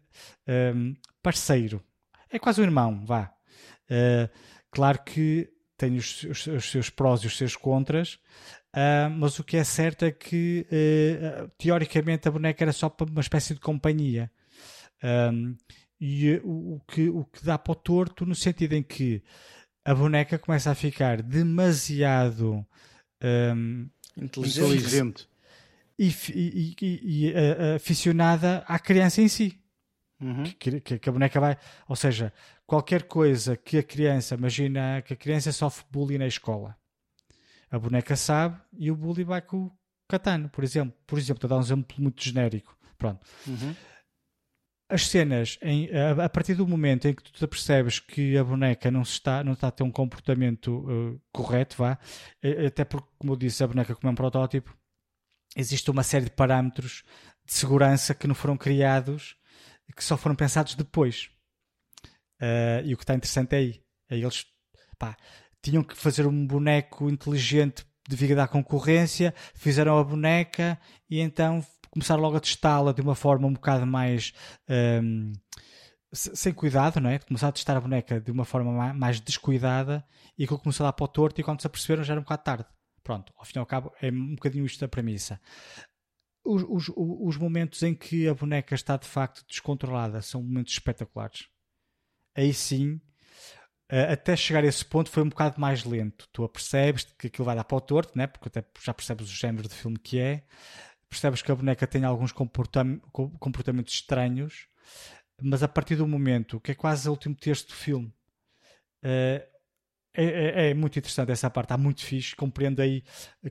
um, 0.46 0.94
parceiro. 1.22 1.82
É 2.30 2.38
quase 2.38 2.60
um 2.60 2.64
irmão, 2.64 3.02
vá. 3.06 3.32
Uh, 3.90 4.28
claro 4.70 4.98
que 5.02 5.48
tem 5.76 5.96
os, 5.96 6.22
os, 6.24 6.46
os, 6.46 6.70
seus 6.70 6.90
prós 6.90 7.20
e 7.20 7.26
os 7.26 7.36
seus 7.36 7.54
contras, 7.54 8.14
uh, 8.74 9.10
mas 9.16 9.38
o 9.38 9.44
que 9.44 9.56
é 9.56 9.64
certo 9.64 10.04
é 10.04 10.10
que 10.10 10.66
uh, 10.70 11.50
teoricamente 11.58 12.26
a 12.26 12.30
boneca 12.30 12.64
era 12.64 12.72
só 12.72 12.88
para 12.88 13.10
uma 13.10 13.20
espécie 13.20 13.54
de 13.54 13.60
companhia. 13.60 14.30
Um, 15.02 15.56
e 16.00 16.40
o, 16.44 16.76
o, 16.76 16.80
que, 16.86 17.08
o 17.08 17.24
que 17.24 17.44
dá 17.44 17.58
para 17.58 17.72
o 17.72 17.74
torto 17.74 18.26
no 18.26 18.34
sentido 18.34 18.74
em 18.74 18.82
que 18.82 19.22
a 19.84 19.94
boneca 19.94 20.38
começa 20.38 20.70
a 20.70 20.74
ficar 20.74 21.22
demasiado 21.22 22.66
um, 23.22 23.88
inteligente 24.16 25.28
e, 25.98 26.08
e, 26.08 26.76
e, 26.80 27.26
e 27.26 27.30
uh, 27.30 27.76
aficionada 27.76 28.64
à 28.66 28.78
criança 28.78 29.22
em 29.22 29.28
si. 29.28 29.58
Uhum. 30.20 30.44
Que, 30.58 30.80
que, 30.80 30.98
que, 30.98 31.08
a 31.08 31.12
boneca 31.12 31.38
vai, 31.38 31.58
ou 31.86 31.94
seja, 31.94 32.32
qualquer 32.66 33.04
coisa 33.04 33.56
que 33.56 33.78
a 33.78 33.82
criança, 33.82 34.34
imagina 34.34 35.02
que 35.02 35.14
a 35.14 35.16
criança 35.16 35.52
sofre 35.52 35.84
bullying 35.90 36.18
na 36.18 36.26
escola, 36.26 36.76
a 37.70 37.78
boneca 37.78 38.16
sabe 38.16 38.60
e 38.76 38.90
o 38.90 38.96
bully 38.96 39.24
vai 39.24 39.40
com 39.40 39.66
o 39.66 39.72
katana, 40.08 40.48
por 40.48 40.62
exemplo. 40.64 40.96
Por 41.06 41.18
exemplo, 41.18 41.38
estou 41.38 41.48
a 41.48 41.50
dar 41.50 41.56
um 41.56 41.64
exemplo 41.64 41.96
muito 41.98 42.22
genérico. 42.22 42.76
Pronto. 42.96 43.20
Uhum. 43.46 43.74
As 44.88 45.08
cenas, 45.08 45.58
em, 45.60 45.90
a, 45.90 46.24
a, 46.24 46.28
partir 46.28 46.54
do 46.54 46.66
momento 46.66 47.08
em 47.08 47.14
que 47.14 47.22
tu 47.22 47.32
te 47.32 47.46
percebes 47.46 47.98
que 47.98 48.38
a 48.38 48.44
boneca 48.44 48.88
não 48.88 49.02
está, 49.02 49.42
não 49.42 49.54
está 49.54 49.66
a 49.66 49.72
ter 49.72 49.82
um 49.82 49.90
comportamento 49.90 50.88
uh, 50.88 51.20
correto, 51.32 51.76
vá, 51.76 51.98
até 52.66 52.84
porque, 52.84 53.08
como 53.18 53.32
eu 53.32 53.36
disse, 53.36 53.64
a 53.64 53.66
boneca 53.66 53.96
como 53.96 54.08
é 54.08 54.12
um 54.12 54.14
protótipo, 54.14 54.76
existe 55.56 55.90
uma 55.90 56.04
série 56.04 56.26
de 56.26 56.30
parâmetros 56.30 57.02
de 57.44 57.52
segurança 57.52 58.14
que 58.14 58.28
não 58.28 58.34
foram 58.34 58.56
criados 58.56 59.36
que 59.94 60.04
só 60.04 60.16
foram 60.16 60.34
pensados 60.34 60.74
depois. 60.74 61.30
Uh, 62.40 62.84
e 62.84 62.94
o 62.94 62.96
que 62.96 63.02
está 63.02 63.14
interessante 63.14 63.54
é 63.54 63.58
aí. 63.58 63.82
É 64.10 64.16
eles 64.16 64.44
pá, 64.98 65.16
tinham 65.62 65.82
que 65.82 65.96
fazer 65.96 66.26
um 66.26 66.46
boneco 66.46 67.10
inteligente 67.10 67.84
devido 68.08 68.38
à 68.38 68.46
concorrência, 68.46 69.34
fizeram 69.54 69.98
a 69.98 70.04
boneca 70.04 70.78
e 71.10 71.20
então 71.20 71.64
começaram 71.90 72.22
logo 72.22 72.36
a 72.36 72.40
testá-la 72.40 72.92
de 72.92 73.00
uma 73.00 73.14
forma 73.14 73.48
um 73.48 73.52
bocado 73.52 73.86
mais 73.86 74.32
um, 74.68 75.32
sem 76.12 76.52
cuidado, 76.52 77.00
não 77.00 77.10
é? 77.10 77.18
Começaram 77.18 77.50
a 77.50 77.52
testar 77.52 77.76
a 77.76 77.80
boneca 77.80 78.20
de 78.20 78.30
uma 78.30 78.44
forma 78.44 78.94
mais 78.94 79.20
descuidada 79.20 80.06
e 80.38 80.46
que 80.46 80.58
começou 80.58 80.84
a 80.84 80.88
dar 80.88 80.92
para 80.92 81.04
o 81.04 81.08
torto 81.08 81.40
e 81.40 81.44
quando 81.44 81.60
se 81.60 81.66
aperceberam 81.66 82.04
já 82.04 82.12
era 82.12 82.20
um 82.20 82.24
bocado 82.24 82.44
tarde. 82.44 82.66
Pronto, 83.02 83.32
ao 83.36 83.44
fim 83.44 83.52
e 83.56 83.58
ao 83.58 83.66
cabo 83.66 83.92
é 84.00 84.10
um 84.10 84.34
bocadinho 84.34 84.66
isto 84.66 84.84
a 84.84 84.88
premissa. 84.88 85.40
Os, 86.44 86.62
os, 86.62 86.92
os 86.96 87.36
momentos 87.36 87.82
em 87.82 87.94
que 87.94 88.28
a 88.28 88.34
boneca 88.34 88.74
está 88.74 88.96
de 88.96 89.06
facto 89.06 89.44
descontrolada 89.48 90.22
são 90.22 90.42
momentos 90.42 90.72
espetaculares. 90.74 91.48
Aí 92.36 92.52
sim, 92.52 93.00
até 93.88 94.36
chegar 94.36 94.64
a 94.64 94.66
esse 94.66 94.84
ponto 94.84 95.10
foi 95.10 95.22
um 95.22 95.28
bocado 95.28 95.60
mais 95.60 95.84
lento. 95.84 96.28
Tu 96.32 96.44
apercebes 96.44 97.04
que 97.18 97.28
aquilo 97.28 97.44
vai 97.44 97.56
dar 97.56 97.64
para 97.64 97.76
o 97.76 97.80
torto, 97.80 98.16
né? 98.16 98.26
porque 98.26 98.48
até 98.48 98.64
já 98.82 98.92
percebes 98.92 99.28
o 99.28 99.34
género 99.34 99.68
de 99.68 99.74
filme 99.74 99.98
que 99.98 100.18
é, 100.18 100.42
percebes 101.08 101.42
que 101.42 101.50
a 101.50 101.54
boneca 101.54 101.86
tem 101.86 102.04
alguns 102.04 102.32
comportamentos 102.32 103.94
estranhos, 103.94 104.68
mas 105.40 105.62
a 105.62 105.68
partir 105.68 105.96
do 105.96 106.06
momento 106.06 106.60
que 106.60 106.72
é 106.72 106.74
quase 106.74 107.08
o 107.08 107.12
último 107.12 107.34
texto 107.34 107.68
do 107.68 107.74
filme, 107.74 108.12
uh, 109.04 109.56
é, 110.18 110.24
é, 110.24 110.70
é, 110.70 110.74
muito 110.74 110.98
interessante 110.98 111.30
essa 111.30 111.50
parte, 111.50 111.66
está 111.66 111.76
muito 111.76 112.02
fixe. 112.02 112.34
Compreendo 112.34 112.80
aí 112.80 113.04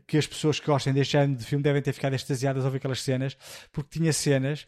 que 0.07 0.17
as 0.17 0.25
pessoas 0.25 0.59
que 0.59 0.65
gostem 0.65 0.93
deste 0.93 1.11
género 1.11 1.37
de 1.37 1.45
filme 1.45 1.63
devem 1.63 1.81
ter 1.81 1.93
ficado 1.93 2.15
extasiadas 2.15 2.65
ao 2.65 2.71
ver 2.71 2.77
aquelas 2.77 3.01
cenas, 3.01 3.37
porque 3.71 3.99
tinha 3.99 4.11
cenas, 4.11 4.67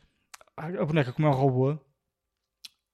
a 0.56 0.86
boneca 0.86 1.12
como 1.12 1.28
é 1.28 1.32
um 1.32 1.34
robô, 1.34 1.80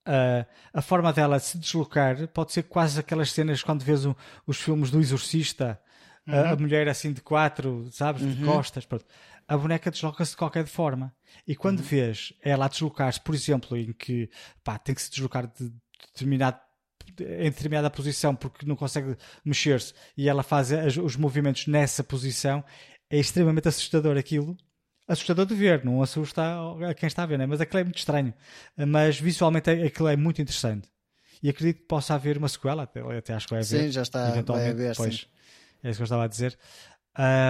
uh, 0.08 0.46
a 0.74 0.82
forma 0.82 1.12
dela 1.12 1.40
se 1.40 1.58
deslocar 1.58 2.28
pode 2.30 2.52
ser 2.52 2.64
quase 2.64 3.00
aquelas 3.00 3.32
cenas 3.32 3.64
quando 3.64 3.84
vês 3.84 4.06
o, 4.06 4.16
os 4.46 4.58
filmes 4.58 4.90
do 4.92 5.00
Exorcista, 5.00 5.80
uhum. 6.28 6.34
a, 6.34 6.50
a, 6.52 6.56
mulher 6.56 6.88
assim 6.88 7.12
de 7.14 7.22
quatro, 7.22 7.88
sabes, 7.92 8.22
uhum. 8.22 8.32
de 8.32 8.44
costas. 8.44 8.86
Pronto. 8.86 9.06
A 9.48 9.58
boneca 9.58 9.92
desloca-se 9.92 10.32
de 10.32 10.38
qualquer 10.38 10.66
forma. 10.66 11.14
E 11.48 11.56
quando 11.56 11.80
uhum. 11.80 11.86
vês 11.86 12.34
ela 12.42 12.66
a 12.66 12.70
deslocar-se, 12.70 13.20
por 13.20 13.36
exemplo, 13.36 13.78
em 13.78 13.92
que 13.94 14.30
pá, 14.64 14.78
tem 14.78 14.96
que 14.96 15.02
se 15.02 15.12
deslocar 15.12 15.48
de 15.48 15.72
determinado 16.08 16.60
em 17.20 17.50
determinada 17.52 17.90
posição 17.90 18.36
porque 18.36 18.66
não 18.66 18.76
consegue 18.76 19.16
mexer-se 19.46 19.94
e 20.18 20.28
ela 20.28 20.42
faz 20.42 20.72
os 20.98 21.16
movimentos 21.16 21.68
nessa 21.68 22.04
posição, 22.04 22.64
é 23.10 23.20
extremamente 23.20 23.68
assustador 23.68 24.18
aquilo. 24.18 24.58
Assustador 25.08 25.46
de 25.46 25.54
ver, 25.54 25.84
não 25.84 26.02
assusta 26.02 26.42
a 26.90 26.94
quem 26.94 27.08
está 27.08 27.24
a 27.24 27.26
ver, 27.26 27.38
né? 27.38 27.46
mas 27.46 27.60
aquilo 27.60 27.80
é 27.80 27.84
muito 27.84 27.98
estranho. 27.98 28.34
Mas 28.88 29.20
visualmente 29.20 29.70
aquilo 29.70 30.08
é 30.08 30.16
muito 30.16 30.42
interessante. 30.42 30.90
E 31.42 31.50
acredito 31.50 31.80
que 31.80 31.88
possa 31.88 32.14
haver 32.14 32.38
uma 32.38 32.48
sequela, 32.48 32.84
até, 32.84 33.02
até 33.02 33.34
acho 33.34 33.48
que 33.48 33.54
vai 33.54 33.62
haver. 33.62 33.84
Sim, 33.84 33.92
já 33.92 34.02
está. 34.02 34.30
Eventualmente, 34.30 34.76
vai 34.76 34.86
haver, 34.86 34.96
pois, 34.96 35.16
sim. 35.16 35.26
É 35.84 35.90
isso 35.90 35.98
que 35.98 36.04
eu 36.04 36.06
estava 36.06 36.24
a 36.24 36.28
dizer. 36.28 36.58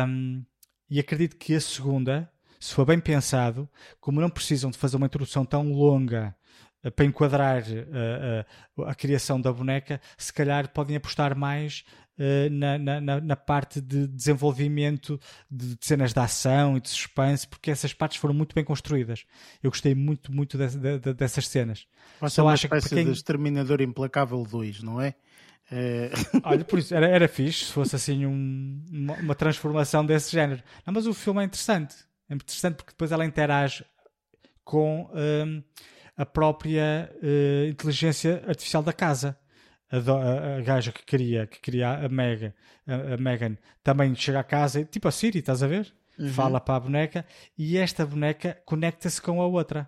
Um, 0.07 0.43
e 0.89 0.99
acredito 0.99 1.38
que 1.38 1.53
a 1.55 1.61
segunda, 1.61 2.30
se 2.59 2.73
for 2.73 2.85
bem 2.85 2.99
pensado, 2.99 3.69
como 3.99 4.19
não 4.19 4.30
precisam 4.30 4.71
de 4.71 4.77
fazer 4.77 4.97
uma 4.97 5.05
introdução 5.05 5.45
tão 5.45 5.71
longa 5.71 6.35
eh, 6.84 6.89
para 6.89 7.05
enquadrar 7.05 7.63
uh, 7.63 8.81
uh, 8.81 8.85
a 8.85 8.95
criação 8.95 9.39
da 9.39 9.51
boneca, 9.51 10.01
se 10.17 10.34
calhar 10.34 10.67
podem 10.69 10.95
apostar 10.95 11.35
mais 11.38 11.85
uh, 12.18 12.49
na, 12.49 12.77
na, 12.77 13.22
na, 13.22 13.35
parte 13.35 13.81
de 13.81 14.07
desenvolvimento 14.07 15.19
de, 15.49 15.76
de, 15.76 15.85
cenas 15.85 16.14
de 16.14 16.19
ação 16.19 16.77
e 16.77 16.81
de 16.81 16.90
suspense, 16.90 17.48
porque 17.48 17.72
essas 17.72 17.94
partes 17.94 18.18
foram 18.18 18.34
muito 18.34 18.53
bem 18.53 18.64
construídas. 18.64 19.26
Eu 19.61 19.69
gostei 19.69 19.95
muito, 19.95 20.31
muito 20.31 20.57
de, 20.57 20.99
de, 20.99 21.14
dessas 21.14 21.48
cenas. 21.48 21.88
Mas 22.19 22.34
Só 22.34 22.44
uma 22.44 22.53
espécie 22.53 22.90
que 22.90 22.95
quem... 22.95 23.06
de 23.06 23.11
Exterminador 23.11 23.81
Implacável 23.81 24.44
2, 24.44 24.84
não 24.84 25.02
é? 25.02 25.15
é... 25.72 26.11
Olha, 26.44 26.64
por 26.64 26.80
isso, 26.80 26.94
era, 26.94 27.07
era 27.07 27.27
fixe 27.27 27.65
se 27.65 27.72
fosse 27.72 27.95
assim 27.95 28.26
um, 28.26 28.84
uma, 28.91 29.14
uma, 29.15 29.35
transformação 29.35 30.06
desse 30.06 30.31
género. 30.31 30.61
Não, 30.85 30.94
mas 30.94 31.07
o 31.07 31.14
filme 31.14 31.41
é 31.41 31.45
interessante. 31.45 31.95
É 32.30 32.34
interessante 32.35 32.76
porque 32.76 32.91
depois 32.91 33.11
ela 33.11 33.26
interage 33.26 33.85
com... 34.64 35.10
Um, 35.14 35.64
a 36.15 36.26
própria 36.26 37.11
uh, 37.22 37.68
inteligência 37.68 38.44
artificial 38.48 38.84
da 38.84 38.94
casa. 38.94 39.38
A, 39.94 39.98
a, 39.98 40.57
a, 40.57 40.61
gaja 40.61 40.91
que 40.91 41.06
queria, 41.06 41.45
que 41.45 41.60
queria 41.60 42.06
a, 42.06 42.10
Mega, 42.10 42.56
a, 42.88 43.14
a 43.14 43.18
Megan 43.18 43.56
também 43.84 44.15
chega 44.15 44.40
a 44.40 44.44
casa, 44.44 44.84
tipo 44.84 45.07
a 45.07 45.11
Siri, 45.11 45.38
estás 45.38 45.61
a 45.61 45.68
ver? 45.68 45.94
Uhum. 46.18 46.30
Fala 46.30 46.60
para 46.60 46.76
a 46.76 46.80
boneca 46.80 47.26
e 47.56 47.78
esta 47.78 48.03
boneca 48.03 48.57
conecta-se 48.65 49.22
com 49.22 49.40
a 49.40 49.45
outra. 49.45 49.88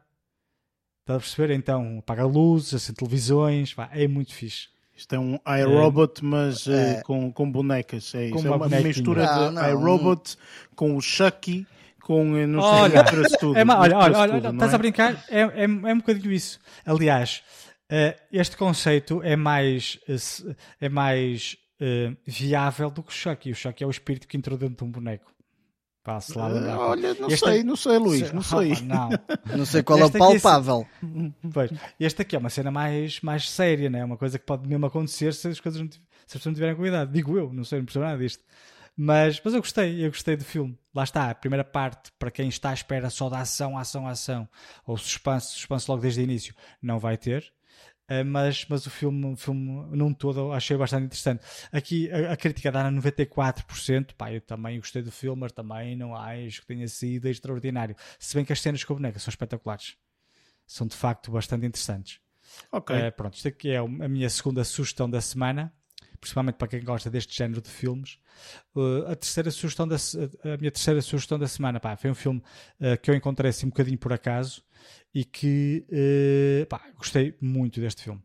Estás 1.02 1.18
a 1.18 1.20
perceber? 1.20 1.54
Então 1.56 1.98
apaga 2.00 2.24
luzes, 2.24 2.76
acende 2.76 2.98
televisões, 2.98 3.74
pá, 3.74 3.90
é 3.94 4.08
muito 4.08 4.34
fixe. 4.34 4.68
Isto 4.96 5.16
é 5.16 5.20
um 5.20 5.40
iRobot, 5.60 6.22
é, 6.22 6.24
mas 6.24 6.68
é, 6.68 7.02
com, 7.02 7.32
com 7.32 7.52
bonecas. 7.52 8.14
É, 8.16 8.28
isso. 8.28 8.48
é 8.48 8.52
uma 8.52 8.68
mistura 8.68 9.52
não, 9.52 9.62
de 9.62 9.70
iRobot 9.70 10.38
com 10.76 10.96
o 10.96 11.02
Chucky 11.02 11.68
com 12.06 12.38
eh, 12.38 12.46
não 12.46 12.60
olha, 12.60 13.04
sei, 13.08 13.24
tudo. 13.40 13.58
É, 13.58 13.62
olha, 13.64 13.98
olha, 13.98 14.18
olha, 14.20 14.34
tudo, 14.36 14.54
estás 14.54 14.72
é? 14.72 14.76
a 14.76 14.78
brincar? 14.78 15.26
É, 15.28 15.40
é, 15.42 15.64
é 15.64 15.68
um 15.68 15.98
bocadinho 15.98 16.32
isso. 16.32 16.60
Aliás, 16.86 17.42
uh, 17.92 18.22
este 18.32 18.58
conceito 18.58 19.22
é 19.24 19.36
mais, 19.36 20.00
uh, 20.08 20.56
é 20.80 20.90
mais 20.90 21.58
uh, 21.82 22.16
viável 22.26 22.90
do 22.90 23.04
que 23.04 23.10
o 23.10 23.14
Chucky. 23.14 23.52
O 23.52 23.56
Chucky 23.56 23.84
é 23.84 23.88
o 23.88 23.92
espírito 23.92 24.28
que 24.28 24.38
entrou 24.38 24.58
dentro 24.58 24.78
de 24.78 24.84
um 24.84 24.92
boneco. 24.92 25.34
Passe 26.04 26.38
lá 26.38 26.46
olha, 26.46 27.16
não 27.16 27.28
este 27.30 27.44
sei, 27.44 27.64
não 27.64 27.76
sei, 27.76 27.98
Luís, 27.98 28.32
não 28.32 28.44
sei. 28.44 28.74
Não. 28.84 29.10
não 29.58 29.66
sei 29.66 29.82
qual 29.82 29.98
este 29.98 30.18
é 30.18 30.20
o 30.20 30.28
palpável. 30.28 30.88
Aqui, 31.02 31.34
pois, 31.52 31.72
este 32.00 32.22
aqui 32.22 32.36
é 32.36 32.40
uma 32.40 32.52
cena 32.52 32.70
mais, 32.70 33.20
mais 33.22 33.50
séria, 33.50 33.90
né? 33.90 34.02
é 34.02 34.06
uma 34.06 34.16
coisa 34.16 34.38
que 34.38 34.46
pode 34.46 34.68
mesmo 34.68 34.86
acontecer 34.86 35.34
se 35.34 35.48
as 35.48 35.60
coisas 35.60 35.82
não, 35.82 35.90
se 35.90 35.98
as 36.28 36.34
pessoas 36.34 36.46
não 36.46 36.54
tiverem 36.54 36.76
cuidado. 36.76 37.12
Digo 37.12 37.36
eu, 37.36 37.52
não 37.52 37.64
sei, 37.64 37.80
não 37.80 37.86
percebo 37.86 38.06
nada 38.06 38.20
disto. 38.20 38.44
Mas, 38.96 39.42
mas 39.44 39.54
eu 39.56 39.60
gostei, 39.60 40.06
eu 40.06 40.10
gostei 40.10 40.38
do 40.38 40.46
filme. 40.46 40.78
Lá 40.94 41.04
está, 41.04 41.32
a 41.32 41.36
primeira 41.36 41.64
parte, 41.64 42.12
para 42.20 42.30
quem 42.30 42.48
está 42.50 42.70
à 42.70 42.74
espera 42.74 43.10
só 43.10 43.28
da 43.28 43.40
ação, 43.40 43.76
ação, 43.76 44.08
ação, 44.08 44.48
ou 44.86 44.98
suspense, 44.98 45.54
suspense 45.54 45.90
logo 45.90 46.04
desde 46.04 46.22
o 46.22 46.24
início, 46.24 46.56
não 46.82 47.00
vai 47.00 47.18
ter. 47.18 47.52
Uh, 48.10 48.24
mas, 48.24 48.66
mas 48.70 48.86
o 48.86 48.90
filme, 48.90 49.34
o 49.34 49.36
filme 49.36 49.88
num 49.96 50.14
todo 50.14 50.52
achei 50.52 50.78
bastante 50.78 51.06
interessante. 51.06 51.44
Aqui 51.72 52.12
a, 52.12 52.34
a 52.34 52.38
crítica 52.38 52.72
dá 52.72 52.90
94%. 52.92 54.14
Pá, 54.16 54.32
eu 54.32 54.42
também 54.42 54.78
gostei 54.80 55.02
do 55.02 55.12
filme, 55.12 55.42
mas 55.42 55.52
também 55.52 55.96
não 55.96 56.16
acho 56.16 56.62
que 56.62 56.68
tenha 56.68 56.88
sido 56.88 57.28
extraordinário. 57.28 57.96
Se 58.20 58.36
bem 58.36 58.46
que 58.46 58.54
as 58.54 58.62
cenas 58.62 58.84
com 58.84 58.94
a 58.94 58.96
boneca 58.98 59.18
são 59.18 59.32
espetaculares, 59.32 59.98
são 60.68 60.86
de 60.86 60.96
facto 60.96 61.32
bastante 61.32 61.66
interessantes. 61.66 62.20
Ok. 62.72 62.96
Uh, 62.96 63.12
pronto, 63.12 63.34
isto 63.34 63.48
aqui 63.48 63.72
é 63.72 63.78
a 63.78 64.08
minha 64.08 64.30
segunda 64.30 64.64
sugestão 64.64 65.10
da 65.10 65.20
semana 65.20 65.74
principalmente 66.26 66.56
para 66.56 66.68
quem 66.68 66.84
gosta 66.84 67.08
deste 67.08 67.38
género 67.38 67.62
de 67.62 67.70
filmes. 67.70 68.18
Uh, 68.76 69.06
a, 69.08 69.16
terceira 69.16 69.52
sugestão 69.52 69.88
da, 69.88 69.96
a 69.96 70.58
minha 70.58 70.72
terceira 70.72 71.00
sugestão 71.02 71.38
da 71.38 71.48
semana 71.48 71.80
pá, 71.80 71.96
foi 71.96 72.10
um 72.10 72.16
filme 72.16 72.42
uh, 72.80 73.00
que 73.00 73.12
eu 73.12 73.16
encontrei 73.16 73.50
assim 73.50 73.68
um 73.68 73.70
bocadinho 73.70 73.98
por 73.98 74.12
acaso 74.12 74.64
e 75.14 75.24
que 75.24 75.86
uh, 75.88 76.66
pá, 76.66 76.82
gostei 76.98 77.38
muito 77.40 77.80
deste 77.80 78.04
filme. 78.04 78.22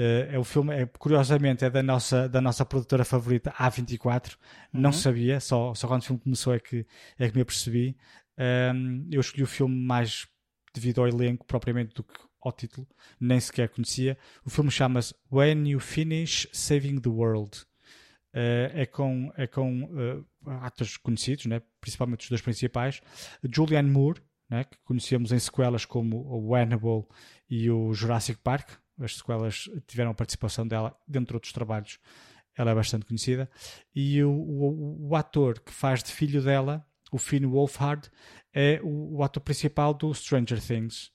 É 0.00 0.38
o 0.38 0.44
filme, 0.44 0.72
é, 0.72 0.86
curiosamente, 0.86 1.64
é 1.64 1.70
da 1.70 1.82
nossa, 1.82 2.28
da 2.28 2.40
nossa 2.40 2.64
produtora 2.64 3.04
favorita, 3.04 3.50
A24. 3.58 4.36
Uhum. 4.72 4.80
Não 4.80 4.92
sabia, 4.92 5.40
só, 5.40 5.74
só 5.74 5.88
quando 5.88 6.02
o 6.02 6.04
filme 6.04 6.22
começou 6.22 6.54
é 6.54 6.60
que, 6.60 6.86
é 7.18 7.28
que 7.28 7.34
me 7.34 7.42
apercebi. 7.42 7.96
Um, 8.38 9.08
eu 9.10 9.20
escolhi 9.20 9.42
o 9.42 9.46
filme 9.48 9.74
mais 9.74 10.28
devido 10.72 11.00
ao 11.00 11.08
elenco, 11.08 11.44
propriamente, 11.44 11.96
do 11.96 12.04
que 12.04 12.14
ao 12.48 12.52
título, 12.52 12.86
nem 13.20 13.38
sequer 13.38 13.68
conhecia. 13.68 14.18
O 14.44 14.50
filme 14.50 14.70
chama-se 14.70 15.14
When 15.30 15.68
You 15.68 15.80
Finish 15.80 16.48
Saving 16.52 17.00
the 17.00 17.08
World. 17.08 17.58
Uh, 18.34 18.70
é 18.74 18.86
com, 18.86 19.32
é 19.36 19.46
com 19.46 19.84
uh, 19.84 20.26
atores 20.60 20.96
conhecidos, 20.96 21.46
né? 21.46 21.62
principalmente 21.80 22.22
os 22.22 22.28
dois 22.28 22.42
principais. 22.42 23.00
Julianne 23.42 23.90
Moore, 23.90 24.20
né, 24.48 24.64
que 24.64 24.78
conhecemos 24.84 25.32
em 25.32 25.38
sequelas 25.38 25.84
como 25.84 26.26
o 26.26 26.54
Hannibal 26.54 27.08
e 27.48 27.70
o 27.70 27.92
Jurassic 27.92 28.40
Park. 28.42 28.70
As 28.98 29.16
sequelas 29.16 29.68
tiveram 29.86 30.10
a 30.10 30.14
participação 30.14 30.66
dela, 30.66 30.96
dentre 31.06 31.36
outros 31.36 31.52
trabalhos, 31.52 31.98
ela 32.56 32.72
é 32.72 32.74
bastante 32.74 33.06
conhecida. 33.06 33.48
E 33.94 34.22
o, 34.24 34.30
o, 34.30 35.08
o 35.10 35.16
ator 35.16 35.60
que 35.60 35.72
faz 35.72 36.02
de 36.02 36.10
filho 36.10 36.42
dela, 36.42 36.84
o 37.12 37.18
Finn 37.18 37.46
Wolfhard, 37.46 38.10
é 38.52 38.80
o, 38.82 39.18
o 39.18 39.22
ator 39.22 39.40
principal 39.42 39.94
do 39.94 40.12
Stranger 40.12 40.60
Things. 40.60 41.12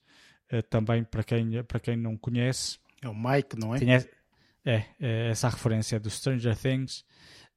Uh, 0.54 0.62
também, 0.64 1.04
para 1.04 1.24
quem, 1.24 1.64
para 1.64 1.80
quem 1.80 1.98
não 1.98 2.18
conhece. 2.18 2.78
É 3.02 3.10
o 3.10 3.16
Mike, 3.16 3.58
não 3.58 3.74
é? 3.74 3.80
É, 4.66 4.86
é, 5.00 5.30
essa 5.30 5.50
referência 5.50 6.00
do 6.00 6.10
Stranger 6.10 6.56
Things. 6.56 7.04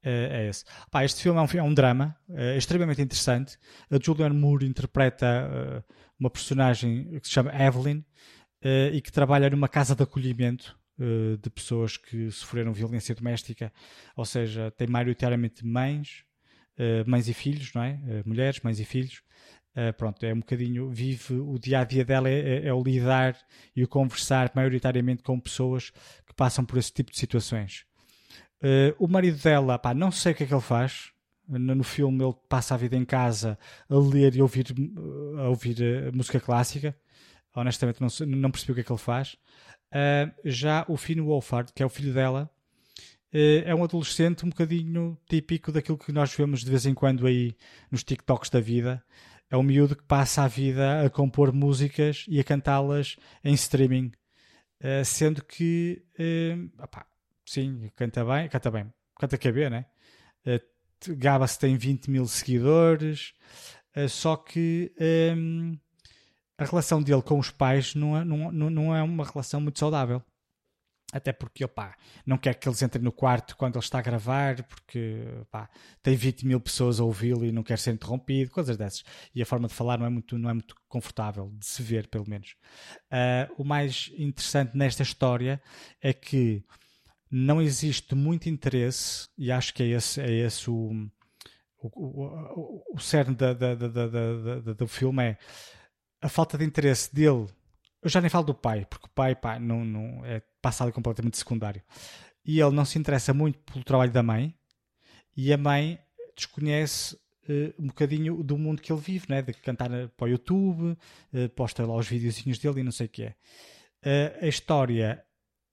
É, 0.03 0.45
é 0.45 0.49
esse. 0.49 0.65
Pá, 0.89 1.05
este 1.05 1.21
filme 1.21 1.39
é 1.41 1.43
um, 1.43 1.59
é 1.59 1.63
um 1.63 1.75
drama 1.75 2.17
é 2.31 2.57
extremamente 2.57 3.03
interessante. 3.03 3.59
A 3.91 3.99
Julianne 4.01 4.37
Moore 4.37 4.65
interpreta 4.65 5.27
uh, 5.49 5.95
uma 6.19 6.31
personagem 6.31 7.19
que 7.19 7.27
se 7.27 7.35
chama 7.35 7.51
Evelyn 7.53 7.99
uh, 7.99 8.95
e 8.95 9.01
que 9.01 9.11
trabalha 9.11 9.51
numa 9.51 9.69
casa 9.69 9.97
de 9.97 10.03
acolhimento 10.05 10.79
uh, 11.01 11.37
de 11.39 11.51
pessoas 11.51 11.97
que 11.97 12.31
sofreram 12.31 12.73
violência 12.73 13.17
doméstica, 13.17 13.73
ou 14.15 14.25
seja, 14.25 14.71
tem 14.71 14.87
maioritariamente 14.87 15.67
mães, 15.67 16.25
mães 17.07 17.27
e 17.27 17.33
filhos, 17.33 17.73
não 17.73 17.83
é? 17.83 17.99
mulheres, 18.27 18.61
mães 18.61 18.79
e 18.79 18.85
filhos. 18.85 19.23
Pronto, 19.97 20.25
é 20.25 20.33
um 20.33 20.39
bocadinho, 20.39 20.89
vive 20.89 21.35
o 21.35 21.59
dia 21.59 21.81
a 21.81 21.85
dia 21.85 22.05
dela 22.05 22.31
é, 22.31 22.65
é, 22.65 22.67
é 22.69 22.73
o 22.73 22.83
lidar 22.83 23.37
e 23.75 23.85
o 23.85 23.89
conversar 23.89 24.51
maioritariamente 24.55 25.23
com 25.23 25.39
pessoas 25.39 25.91
que 26.27 26.35
passam 26.35 26.65
por 26.65 26.79
esse 26.79 26.93
tipo 26.93 27.11
de 27.11 27.19
situações. 27.19 27.85
Uh, 28.63 28.97
o 28.99 29.07
marido 29.07 29.41
dela, 29.43 29.79
pá, 29.79 29.93
não 29.93 30.11
sei 30.11 30.33
o 30.33 30.35
que 30.35 30.45
é 30.45 30.47
que 30.47 30.55
ele 30.55 30.61
faz. 30.61 31.13
No, 31.47 31.75
no 31.75 31.85
filme 31.85 32.25
ele 32.25 32.35
passa 32.49 32.75
a 32.75 32.77
vida 32.77 32.97
em 32.97 33.05
casa 33.05 33.59
a 33.89 33.95
ler 33.95 34.35
e 34.35 34.43
ouvir, 34.43 34.67
a 35.39 35.49
ouvir 35.49 35.77
uh, 35.81 36.17
música 36.17 36.41
clássica. 36.41 36.97
Honestamente 37.55 38.01
não, 38.01 38.09
não 38.27 38.51
percebi 38.51 38.73
o 38.73 38.75
que 38.75 38.81
é 38.81 38.85
que 38.85 38.93
ele 38.93 38.99
faz. 38.99 39.37
Já 40.45 40.85
o 40.89 40.97
Finn 40.97 41.23
Wolfhard, 41.23 41.73
que 41.73 41.83
é 41.83 41.87
o 41.87 41.89
filho 41.89 42.13
dela, 42.13 42.51
é 43.33 43.75
um 43.75 43.83
adolescente 43.83 44.45
um 44.45 44.51
bocadinho 44.51 45.17
típico 45.27 45.73
daquilo 45.73 45.97
que 45.97 46.13
nós 46.13 46.35
vemos 46.35 46.63
de 46.63 46.69
vez 46.69 46.85
em 46.85 46.93
quando 46.93 47.27
aí 47.27 47.57
nos 47.91 48.05
TikToks 48.05 48.51
da 48.51 48.61
vida. 48.61 49.03
É 49.51 49.57
um 49.57 49.63
miúdo 49.63 49.95
que 49.95 50.03
passa 50.03 50.43
a 50.43 50.49
vida 50.49 51.05
a 51.05 51.11
compor 51.11 51.53
músicas 51.53 52.25
e 52.29 52.41
a 52.41 52.45
cantá-las 52.45 53.17
em 53.45 53.55
streaming. 53.55 54.13
sendo 55.05 55.45
que 55.45 56.03
opá, 56.83 57.07
sim, 57.45 57.91
canta 57.95 58.25
bem, 58.25 58.49
canta 58.49 58.71
bem, 58.71 58.93
canta 59.19 59.39
KB, 59.39 59.71
né? 59.71 59.87
Uh, 60.47 60.77
Gaba-se 61.17 61.59
tem 61.59 61.77
20 61.77 62.11
mil 62.11 62.27
seguidores, 62.27 63.35
uh, 63.97 64.09
só 64.09 64.37
que 64.37 64.93
um, 65.37 65.79
a 66.59 66.65
relação 66.65 67.03
dele 67.03 67.23
com 67.23 67.39
os 67.39 67.51
pais 67.51 67.95
não 67.95 68.17
é, 68.17 68.25
não, 68.25 68.51
não 68.51 68.97
é 68.97 69.03
uma 69.03 69.25
relação 69.25 69.61
muito 69.61 69.79
saudável. 69.79 70.23
Até 71.13 71.33
porque, 71.33 71.65
opá, 71.65 71.97
não 72.27 72.37
quer 72.37 72.55
que 72.55 72.69
eles 72.69 72.83
entrem 72.83 73.03
no 73.03 73.13
quarto 73.13 73.57
quando 73.57 73.77
ele 73.77 73.85
está 73.85 74.01
a 74.01 74.03
gravar, 74.03 74.65
porque 74.65 75.23
opá, 75.43 75.71
tem 76.03 76.17
20 76.17 76.45
mil 76.45 76.61
pessoas 76.61 76.99
a 76.99 77.05
ouvi-lo 77.05 77.45
e 77.45 77.53
não 77.53 77.63
quer 77.63 77.79
ser 77.79 77.93
interrompido, 77.93 78.51
coisas 78.51 78.77
dessas. 78.77 79.05
E 79.33 79.41
a 79.41 79.47
forma 79.47 79.69
de 79.69 79.75
falar 79.75 79.99
não 79.99 80.07
é 80.07 80.11
muito, 80.11 80.37
não 80.37 80.51
é 80.51 80.53
muito 80.53 80.75
confortável, 80.89 81.53
de 81.55 81.65
se 81.65 81.81
ver, 81.81 82.09
pelo 82.09 82.29
menos. 82.29 82.57
Uh, 83.07 83.55
o 83.57 83.65
mais 83.65 84.11
interessante 84.19 84.77
nesta 84.77 85.05
história 85.05 85.63
é 86.03 86.13
que 86.13 86.65
não 87.31 87.63
existe 87.63 88.15
muito 88.15 88.49
interesse, 88.49 89.29
e 89.39 89.53
acho 89.53 89.75
que 89.75 89.85
é 89.85 89.87
esse, 89.87 90.21
é 90.21 90.31
esse 90.31 90.69
o, 90.69 91.09
o, 91.79 91.89
o, 91.93 92.95
o 92.95 92.99
cerne 92.99 93.35
da, 93.35 93.53
da, 93.53 93.75
da, 93.75 93.89
da, 93.89 94.73
do 94.73 94.89
filme 94.89 95.23
é 95.23 95.39
a 96.21 96.29
falta 96.29 96.59
de 96.59 96.65
interesse 96.65 97.15
dele. 97.15 97.47
Eu 98.07 98.11
já 98.11 98.21
nem 98.21 98.31
falo 98.31 98.45
do 98.45 98.55
pai, 98.55 98.87
porque 98.89 99.07
o 99.07 99.11
pai 99.11 99.35
pá, 99.35 99.59
não, 99.59 99.85
não 99.85 100.25
é 100.25 100.41
passado 100.63 100.93
completamente 100.93 101.37
secundário. 101.37 101.83
E 102.45 102.61
ele 102.61 102.71
não 102.71 102.85
se 102.85 103.01
interessa 103.01 103.35
muito 103.35 103.59
pelo 103.59 103.83
trabalho 103.83 104.13
da 104.13 104.23
mãe, 104.23 104.57
e 105.37 105.53
a 105.53 105.59
mãe 105.59 105.99
desconhece 106.37 107.17
uh, 107.17 107.75
um 107.77 107.89
bocadinho 107.89 108.45
do 108.45 108.57
mundo 108.57 108.81
que 108.81 108.93
ele 108.93 109.01
vive, 109.01 109.27
né? 109.29 109.43
de 109.43 109.53
cantar 109.55 109.91
para 110.17 110.25
o 110.25 110.29
YouTube, 110.29 110.97
uh, 111.33 111.49
posta 111.57 111.85
lá 111.85 111.97
os 111.97 112.07
videozinhos 112.07 112.61
dele 112.61 112.79
e 112.79 112.85
não 112.85 112.93
sei 112.93 113.07
o 113.07 113.09
que 113.09 113.25
é. 113.25 113.35
Uh, 114.05 114.45
a 114.45 114.47
história 114.47 115.25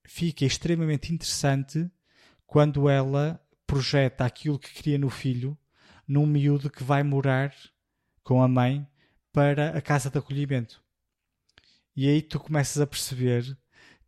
fica 0.04 0.44
extremamente 0.44 1.14
interessante 1.14 1.88
quando 2.48 2.90
ela 2.90 3.40
projeta 3.68 4.26
aquilo 4.26 4.58
que 4.58 4.74
queria 4.74 4.98
no 4.98 5.12
filho 5.12 5.56
num 6.08 6.26
miúdo 6.26 6.72
que 6.72 6.84
vai 6.84 7.04
morar 7.04 7.54
com 8.24 8.42
a 8.42 8.48
mãe 8.48 8.88
para 9.32 9.78
a 9.78 9.82
casa 9.84 10.10
de 10.10 10.18
acolhimento. 10.18 10.83
E 11.96 12.08
aí 12.08 12.22
tu 12.22 12.40
começas 12.40 12.82
a 12.82 12.88
perceber 12.88 13.58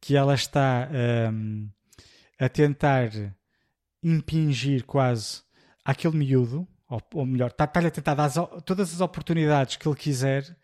que 0.01 0.15
ela 0.15 0.33
está 0.33 0.89
um, 1.31 1.69
a 2.39 2.49
tentar 2.49 3.09
impingir 4.01 4.85
quase 4.85 5.41
aquele 5.83 6.17
miúdo, 6.17 6.67
ou, 6.87 7.01
ou 7.13 7.25
melhor, 7.25 7.51
está-lhe 7.51 7.87
a 7.87 7.91
tentar 7.91 8.13
dar 8.13 8.31
todas 8.61 8.93
as 8.93 9.01
oportunidades 9.01 9.75
que 9.75 9.87
ele 9.87 9.95
quiser 9.95 10.55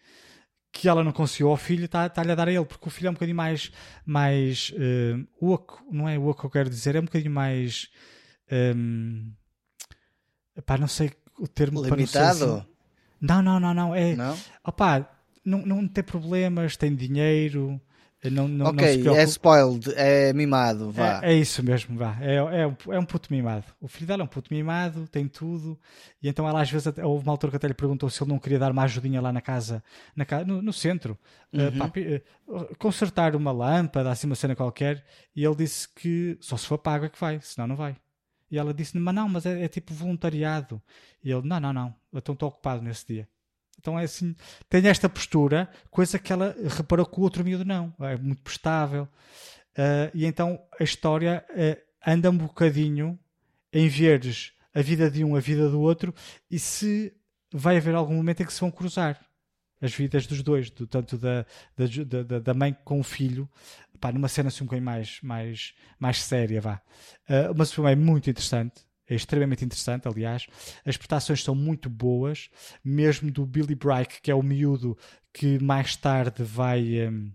que 0.72 0.88
ela 0.88 1.04
não 1.04 1.12
conseguiu 1.12 1.50
ao 1.50 1.58
filho, 1.58 1.86
está-lhe 1.86 2.32
a 2.32 2.36
dar 2.36 2.48
a 2.48 2.52
ele, 2.52 2.66
porque 2.66 2.88
o 2.88 2.92
filho 2.92 3.08
é 3.08 3.10
um 3.10 3.14
bocadinho 3.14 3.36
mais, 3.36 3.72
mais 4.06 4.72
uh, 4.72 5.28
oco, 5.54 5.86
não 5.92 6.08
é 6.08 6.18
oco 6.18 6.40
que 6.40 6.46
eu 6.46 6.50
quero 6.50 6.70
dizer, 6.70 6.96
é 6.96 7.00
um 7.00 7.06
bocadinho 7.06 7.32
mais. 7.32 7.90
Um, 8.50 9.34
epá, 10.56 10.78
não 10.78 10.88
sei 10.88 11.12
o 11.38 11.48
termo 11.48 11.84
Limitado? 11.84 12.40
Para 12.40 12.48
não, 12.48 12.58
assim. 12.58 12.68
não, 13.20 13.42
não, 13.42 13.60
não, 13.60 13.74
não. 13.74 13.96
É, 13.96 14.16
não? 14.16 14.38
Opá, 14.64 15.10
não, 15.44 15.66
não 15.66 15.88
tem 15.88 16.04
problemas, 16.04 16.78
tem 16.78 16.96
dinheiro, 16.96 17.80
não, 18.30 18.48
não, 18.48 18.68
ok, 18.68 18.98
não 18.98 19.16
é 19.16 19.24
spoiled, 19.24 19.92
é 19.96 20.32
mimado, 20.32 20.92
vá. 20.92 21.22
É, 21.24 21.32
é 21.32 21.36
isso 21.36 21.64
mesmo, 21.64 21.98
vá. 21.98 22.16
É, 22.22 22.36
é, 22.36 22.68
um, 22.68 22.76
é 22.92 23.00
um 23.00 23.06
puto 23.06 23.34
mimado. 23.34 23.66
O 23.80 23.88
filho 23.88 24.06
dela 24.06 24.22
é 24.22 24.26
um 24.26 24.28
puto 24.28 24.54
mimado, 24.54 25.08
tem 25.08 25.28
tudo. 25.28 25.80
E 26.22 26.30
então 26.30 26.48
ela 26.48 26.62
às 26.62 26.70
vezes, 26.70 26.86
houve 27.04 27.24
uma 27.24 27.32
altura 27.32 27.52
que 27.52 27.58
até 27.58 27.68
lhe 27.68 27.74
perguntou 27.74 28.08
se 28.12 28.22
ele 28.22 28.32
não 28.32 28.38
queria 28.38 28.60
dar 28.60 28.72
uma 28.72 28.84
ajudinha 28.84 29.20
lá 29.20 29.34
na 29.34 29.42
casa, 29.42 29.84
na 30.16 30.26
no, 30.46 30.62
no 30.62 30.72
centro. 30.72 31.18
Eh, 31.52 31.58
uhum. 31.58 32.58
Uh, 32.58 32.60
pá, 32.70 32.76
consertar 32.78 33.36
uma 33.36 33.52
lâmpada, 33.52 34.12
assim 34.12 34.28
uma 34.28 34.36
cena 34.36 34.56
qualquer. 34.56 35.04
E 35.36 35.44
ele 35.44 35.56
disse 35.56 35.90
que 35.90 36.38
só 36.40 36.58
se 36.58 36.68
for 36.68 36.78
pago 36.78 37.06
é 37.06 37.10
que 37.10 37.20
vai, 37.20 37.40
senão 37.42 37.70
não 37.70 37.76
vai. 37.76 37.96
E 38.52 38.58
ela 38.60 38.72
disse, 38.72 39.00
mas 39.00 39.16
não, 39.16 39.28
mas 39.28 39.48
é, 39.48 39.64
é 39.64 39.68
tipo 39.68 39.96
voluntariado. 39.96 40.80
E 41.24 41.32
ele, 41.32 41.48
não, 41.48 41.60
não, 41.60 41.74
não, 41.74 41.96
então 42.14 42.34
estou 42.34 42.50
ocupado 42.50 42.84
nesse 42.84 43.08
dia. 43.08 43.28
Então 43.82 44.00
é 44.00 44.04
assim, 44.04 44.36
tem 44.70 44.88
esta 44.88 45.10
postura, 45.10 45.68
coisa 45.90 46.20
que 46.20 46.32
ela 46.32 46.56
reparou 46.78 47.06
que 47.06 47.20
o 47.20 47.24
outro 47.24 47.44
miúdo 47.44 47.66
não, 47.66 47.92
é 48.00 48.16
muito 48.16 48.44
prestável. 48.44 49.10
Uh, 49.72 50.12
e 50.14 50.26
então 50.26 50.62
a 50.80 50.84
história 50.84 51.44
uh, 51.50 51.82
anda 52.06 52.30
um 52.30 52.38
bocadinho 52.38 53.18
em 53.74 53.88
veres 53.88 54.54
a 54.74 54.82
vida 54.82 55.10
de 55.10 55.24
um, 55.24 55.36
a 55.36 55.40
vida 55.40 55.68
do 55.70 55.82
outro, 55.82 56.14
e 56.50 56.60
se 56.60 57.12
vai 57.52 57.76
haver 57.76 57.96
algum 57.96 58.16
momento 58.16 58.44
em 58.44 58.46
que 58.46 58.54
se 58.54 58.62
vão 58.62 58.72
cruzar 58.72 59.20
as 59.82 59.94
vidas 59.94 60.28
dos 60.28 60.44
dois, 60.44 60.70
do, 60.70 60.86
tanto 60.86 61.18
da, 61.18 61.46
da, 61.76 62.24
da, 62.24 62.40
da 62.40 62.54
mãe 62.54 62.78
com 62.86 63.00
o 63.00 63.04
filho, 63.04 63.50
pá, 64.00 64.12
numa 64.12 64.28
cena 64.28 64.50
assim 64.50 64.64
um 64.64 64.68
bocadinho 64.68 64.86
mais, 64.86 65.20
mais, 65.24 65.74
mais 66.00 66.22
séria, 66.24 66.62
vá. 66.62 66.82
Uh, 67.28 67.54
mas 67.56 67.78
é 67.78 67.96
muito 67.96 68.30
interessante, 68.30 68.86
é 69.12 69.16
extremamente 69.16 69.66
interessante, 69.66 70.08
aliás. 70.08 70.48
As 70.86 70.96
prestações 70.96 71.44
são 71.44 71.54
muito 71.54 71.90
boas, 71.90 72.50
mesmo 72.82 73.30
do 73.30 73.46
Billy 73.46 73.76
Bright, 73.76 74.22
que 74.22 74.32
é 74.32 74.36
o 74.36 74.42
miúdo 74.42 74.98
que 75.34 75.60
mais 75.62 75.98
tarde 75.98 76.44
vai. 76.44 77.10
Um, 77.10 77.32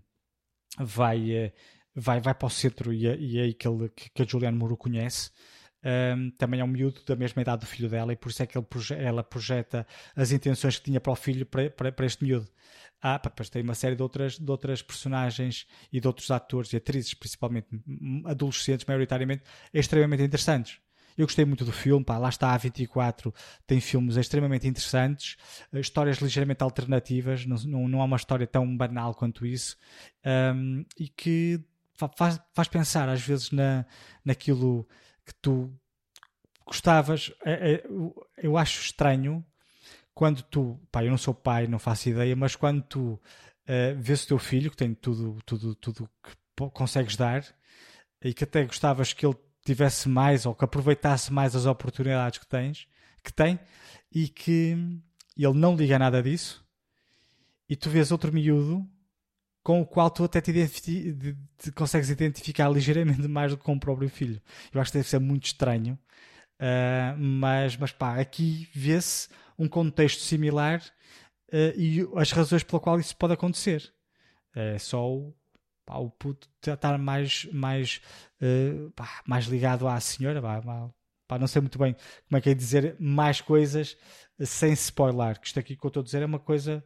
vai, 0.79 1.47
uh, 1.47 1.53
vai, 1.93 2.19
vai 2.19 2.33
para 2.33 2.47
o 2.47 2.49
centro 2.49 2.91
e, 2.91 3.07
é, 3.07 3.15
e 3.17 3.37
é 3.39 3.43
aí 3.43 3.53
que, 3.53 3.67
ele, 3.67 3.89
que 3.89 4.21
a 4.21 4.25
Julianne 4.25 4.57
Moore 4.57 4.75
conhece. 4.75 5.29
Um, 5.83 6.31
também 6.31 6.59
é 6.59 6.63
um 6.63 6.67
miúdo 6.67 7.01
da 7.05 7.15
mesma 7.15 7.43
idade 7.43 7.61
do 7.61 7.67
filho 7.67 7.87
dela 7.87 8.11
e 8.11 8.15
por 8.15 8.29
isso 8.29 8.41
é 8.41 8.47
que 8.47 8.59
proje 8.63 8.95
ela 8.95 9.23
projeta 9.23 9.85
as 10.15 10.31
intenções 10.31 10.79
que 10.79 10.85
tinha 10.85 10.99
para 10.99 11.11
o 11.11 11.15
filho 11.15 11.45
para, 11.45 11.69
para, 11.69 11.91
para 11.91 12.05
este 12.07 12.23
miúdo. 12.23 12.49
Ah, 12.99 13.19
depois 13.19 13.49
tem 13.49 13.61
uma 13.61 13.75
série 13.75 13.95
de 13.95 14.01
outras, 14.01 14.39
de 14.39 14.49
outras 14.49 14.81
personagens 14.81 15.67
e 15.93 15.99
de 15.99 16.07
outros 16.07 16.31
atores 16.31 16.73
e 16.73 16.77
atrizes, 16.77 17.13
principalmente 17.13 17.67
adolescentes, 18.25 18.85
maioritariamente, 18.87 19.43
extremamente 19.71 20.23
interessantes. 20.23 20.79
Eu 21.17 21.25
gostei 21.25 21.45
muito 21.45 21.65
do 21.65 21.71
filme, 21.71 22.05
pá, 22.05 22.17
lá 22.17 22.29
está 22.29 22.53
a 22.53 22.57
24, 22.57 23.33
tem 23.65 23.81
filmes 23.81 24.17
extremamente 24.17 24.67
interessantes, 24.67 25.35
eh, 25.73 25.79
histórias 25.79 26.17
ligeiramente 26.17 26.63
alternativas, 26.63 27.45
não, 27.45 27.57
não, 27.65 27.87
não 27.87 28.01
há 28.01 28.05
uma 28.05 28.17
história 28.17 28.45
tão 28.45 28.77
banal 28.77 29.15
quanto 29.15 29.45
isso, 29.45 29.75
um, 30.53 30.85
e 30.97 31.07
que 31.07 31.59
faz, 32.15 32.39
faz 32.53 32.67
pensar 32.67 33.09
às 33.09 33.21
vezes 33.21 33.49
na, 33.51 33.85
naquilo 34.23 34.87
que 35.25 35.33
tu 35.41 35.73
gostavas. 36.65 37.33
É, 37.43 37.73
é, 37.73 37.83
eu 38.37 38.57
acho 38.57 38.81
estranho 38.81 39.43
quando 40.13 40.43
tu, 40.43 40.79
pá, 40.91 41.03
eu 41.03 41.09
não 41.09 41.17
sou 41.17 41.33
pai, 41.33 41.67
não 41.67 41.79
faço 41.79 42.09
ideia, 42.09 42.35
mas 42.35 42.55
quando 42.55 42.81
tu 42.83 43.13
uh, 43.13 43.19
vês 43.97 44.23
o 44.23 44.27
teu 44.27 44.39
filho, 44.39 44.69
que 44.69 44.77
tem 44.77 44.93
tudo, 44.93 45.37
tudo, 45.45 45.75
tudo 45.75 46.09
que 46.23 46.69
consegues 46.71 47.15
dar, 47.15 47.43
e 48.23 48.33
que 48.33 48.43
até 48.43 48.65
gostavas 48.65 49.13
que 49.13 49.25
ele 49.25 49.37
tivesse 49.67 50.09
mais 50.09 50.45
ou 50.45 50.55
que 50.55 50.65
aproveitasse 50.65 51.31
mais 51.31 51.55
as 51.55 51.65
oportunidades 51.65 52.39
que 52.39 52.47
tens, 52.47 52.87
que 53.23 53.31
tem, 53.33 53.59
e 54.11 54.27
que 54.27 54.77
ele 55.37 55.53
não 55.53 55.75
liga 55.75 55.99
nada 55.99 56.21
disso. 56.21 56.65
e 57.69 57.75
tu 57.75 57.89
vês 57.89 58.11
outro 58.11 58.31
miúdo 58.31 58.87
com 59.61 59.81
o 59.81 59.85
qual 59.85 60.09
tu 60.09 60.23
até 60.23 60.39
te, 60.39 60.51
identifi 60.51 61.13
te 61.57 61.71
consegues 61.73 62.09
identificar 62.09 62.69
ligeiramente 62.69 63.21
mais 63.27 63.51
do 63.51 63.57
que 63.57 63.63
com 63.63 63.73
o 63.75 63.79
próprio 63.79 64.09
filho. 64.09 64.41
Eu 64.73 64.79
acho 64.79 64.91
que 64.91 64.97
deve 64.97 65.09
ser 65.09 65.19
muito 65.19 65.47
estranho, 65.47 65.99
uh, 66.61 67.17
mas, 67.17 67.75
mas 67.75 67.91
pá, 67.91 68.17
aqui 68.17 68.69
vê-se 68.73 69.27
um 69.59 69.67
contexto 69.67 70.21
similar 70.21 70.81
uh, 71.49 71.77
e 71.77 72.07
as 72.15 72.31
razões 72.31 72.63
pela 72.63 72.79
qual 72.79 72.99
isso 72.99 73.15
pode 73.17 73.33
acontecer. 73.33 73.91
É 74.55 74.79
só 74.79 75.05
o, 75.05 75.35
pá, 75.87 75.95
o 75.97 76.11
puto 76.11 76.47
estar 76.61 76.97
mais, 76.99 77.45
mais, 77.45 78.01
uh, 78.41 78.91
pá, 78.91 79.21
mais 79.25 79.45
ligado 79.45 79.87
à 79.87 79.99
senhora, 79.99 80.41
pá, 80.41 80.61
pá, 81.27 81.39
não 81.39 81.47
sei 81.47 81.61
muito 81.61 81.79
bem 81.79 81.95
como 82.27 82.37
é 82.37 82.41
que 82.41 82.49
é 82.49 82.53
dizer 82.53 82.95
mais 82.99 83.41
coisas 83.41 83.97
sem 84.39 84.73
spoiler, 84.73 85.39
que 85.39 85.47
isto 85.47 85.59
aqui 85.59 85.75
que 85.75 85.83
eu 85.83 85.87
estou 85.87 86.01
a 86.01 86.03
dizer 86.03 86.21
é 86.21 86.25
uma 86.25 86.39
coisa 86.39 86.83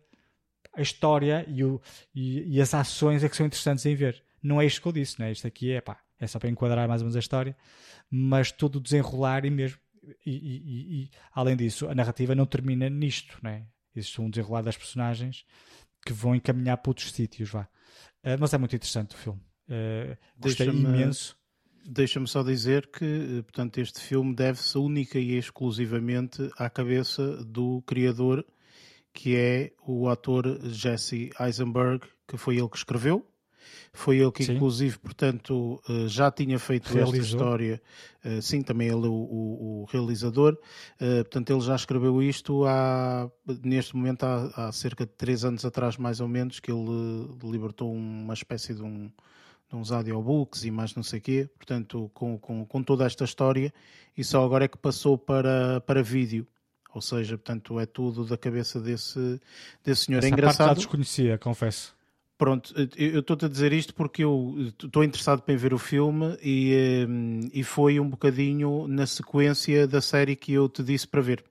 a 0.73 0.81
história 0.81 1.43
e, 1.49 1.63
o, 1.63 1.81
e, 2.15 2.55
e, 2.55 2.61
as 2.61 2.73
ações 2.73 3.23
é 3.23 3.29
que 3.29 3.35
são 3.35 3.45
interessantes 3.45 3.85
em 3.85 3.93
ver. 3.93 4.23
Não 4.41 4.61
é 4.61 4.65
isto 4.65 4.81
que 4.81 4.87
eu 4.87 4.93
disse, 4.93 5.19
né? 5.19 5.29
isto 5.31 5.45
aqui 5.45 5.71
é 5.71 5.81
pá, 5.81 5.99
é 6.17 6.25
só 6.27 6.39
para 6.39 6.49
enquadrar 6.49 6.87
mais 6.87 7.01
ou 7.01 7.05
menos 7.05 7.17
a 7.17 7.19
história, 7.19 7.57
mas 8.09 8.51
todo 8.51 8.77
o 8.77 8.79
desenrolar 8.79 9.43
e 9.43 9.49
mesmo. 9.49 9.79
E, 10.25 10.31
e, 10.31 11.03
e 11.03 11.11
além 11.33 11.57
disso, 11.57 11.89
a 11.89 11.93
narrativa 11.93 12.33
não 12.33 12.45
termina 12.45 12.89
nisto, 12.89 13.37
né? 13.43 13.67
Existe 13.95 14.21
um 14.21 14.29
desenrolar 14.29 14.61
das 14.61 14.77
personagens 14.77 15.45
que 16.05 16.13
vão 16.13 16.35
encaminhar 16.35 16.77
para 16.77 16.89
outros 16.89 17.11
sítios, 17.11 17.49
vá. 17.49 17.67
Uh, 18.23 18.37
mas 18.39 18.53
é 18.53 18.57
muito 18.57 18.75
interessante 18.75 19.15
o 19.15 19.17
filme. 19.17 19.41
Uh, 19.67 20.17
gostei 20.37 20.67
imenso. 20.67 21.37
Deixa-me 21.83 22.27
só 22.27 22.43
dizer 22.43 22.91
que, 22.91 23.03
eh, 23.39 23.41
portanto, 23.41 23.79
este 23.79 23.99
filme 23.99 24.35
deve-se 24.35 24.77
única 24.77 25.17
e 25.17 25.35
exclusivamente 25.35 26.47
à 26.55 26.69
cabeça 26.69 27.43
do 27.43 27.81
criador 27.87 28.45
que 29.13 29.35
é 29.35 29.73
o 29.85 30.09
ator 30.09 30.59
Jesse 30.69 31.31
Eisenberg, 31.39 32.05
que 32.27 32.37
foi 32.37 32.57
ele 32.57 32.69
que 32.69 32.77
escreveu. 32.77 33.27
Foi 33.93 34.17
ele 34.17 34.31
que, 34.31 34.43
Sim. 34.43 34.53
inclusive, 34.53 34.97
portanto, 34.99 35.81
eh, 35.89 36.07
já 36.07 36.31
tinha 36.31 36.57
feito 36.57 36.93
Realizou. 36.93 37.15
esta 37.15 37.25
história. 37.25 37.81
Eh, 38.23 38.41
sim, 38.41 38.61
também 38.61 38.87
ele, 38.87 39.07
o, 39.07 39.11
o, 39.11 39.81
o 39.81 39.85
realizador. 39.91 40.57
Eh, 40.99 41.23
portanto, 41.23 41.49
ele 41.51 41.61
já 41.61 41.75
escreveu 41.75 42.21
isto 42.21 42.65
há, 42.65 43.29
neste 43.63 43.95
momento, 43.95 44.23
há, 44.23 44.67
há, 44.67 44.71
cerca 44.71 45.05
de 45.05 45.11
três 45.11 45.43
anos 45.43 45.65
atrás, 45.65 45.97
mais 45.97 46.19
ou 46.19 46.27
menos, 46.27 46.59
que 46.59 46.71
ele 46.71 47.27
libertou 47.43 47.93
uma 47.93 48.33
espécie 48.33 48.73
de 48.73 48.81
um, 48.81 49.11
de 49.69 49.75
uns 49.75 49.91
audiobooks 49.91 50.63
e 50.65 50.71
mais 50.71 50.95
não 50.95 51.03
sei 51.03 51.19
o 51.19 51.21
quê, 51.21 51.49
portanto, 51.57 52.11
com, 52.13 52.37
com, 52.37 52.65
com 52.65 52.83
toda 52.83 53.05
esta 53.05 53.23
história, 53.23 53.73
e 54.17 54.23
só 54.23 54.43
agora 54.43 54.65
é 54.65 54.67
que 54.67 54.77
passou 54.77 55.17
para, 55.17 55.81
para 55.81 56.03
vídeo. 56.03 56.45
Ou 56.93 57.01
seja, 57.01 57.37
portanto, 57.37 57.79
é 57.79 57.85
tudo 57.85 58.25
da 58.25 58.37
cabeça 58.37 58.79
desse, 58.79 59.39
desse 59.83 60.05
senhor. 60.05 60.19
Essa 60.19 60.27
é 60.27 60.29
engraçado. 60.29 60.67
Parte 60.67 60.79
já 60.81 60.85
desconhecia, 60.85 61.37
confesso. 61.37 61.95
Pronto, 62.41 62.73
eu 62.97 63.19
estou-te 63.19 63.45
a 63.45 63.47
dizer 63.47 63.71
isto 63.71 63.93
porque 63.93 64.23
eu 64.23 64.73
estou 64.83 65.03
interessado 65.03 65.43
em 65.47 65.55
ver 65.55 65.75
o 65.75 65.77
filme 65.77 66.35
e, 66.41 67.05
hum, 67.07 67.51
e 67.53 67.63
foi 67.63 67.99
um 67.99 68.09
bocadinho 68.09 68.87
na 68.87 69.05
sequência 69.05 69.85
da 69.85 70.01
série 70.01 70.35
que 70.35 70.51
eu 70.51 70.67
te 70.67 70.81
disse 70.81 71.07
para 71.07 71.21
ver. 71.21 71.43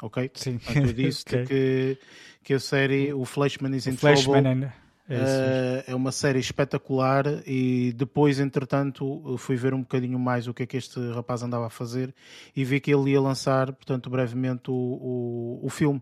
Ok? 0.00 0.30
Sim. 0.32 0.56
Portanto, 0.56 0.86
eu 0.86 0.92
disse 0.94 1.22
okay. 1.28 1.44
que, 1.44 1.98
que 2.44 2.54
a 2.54 2.58
série, 2.58 3.12
o 3.12 3.26
Flashman 3.26 3.76
is 3.76 3.86
in 3.86 3.98
Flashman 3.98 4.42
Trouble, 4.42 4.64
and... 4.64 4.72
É, 5.10 5.84
é, 5.88 5.94
uma 5.94 6.10
série 6.10 6.38
espetacular 6.38 7.26
e 7.46 7.92
depois, 7.94 8.40
entretanto, 8.40 9.36
fui 9.36 9.56
ver 9.56 9.74
um 9.74 9.80
bocadinho 9.80 10.18
mais 10.18 10.48
o 10.48 10.54
que 10.54 10.62
é 10.62 10.66
que 10.66 10.78
este 10.78 10.98
rapaz 11.10 11.42
andava 11.42 11.66
a 11.66 11.70
fazer 11.70 12.14
e 12.56 12.64
vi 12.64 12.80
que 12.80 12.90
ele 12.90 13.10
ia 13.10 13.20
lançar, 13.20 13.70
portanto, 13.70 14.08
brevemente 14.08 14.70
o, 14.70 14.74
o, 14.74 15.60
o 15.62 15.68
filme. 15.68 16.00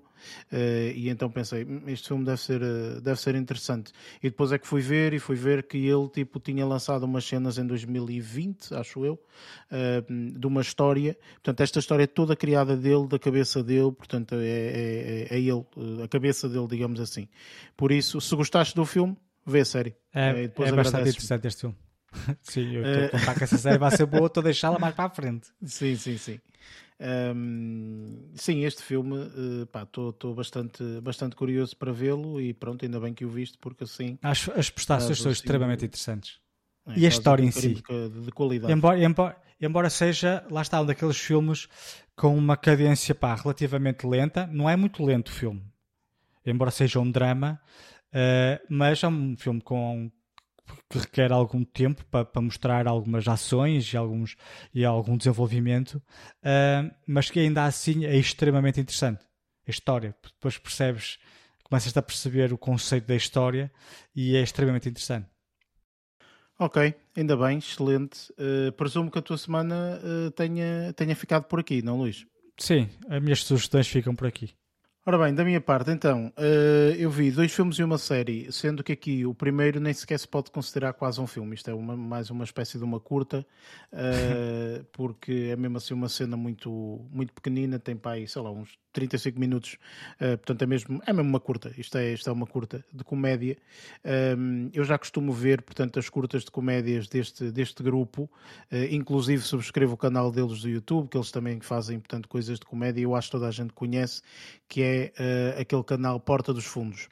Uh, 0.53 0.93
e 0.95 1.09
então 1.09 1.31
pensei, 1.31 1.65
hum, 1.65 1.83
este 1.87 2.09
filme 2.09 2.25
deve 2.25 2.41
ser, 2.41 2.63
uh, 2.63 3.01
deve 3.01 3.21
ser 3.21 3.35
interessante. 3.35 3.93
E 4.23 4.31
depois 4.31 4.53
é 4.53 4.59
que 4.59 4.67
fui 4.67 4.81
ver 4.81 5.13
e 5.13 5.19
fui 5.19 5.37
ver 5.37 5.63
que 5.65 5.79
ele 5.79 6.09
tipo, 6.09 6.39
tinha 6.41 6.65
lançado 6.67 7.05
umas 7.05 7.25
cenas 7.25 7.59
em 7.59 7.67
2020, 7.67 8.75
acho 8.75 9.05
eu, 9.05 9.15
uh, 9.15 10.39
de 10.39 10.47
uma 10.47 10.61
história. 10.61 11.17
Portanto, 11.35 11.61
esta 11.61 11.79
história 11.79 12.05
é 12.05 12.07
toda 12.07 12.37
criada 12.37 12.77
dele, 12.77 13.07
da 13.07 13.19
cabeça 13.19 13.63
dele, 13.63 13.93
portanto, 13.93 14.35
é, 14.35 14.47
é, 14.47 15.27
é, 15.31 15.37
é 15.37 15.39
ele, 15.39 15.65
a 16.03 16.09
cabeça 16.09 16.49
dele, 16.49 16.67
digamos 16.67 17.01
assim. 17.01 17.29
Por 17.77 17.93
isso, 17.93 18.21
se 18.21 18.35
gostaste 18.35 18.75
do 18.75 18.85
filme, 18.85 19.17
vê 19.47 19.61
a 19.61 19.65
série. 19.65 19.95
É, 20.15 20.45
é 20.45 20.73
bastante 20.73 21.09
interessante 21.09 21.47
este 21.47 21.61
filme. 21.63 21.77
sim, 22.43 22.75
eu 22.75 22.85
estou 22.85 23.05
a 23.05 23.09
contar 23.09 23.35
que 23.37 23.45
essa 23.45 23.59
série 23.59 23.79
vai 23.79 23.91
ser 23.91 24.07
boa, 24.07 24.27
estou 24.27 24.41
a 24.41 24.45
deixá-la 24.45 24.79
mais 24.79 24.95
para 24.95 25.05
a 25.05 25.11
frente. 25.11 25.49
Sim, 25.65 25.97
sim, 25.97 26.17
sim. 26.19 26.41
Um, 27.01 28.31
sim, 28.35 28.65
este 28.65 28.83
filme, 28.83 29.17
estou 29.63 30.15
uh, 30.23 30.35
bastante, 30.35 30.83
bastante 31.01 31.35
curioso 31.35 31.75
para 31.75 31.93
vê-lo 31.93 32.39
e 32.39 32.53
pronto, 32.53 32.85
ainda 32.85 33.01
bem 33.01 33.15
que 33.15 33.25
o 33.25 33.29
viste, 33.31 33.57
porque 33.59 33.85
assim. 33.85 34.19
Acho 34.23 34.53
as 34.53 34.69
prestações 34.69 35.19
são 35.19 35.33
extremamente 35.33 35.85
interessantes. 35.85 36.39
É, 36.87 36.99
e 36.99 37.07
a 37.07 37.09
história 37.09 37.43
em 37.43 37.51
si. 37.51 37.75
De, 37.75 38.09
de 38.25 38.33
qualidade. 38.33 38.73
Embora, 38.73 39.03
embora, 39.03 39.37
embora, 39.59 39.89
seja, 39.89 40.45
lá 40.51 40.61
está, 40.61 40.81
um 40.81 40.87
daqueles 40.87 41.17
filmes 41.17 41.69
com 42.15 42.37
uma 42.37 42.57
cadência 42.57 43.15
pá, 43.15 43.35
relativamente 43.35 44.07
lenta, 44.07 44.47
não 44.47 44.69
é 44.69 44.77
muito 44.77 45.03
lento 45.03 45.29
o 45.29 45.33
filme, 45.33 45.63
embora 46.45 46.71
seja 46.71 47.01
um 47.01 47.11
drama, 47.11 47.59
uh, 48.09 48.63
mas 48.69 49.03
é 49.03 49.09
um 49.09 49.35
filme 49.39 49.63
com, 49.63 50.13
que 50.89 50.99
requer 50.99 51.33
algum 51.33 51.65
tempo 51.65 52.05
para, 52.07 52.25
para 52.25 52.43
mostrar 52.43 52.87
algumas 52.87 53.27
ações 53.29 53.93
e, 53.93 53.97
alguns, 53.97 54.37
e 54.75 54.85
algum 54.85 55.17
desenvolvimento, 55.17 55.95
uh, 55.95 56.95
mas 57.07 57.31
que 57.31 57.41
ainda 57.41 57.65
assim 57.65 58.05
é 58.05 58.17
extremamente 58.17 58.81
interessante. 58.81 59.25
A 59.67 59.71
história, 59.71 60.15
depois 60.23 60.59
percebes, 60.59 61.19
começas 61.65 61.97
a 61.97 62.03
perceber 62.03 62.53
o 62.53 62.59
conceito 62.59 63.07
da 63.07 63.15
história 63.15 63.71
e 64.15 64.37
é 64.37 64.43
extremamente 64.43 64.89
interessante. 64.89 65.29
Ok, 66.59 66.95
ainda 67.17 67.37
bem, 67.37 67.59
excelente. 67.59 68.31
Uh, 68.33 68.71
presumo 68.73 69.11
que 69.11 69.19
a 69.19 69.23
tua 69.23 69.39
semana 69.39 69.99
uh, 70.03 70.31
tenha, 70.33 70.93
tenha 70.95 71.17
ficado 71.17 71.45
por 71.45 71.59
aqui, 71.59 71.81
não, 71.81 71.97
Luís? 71.97 72.27
Sim, 72.59 72.91
as 73.09 73.23
minhas 73.23 73.43
sugestões 73.43 73.89
ficam 73.89 74.15
por 74.15 74.27
aqui. 74.27 74.51
Ora 75.07 75.17
bem, 75.17 75.35
da 75.35 75.43
minha 75.43 75.63
parte, 75.63 75.91
então, 75.91 76.31
uh, 76.37 76.95
eu 76.99 77.11
vi 77.11 77.31
dois 77.31 77.51
filmes 77.51 77.79
e 77.79 77.83
uma 77.83 77.97
série, 77.97 78.53
sendo 78.53 78.85
que 78.85 78.93
aqui 78.93 79.25
o 79.25 79.35
primeiro 79.35 79.81
nem 79.81 79.95
sequer 79.95 80.19
se 80.19 80.29
pode 80.29 80.51
considerar 80.51 80.93
quase 80.93 81.19
um 81.19 81.27
filme, 81.27 81.55
isto 81.55 81.71
é 81.71 81.75
uma, 81.75 81.97
mais 81.97 82.29
uma 82.29 82.45
espécie 82.45 82.77
de 82.77 82.85
uma 82.85 83.01
curta, 83.01 83.45
uh, 83.95 84.85
porque 84.93 85.49
é 85.53 85.57
mesmo 85.57 85.79
assim 85.79 85.95
uma 85.95 86.09
cena 86.09 86.37
muito, 86.37 87.01
muito 87.11 87.33
pequenina, 87.33 87.79
tem 87.79 87.97
para 87.97 88.13
aí, 88.13 88.29
sei 88.29 88.43
lá, 88.43 88.51
uns 88.51 88.79
35 88.93 89.39
minutos, 89.39 89.77
uh, 90.17 90.37
portanto 90.39 90.63
é 90.63 90.67
mesmo, 90.67 91.03
é 91.07 91.13
mesmo 91.13 91.29
uma 91.29 91.41
curta, 91.41 91.73
isto 91.77 91.97
é, 91.99 92.13
isto 92.13 92.29
é 92.29 92.33
uma 92.33 92.47
curta 92.47 92.85
de 92.93 93.05
comédia. 93.05 93.57
Um, 94.37 94.71
eu 94.73 94.85
já 94.85 94.99
costumo 94.99 95.33
ver, 95.33 95.63
portanto, 95.63 95.99
as 95.99 96.09
curtas 96.09 96.45
de 96.45 96.51
comédias 96.51 97.09
deste, 97.09 97.51
deste 97.51 97.83
grupo, 97.83 98.23
uh, 98.73 98.77
inclusive 98.91 99.43
subscrevo 99.43 99.95
o 99.95 99.97
canal 99.97 100.31
deles 100.31 100.63
do 100.63 100.69
YouTube, 100.69 101.09
que 101.09 101.17
eles 101.17 101.31
também 101.31 101.61
fazem, 101.61 101.99
portanto, 101.99 102.29
coisas 102.29 102.59
de 102.59 102.67
comédia, 102.67 103.03
eu 103.03 103.15
acho 103.15 103.29
que 103.29 103.33
toda 103.33 103.49
a 103.49 103.51
gente 103.51 103.73
conhece, 103.73 104.23
que 104.69 104.83
é 104.83 105.13
uh, 105.19 105.61
aquele 105.61 105.85
canal 105.85 106.19
Porta 106.19 106.53
dos 106.53 106.65
Fundos, 106.65 107.09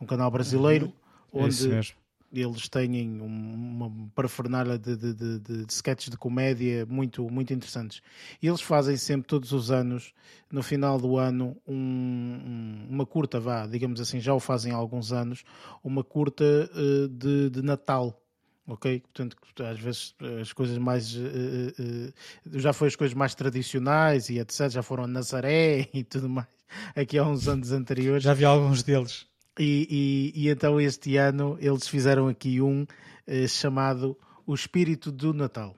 um 0.00 0.06
canal 0.06 0.30
brasileiro, 0.30 0.92
uhum. 1.32 1.44
onde 1.44 1.94
eles 2.32 2.68
têm 2.68 3.20
uma 3.20 3.90
parafernália 4.14 4.78
de, 4.78 4.96
de, 4.96 5.14
de, 5.14 5.38
de, 5.38 5.72
sketches 5.72 6.08
de 6.08 6.16
comédia 6.16 6.86
muito, 6.86 7.28
muito 7.28 7.52
interessantes. 7.52 8.00
E 8.40 8.46
eles 8.46 8.62
fazem 8.62 8.96
sempre, 8.96 9.28
todos 9.28 9.52
os 9.52 9.70
anos, 9.70 10.14
no 10.50 10.62
final 10.62 10.98
do 10.98 11.18
ano, 11.18 11.56
um, 11.66 12.86
uma 12.88 13.04
curta, 13.04 13.38
vá, 13.38 13.66
digamos 13.66 14.00
assim, 14.00 14.18
já 14.18 14.32
o 14.32 14.40
fazem 14.40 14.72
há 14.72 14.76
alguns 14.76 15.12
anos, 15.12 15.44
uma 15.84 16.02
curta 16.02 16.44
uh, 16.44 17.08
de, 17.08 17.50
de 17.50 17.62
Natal. 17.62 18.18
Ok? 18.66 19.00
Portanto, 19.00 19.36
às 19.68 19.78
vezes 19.78 20.14
as 20.40 20.52
coisas 20.52 20.78
mais. 20.78 21.14
Uh, 21.16 22.12
uh, 22.46 22.58
já 22.60 22.72
foi 22.72 22.88
as 22.88 22.96
coisas 22.96 23.12
mais 23.12 23.34
tradicionais 23.34 24.30
e 24.30 24.38
etc. 24.38 24.70
Já 24.70 24.82
foram 24.82 25.04
a 25.04 25.08
Nazaré 25.08 25.88
e 25.92 26.04
tudo 26.04 26.28
mais. 26.28 26.46
Aqui 26.94 27.18
há 27.18 27.24
uns 27.24 27.48
anos 27.48 27.72
anteriores. 27.72 28.22
Já 28.22 28.32
vi 28.32 28.44
alguns 28.44 28.82
deles. 28.84 29.26
E, 29.58 30.32
e, 30.34 30.44
e, 30.44 30.48
então 30.48 30.80
este 30.80 31.16
ano 31.16 31.58
eles 31.60 31.86
fizeram 31.86 32.28
aqui 32.28 32.60
um 32.60 32.86
eh, 33.26 33.46
chamado 33.46 34.18
O 34.46 34.54
Espírito 34.54 35.12
do 35.12 35.34
Natal. 35.34 35.76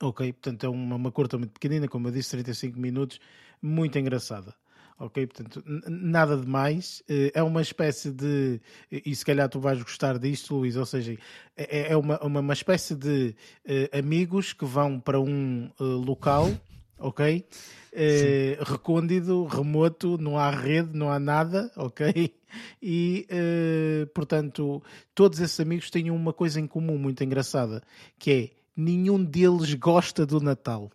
Ok, 0.00 0.32
portanto 0.32 0.64
é 0.64 0.68
uma, 0.68 0.96
uma 0.96 1.10
curta 1.10 1.36
muito 1.36 1.52
pequenina, 1.52 1.88
como 1.88 2.06
eu 2.06 2.12
disse, 2.12 2.30
35 2.30 2.78
minutos, 2.78 3.18
muito 3.60 3.98
engraçada. 3.98 4.54
Ok, 5.00 5.28
portanto, 5.28 5.62
nada 5.88 6.36
de 6.36 6.46
mais. 6.46 7.04
Eh, 7.08 7.30
é 7.32 7.42
uma 7.42 7.62
espécie 7.62 8.10
de. 8.10 8.60
E 8.90 9.14
se 9.14 9.24
calhar 9.24 9.48
tu 9.48 9.60
vais 9.60 9.80
gostar 9.80 10.18
disto, 10.18 10.56
Luís. 10.56 10.76
Ou 10.76 10.84
seja, 10.84 11.16
é, 11.56 11.78
é, 11.78 11.92
é 11.92 11.96
uma, 11.96 12.18
uma, 12.18 12.40
uma 12.40 12.52
espécie 12.52 12.96
de 12.96 13.34
uh, 13.64 13.96
amigos 13.96 14.52
que 14.52 14.64
vão 14.64 14.98
para 14.98 15.20
um 15.20 15.70
uh, 15.78 15.84
local, 15.84 16.50
ok? 16.98 17.44
Uh, 17.92 18.62
recôndito, 18.64 19.44
remoto, 19.46 20.18
não 20.18 20.38
há 20.38 20.50
rede, 20.50 20.96
não 20.96 21.10
há 21.10 21.18
nada, 21.18 21.70
ok? 21.76 22.34
E, 22.82 23.26
uh, 23.30 24.06
portanto, 24.08 24.82
todos 25.14 25.40
esses 25.40 25.58
amigos 25.60 25.90
têm 25.90 26.10
uma 26.10 26.32
coisa 26.32 26.60
em 26.60 26.66
comum 26.66 26.98
muito 26.98 27.22
engraçada, 27.24 27.82
que 28.18 28.30
é 28.30 28.50
nenhum 28.76 29.22
deles 29.22 29.74
gosta 29.74 30.24
do 30.24 30.40
Natal. 30.40 30.90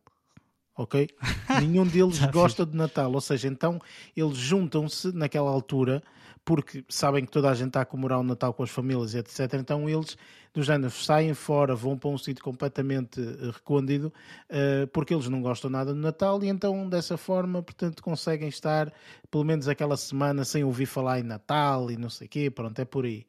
Ok? 0.76 1.08
nenhum 1.62 1.86
deles 1.86 2.20
gosta 2.32 2.66
do 2.66 2.76
Natal. 2.76 3.12
Ou 3.12 3.22
seja, 3.22 3.48
então 3.48 3.80
eles 4.16 4.38
juntam-se 4.38 5.12
naquela 5.12 5.52
altura 5.52 6.02
porque 6.46 6.84
sabem 6.90 7.26
que 7.26 7.32
toda 7.32 7.50
a 7.50 7.54
gente 7.54 7.68
está 7.68 7.82
a 7.82 7.86
comemorar 7.86 8.20
o 8.20 8.24
Natal 8.24 8.54
com 8.54 8.64
as 8.64 8.70
famílias, 8.70 9.16
etc. 9.16 9.54
Então 9.56 9.90
eles 9.90 10.18
do 10.54 10.62
género 10.62 10.92
saem 10.92 11.34
fora, 11.34 11.76
vão 11.76 11.98
para 11.98 12.10
um 12.12 12.18
sítio 12.18 12.44
completamente 12.44 13.20
eh, 13.20 13.48
recôndito, 13.52 14.14
uh, 14.50 14.86
porque 14.94 15.14
eles 15.14 15.28
não 15.28 15.42
gostam 15.42 15.68
nada 15.68 15.92
do 15.94 16.00
Natal 16.00 16.44
e 16.44 16.48
então 16.48 16.88
dessa 16.88 17.18
forma, 17.18 17.64
portanto, 17.64 18.04
conseguem 18.04 18.48
estar 18.48 18.94
pelo 19.32 19.44
menos 19.44 19.68
aquela 19.68 19.98
semana 19.98 20.46
sem 20.46 20.64
ouvir 20.64 20.86
falar 20.86 21.20
em 21.20 21.24
Natal 21.24 21.90
e 21.90 21.98
não 21.98 22.08
sei 22.08 22.28
o 22.28 22.30
quê, 22.30 22.52
pronto, 22.52 22.78
é 22.80 22.86
por 22.86 23.04
aí. 23.04 23.26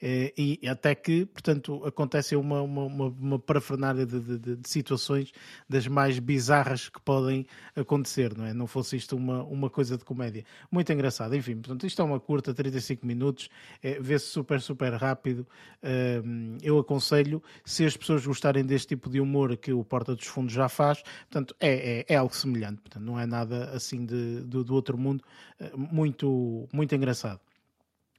Uh, 0.00 0.30
e 0.38 0.60
até 0.68 0.94
que, 0.94 1.26
portanto, 1.26 1.84
acontece 1.84 2.36
uma, 2.36 2.62
uma, 2.62 2.84
uma, 2.84 3.06
uma 3.08 3.38
parafernália 3.40 4.06
de, 4.06 4.20
de, 4.20 4.56
de, 4.56 4.68
situações 4.68 5.32
das 5.68 5.88
mais 5.88 6.20
bizarras 6.20 6.88
que 6.88 7.00
podem 7.00 7.44
acontecer, 7.74 8.38
não 8.38 8.44
é? 8.44 8.54
Não 8.54 8.68
fosse 8.68 8.96
isto 8.96 9.16
uma, 9.16 9.42
uma 9.42 9.68
coisa 9.68 9.98
de 9.98 10.04
comédia. 10.04 10.44
Muito 10.70 10.92
engraçado. 10.92 11.34
Enfim, 11.34 11.56
portanto, 11.56 11.84
isto 11.84 12.00
é 12.00 12.04
uma 12.04 12.20
curta, 12.20 12.54
35 12.58 13.06
minutos, 13.06 13.48
é, 13.82 13.98
vê-se 14.00 14.26
super, 14.26 14.60
super 14.60 14.92
rápido. 14.94 15.46
Uh, 15.82 16.58
eu 16.62 16.78
aconselho, 16.78 17.42
se 17.64 17.84
as 17.84 17.96
pessoas 17.96 18.26
gostarem 18.26 18.64
deste 18.64 18.88
tipo 18.88 19.08
de 19.08 19.20
humor 19.20 19.56
que 19.56 19.72
o 19.72 19.84
Porta 19.84 20.14
dos 20.14 20.26
Fundos 20.26 20.52
já 20.52 20.68
faz, 20.68 21.02
portanto, 21.30 21.54
é, 21.60 22.00
é, 22.00 22.14
é 22.14 22.16
algo 22.16 22.34
semelhante, 22.34 22.80
portanto, 22.80 23.04
não 23.04 23.18
é 23.18 23.26
nada 23.26 23.70
assim 23.70 24.04
de, 24.04 24.40
do, 24.40 24.64
do 24.64 24.74
outro 24.74 24.98
mundo, 24.98 25.22
eh, 25.60 25.70
muito, 25.76 26.68
muito 26.72 26.94
engraçado. 26.94 27.40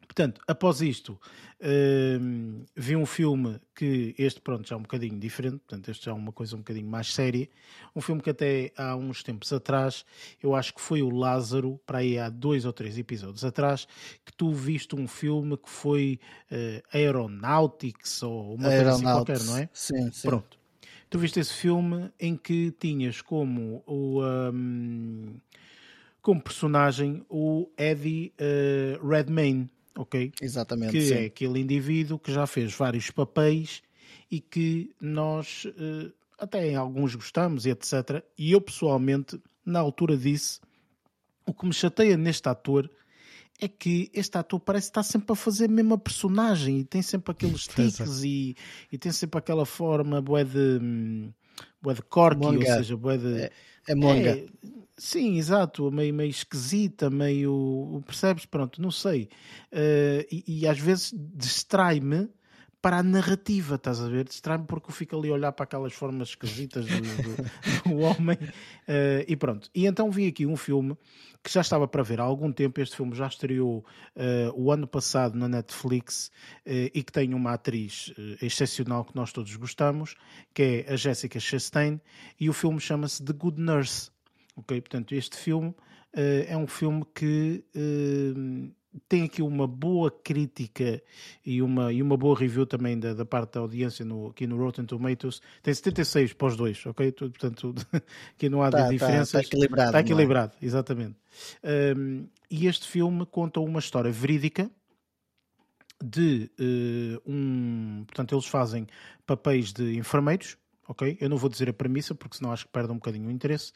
Portanto, 0.10 0.42
após 0.48 0.82
isto, 0.82 1.20
uh, 1.62 2.66
vi 2.76 2.96
um 2.96 3.06
filme 3.06 3.62
que 3.76 4.16
este, 4.18 4.42
pronto, 4.42 4.68
já 4.68 4.76
é 4.76 4.80
um 4.80 4.82
bocadinho 4.82 5.20
diferente, 5.20 5.60
portanto, 5.60 5.88
este 5.88 6.06
já 6.06 6.12
é 6.12 6.16
uma 6.16 6.32
coisa 6.32 6.56
um 6.56 6.60
bocadinho 6.60 6.90
mais 6.90 7.14
séria. 7.14 7.48
Um 7.96 8.02
filme 8.02 8.20
que 8.20 8.32
até 8.32 8.74
há 8.76 8.96
uns 8.96 9.22
tempos 9.22 9.54
atrás, 9.54 10.04
eu 10.42 10.56
acho 10.56 10.74
que 10.74 10.82
foi 10.82 11.04
o 11.04 11.12
Lázaro, 11.12 11.80
para 11.86 12.00
aí 12.00 12.18
há 12.18 12.28
dois 12.28 12.66
ou 12.66 12.74
três 12.74 12.98
episódios 12.98 13.46
atrás, 13.46 13.88
que 14.26 14.34
tu 14.34 14.52
viste 14.52 14.96
um 14.96 15.08
filme 15.08 15.56
que 15.56 15.70
foi 15.70 16.20
uh, 16.52 16.82
Aeronautics 16.92 18.24
ou 18.24 18.56
uma 18.56 18.68
coisa 18.68 18.90
assim 18.90 19.04
qualquer, 19.04 19.44
não 19.44 19.58
é? 19.60 19.70
Sim, 19.72 20.12
sim. 20.12 20.28
Pronto. 20.28 20.58
Tu 21.08 21.20
viste 21.20 21.40
esse 21.40 21.54
filme 21.54 22.12
em 22.20 22.36
que 22.36 22.72
tinhas 22.72 23.22
como 23.22 23.84
o. 23.86 24.24
Um, 24.24 25.38
como 26.22 26.42
personagem 26.42 27.26
o 27.30 27.70
Eddie 27.78 28.34
uh, 28.40 29.08
Redmayne, 29.08 29.70
ok? 30.00 30.32
Exatamente. 30.42 30.92
Que 30.92 31.02
sim. 31.02 31.14
é 31.14 31.26
aquele 31.26 31.60
indivíduo 31.60 32.18
que 32.18 32.32
já 32.32 32.48
fez 32.48 32.74
vários 32.74 33.12
papéis 33.12 33.82
e 34.32 34.40
que 34.40 34.92
nós 35.00 35.66
uh, 35.66 36.12
até 36.40 36.66
em 36.70 36.76
alguns 36.76 37.16
gostamos 37.16 37.66
e 37.66 37.70
etc. 37.70 38.24
E 38.38 38.54
eu 38.54 38.62
pessoalmente, 38.62 39.40
na 39.66 39.80
altura 39.80 40.16
disse, 40.16 40.62
o 41.46 41.54
que 41.54 41.66
me 41.66 41.74
chateia 41.74 42.16
neste 42.16 42.48
ator 42.48 42.90
é 43.60 43.68
que 43.68 44.10
este 44.14 44.38
ator 44.38 44.62
parece 44.62 44.88
estar 44.88 45.04
sempre 45.04 45.34
a 45.34 45.36
fazer 45.36 45.66
a 45.66 45.68
mesma 45.68 45.98
personagem 45.98 46.80
e 46.80 46.86
tem 46.86 47.02
sempre 47.02 47.34
aqueles 47.34 47.68
tiques 47.68 48.24
e, 48.24 48.56
e 48.90 48.98
tem 48.98 49.12
sempre 49.12 49.38
aquela 49.38 49.66
forma 49.66 50.22
bué 50.22 50.46
de, 50.46 51.30
bué 51.82 51.94
de 51.94 52.02
corky, 52.04 52.46
ou 52.46 52.62
seja, 52.62 52.96
bué 52.96 53.18
de... 53.18 53.42
É, 53.42 53.52
é 53.90 53.96
monga. 53.96 54.38
É, 54.38 54.46
Sim, 55.00 55.38
exato, 55.38 55.90
meio, 55.90 56.14
meio 56.14 56.30
esquisita, 56.30 57.10
meio. 57.10 58.04
Percebes? 58.06 58.46
Pronto, 58.46 58.82
não 58.82 58.92
sei. 58.92 59.30
Uh, 59.72 60.28
e, 60.30 60.44
e, 60.46 60.68
às 60.68 60.78
vezes 60.78 61.14
distrai-me 61.34 62.30
para 62.82 63.00
a 63.00 63.04
narrativa, 63.04 63.76
estás 63.76 64.00
a 64.00 64.08
ver? 64.08 64.26
Distrai-me 64.26 64.66
porque 64.66 64.90
eu 64.90 64.94
fico 64.94 65.18
ali 65.18 65.30
a 65.30 65.34
olhar 65.34 65.52
para 65.52 65.66
aquelas 65.66 65.94
formas 65.94 66.30
esquisitas 66.30 66.86
do, 66.86 67.02
do, 67.02 67.90
do 67.90 67.98
homem 68.00 68.38
uh, 68.38 69.24
e 69.28 69.36
pronto. 69.36 69.70
E 69.76 69.86
então 69.86 70.10
vi 70.10 70.28
aqui 70.28 70.46
um 70.46 70.56
filme 70.56 70.98
que 71.44 71.52
já 71.52 71.62
estava 71.62 71.88
para 71.88 72.04
ver 72.04 72.22
há 72.22 72.24
algum 72.24 72.52
tempo. 72.52 72.80
Este 72.80 72.96
filme 72.96 73.14
já 73.16 73.28
estreou 73.28 73.80
uh, 74.16 74.54
o 74.56 74.72
ano 74.72 74.88
passado 74.88 75.38
na 75.38 75.50
Netflix 75.50 76.32
uh, 76.66 76.90
e 76.94 77.04
que 77.04 77.12
tem 77.12 77.34
uma 77.34 77.54
atriz 77.54 78.14
excepcional 78.42 79.04
que 79.04 79.16
nós 79.16 79.34
todos 79.34 79.54
gostamos, 79.58 80.16
que 80.54 80.86
é 80.88 80.94
a 80.94 80.96
Jessica 80.96 81.40
Chastain, 81.40 82.00
e 82.40 82.50
o 82.50 82.54
filme 82.54 82.80
chama-se 82.80 83.24
The 83.24 83.34
Good 83.34 83.62
Nurse. 83.62 84.10
Ok, 84.56 84.80
portanto, 84.82 85.14
este 85.16 85.38
filme 85.38 85.74
é 86.14 86.58
um 86.58 86.68
filme 86.68 87.06
que 87.14 87.64
tem 89.08 89.24
aqui 89.24 89.42
uma 89.42 89.68
boa 89.68 90.10
crítica 90.10 91.02
e 91.46 91.62
uma, 91.62 91.94
e 91.94 92.02
uma 92.02 92.18
boa 92.18 92.38
review 92.38 92.66
também 92.66 93.00
da, 93.00 93.14
da 93.14 93.26
parte 93.26 93.54
da 93.54 93.60
audiência 93.60 94.04
no, 94.04 94.28
aqui 94.28 94.48
no 94.48 94.58
Rotten 94.58 94.86
Tomatoes. 94.86 95.42
Tem 95.62 95.74
76 95.74 96.34
para 96.34 96.48
os 96.48 96.56
dois, 96.56 96.86
ok? 96.86 97.12
Portanto, 97.12 97.76
aqui 98.36 98.50
não 98.50 98.64
há 98.64 98.72
tá, 98.72 98.90
diferenças. 98.90 99.28
Está 99.28 99.40
tá 99.42 99.48
equilibrado. 99.48 99.90
Está 99.90 99.98
é? 100.00 100.02
equilibrado, 100.02 100.54
é? 100.62 100.66
exatamente. 100.66 101.16
Um, 101.98 102.28
e 102.50 102.68
este 102.68 102.88
filme 102.88 103.26
conta 103.26 103.60
uma 103.60 103.80
história 103.80 104.12
verídica 104.12 104.70
de 106.04 106.50
uh, 106.60 107.32
um. 107.32 108.04
Portanto, 108.08 108.34
eles 108.34 108.46
fazem 108.46 108.88
papéis 109.26 109.72
de 109.72 109.98
enfermeiros 109.98 110.58
ok? 110.88 111.16
Eu 111.22 111.30
não 111.30 111.38
vou 111.38 111.50
dizer 111.50 111.70
a 111.70 111.74
premissa, 111.74 112.16
porque 112.16 112.38
senão 112.38 112.52
acho 112.52 112.66
que 112.66 112.72
perde 112.72 112.92
um 112.92 112.96
bocadinho 112.96 113.28
o 113.28 113.32
interesse, 113.32 113.72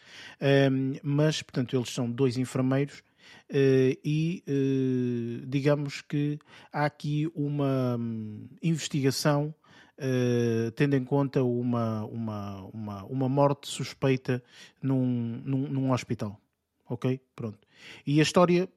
um, 0.72 0.96
mas, 1.04 1.44
portanto, 1.44 1.78
eles 1.78 1.90
são 1.94 2.10
dois 2.10 2.38
enfermeiros 2.38 3.04
e 3.52 4.44
uh, 4.48 5.46
digamos 5.48 6.02
que 6.02 6.40
há 6.72 6.86
aqui 6.86 7.30
uma 7.36 7.98
um, 7.98 8.48
investigação 8.62 9.54
Uh, 9.96 10.72
tendo 10.72 10.96
em 10.96 11.04
conta 11.06 11.44
uma, 11.44 12.04
uma, 12.06 12.66
uma, 12.74 13.04
uma 13.06 13.30
morte 13.30 13.70
suspeita 13.70 14.44
num, 14.82 15.06
num, 15.46 15.68
num, 15.68 15.92
hospital. 15.92 16.42
Ok? 16.90 17.22
Pronto. 17.36 17.60
E 18.06 18.20
a 18.20 18.24
história 18.24 18.68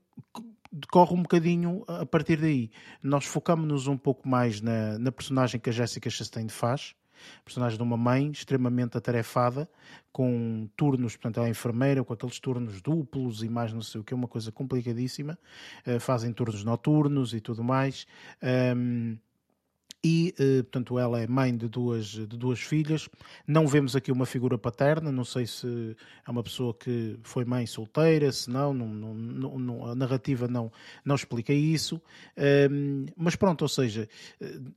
decorre 0.70 1.14
um 1.14 1.22
bocadinho 1.22 1.84
a 1.88 2.04
partir 2.04 2.36
daí. 2.36 2.70
Nós 3.02 3.24
focamos-nos 3.24 3.86
um 3.86 3.96
pouco 3.96 4.28
mais 4.28 4.60
na, 4.60 4.98
na 4.98 5.10
personagem 5.10 5.58
que 5.58 5.70
a 5.70 5.72
Jessica 5.72 6.10
Chastain 6.10 6.48
faz, 6.48 6.94
personagem 7.44 7.76
de 7.76 7.82
uma 7.82 7.96
mãe 7.96 8.30
extremamente 8.30 8.96
atarefada, 8.96 9.68
com 10.16 10.66
turnos, 10.74 11.14
portanto, 11.14 11.36
ela 11.36 11.46
é 11.46 11.50
enfermeira, 11.50 12.02
com 12.02 12.12
aqueles 12.12 12.40
turnos 12.40 12.80
duplos 12.80 13.42
e 13.42 13.50
mais 13.50 13.70
não 13.70 13.82
sei 13.82 14.00
o 14.00 14.04
que, 14.04 14.14
é 14.14 14.16
uma 14.16 14.26
coisa 14.26 14.50
complicadíssima. 14.50 15.38
Uh, 15.86 16.00
fazem 16.00 16.32
turnos 16.32 16.64
noturnos 16.64 17.34
e 17.34 17.40
tudo 17.40 17.62
mais. 17.62 18.06
Um, 18.74 19.18
e, 20.02 20.34
uh, 20.38 20.62
portanto, 20.64 20.98
ela 20.98 21.20
é 21.20 21.26
mãe 21.26 21.54
de 21.54 21.68
duas, 21.68 22.06
de 22.06 22.26
duas 22.26 22.60
filhas. 22.60 23.10
Não 23.46 23.66
vemos 23.66 23.94
aqui 23.94 24.10
uma 24.10 24.24
figura 24.24 24.56
paterna, 24.56 25.12
não 25.12 25.24
sei 25.24 25.46
se 25.46 25.94
é 26.26 26.30
uma 26.30 26.42
pessoa 26.42 26.72
que 26.72 27.18
foi 27.22 27.44
mãe 27.44 27.66
solteira, 27.66 28.32
se 28.32 28.48
não, 28.48 28.72
não, 28.72 28.88
não, 28.88 29.58
não 29.58 29.86
a 29.86 29.94
narrativa 29.94 30.48
não, 30.48 30.72
não 31.04 31.14
explica 31.14 31.52
isso. 31.52 32.00
Mas 33.14 33.36
pronto, 33.36 33.62
ou 33.62 33.68
seja, 33.68 34.08
uh, 34.40 34.72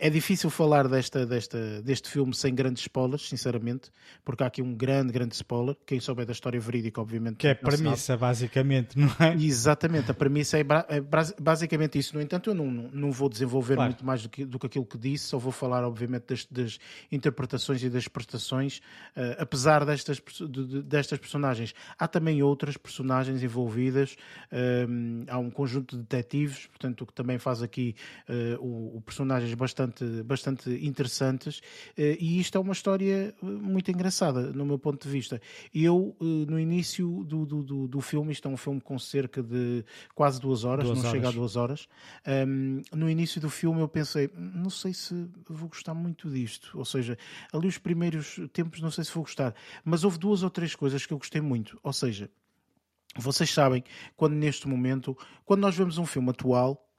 é 0.00 0.08
difícil 0.08 0.48
falar 0.48 0.88
desta, 0.88 1.26
desta, 1.26 1.82
deste 1.82 2.08
filme 2.08 2.34
sem 2.34 2.54
grandes 2.54 2.82
spoilers, 2.82 3.28
sinceramente, 3.28 3.90
porque 4.24 4.42
há 4.42 4.46
aqui 4.46 4.62
um 4.62 4.74
grande, 4.74 5.12
grande 5.12 5.34
spoiler. 5.34 5.76
Quem 5.86 6.00
souber 6.00 6.24
da 6.24 6.32
história 6.32 6.58
verídica, 6.58 7.00
obviamente. 7.00 7.36
Que 7.36 7.48
é 7.48 7.50
a 7.50 7.54
premissa, 7.54 8.16
basicamente, 8.16 8.98
não 8.98 9.14
é? 9.20 9.34
Exatamente, 9.34 10.10
a 10.10 10.14
premissa 10.14 10.58
é, 10.58 10.62
é 10.88 11.00
basicamente 11.38 11.98
isso. 11.98 12.14
No 12.14 12.22
entanto, 12.22 12.48
eu 12.50 12.54
não, 12.54 12.66
não 12.66 13.12
vou 13.12 13.28
desenvolver 13.28 13.74
claro. 13.74 13.90
muito 13.90 14.04
mais 14.04 14.22
do 14.22 14.30
que, 14.30 14.44
do 14.46 14.58
que 14.58 14.66
aquilo 14.66 14.86
que 14.86 14.96
disse, 14.96 15.26
só 15.26 15.38
vou 15.38 15.52
falar, 15.52 15.84
obviamente, 15.84 16.24
das, 16.28 16.46
das 16.46 16.78
interpretações 17.12 17.82
e 17.82 17.90
das 17.90 18.08
prestações. 18.08 18.78
Uh, 19.14 19.36
apesar 19.38 19.84
destas, 19.84 20.18
de, 20.18 20.82
destas 20.82 21.18
personagens, 21.18 21.74
há 21.98 22.08
também 22.08 22.42
outras 22.42 22.78
personagens 22.78 23.42
envolvidas. 23.42 24.16
Uh, 24.50 25.26
há 25.28 25.38
um 25.38 25.50
conjunto 25.50 25.94
de 25.94 26.02
detetives, 26.02 26.66
portanto, 26.68 27.04
que 27.04 27.12
também 27.12 27.38
faz 27.38 27.62
aqui 27.62 27.94
uh, 28.28 28.64
o, 28.64 28.96
o 28.96 29.00
personagens 29.02 29.52
bastante 29.52 29.89
bastante, 29.90 30.22
bastante 30.22 30.70
interessantes 30.86 31.60
eh, 31.96 32.16
e 32.20 32.40
isto 32.40 32.56
é 32.56 32.60
uma 32.60 32.72
história 32.72 33.34
eh, 33.42 33.44
muito 33.44 33.90
engraçada, 33.90 34.52
no 34.52 34.64
meu 34.64 34.78
ponto 34.78 35.02
de 35.06 35.12
vista. 35.12 35.40
Eu, 35.74 36.16
eh, 36.20 36.24
no 36.24 36.58
início 36.58 37.24
do, 37.24 37.44
do, 37.44 37.88
do 37.88 38.00
filme, 38.00 38.32
isto 38.32 38.48
é 38.48 38.50
um 38.50 38.56
filme 38.56 38.80
com 38.80 38.98
cerca 38.98 39.42
de 39.42 39.84
quase 40.14 40.40
duas 40.40 40.64
horas, 40.64 40.84
duas 40.84 40.98
não 40.98 41.04
horas. 41.04 41.12
chega 41.12 41.28
a 41.28 41.32
duas 41.32 41.56
horas, 41.56 41.88
um, 42.26 42.30
ehm, 42.30 42.82
no 42.94 43.10
início 43.10 43.40
do 43.40 43.50
filme 43.50 43.80
eu 43.80 43.88
pensei, 43.88 44.30
não 44.34 44.70
sei 44.70 44.94
se 44.94 45.28
vou 45.48 45.68
gostar 45.68 45.94
muito 45.94 46.30
disto, 46.30 46.78
ou 46.78 46.84
seja, 46.84 47.18
ali 47.52 47.66
os 47.66 47.78
primeiros 47.78 48.38
tempos 48.52 48.80
não 48.80 48.90
sei 48.90 49.04
se 49.04 49.12
vou 49.12 49.24
gostar, 49.24 49.54
mas 49.84 50.04
houve 50.04 50.18
duas 50.18 50.42
ou 50.42 50.50
três 50.50 50.74
coisas 50.74 51.04
que 51.04 51.12
eu 51.12 51.18
gostei 51.18 51.40
muito, 51.40 51.78
ou 51.82 51.92
seja, 51.92 52.30
vocês 53.16 53.52
sabem, 53.52 53.82
quando 54.16 54.34
neste 54.34 54.68
momento, 54.68 55.16
quando 55.44 55.60
nós 55.60 55.74
vemos 55.74 55.98
um 55.98 56.06
filme 56.06 56.30
atual, 56.30 56.89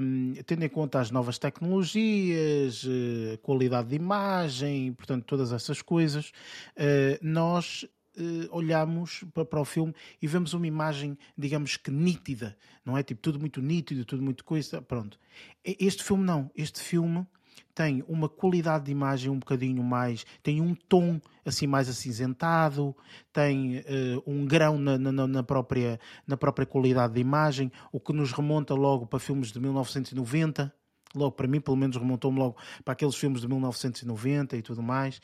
um, 0.00 0.34
tendo 0.46 0.64
em 0.64 0.68
conta 0.68 1.00
as 1.00 1.10
novas 1.10 1.38
tecnologias, 1.38 2.84
uh, 2.84 3.38
qualidade 3.42 3.88
de 3.88 3.96
imagem, 3.96 4.92
portanto, 4.92 5.24
todas 5.24 5.52
essas 5.52 5.82
coisas, 5.82 6.32
uh, 6.76 7.18
nós 7.22 7.86
Uh, 8.16 8.46
olhamos 8.52 9.24
para, 9.34 9.44
para, 9.44 9.60
o 9.60 9.64
filme 9.64 9.92
e 10.22 10.28
vemos 10.28 10.54
uma 10.54 10.68
imagem, 10.68 11.18
digamos 11.36 11.76
que 11.76 11.90
nítida, 11.90 12.56
não 12.84 12.96
é? 12.96 13.02
Tipo, 13.02 13.20
tudo 13.20 13.40
muito 13.40 13.60
nítido, 13.60 14.04
tudo 14.04 14.22
muito 14.22 14.44
coisa. 14.44 14.80
Pronto. 14.80 15.18
Este 15.64 16.04
filme 16.04 16.22
não. 16.22 16.48
Este 16.54 16.80
filme 16.80 17.26
tem 17.74 18.04
uma 18.06 18.28
qualidade 18.28 18.84
de 18.84 18.92
imagem 18.92 19.30
um 19.30 19.38
bocadinho 19.38 19.82
mais, 19.82 20.24
tem 20.42 20.60
um 20.60 20.74
tom 20.74 21.20
assim 21.44 21.66
mais 21.66 21.88
acinzentado, 21.88 22.94
tem 23.32 23.78
uh, 23.78 24.22
um 24.26 24.46
grão 24.46 24.78
na, 24.78 24.96
na, 24.96 25.26
na, 25.26 25.42
própria, 25.42 25.98
na 26.26 26.36
própria 26.36 26.66
qualidade 26.66 27.14
de 27.14 27.20
imagem, 27.20 27.72
o 27.92 27.98
que 27.98 28.12
nos 28.12 28.32
remonta 28.32 28.74
logo 28.74 29.06
para 29.06 29.18
filmes 29.18 29.50
de 29.50 29.60
1990 29.60 30.72
logo 31.14 31.32
para 31.32 31.46
mim, 31.46 31.60
pelo 31.60 31.76
menos 31.76 31.96
remontou-me 31.96 32.38
logo 32.38 32.56
para 32.84 32.92
aqueles 32.92 33.14
filmes 33.14 33.40
de 33.40 33.48
1990 33.48 34.56
e 34.56 34.62
tudo 34.62 34.82
mais. 34.82 35.20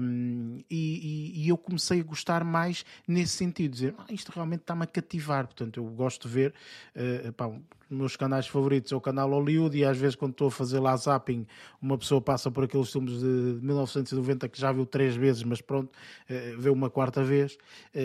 Um, 0.00 0.58
e, 0.70 1.32
e, 1.34 1.44
e, 1.44 1.48
eu 1.48 1.56
comecei 1.56 2.00
a 2.00 2.04
gostar 2.04 2.44
mais 2.44 2.84
nesse 3.06 3.36
sentido, 3.36 3.72
dizer 3.72 3.94
ah, 3.98 4.06
isto 4.10 4.32
realmente 4.32 4.60
está-me 4.60 4.84
a 4.84 4.86
cativar. 4.86 5.46
Portanto, 5.46 5.78
eu 5.78 5.84
gosto 5.84 6.28
de 6.28 6.34
ver 6.34 6.54
uh, 6.94 7.32
pá, 7.32 7.50
meus 7.88 8.16
canais 8.16 8.46
favoritos 8.46 8.92
é 8.92 8.96
o 8.96 9.00
canal 9.00 9.30
Hollywood 9.30 9.76
e 9.76 9.84
às 9.84 9.96
vezes 9.96 10.16
quando 10.16 10.32
estou 10.32 10.48
a 10.48 10.50
fazer 10.50 10.80
lá 10.80 10.96
zapping 10.96 11.46
uma 11.80 11.96
pessoa 11.96 12.20
passa 12.20 12.50
por 12.50 12.64
aqueles 12.64 12.90
filmes 12.90 13.20
de 13.20 13.26
1990 13.62 14.48
que 14.48 14.60
já 14.60 14.72
viu 14.72 14.84
três 14.84 15.14
vezes 15.14 15.44
mas 15.44 15.60
pronto, 15.60 15.88
uh, 15.88 16.60
vê 16.60 16.68
uma 16.68 16.90
quarta 16.90 17.22
vez 17.22 17.54
uh, 17.54 17.58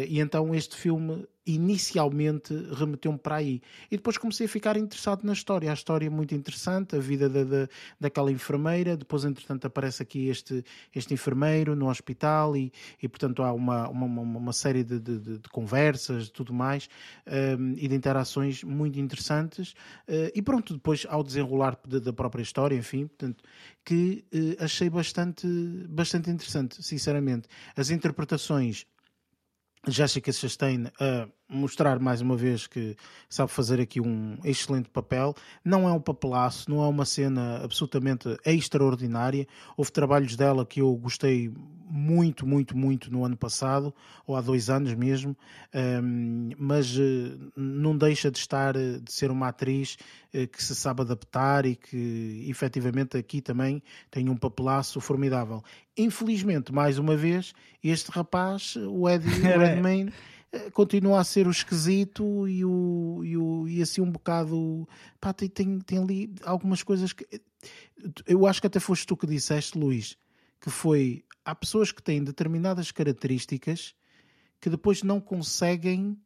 e 0.07 0.19
então 0.19 0.53
este 0.53 0.75
filme 0.75 1.25
inicialmente 1.45 2.53
remeteu-me 2.73 3.17
para 3.17 3.37
aí. 3.37 3.61
E 3.89 3.97
depois 3.97 4.17
comecei 4.17 4.45
a 4.45 4.49
ficar 4.49 4.77
interessado 4.77 5.23
na 5.23 5.33
história. 5.33 5.71
A 5.71 5.73
história 5.73 6.05
é 6.05 6.09
muito 6.09 6.35
interessante, 6.35 6.95
a 6.95 6.99
vida 6.99 7.27
da, 7.27 7.43
da, 7.43 7.67
daquela 7.99 8.31
enfermeira. 8.31 8.95
Depois, 8.95 9.25
entretanto, 9.25 9.65
aparece 9.65 10.03
aqui 10.03 10.27
este, 10.27 10.63
este 10.95 11.13
enfermeiro 11.13 11.75
no 11.75 11.89
hospital 11.89 12.55
e, 12.55 12.71
e 13.01 13.07
portanto, 13.07 13.41
há 13.43 13.51
uma, 13.51 13.89
uma, 13.89 14.21
uma 14.21 14.53
série 14.53 14.83
de, 14.83 14.99
de, 14.99 15.19
de 15.19 15.49
conversas 15.49 16.27
e 16.27 16.31
tudo 16.31 16.53
mais 16.53 16.87
um, 17.27 17.73
e 17.75 17.87
de 17.87 17.95
interações 17.95 18.63
muito 18.63 18.99
interessantes. 18.99 19.71
Uh, 20.07 20.31
e 20.35 20.41
pronto, 20.41 20.73
depois, 20.73 21.05
ao 21.09 21.23
desenrolar 21.23 21.77
da 21.85 22.13
própria 22.13 22.43
história, 22.43 22.75
enfim, 22.75 23.07
portanto, 23.07 23.43
que 23.83 24.23
uh, 24.33 24.63
achei 24.63 24.89
bastante, 24.89 25.47
bastante 25.89 26.29
interessante, 26.29 26.83
sinceramente. 26.83 27.47
As 27.75 27.89
interpretações 27.89 28.85
Jessica 29.87 30.31
Chastain 30.31 30.91
a 30.99 31.27
mostrar 31.51 31.99
mais 31.99 32.21
uma 32.21 32.35
vez 32.35 32.65
que 32.65 32.95
sabe 33.29 33.51
fazer 33.51 33.79
aqui 33.79 33.99
um 33.99 34.37
excelente 34.43 34.89
papel. 34.89 35.35
Não 35.63 35.87
é 35.87 35.91
um 35.91 35.99
papelaço, 35.99 36.69
não 36.71 36.83
é 36.83 36.87
uma 36.87 37.05
cena 37.05 37.61
absolutamente 37.63 38.37
extraordinária. 38.45 39.47
Houve 39.75 39.91
trabalhos 39.91 40.35
dela 40.35 40.65
que 40.65 40.81
eu 40.81 40.95
gostei 40.95 41.51
muito, 41.91 42.47
muito, 42.47 42.75
muito 42.77 43.11
no 43.11 43.25
ano 43.25 43.35
passado, 43.35 43.93
ou 44.25 44.37
há 44.37 44.41
dois 44.41 44.69
anos 44.69 44.93
mesmo, 44.93 45.35
mas 46.57 46.95
eh, 46.97 47.37
não 47.55 47.97
deixa 47.97 48.31
de 48.31 48.37
estar, 48.37 48.77
eh, 48.77 48.99
de 48.99 49.11
ser 49.11 49.29
uma 49.29 49.49
atriz 49.49 49.97
eh, 50.33 50.47
que 50.47 50.63
se 50.63 50.73
sabe 50.73 51.01
adaptar 51.01 51.65
e 51.65 51.75
que 51.75 52.45
efetivamente 52.47 53.17
aqui 53.17 53.41
também 53.41 53.83
tem 54.09 54.29
um 54.29 54.37
papelaço 54.37 55.01
formidável. 55.01 55.61
Infelizmente, 55.97 56.71
mais 56.71 56.97
uma 56.97 57.17
vez, 57.17 57.53
este 57.83 58.09
rapaz, 58.09 58.77
o 58.77 59.09
Eddie 59.09 59.27
Redmayne, 59.43 60.13
continua 60.73 61.19
a 61.19 61.23
ser 61.23 61.47
o 61.47 61.51
esquisito 61.51 62.47
e, 62.47 62.65
o, 62.65 63.21
e, 63.23 63.37
o, 63.37 63.67
e 63.67 63.81
assim 63.81 64.01
um 64.01 64.11
bocado. 64.11 64.87
Pá, 65.19 65.33
tem, 65.33 65.49
tem, 65.49 65.79
tem 65.79 65.97
ali 65.97 66.33
algumas 66.43 66.83
coisas 66.83 67.13
que. 67.13 67.25
Eu 68.25 68.45
acho 68.47 68.59
que 68.59 68.67
até 68.67 68.79
foste 68.79 69.05
tu 69.05 69.15
que 69.15 69.27
disseste, 69.27 69.77
Luís, 69.77 70.17
que 70.59 70.69
foi. 70.69 71.23
Há 71.43 71.55
pessoas 71.55 71.91
que 71.91 72.03
têm 72.03 72.23
determinadas 72.23 72.91
características 72.91 73.95
que 74.59 74.69
depois 74.69 75.01
não 75.01 75.19
conseguem 75.19 76.17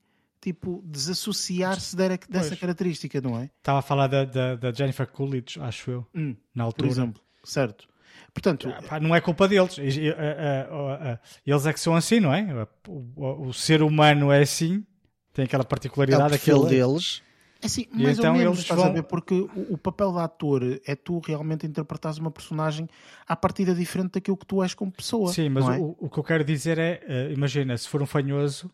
tipo, 0.41 0.83
desassociar-se 0.85 1.95
dessa 1.95 2.19
pois. 2.29 2.59
característica, 2.59 3.19
não 3.21 3.39
é? 3.39 3.49
Estava 3.57 3.79
a 3.79 3.81
falar 3.81 4.07
da, 4.07 4.25
da, 4.25 4.55
da 4.55 4.71
Jennifer 4.71 5.07
Coolidge, 5.07 5.59
acho 5.59 5.89
eu, 5.89 6.07
hum, 6.13 6.35
na 6.53 6.65
altura. 6.65 6.87
Por 6.87 6.93
exemplo, 6.93 7.21
certo. 7.43 7.87
Portanto, 8.35 8.67
ah, 8.89 8.99
não 8.99 9.15
é 9.15 9.21
culpa 9.21 9.47
deles. 9.47 9.77
Eles 9.79 11.65
é 11.65 11.73
que 11.73 11.79
são 11.79 11.95
assim, 11.95 12.19
não 12.19 12.33
é? 12.33 12.67
O, 12.85 13.47
o 13.47 13.53
ser 13.53 13.81
humano 13.81 14.29
é 14.29 14.41
assim, 14.41 14.85
tem 15.33 15.45
aquela 15.45 15.63
particularidade. 15.63 16.33
É 16.33 16.35
aquele 16.35 16.65
deles. 16.65 17.23
É 17.61 17.65
assim, 17.65 17.87
mais 17.93 18.19
então 18.19 18.33
ou 18.33 18.37
menos, 18.37 18.59
estás 18.59 18.77
vão... 18.77 18.89
a 18.89 18.93
ver, 18.93 19.03
porque 19.03 19.33
o, 19.33 19.73
o, 19.73 19.77
papel 19.77 20.11
de 20.11 20.19
ator 20.19 20.61
é 20.85 20.95
tu 20.95 21.19
realmente 21.19 21.65
interpretares 21.65 22.17
uma 22.17 22.29
personagem 22.29 22.89
à 23.25 23.37
partida 23.37 23.73
diferente 23.73 24.11
daquilo 24.11 24.35
que 24.35 24.45
tu 24.45 24.61
és 24.61 24.73
como 24.73 24.91
pessoa. 24.91 25.31
Sim, 25.31 25.47
mas 25.47 25.65
é? 25.69 25.79
o, 25.79 25.95
o, 25.97 26.09
que 26.09 26.19
eu 26.19 26.23
quero 26.23 26.43
dizer 26.43 26.77
é, 26.77 27.01
uh, 27.07 27.31
imagina, 27.31 27.77
se 27.77 27.87
for 27.87 28.01
um 28.01 28.05
fanhoso, 28.05 28.69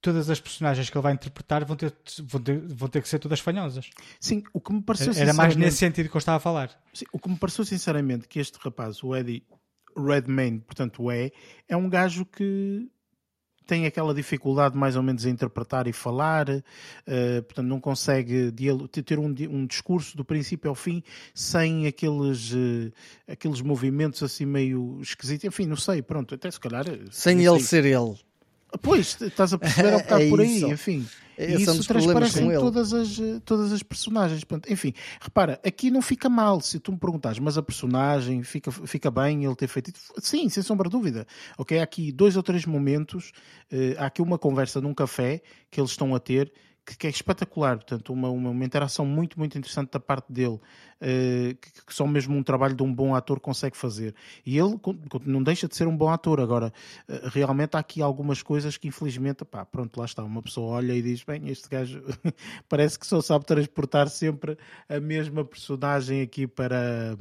todas 0.00 0.30
as 0.30 0.40
personagens 0.40 0.88
que 0.88 0.96
ele 0.96 1.02
vai 1.02 1.12
interpretar 1.12 1.64
vão 1.64 1.76
ter, 1.76 1.92
vão 2.24 2.40
ter, 2.40 2.60
vão 2.60 2.88
ter 2.88 3.02
que 3.02 3.08
ser 3.08 3.18
todas 3.18 3.40
fanhosas. 3.40 3.90
Sim, 4.20 4.42
o 4.52 4.60
que 4.60 4.72
me 4.72 4.82
pareceu 4.82 5.12
Era 5.14 5.32
mais 5.32 5.56
nesse 5.56 5.78
sentido 5.78 6.08
que 6.08 6.16
eu 6.16 6.18
estava 6.18 6.36
a 6.36 6.40
falar. 6.40 6.70
Sim, 6.92 7.06
o 7.12 7.18
que 7.18 7.28
me 7.28 7.36
pareceu 7.36 7.64
sinceramente 7.64 8.28
que 8.28 8.38
este 8.38 8.58
rapaz, 8.58 9.02
o 9.02 9.14
Eddie 9.14 9.42
Redmayne, 9.96 10.60
portanto 10.60 11.02
o 11.02 11.12
E, 11.12 11.32
é 11.68 11.76
um 11.76 11.88
gajo 11.88 12.24
que 12.24 12.88
tem 13.66 13.84
aquela 13.84 14.14
dificuldade 14.14 14.76
mais 14.76 14.94
ou 14.94 15.02
menos 15.02 15.26
a 15.26 15.30
interpretar 15.30 15.88
e 15.88 15.92
falar, 15.92 16.48
uh, 16.48 17.42
portanto 17.42 17.66
não 17.66 17.80
consegue 17.80 18.52
ter 19.04 19.18
um, 19.18 19.34
um, 19.50 19.66
discurso 19.66 20.16
do 20.16 20.24
princípio 20.24 20.68
ao 20.68 20.74
fim 20.74 21.02
sem 21.34 21.86
aqueles, 21.86 22.52
uh, 22.52 22.92
aqueles 23.26 23.60
movimentos 23.60 24.22
assim 24.22 24.46
meio 24.46 25.00
esquisitos, 25.02 25.44
enfim, 25.44 25.66
não 25.66 25.76
sei, 25.76 26.00
pronto, 26.00 26.34
até 26.34 26.48
se 26.48 26.60
calhar... 26.60 26.84
Sem 27.10 27.44
ele 27.44 27.60
ser 27.60 27.84
ele. 27.84 28.16
Pois, 28.80 29.20
estás 29.20 29.52
a 29.52 29.58
perceber, 29.58 29.88
é 29.92 29.96
um 29.96 30.00
bocado 30.00 30.22
é 30.22 30.28
por 30.28 30.40
aí, 30.40 30.64
enfim. 30.64 31.06
E 31.38 31.62
isso 31.62 31.86
transparece 31.86 32.42
em 32.42 32.50
todas 32.54 32.92
as, 32.94 33.20
todas 33.44 33.72
as 33.72 33.82
personagens. 33.82 34.42
Portanto, 34.42 34.72
enfim, 34.72 34.94
repara, 35.20 35.60
aqui 35.64 35.90
não 35.90 36.00
fica 36.00 36.28
mal 36.28 36.60
se 36.60 36.78
tu 36.78 36.92
me 36.92 36.98
perguntares, 36.98 37.38
mas 37.38 37.58
a 37.58 37.62
personagem 37.62 38.42
fica, 38.42 38.70
fica 38.72 39.10
bem 39.10 39.44
ele 39.44 39.54
ter 39.54 39.68
feito. 39.68 39.92
Sim, 40.18 40.48
sem 40.48 40.62
sombra 40.62 40.88
de 40.88 40.96
dúvida. 40.96 41.26
Ok, 41.58 41.78
há 41.78 41.82
aqui 41.82 42.10
dois 42.10 42.36
ou 42.36 42.42
três 42.42 42.64
momentos, 42.64 43.32
uh, 43.70 43.98
há 43.98 44.06
aqui 44.06 44.22
uma 44.22 44.38
conversa 44.38 44.80
num 44.80 44.94
café 44.94 45.42
que 45.70 45.78
eles 45.78 45.90
estão 45.90 46.14
a 46.14 46.18
ter 46.18 46.52
que, 46.94 47.06
é 47.06 47.10
espetacular, 47.10 47.76
portanto, 47.76 48.12
uma, 48.12 48.28
uma, 48.30 48.50
uma, 48.50 48.64
interação 48.64 49.04
muito, 49.04 49.36
muito 49.38 49.58
interessante 49.58 49.90
da 49.90 49.98
parte 49.98 50.32
dele, 50.32 50.60
que, 50.98 51.84
que, 51.86 51.94
só 51.94 52.06
mesmo 52.06 52.36
um 52.36 52.42
trabalho 52.42 52.74
de 52.74 52.82
um 52.82 52.92
bom 52.92 53.14
ator 53.14 53.38
consegue 53.40 53.76
fazer. 53.76 54.14
E 54.44 54.58
ele 54.58 54.78
não 55.24 55.42
deixa 55.42 55.68
de 55.68 55.76
ser 55.76 55.86
um 55.86 55.96
bom 55.96 56.08
ator. 56.08 56.40
Agora, 56.40 56.72
uh, 57.08 57.28
realmente 57.28 57.76
há 57.76 57.80
aqui 57.80 58.00
algumas 58.00 58.42
coisas 58.42 58.76
que, 58.76 58.88
infelizmente, 58.88 59.44
pá, 59.44 59.64
pronto, 59.64 59.98
lá 59.98 60.06
está. 60.06 60.22
Uma 60.22 60.42
pessoa 60.42 60.76
olha 60.76 60.92
e 60.92 61.02
diz: 61.02 61.22
bem, 61.22 61.48
este 61.48 61.68
gajo 61.68 62.02
parece 62.68 62.98
que 62.98 63.06
só 63.06 63.20
sabe 63.20 63.44
transportar 63.44 64.08
sempre 64.08 64.56
a 64.88 65.00
mesma 65.00 65.44
personagem 65.44 66.22
aqui 66.22 66.46
para, 66.46 67.16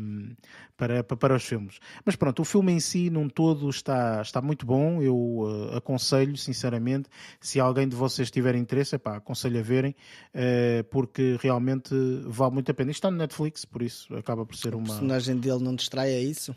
para, 0.77 1.03
para 1.03 1.35
os 1.35 1.43
filmes. 1.43 1.79
Mas 2.03 2.15
pronto, 2.15 2.41
o 2.41 2.45
filme 2.45 2.71
em 2.71 2.79
si, 2.79 3.09
num 3.09 3.27
todo, 3.27 3.69
está, 3.69 4.21
está 4.21 4.41
muito 4.41 4.65
bom. 4.65 5.01
Eu 5.01 5.15
uh, 5.15 5.75
aconselho, 5.77 6.37
sinceramente, 6.37 7.09
se 7.39 7.59
alguém 7.59 7.87
de 7.87 7.95
vocês 7.95 8.31
tiver 8.31 8.55
interesse, 8.55 8.97
pá, 8.97 9.17
aconselho 9.17 9.59
a 9.59 9.63
verem, 9.63 9.95
uh, 10.33 10.83
porque 10.85 11.37
realmente 11.41 11.93
vale 12.25 12.53
muito 12.53 12.71
a 12.71 12.73
pena. 12.73 12.91
Isto 12.91 12.99
está 12.99 13.11
no 13.11 13.17
Netflix, 13.17 13.64
por 13.65 13.81
isso 13.81 14.15
acaba 14.15 14.45
por 14.45 14.55
ser 14.55 14.75
uma. 14.75 14.85
A 14.85 14.87
personagem 14.87 15.37
dele 15.37 15.63
não 15.63 15.75
distrai, 15.75 16.11
é 16.11 16.21
isso? 16.21 16.55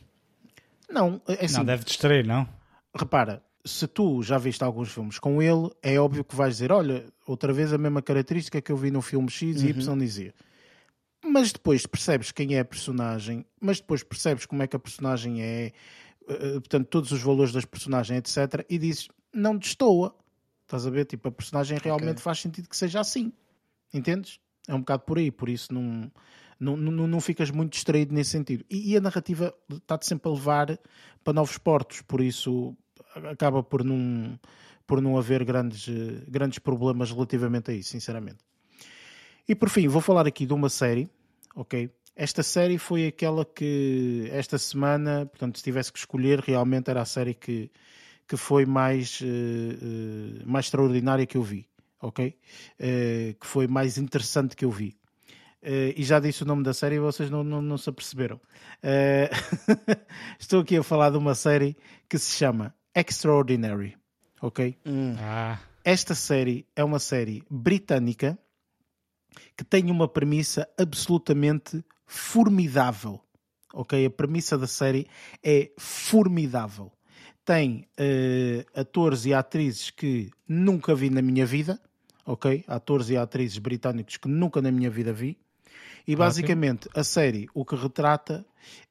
Não, 0.91 1.21
é 1.29 1.45
assim. 1.45 1.57
Não 1.57 1.65
deve 1.65 1.85
distrair, 1.85 2.27
não? 2.27 2.49
Repara, 2.95 3.43
se 3.65 3.87
tu 3.87 4.23
já 4.23 4.39
viste 4.39 4.65
alguns 4.65 4.91
filmes 4.91 5.19
com 5.19 5.43
ele, 5.43 5.71
é 5.83 5.99
óbvio 5.99 6.25
que 6.25 6.35
vais 6.35 6.55
dizer: 6.55 6.73
olha, 6.73 7.07
outra 7.27 7.53
vez 7.53 7.73
a 7.73 7.79
mesma 7.79 8.03
característica 8.03 8.61
que 8.61 8.73
eu 8.73 8.77
vi 8.77 8.91
no 8.91 9.03
filme 9.03 9.31
X 9.31 9.63
e 9.63 9.69
Y 9.69 9.89
uhum. 9.89 9.99
dizia. 9.99 10.35
Mas 11.25 11.53
depois 11.53 11.87
percebes 11.87 12.31
quem 12.31 12.55
é 12.55 12.61
a 12.61 12.65
personagem, 12.65 13.45
mas 13.61 13.81
depois 13.81 14.03
percebes 14.03 14.47
como 14.47 14.63
é 14.63 14.67
que 14.67 14.77
a 14.77 14.79
personagem 14.79 15.43
é, 15.43 15.73
eh, 16.29 16.53
portanto, 16.55 16.87
todos 16.87 17.11
os 17.11 17.21
valores 17.21 17.53
das 17.53 17.65
personagens, 17.65 18.19
etc. 18.19 18.65
E 18.69 18.79
dizes: 18.79 19.09
não 19.33 19.57
destoa. 19.57 20.15
Estás 20.63 20.87
a 20.87 20.91
ver? 20.91 21.07
Tipo, 21.07 21.29
a 21.29 21.33
personagem 21.33 21.79
realmente 21.83 22.13
okay. 22.13 22.23
faz 22.23 22.41
sentido 22.41 22.69
que 22.69 22.77
seja 22.77 23.01
assim. 23.01 23.33
Entendes? 23.93 24.39
É 24.67 24.75
um 24.75 24.81
bocado 24.81 25.05
por 25.05 25.19
aí, 25.19 25.31
por 25.31 25.49
isso 25.49 25.73
não, 25.73 26.13
não, 26.59 26.77
não, 26.77 27.07
não 27.07 27.21
ficas 27.21 27.51
muito 27.51 27.73
distraído 27.73 28.15
nesse 28.15 28.31
sentido. 28.31 28.65
E, 28.69 28.93
e 28.93 28.97
a 28.97 29.01
narrativa 29.01 29.55
está-te 29.71 30.07
sempre 30.07 30.31
a 30.31 30.35
levar 30.35 30.79
para 31.23 31.33
novos 31.33 31.59
portos, 31.59 32.03
por 32.03 32.21
isso 32.21 32.77
acaba 33.31 33.63
por 33.63 33.85
não, 33.85 34.39
por 34.87 35.01
não 35.01 35.19
haver 35.19 35.45
grandes, 35.45 35.89
grandes 36.29 36.59
problemas 36.59 37.11
relativamente 37.11 37.71
a 37.71 37.75
isso, 37.75 37.91
sinceramente. 37.91 38.39
E 39.49 39.55
por 39.55 39.69
fim, 39.71 39.89
vou 39.89 40.03
falar 40.03 40.27
aqui 40.27 40.45
de 40.45 40.53
uma 40.53 40.69
série, 40.69 41.09
ok? 41.55 41.91
Esta 42.15 42.43
série 42.43 42.79
foi 42.79 43.07
aquela 43.07 43.45
que 43.45 44.29
esta 44.33 44.59
semana, 44.59 45.25
portanto, 45.27 45.57
se 45.57 45.65
tivesse 45.65 45.93
que 45.93 45.99
escolher, 45.99 46.41
realmente 46.41 46.91
era 46.91 47.01
a 47.01 47.05
série 47.05 47.33
que, 47.33 47.71
que 48.27 48.37
foi 48.37 48.67
mais, 48.67 49.21
uh, 49.21 49.25
uh, 49.25 50.43
mais 50.45 50.67
extraordinária 50.67 51.25
que 51.25 51.37
eu 51.37 51.43
vi, 51.43 51.67
ok? 52.03 52.29
Uh, 52.29 53.35
que 53.39 53.47
foi 53.47 53.67
mais 53.67 53.97
interessante 53.99 54.57
que 54.57 54.65
eu 54.65 54.71
vi. 54.71 54.97
E 55.63 56.03
já 56.03 56.21
disse 56.21 56.43
o 56.43 56.47
nome 56.47 56.63
da 56.63 56.73
série 56.73 56.97
e 56.97 57.01
vocês 57.01 57.31
não, 57.31 57.43
não, 57.43 57.61
não 57.61 57.79
se 57.79 57.89
aperceberam. 57.91 58.41
estou 60.39 60.61
aqui 60.61 60.77
a 60.77 60.83
falar 60.83 61.11
de 61.11 61.19
uma 61.19 61.35
série 61.35 61.77
que 62.09 62.19
se 62.19 62.37
chama 62.37 62.75
Extraordinary, 62.95 63.97
ok? 64.41 64.77
Hum. 64.87 65.15
Ah. 65.19 65.59
Esta 65.85 66.15
série 66.15 66.67
é 66.77 66.85
uma 66.85 66.99
série 66.99 67.43
britânica 67.51 68.39
que 69.57 69.65
tem 69.65 69.91
uma 69.91 70.09
premissa 70.09 70.69
absolutamente 70.79 71.85
formidável 72.07 73.21
ok? 73.73 74.07
A 74.07 74.11
premissa 74.11 74.57
da 74.57 74.67
série 74.67 75.07
é 75.43 75.71
formidável. 75.79 76.93
Tem 77.45 77.87
uh, 77.99 78.81
atores 78.81 79.25
e 79.25 79.33
atrizes 79.33 79.91
que 79.91 80.31
nunca 80.47 80.95
vi 80.95 81.09
na 81.09 81.23
minha 81.23 81.47
vida, 81.47 81.81
ok? 82.27 82.65
Atores 82.67 83.09
e 83.09 83.17
atrizes 83.17 83.59
britânicos 83.59 84.17
que 84.17 84.29
nunca 84.29 84.61
na 84.61 84.71
minha 84.71 84.91
vida 84.91 85.13
vi. 85.13 85.39
E 86.09 86.17
basicamente 86.17 86.89
a 86.95 87.05
série 87.05 87.49
o 87.53 87.67
que 87.67 87.77
retrata 87.77 88.47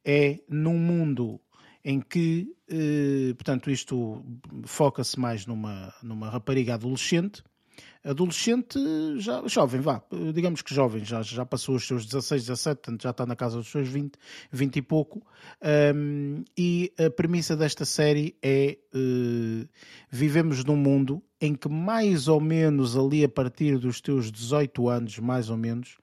é 0.06 0.40
num 0.48 0.78
mundo 0.78 1.42
em 1.84 2.00
que, 2.00 2.48
uh, 2.70 3.34
portanto, 3.34 3.72
isto 3.72 4.24
foca-se 4.66 5.20
mais 5.20 5.48
numa, 5.48 5.92
numa 6.04 6.30
rapariga 6.30 6.76
adolescente. 6.76 7.44
Adolescente, 8.04 8.80
já, 9.18 9.42
jovem, 9.48 9.82
vá, 9.82 10.02
digamos 10.32 10.62
que 10.62 10.74
jovem, 10.74 11.04
já, 11.04 11.24
já 11.24 11.44
passou 11.44 11.76
os 11.76 11.88
seus 11.88 12.06
16, 12.06 12.46
17, 12.46 12.76
portanto 12.82 13.02
já 13.02 13.10
está 13.10 13.26
na 13.26 13.36
casa 13.36 13.58
dos 13.58 13.68
seus 13.68 13.88
20, 13.88 14.14
20 14.52 14.76
e 14.76 14.82
pouco. 14.84 15.26
Um, 15.96 16.44
e 16.56 16.94
a 17.04 17.10
premissa 17.10 17.58
desta 17.58 17.84
série 17.84 18.38
é: 18.44 18.78
uh, 18.94 19.68
vivemos 20.10 20.64
num 20.64 20.78
mundo 20.78 21.24
em 21.42 21.56
que, 21.56 21.68
mais 21.68 22.28
ou 22.28 22.40
menos, 22.40 22.96
ali 22.96 23.24
a 23.24 23.30
partir 23.30 23.80
dos 23.80 24.02
teus 24.02 24.32
18 24.32 24.88
anos, 24.88 25.18
mais 25.18 25.50
ou 25.50 25.58
menos, 25.58 25.98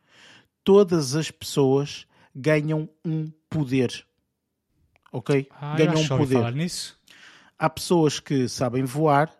todas 0.65 1.15
as 1.15 1.31
pessoas 1.31 2.07
ganham 2.35 2.89
um 3.05 3.31
poder. 3.49 4.05
Ok? 5.13 5.47
Ah, 5.51 5.77
ganham 5.77 6.01
um 6.01 6.09
poder. 6.09 6.35
Falar 6.35 6.53
nisso. 6.53 6.99
Há 7.57 7.71
pessoas 7.71 8.19
que 8.19 8.49
sabem 8.49 8.83
voar 8.85 9.31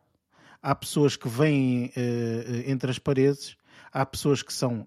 há 0.65 0.75
pessoas 0.75 1.15
que 1.15 1.29
vêm 1.29 1.93
uh, 1.95 2.71
entre 2.71 2.91
as 2.91 2.99
paredes, 2.99 3.55
há 3.93 4.07
pessoas 4.07 4.43
que 4.43 4.53
são 4.53 4.81
uh, 4.81 4.87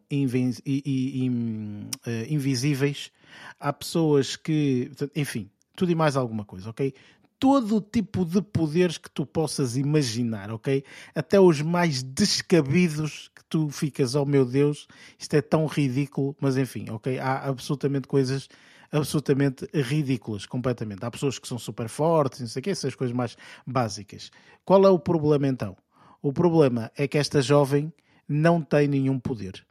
invisíveis, 2.27 3.11
há 3.59 3.71
pessoas 3.71 4.35
que. 4.35 4.89
Enfim, 5.15 5.51
tudo 5.75 5.91
e 5.91 5.95
mais 5.95 6.17
alguma 6.17 6.43
coisa, 6.43 6.71
ok? 6.71 6.91
Todo 7.39 7.77
o 7.77 7.81
tipo 7.81 8.25
de 8.25 8.41
poderes 8.41 8.97
que 8.97 9.11
tu 9.11 9.25
possas 9.25 9.77
imaginar, 9.77 10.51
ok? 10.51 10.83
Até 11.13 11.39
os 11.39 11.61
mais 11.61 12.01
descabidos 12.01 13.29
que 13.35 13.43
tu 13.45 13.69
ficas, 13.69 14.15
oh 14.15 14.25
meu 14.25 14.43
Deus, 14.43 14.87
isto 15.19 15.33
é 15.35 15.41
tão 15.41 15.67
ridículo, 15.67 16.35
mas 16.41 16.57
enfim, 16.57 16.89
ok? 16.89 17.19
Há 17.19 17.47
absolutamente 17.47 18.07
coisas 18.07 18.49
absolutamente 18.91 19.67
ridículas, 19.73 20.45
completamente. 20.45 21.03
Há 21.03 21.11
pessoas 21.11 21.37
que 21.39 21.47
são 21.47 21.59
super 21.59 21.89
fortes, 21.89 22.39
não 22.39 22.47
sei 22.47 22.59
o 22.59 22.63
quê, 22.63 22.69
essas 22.71 22.95
coisas 22.95 23.15
mais 23.15 23.37
básicas. 23.65 24.31
Qual 24.63 24.85
é 24.85 24.89
o 24.89 24.99
problema 24.99 25.47
então? 25.47 25.75
O 26.21 26.33
problema 26.33 26.91
é 26.95 27.07
que 27.07 27.17
esta 27.17 27.41
jovem 27.41 27.93
não 28.27 28.61
tem 28.61 28.87
nenhum 28.87 29.19
poder, 29.19 29.65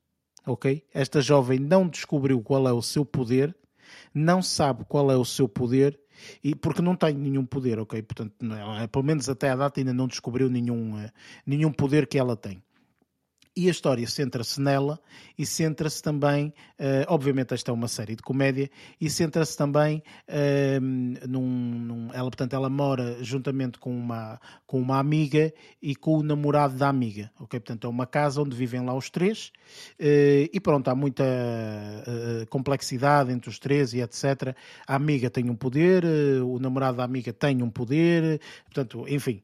ok? 0.47 0.85
Esta 0.93 1.21
jovem 1.21 1.59
não 1.59 1.89
descobriu 1.89 2.41
qual 2.41 2.69
é 2.69 2.73
o 2.73 2.83
seu 2.83 3.05
poder, 3.05 3.57
não 4.15 4.43
sabe 4.43 4.85
qual 4.85 5.11
é 5.11 5.17
o 5.17 5.25
seu 5.25 5.49
poder 5.49 5.99
e 6.43 6.55
porque 6.55 6.83
não 6.83 6.97
tem 6.97 7.15
nenhum 7.15 7.45
poder, 7.45 7.79
ok? 7.79 8.03
Portanto, 8.03 8.35
ela, 8.43 8.89
pelo 8.89 9.05
menos 9.05 9.29
até 9.29 9.51
a 9.51 9.57
data 9.57 9.81
ainda 9.81 9.93
não 9.93 10.07
descobriu 10.07 10.49
nenhum, 10.49 10.95
uh, 10.95 11.11
nenhum 11.47 11.73
poder 11.73 12.07
que 12.07 12.19
ela 12.19 12.37
tem 12.37 12.63
e 13.57 13.69
a 13.69 13.71
história 13.71 14.07
centra-se 14.07 14.61
nela 14.61 15.01
e 15.39 15.47
centra-se 15.47 16.03
também, 16.03 16.49
uh, 16.79 17.07
obviamente 17.09 17.55
esta 17.55 17.71
é 17.71 17.75
uma 17.75 17.89
série 17.89 18.15
de 18.15 18.23
comédia, 18.23 18.71
e 19.01 19.09
centra-se 19.09 19.57
também 19.57 20.03
uh, 20.29 21.27
num, 21.27 21.49
num, 21.49 22.09
ela, 22.13 22.25
portanto, 22.25 22.53
ela 22.53 22.69
mora 22.69 23.17
juntamente 23.23 23.79
com 23.79 23.97
uma, 23.97 24.39
com 24.67 24.79
uma 24.79 24.99
amiga 24.99 25.53
e 25.81 25.97
com 25.97 26.19
o 26.19 26.23
namorado 26.23 26.77
da 26.77 26.89
amiga, 26.89 27.31
ok? 27.41 27.59
Portanto, 27.59 27.87
é 27.87 27.91
uma 27.91 28.07
casa 28.07 28.43
onde 28.43 28.55
vivem 28.55 28.85
lá 28.85 28.95
os 28.95 29.09
três 29.09 29.53
uh, 29.99 30.51
e 30.53 30.61
pronto, 30.61 30.89
há 30.89 30.95
muita 30.95 31.25
complexidade 32.51 33.33
entre 33.33 33.49
os 33.49 33.59
três 33.59 33.95
e 33.95 34.01
etc. 34.01 34.55
A 34.87 34.95
amiga 34.95 35.31
tem 35.31 35.49
um 35.49 35.57
poder, 35.57 36.05
o 36.45 36.59
namorado 36.59 36.99
da 36.99 37.05
amiga 37.05 37.33
tem 37.33 37.63
um 37.63 37.71
poder, 37.71 38.41
portanto, 38.65 39.07
enfim, 39.09 39.43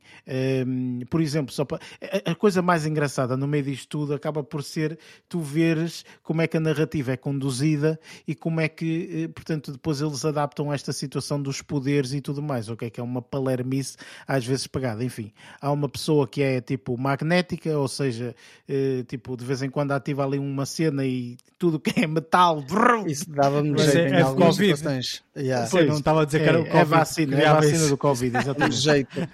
por 1.09 1.21
exemplo, 1.21 1.53
só 1.53 1.65
para, 1.65 1.81
a 2.25 2.35
coisa 2.35 2.61
mais 2.61 2.87
engraçada 2.87 3.37
no 3.37 3.47
meio 3.47 3.65
disto 3.65 3.89
tudo 3.89 4.02
acaba 4.11 4.43
por 4.43 4.63
ser 4.63 4.99
tu 5.29 5.41
veres 5.41 6.05
como 6.23 6.43
é 6.43 6.47
que 6.47 6.57
a 6.57 6.61
narrativa 6.61 7.13
é 7.13 7.17
conduzida 7.17 8.01
e 8.27 8.35
como 8.35 8.61
é 8.61 8.69
que, 8.69 9.25
eh, 9.25 9.29
portanto, 9.29 9.73
depois 9.73 10.01
eles 10.01 10.25
adaptam 10.25 10.73
esta 10.73 10.93
situação 10.93 11.41
dos 11.41 11.61
poderes 11.61 12.13
e 12.13 12.21
tudo 12.21 12.43
mais, 12.43 12.69
ok? 12.69 12.89
Que 12.91 13.01
é 13.01 13.03
uma 13.03 13.21
palermice 13.21 13.97
às 14.27 14.45
vezes 14.45 14.67
pagada. 14.67 15.05
Enfim, 15.05 15.33
há 15.61 15.71
uma 15.71 15.89
pessoa 15.89 16.27
que 16.27 16.43
é 16.43 16.61
tipo 16.61 16.97
magnética, 16.97 17.79
ou 17.79 17.89
seja, 17.89 18.35
eh, 18.69 19.05
tipo, 19.07 19.37
de 19.37 19.45
vez 19.45 19.63
em 19.63 19.71
quando 19.71 19.93
ativa 19.93 20.25
ali 20.25 20.39
uma 20.39 20.67
cena 20.67 21.05
e 21.05 21.37
tudo 21.59 21.79
que 21.79 22.01
é 22.01 22.07
metal. 22.07 22.65
Isso 23.07 23.31
dava-me 23.31 23.77
jeito 23.79 23.97
é, 23.97 24.09
em 24.09 24.15
é 24.15 24.23
algumas 24.23 24.57
COVID. 24.57 24.77
situações. 24.77 25.23
Yeah. 25.37 25.69
Pois, 25.71 25.89
não 25.89 25.99
estava 25.99 26.23
a 26.23 26.25
dizer 26.25 26.41
é, 26.41 26.43
que 26.43 26.49
era 26.49 26.61
o 26.61 26.65
COVID. 26.65 26.79
É 26.79 26.81
a 26.81 26.85
vacina, 26.85 27.41
é 27.41 27.47
a 27.47 27.55
vacina 27.55 27.89
do 27.89 27.97
Covid, 27.97 28.37
exatamente. 28.39 28.77
jeito. 28.77 29.29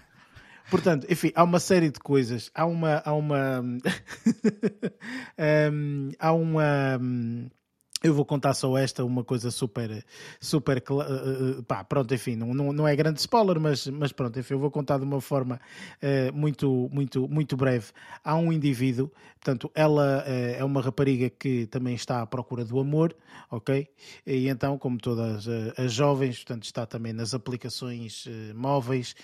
Portanto, 0.70 1.06
enfim, 1.10 1.32
há 1.34 1.44
uma 1.44 1.60
série 1.60 1.90
de 1.90 1.98
coisas. 1.98 2.50
Há 2.54 2.66
uma. 2.66 3.02
Há 3.04 3.12
uma. 3.14 3.60
um, 5.72 6.10
há 6.18 6.32
uma. 6.32 7.00
Eu 8.00 8.14
vou 8.14 8.24
contar 8.24 8.54
só 8.54 8.78
esta, 8.78 9.04
uma 9.04 9.24
coisa 9.24 9.50
super, 9.50 10.04
super, 10.40 10.78
uh, 10.88 11.62
pá, 11.64 11.82
pronto, 11.82 12.14
enfim, 12.14 12.36
não, 12.36 12.54
não, 12.54 12.72
não 12.72 12.86
é 12.86 12.94
grande 12.94 13.18
spoiler, 13.18 13.58
mas, 13.58 13.88
mas 13.88 14.12
pronto, 14.12 14.38
enfim, 14.38 14.54
eu 14.54 14.60
vou 14.60 14.70
contar 14.70 14.98
de 14.98 15.04
uma 15.04 15.20
forma 15.20 15.60
uh, 16.00 16.32
muito, 16.32 16.88
muito, 16.92 17.28
muito 17.28 17.56
breve. 17.56 17.86
Há 18.22 18.36
um 18.36 18.52
indivíduo, 18.52 19.10
portanto, 19.40 19.68
ela 19.74 20.24
uh, 20.24 20.60
é 20.60 20.62
uma 20.62 20.80
rapariga 20.80 21.28
que 21.28 21.66
também 21.66 21.96
está 21.96 22.22
à 22.22 22.26
procura 22.26 22.64
do 22.64 22.78
amor, 22.78 23.16
ok? 23.50 23.88
E 24.24 24.48
então, 24.48 24.78
como 24.78 24.96
todas 24.98 25.48
as 25.76 25.92
jovens, 25.92 26.36
portanto, 26.36 26.64
está 26.64 26.86
também 26.86 27.12
nas 27.12 27.34
aplicações 27.34 28.26
móveis, 28.54 29.16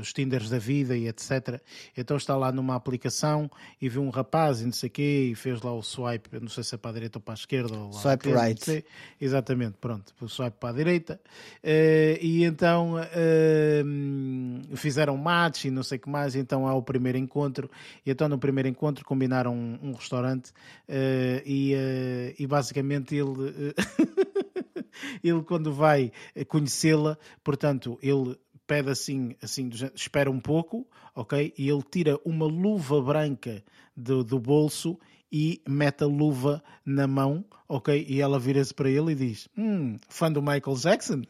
os 0.00 0.12
Tinders 0.12 0.48
da 0.48 0.58
vida 0.58 0.96
e 0.96 1.08
etc. 1.08 1.60
Então 1.96 2.16
está 2.16 2.36
lá 2.36 2.52
numa 2.52 2.74
aplicação 2.74 3.50
e 3.80 3.88
viu 3.88 4.02
um 4.02 4.10
rapaz 4.10 4.60
e 4.60 4.64
não 4.64 4.72
sei 4.72 4.88
o 4.88 4.92
quê, 4.92 5.28
e 5.32 5.34
fez 5.34 5.60
lá 5.60 5.72
o 5.72 5.82
swipe, 5.82 6.28
não 6.40 6.48
sei 6.48 6.62
se 6.62 6.74
é 6.74 6.78
para 6.78 6.90
a 6.90 6.94
direita 6.94 7.18
ou 7.18 7.22
para 7.22 7.34
a 7.34 7.36
esquerda, 7.36 7.76
ou 7.76 7.97
Swipe 7.98 8.32
right. 8.32 8.84
Exatamente, 9.20 9.76
pronto. 9.80 10.12
Swipe 10.28 10.56
para 10.58 10.70
a 10.70 10.72
direita. 10.72 11.20
Uh, 11.62 12.18
e 12.20 12.44
então 12.44 12.94
uh, 12.94 14.76
fizeram 14.76 15.16
match 15.16 15.64
e 15.64 15.70
não 15.70 15.82
sei 15.82 15.98
o 15.98 16.00
que 16.00 16.08
mais. 16.08 16.34
Então 16.34 16.66
há 16.66 16.74
o 16.74 16.82
primeiro 16.82 17.18
encontro. 17.18 17.70
E 18.04 18.10
então 18.10 18.28
no 18.28 18.38
primeiro 18.38 18.68
encontro 18.68 19.04
combinaram 19.04 19.54
um, 19.54 19.78
um 19.82 19.92
restaurante 19.92 20.50
uh, 20.50 21.42
e, 21.44 22.34
e 22.38 22.46
basicamente 22.46 23.14
ele. 23.14 23.74
ele 25.22 25.42
quando 25.42 25.72
vai 25.72 26.12
conhecê-la, 26.48 27.16
portanto, 27.44 27.98
ele 28.02 28.36
pede 28.68 28.90
assim, 28.90 29.34
assim, 29.42 29.70
espera 29.94 30.30
um 30.30 30.38
pouco, 30.38 30.86
ok? 31.14 31.54
E 31.56 31.68
ele 31.68 31.82
tira 31.82 32.20
uma 32.24 32.44
luva 32.44 33.00
branca 33.00 33.64
do, 33.96 34.22
do 34.22 34.38
bolso 34.38 34.98
e 35.30 35.62
mete 35.68 36.04
a 36.04 36.06
luva 36.06 36.62
na 36.84 37.06
mão, 37.06 37.44
ok? 37.68 38.06
E 38.08 38.20
ela 38.20 38.38
vira-se 38.38 38.72
para 38.72 38.90
ele 38.90 39.12
e 39.12 39.14
diz: 39.14 39.48
Hum, 39.56 39.98
fã 40.08 40.32
do 40.32 40.42
Michael 40.42 40.76
Jackson? 40.76 41.22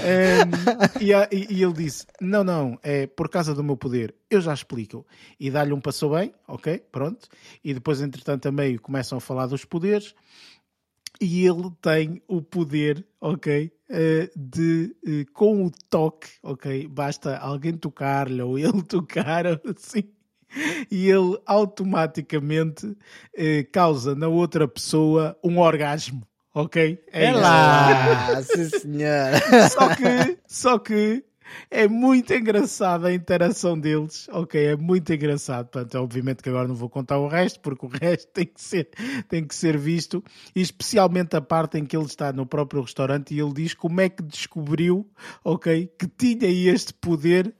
um, 0.00 1.00
e, 1.00 1.14
a, 1.14 1.28
e, 1.30 1.62
ele 1.62 1.72
disse: 1.72 2.06
Não, 2.20 2.42
não, 2.42 2.78
é 2.82 3.06
por 3.06 3.28
causa 3.28 3.54
do 3.54 3.62
meu 3.62 3.76
poder, 3.76 4.14
eu 4.30 4.40
já 4.40 4.54
explico. 4.54 5.06
E 5.38 5.50
dá-lhe 5.50 5.72
um 5.72 5.80
passou 5.80 6.14
bem, 6.14 6.34
ok? 6.48 6.78
Pronto. 6.90 7.28
E 7.62 7.74
depois, 7.74 8.00
entretanto, 8.00 8.46
a 8.46 8.52
meio 8.52 8.80
começam 8.80 9.18
a 9.18 9.20
falar 9.20 9.46
dos 9.46 9.64
poderes. 9.64 10.14
E 11.20 11.46
ele 11.46 11.70
tem 11.80 12.20
o 12.26 12.42
poder, 12.42 13.06
ok? 13.20 13.72
Uh, 13.88 14.28
de 14.36 14.96
uh, 15.06 15.32
com 15.32 15.64
o 15.64 15.70
toque, 15.88 16.28
ok? 16.42 16.88
Basta 16.88 17.38
alguém 17.38 17.76
tocar-lhe 17.76 18.42
ou 18.42 18.58
ele 18.58 18.82
tocar, 18.88 19.46
assim 19.46 20.02
e 20.90 21.08
ele 21.08 21.38
automaticamente 21.46 22.96
eh, 23.34 23.64
causa 23.64 24.14
na 24.14 24.28
outra 24.28 24.66
pessoa 24.68 25.36
um 25.42 25.58
orgasmo. 25.58 26.22
Ok? 26.54 27.02
É, 27.12 27.24
é 27.26 27.32
lá! 27.32 28.40
Sim, 28.42 28.68
senhor! 28.68 29.32
Só 29.70 29.88
que, 29.94 30.38
só 30.46 30.78
que 30.78 31.24
é 31.70 31.88
muito 31.88 32.32
engraçada 32.32 33.08
a 33.08 33.14
interação 33.14 33.78
deles, 33.78 34.28
ok? 34.30 34.64
É 34.64 34.76
muito 34.76 35.12
engraçado. 35.12 35.68
Portanto, 35.68 35.94
obviamente 35.96 36.42
que 36.42 36.48
agora 36.48 36.68
não 36.68 36.74
vou 36.74 36.88
contar 36.88 37.18
o 37.18 37.28
resto, 37.28 37.60
porque 37.60 37.86
o 37.86 37.88
resto 37.88 38.28
tem 38.32 38.46
que 38.46 38.60
ser, 38.60 38.88
tem 39.28 39.44
que 39.44 39.54
ser 39.54 39.76
visto, 39.76 40.22
e 40.54 40.60
especialmente 40.60 41.36
a 41.36 41.40
parte 41.40 41.78
em 41.78 41.84
que 41.84 41.96
ele 41.96 42.06
está 42.06 42.32
no 42.32 42.46
próprio 42.46 42.82
restaurante 42.82 43.34
e 43.34 43.40
ele 43.40 43.52
diz 43.52 43.74
como 43.74 44.00
é 44.00 44.08
que 44.08 44.22
descobriu, 44.22 45.08
ok, 45.42 45.90
que 45.98 46.06
tinha 46.06 46.48
este 46.72 46.92
poder 46.94 47.54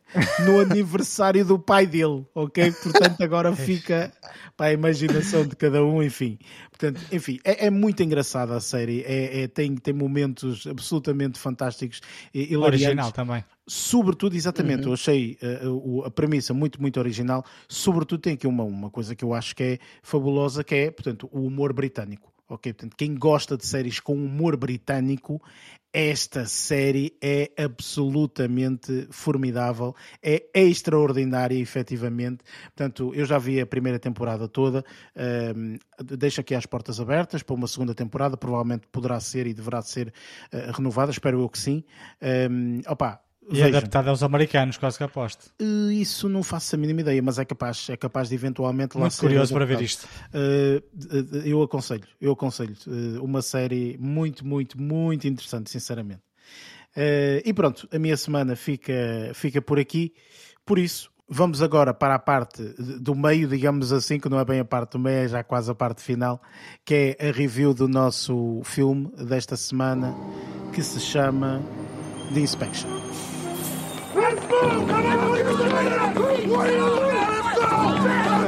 no 0.47 0.61
aniversário 0.61 1.45
do 1.45 1.59
pai 1.59 1.87
dele, 1.87 2.25
ok? 2.35 2.73
Portanto, 2.73 3.21
agora 3.23 3.55
fica 3.57 4.13
para 4.57 4.67
a 4.67 4.73
imaginação 4.73 5.47
de 5.47 5.57
cada 5.57 5.85
um, 5.85 6.03
enfim. 6.03 6.39
Portanto, 6.71 7.01
enfim, 7.13 7.39
é, 7.45 7.67
é 7.67 7.71
muito 7.71 8.03
engraçada 8.03 8.57
a 8.57 8.61
série, 8.61 9.03
é, 9.03 9.43
é, 9.43 9.49
tem, 9.49 9.75
tem 9.77 9.95
momentos 9.95 10.67
absolutamente 10.67 11.39
fantásticos. 11.39 12.01
E, 12.33 12.57
Original 12.57 13.13
também. 13.13 13.45
Sobretudo, 13.67 14.37
exatamente, 14.37 14.83
uhum. 14.83 14.89
eu 14.89 14.93
achei 14.95 15.39
uh, 15.65 16.05
a 16.05 16.11
premissa 16.11 16.53
muito, 16.53 16.81
muito 16.81 16.99
original. 17.01 17.45
Sobretudo, 17.69 18.21
tem 18.21 18.35
aqui 18.35 18.47
uma, 18.47 18.65
uma 18.65 18.91
coisa 18.91 19.15
que 19.15 19.25
eu 19.25 19.33
acho 19.33 19.57
que 19.57 19.63
é 19.63 19.79
fabulosa, 20.03 20.63
que 20.63 20.75
é, 20.75 20.91
portanto, 20.91 21.29
o 21.33 21.47
humor 21.47 21.73
britânico 21.73 22.35
Ok, 22.47 22.75
portanto, 22.75 22.95
quem 22.97 23.15
gosta 23.15 23.57
de 23.57 23.67
séries 23.67 24.01
com 24.01 24.15
humor 24.15 24.55
britânico, 24.55 25.41
esta 25.91 26.45
série 26.45 27.17
é 27.23 27.51
absolutamente 27.57 29.09
formidável, 29.11 29.95
é 30.23 30.43
extraordinária, 30.53 31.59
efetivamente. 31.59 32.45
Portanto, 32.65 33.15
eu 33.15 33.25
já 33.25 33.39
vi 33.39 33.59
a 33.61 33.67
primeira 33.67 33.99
temporada 33.99 34.47
toda, 34.47 34.85
um, 35.57 35.79
deixo 36.05 36.43
aqui 36.43 36.55
as 36.55 36.67
portas 36.67 37.01
abertas 37.01 37.43
para 37.43 37.55
uma 37.55 37.67
segunda 37.67 37.95
temporada, 37.95 38.37
provavelmente 38.37 38.87
poderá 38.93 39.19
ser 39.21 39.47
e 39.47 39.55
deverá 39.55 39.81
ser 39.81 40.13
uh, 40.53 40.71
renovada, 40.73 41.11
espero 41.11 41.41
eu 41.41 41.49
que 41.49 41.59
sim. 41.59 41.83
Um, 42.51 42.83
opa, 42.87 43.24
e 43.51 43.55
Vejam. 43.55 43.69
adaptada 43.69 44.11
aos 44.11 44.23
americanos, 44.23 44.79
quase 44.79 44.97
que 44.97 45.05
aposto. 45.05 45.51
Uh, 45.61 45.91
isso 45.91 46.29
não 46.29 46.43
faço 46.43 46.75
a 46.75 46.79
mínima 46.79 47.03
ideia, 47.03 47.23
mas 47.23 47.39
é 47.39 47.45
capaz, 47.45 47.89
é 47.91 47.97
capaz 47.97 48.29
de 48.29 48.35
eventualmente 48.35 48.97
lá 48.97 49.03
Muito 49.03 49.19
curioso 49.19 49.53
para 49.53 49.67
ver 49.67 49.81
isto. 49.83 50.09
Uh, 50.33 51.45
eu 51.45 51.63
aconselho, 51.63 52.05
eu 52.21 52.33
aconselho. 52.33 52.75
Uh, 52.87 53.23
uma 53.23 53.43
série 53.43 53.97
muito, 54.01 54.47
muito, 54.47 54.81
muito 54.81 55.29
interessante, 55.29 55.71
sinceramente. 55.71 56.23
e 57.45 57.53
pronto, 57.53 57.89
a 57.93 57.99
minha 57.99 58.17
semana 58.17 58.57
fica, 58.57 58.93
fica 59.35 59.61
por 59.61 59.79
aqui. 59.79 60.15
Por 60.65 60.79
isso, 60.79 61.11
vamos 61.29 61.61
agora 61.61 61.93
para 61.93 62.15
a 62.15 62.19
parte 62.19 62.63
do 63.01 63.15
meio, 63.15 63.47
digamos 63.49 63.93
assim, 63.93 64.19
que 64.19 64.29
não 64.29 64.39
é 64.39 64.45
bem 64.45 64.61
a 64.61 64.65
parte 64.65 64.93
do 64.93 64.99
meio, 64.99 65.19
é 65.19 65.29
já 65.29 65.45
quase 65.45 65.71
a 65.71 65.75
parte 65.75 66.03
final, 66.03 66.41
que 66.85 67.17
é 67.19 67.29
a 67.29 67.33
review 67.33 67.75
do 67.75 67.89
nosso 67.89 68.63
filme 68.65 69.11
desta 69.19 69.57
semana, 69.57 70.15
que 70.73 70.83
se 70.83 70.99
chama 71.01 71.63
The 72.33 72.41
Inspection. 72.41 73.04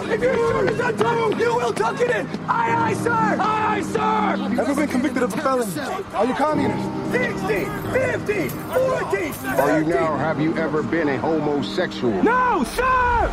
If 0.09 0.22
you're 0.22 0.34
sure 0.34 0.66
it's 0.66 0.80
on 0.80 0.97
time, 0.97 1.38
you 1.38 1.55
will 1.56 1.72
tuck 1.74 2.01
it 2.01 2.10
in! 2.10 2.26
Aye, 2.48 2.74
aye, 2.88 2.94
sir! 2.94 3.10
Aye, 3.10 3.76
aye, 3.76 3.82
sir! 3.82 4.62
Ever 4.62 4.74
been 4.74 4.88
convicted 4.88 5.22
of 5.22 5.34
a 5.34 5.36
felony? 5.36 5.78
Are 6.14 6.24
you 6.24 6.32
communist? 6.34 7.12
60, 7.12 7.64
50, 7.93 8.48
40, 8.48 9.32
70. 9.32 9.60
Are 9.60 9.80
you 9.80 9.86
now, 9.86 10.16
have 10.16 10.40
you 10.40 10.56
ever 10.56 10.82
been 10.82 11.09
a 11.10 11.18
homosexual? 11.18 12.22
No, 12.22 12.64
sir! 12.64 13.30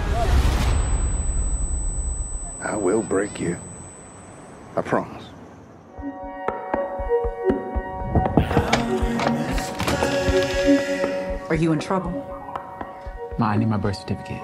I 2.62 2.76
will 2.76 3.02
break 3.02 3.40
you. 3.40 3.58
I 4.76 4.82
promise. 4.82 5.24
Are 11.50 11.56
you 11.56 11.72
in 11.72 11.80
trouble? 11.80 12.43
Ma, 13.40 13.48
I 13.48 13.58
need 13.58 13.68
my 13.68 13.78
birth 13.78 13.96
certificate. 13.96 14.42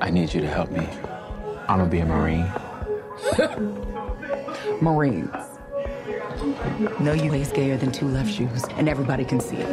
I 0.00 0.10
need 0.10 0.34
you 0.34 0.40
to 0.40 0.48
help 0.48 0.70
me. 0.70 0.88
I'm 1.68 1.78
gonna 1.78 1.86
be 1.86 2.00
a 2.00 2.06
Marine. 2.06 2.50
Marines. 4.82 5.30
No 7.00 7.12
you 7.12 7.30
lay 7.30 7.44
gayer 7.44 7.76
than 7.76 7.92
two 7.92 8.08
left 8.08 8.30
shoes, 8.30 8.64
and 8.76 8.88
everybody 8.88 9.24
can 9.24 9.40
see 9.40 9.56
it. 9.56 9.68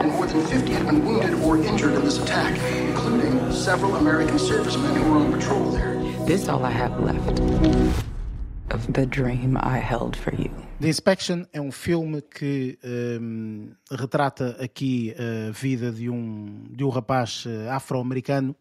And 0.00 0.10
more 0.12 0.26
than 0.26 0.46
50 0.46 0.72
have 0.72 0.86
been 0.86 1.04
wounded 1.04 1.34
or 1.40 1.58
injured 1.58 1.94
in 1.94 2.04
this 2.04 2.18
attack, 2.22 2.56
including 2.88 3.52
several 3.52 3.96
American 3.96 4.38
servicemen 4.38 4.94
who 4.94 5.10
were 5.10 5.18
on 5.18 5.32
patrol 5.32 5.72
there. 5.72 5.94
This 6.24 6.48
all 6.48 6.64
I 6.64 6.70
have 6.70 6.98
left 7.00 8.09
of 8.74 8.92
the 8.92 9.06
dream 9.06 9.56
I 9.56 9.78
held 9.78 10.16
for 10.16 10.34
you. 10.34 10.50
The 10.80 10.88
Inspection 10.88 11.46
é 11.52 11.60
um 11.60 11.70
filme 11.70 12.22
que 12.22 12.78
um, 13.20 13.72
retrata 13.90 14.56
aqui 14.60 15.14
a 15.18 15.50
vida 15.50 15.92
de 15.92 16.08
um, 16.08 16.64
de 16.70 16.84
um 16.84 16.88
rapaz 16.88 17.44
eh, 17.46 17.68
afro-americano 17.68 18.56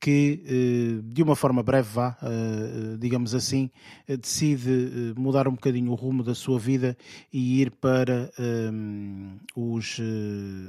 que, 0.00 0.42
eh, 0.46 1.00
de 1.02 1.22
uma 1.22 1.34
forma 1.34 1.62
breve, 1.62 1.88
vá, 1.94 2.18
eh, 2.22 2.96
digamos 2.98 3.34
assim, 3.34 3.70
decide 4.06 5.14
mudar 5.16 5.48
um 5.48 5.52
bocadinho 5.52 5.92
o 5.92 5.94
rumo 5.94 6.22
da 6.22 6.34
sua 6.34 6.58
vida 6.58 6.96
e 7.32 7.62
ir 7.62 7.70
para 7.70 8.30
um, 8.38 9.38
os, 9.56 9.98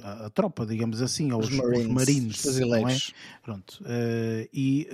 a, 0.03 0.27
a, 0.27 0.30
tropa, 0.30 0.65
digamos 0.65 1.02
assim, 1.02 1.31
aos 1.31 1.49
os 1.49 1.57
Marines, 1.57 1.88
Marines 1.88 2.41
brasileiros. 2.43 3.14
É? 3.14 3.41
Pronto. 3.43 3.84
e 4.53 4.88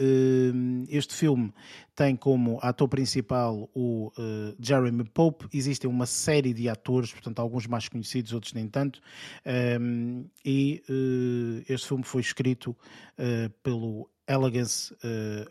este 0.90 1.14
filme 1.14 1.54
tem 1.96 2.16
como 2.16 2.58
ator 2.62 2.88
principal 2.88 3.70
o 3.74 4.12
uh, 4.18 4.56
Jeremy 4.60 5.04
Pope. 5.04 5.48
Existem 5.54 5.90
uma 5.90 6.06
série 6.06 6.54
de 6.54 6.70
atores, 6.70 7.12
portanto, 7.12 7.40
alguns 7.40 7.68
mais 7.68 7.88
conhecidos, 7.90 8.34
outros 8.34 8.54
nem 8.54 8.68
tanto. 8.68 9.02
Um, 9.46 9.52
ehm, 9.52 10.26
e 10.46 10.84
uh, 10.90 11.64
este 11.72 11.88
filme 11.88 12.04
foi 12.04 12.22
escrito 12.22 12.72
uh, 12.72 13.50
pelo 13.62 14.10
Elegance 14.28 14.96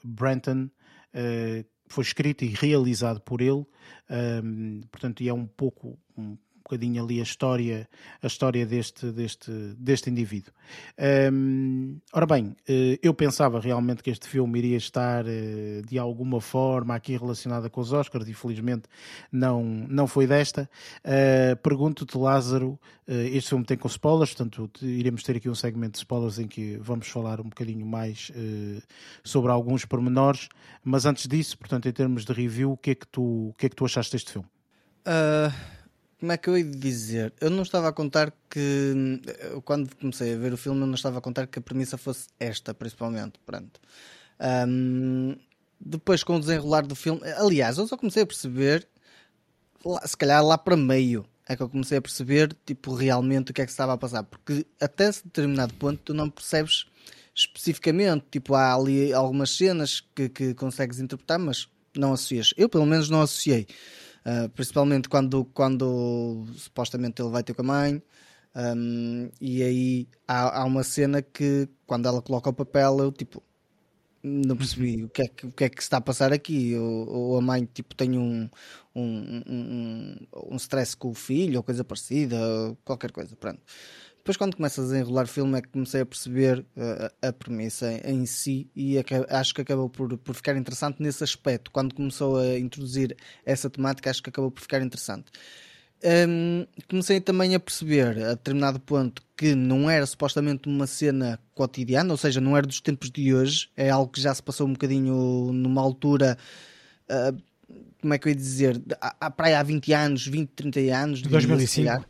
Brenton. 0.03 0.71
foi 1.87 2.05
escrito 2.05 2.45
e 2.45 2.49
realizado 2.49 3.21
por 3.21 3.43
ele, 3.43 3.51
um, 3.51 3.67
ehm, 4.09 4.81
portanto, 4.91 5.23
e 5.23 5.29
é 5.29 5.35
um 5.35 5.47
pouco 5.47 5.99
um, 6.17 6.39
bocadinho 6.71 7.03
ali 7.03 7.19
a 7.19 7.23
história, 7.25 7.89
a 8.23 8.27
história 8.27 8.65
deste, 8.65 9.11
deste, 9.11 9.51
deste 9.77 10.09
indivíduo. 10.09 10.53
Um, 11.33 11.99
ora 12.13 12.27
bem, 12.27 12.55
eh, 12.69 12.99
eu 13.03 13.13
pensava 13.13 13.59
realmente 13.59 14.03
que 14.03 14.11
este 14.11 14.29
filme 14.29 14.59
iria 14.61 14.77
estar 14.77 15.25
eh, 15.27 15.83
de 15.85 15.99
alguma 15.99 16.41
forma 16.41 16.95
aqui 16.95 17.17
relacionada 17.17 17.69
com 17.69 17.81
os 17.81 17.93
Oscars, 17.93 18.29
e 18.29 18.35
felizmente 18.35 18.85
não, 19.33 19.65
não 19.65 20.07
foi 20.07 20.27
desta. 20.27 20.71
Uh, 21.05 21.57
Pergunto-te, 21.57 22.17
Lázaro, 22.17 22.79
este 23.09 23.49
filme 23.49 23.65
tem 23.65 23.77
com 23.77 23.89
spoilers, 23.89 24.35
portanto 24.35 24.71
iremos 24.83 25.23
ter 25.25 25.37
aqui 25.37 25.49
um 25.49 25.55
segmento 25.55 25.93
de 25.93 25.99
spoilers 25.99 26.39
em 26.39 26.47
que 26.47 26.77
vamos 26.77 27.09
falar 27.09 27.41
um 27.41 27.49
bocadinho 27.49 27.85
mais 27.85 28.31
sobre 29.25 29.51
alguns 29.51 29.85
pormenores, 29.85 30.49
mas 30.85 31.07
antes 31.07 31.27
disso, 31.27 31.59
portanto, 31.59 31.89
em 31.89 31.93
termos 31.93 32.25
de 32.25 32.33
review, 32.33 32.73
o 32.73 32.77
que 32.77 32.91
é 32.91 32.95
que 32.95 33.07
tu, 33.07 33.49
o 33.49 33.55
que 33.59 33.67
é 33.67 33.69
que 33.69 33.75
tu 33.75 33.85
achaste 33.85 34.13
deste 34.13 34.31
filme? 34.31 34.49
Uh 35.07 35.80
como 36.21 36.33
é 36.33 36.37
que 36.37 36.49
eu 36.51 36.59
ia 36.59 36.65
dizer? 36.65 37.33
Eu 37.41 37.49
não 37.49 37.63
estava 37.63 37.89
a 37.89 37.93
contar 37.93 38.33
que. 38.49 39.21
Quando 39.65 39.97
comecei 39.97 40.35
a 40.35 40.37
ver 40.37 40.53
o 40.53 40.57
filme, 40.57 40.83
eu 40.83 40.87
não 40.87 40.95
estava 40.95 41.19
a 41.19 41.21
contar 41.21 41.47
que 41.47 41.59
a 41.59 41.63
premissa 41.63 41.97
fosse 41.97 42.29
esta, 42.39 42.75
principalmente. 42.75 43.41
Pronto. 43.47 43.81
Um, 44.69 45.35
depois, 45.81 46.23
com 46.23 46.37
o 46.37 46.41
desenrolar 46.41 46.87
do 46.87 46.95
filme. 46.95 47.23
Aliás, 47.39 47.79
eu 47.79 47.87
só 47.87 47.97
comecei 47.97 48.23
a 48.23 48.27
perceber, 48.27 48.87
se 50.05 50.17
calhar 50.17 50.45
lá 50.45 50.59
para 50.59 50.77
meio, 50.77 51.25
é 51.49 51.57
que 51.57 51.63
eu 51.63 51.71
comecei 51.71 51.97
a 51.97 52.03
perceber, 52.03 52.55
tipo, 52.67 52.95
realmente 52.95 53.51
o 53.51 53.55
que 53.55 53.63
é 53.63 53.65
que 53.65 53.73
estava 53.73 53.95
a 53.95 53.99
passar. 53.99 54.23
Porque 54.23 54.67
até 54.79 55.11
determinado 55.11 55.73
ponto 55.75 56.01
tu 56.05 56.13
não 56.13 56.29
percebes 56.29 56.85
especificamente. 57.35 58.27
Tipo, 58.31 58.55
há 58.55 58.75
ali 58.75 59.11
algumas 59.15 59.57
cenas 59.57 60.03
que, 60.15 60.29
que 60.29 60.53
consegues 60.53 61.01
interpretar, 61.01 61.39
mas 61.39 61.67
não 61.97 62.13
associas. 62.13 62.53
Eu, 62.59 62.69
pelo 62.69 62.85
menos, 62.85 63.09
não 63.09 63.23
associei. 63.23 63.67
Uh, 64.25 64.49
principalmente 64.51 65.09
quando, 65.09 65.45
quando 65.47 66.45
supostamente 66.55 67.23
ele 67.23 67.31
vai 67.31 67.43
ter 67.43 67.55
com 67.55 67.63
a 67.63 67.65
mãe. 67.65 68.03
Um, 68.55 69.31
e 69.41 69.63
aí 69.63 70.09
há, 70.27 70.63
há, 70.63 70.65
uma 70.65 70.83
cena 70.83 71.23
que 71.23 71.69
quando 71.87 72.09
ela 72.09 72.21
coloca 72.21 72.51
o 72.51 72.53
papel 72.53 72.99
eu 72.99 73.13
tipo 73.13 73.41
não 74.25 74.57
percebi 74.57 75.05
o 75.05 75.09
que 75.09 75.23
é 75.23 75.29
que, 75.29 75.47
o 75.47 75.53
que, 75.53 75.65
é 75.65 75.69
que 75.69 75.81
está 75.81 75.99
a 75.99 76.01
passar 76.01 76.33
aqui 76.33 76.77
ou, 76.77 77.39
a 77.39 77.41
mãe 77.41 77.65
tipo 77.73 77.95
tem 77.95 78.19
um 78.19 78.51
um, 78.93 79.43
um, 79.47 80.17
um 80.51 80.57
stress 80.57 80.97
com 80.97 81.11
o 81.11 81.15
filho 81.15 81.59
ou 81.59 81.63
coisa 81.63 81.85
parecida 81.85 82.37
qualquer 82.85 83.13
coisa 83.13 83.37
pronto 83.37 83.63
depois, 84.21 84.37
quando 84.37 84.55
começas 84.55 84.93
a 84.93 84.99
enrolar 84.99 85.25
o 85.25 85.29
filme, 85.29 85.59
é 85.59 85.63
que 85.63 85.69
comecei 85.69 86.03
a 86.03 86.07
perceber 86.07 86.59
uh, 86.59 87.27
a 87.27 87.33
premissa 87.33 87.91
em 88.05 88.27
si 88.27 88.71
e 88.77 88.97
acho 89.31 89.55
que 89.55 89.63
acabou 89.63 89.89
por, 89.89 90.17
por 90.19 90.35
ficar 90.35 90.55
interessante 90.59 91.03
nesse 91.03 91.25
aspecto. 91.25 91.71
Quando 91.71 91.95
começou 91.95 92.37
a 92.37 92.59
introduzir 92.59 93.17
essa 93.47 93.71
temática, 93.71 94.11
acho 94.11 94.23
que 94.23 94.29
acabou 94.29 94.51
por 94.51 94.61
ficar 94.61 94.83
interessante. 94.83 95.25
Um, 96.29 96.67
comecei 96.87 97.19
também 97.19 97.55
a 97.55 97.61
perceber, 97.61 98.23
a 98.23 98.31
determinado 98.35 98.79
ponto, 98.79 99.23
que 99.35 99.55
não 99.55 99.89
era 99.89 100.05
supostamente 100.05 100.69
uma 100.69 100.87
cena 100.87 101.41
cotidiana, 101.55 102.13
ou 102.13 102.19
seja, 102.19 102.43
não 102.43 102.55
era 102.55 102.67
dos 102.67 102.81
tempos 102.83 103.11
de 103.11 103.35
hoje, 103.35 103.71
é 103.75 103.89
algo 103.89 104.13
que 104.13 104.21
já 104.21 104.35
se 104.35 104.43
passou 104.43 104.67
um 104.67 104.73
bocadinho 104.73 105.51
numa 105.51 105.81
altura. 105.81 106.37
Uh, 107.11 107.41
como 108.03 108.13
é 108.13 108.19
que 108.19 108.29
eu 108.29 108.33
ia 108.33 108.37
dizer? 108.37 108.83
À, 109.01 109.31
praia 109.31 109.61
há 109.61 109.63
20 109.63 109.93
anos, 109.95 110.27
20, 110.27 110.51
30 110.51 110.81
anos. 110.95 111.23
De 111.23 111.29
2005 111.31 112.10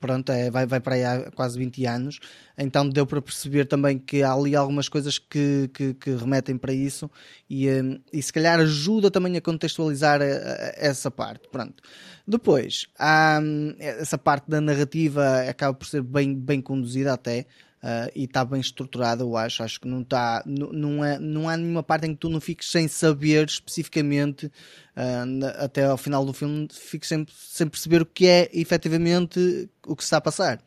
pronto, 0.00 0.30
é, 0.32 0.50
vai, 0.50 0.66
vai 0.66 0.80
para 0.80 0.94
aí 0.94 1.04
há 1.04 1.30
quase 1.30 1.58
20 1.58 1.84
anos, 1.86 2.18
então 2.56 2.88
deu 2.88 3.06
para 3.06 3.20
perceber 3.20 3.66
também 3.66 3.98
que 3.98 4.22
há 4.22 4.32
ali 4.32 4.54
algumas 4.54 4.88
coisas 4.88 5.18
que, 5.18 5.70
que, 5.72 5.94
que 5.94 6.10
remetem 6.14 6.56
para 6.56 6.72
isso 6.72 7.10
e, 7.48 7.68
hum, 7.70 8.00
e 8.12 8.22
se 8.22 8.32
calhar 8.32 8.60
ajuda 8.60 9.10
também 9.10 9.36
a 9.36 9.40
contextualizar 9.40 10.20
essa 10.22 11.10
parte. 11.10 11.48
Pronto. 11.50 11.82
Depois, 12.26 12.86
há, 12.98 13.40
hum, 13.42 13.74
essa 13.78 14.16
parte 14.16 14.48
da 14.48 14.60
narrativa 14.60 15.42
acaba 15.48 15.74
por 15.74 15.86
ser 15.86 16.02
bem, 16.02 16.34
bem 16.34 16.60
conduzida 16.60 17.12
até. 17.12 17.46
Uh, 17.84 18.08
e 18.14 18.24
está 18.24 18.42
bem 18.46 18.62
estruturada, 18.62 19.22
eu 19.22 19.36
acho. 19.36 19.62
Acho 19.62 19.78
que 19.78 19.86
não 19.86 20.00
está, 20.00 20.42
não, 20.46 20.72
não, 20.72 21.04
é, 21.04 21.18
não 21.18 21.50
há 21.50 21.54
nenhuma 21.54 21.82
parte 21.82 22.06
em 22.06 22.14
que 22.14 22.20
tu 22.20 22.30
não 22.30 22.40
fiques 22.40 22.70
sem 22.70 22.88
saber 22.88 23.46
especificamente 23.46 24.46
uh, 24.46 25.62
até 25.62 25.84
ao 25.84 25.98
final 25.98 26.24
do 26.24 26.32
filme, 26.32 26.66
fiques 26.72 27.10
sem, 27.10 27.26
sem 27.30 27.68
perceber 27.68 28.00
o 28.00 28.06
que 28.06 28.26
é 28.26 28.48
efetivamente 28.54 29.68
o 29.86 29.94
que 29.94 30.02
se 30.02 30.06
está 30.06 30.16
a 30.16 30.22
passar. 30.22 30.62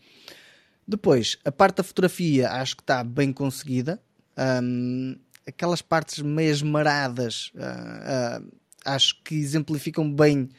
Depois, 0.88 1.40
a 1.44 1.52
parte 1.52 1.78
da 1.78 1.84
fotografia 1.84 2.52
acho 2.52 2.76
que 2.78 2.84
está 2.84 3.04
bem 3.04 3.34
conseguida. 3.34 4.00
Um, 4.38 5.18
aquelas 5.48 5.82
partes 5.82 6.20
meias 6.20 6.62
maradas, 6.62 7.52
uh, 7.56 8.44
uh, 8.44 8.52
acho 8.86 9.24
que 9.24 9.34
exemplificam 9.34 10.14
bem 10.14 10.50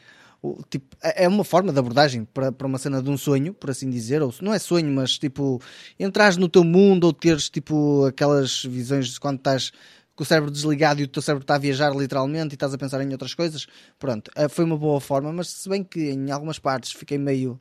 o, 0.41 0.63
tipo, 0.69 0.97
é, 1.03 1.25
é 1.25 1.29
uma 1.29 1.45
forma 1.45 1.73
de 1.73 1.79
abordagem 1.79 2.25
para, 2.25 2.53
para 2.53 2.67
uma 2.67 2.79
cena 2.79 3.03
de 3.03 3.11
um 3.11 3.17
sonho, 3.17 3.53
por 3.53 3.71
assim 3.71 3.91
dizer, 3.91 4.23
ou 4.23 4.33
não 4.41 4.53
é 4.53 4.59
sonho, 4.59 4.91
mas 4.91 5.19
tipo, 5.19 5.61
entrares 5.99 6.37
no 6.37 6.49
teu 6.49 6.63
mundo 6.65 7.05
ou 7.05 7.13
teres 7.13 7.51
tipo 7.51 8.05
aquelas 8.07 8.63
visões 8.65 9.09
de 9.09 9.21
quando 9.21 9.39
estás 9.39 9.73
com 10.15 10.25
o 10.25 10.27
cérebro 10.27 10.51
desligado 10.51 11.01
e 11.01 11.05
o 11.05 11.09
teu 11.09 11.23
cérebro 11.23 11.45
está 11.45 11.55
a 11.55 11.59
viajar 11.59 11.95
literalmente 11.95 12.53
e 12.53 12.57
estás 12.57 12.75
a 12.75 12.79
pensar 12.79 13.01
em 13.01 13.13
outras 13.13 13.35
coisas. 13.35 13.67
Pronto, 13.99 14.31
eh, 14.35 14.49
foi 14.49 14.65
uma 14.65 14.77
boa 14.77 15.01
forma, 15.01 15.33
mas 15.33 15.49
se 15.49 15.69
bem 15.69 15.85
que 15.85 16.11
em 16.11 16.31
algumas 16.33 16.59
partes 16.59 16.93
fiquei 16.93 17.17
meio 17.19 17.59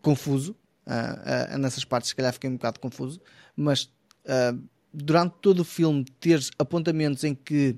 confuso, 0.00 0.54
uh, 0.86 1.54
uh, 1.54 1.58
nessas 1.58 1.84
partes 1.84 2.10
se 2.10 2.16
calhar 2.16 2.32
fiquei 2.32 2.48
um 2.48 2.54
bocado 2.54 2.78
confuso, 2.78 3.20
mas 3.56 3.84
uh, 4.24 4.56
durante 4.92 5.34
todo 5.40 5.60
o 5.60 5.64
filme 5.64 6.04
teres 6.20 6.50
apontamentos 6.58 7.24
em 7.24 7.34
que 7.34 7.76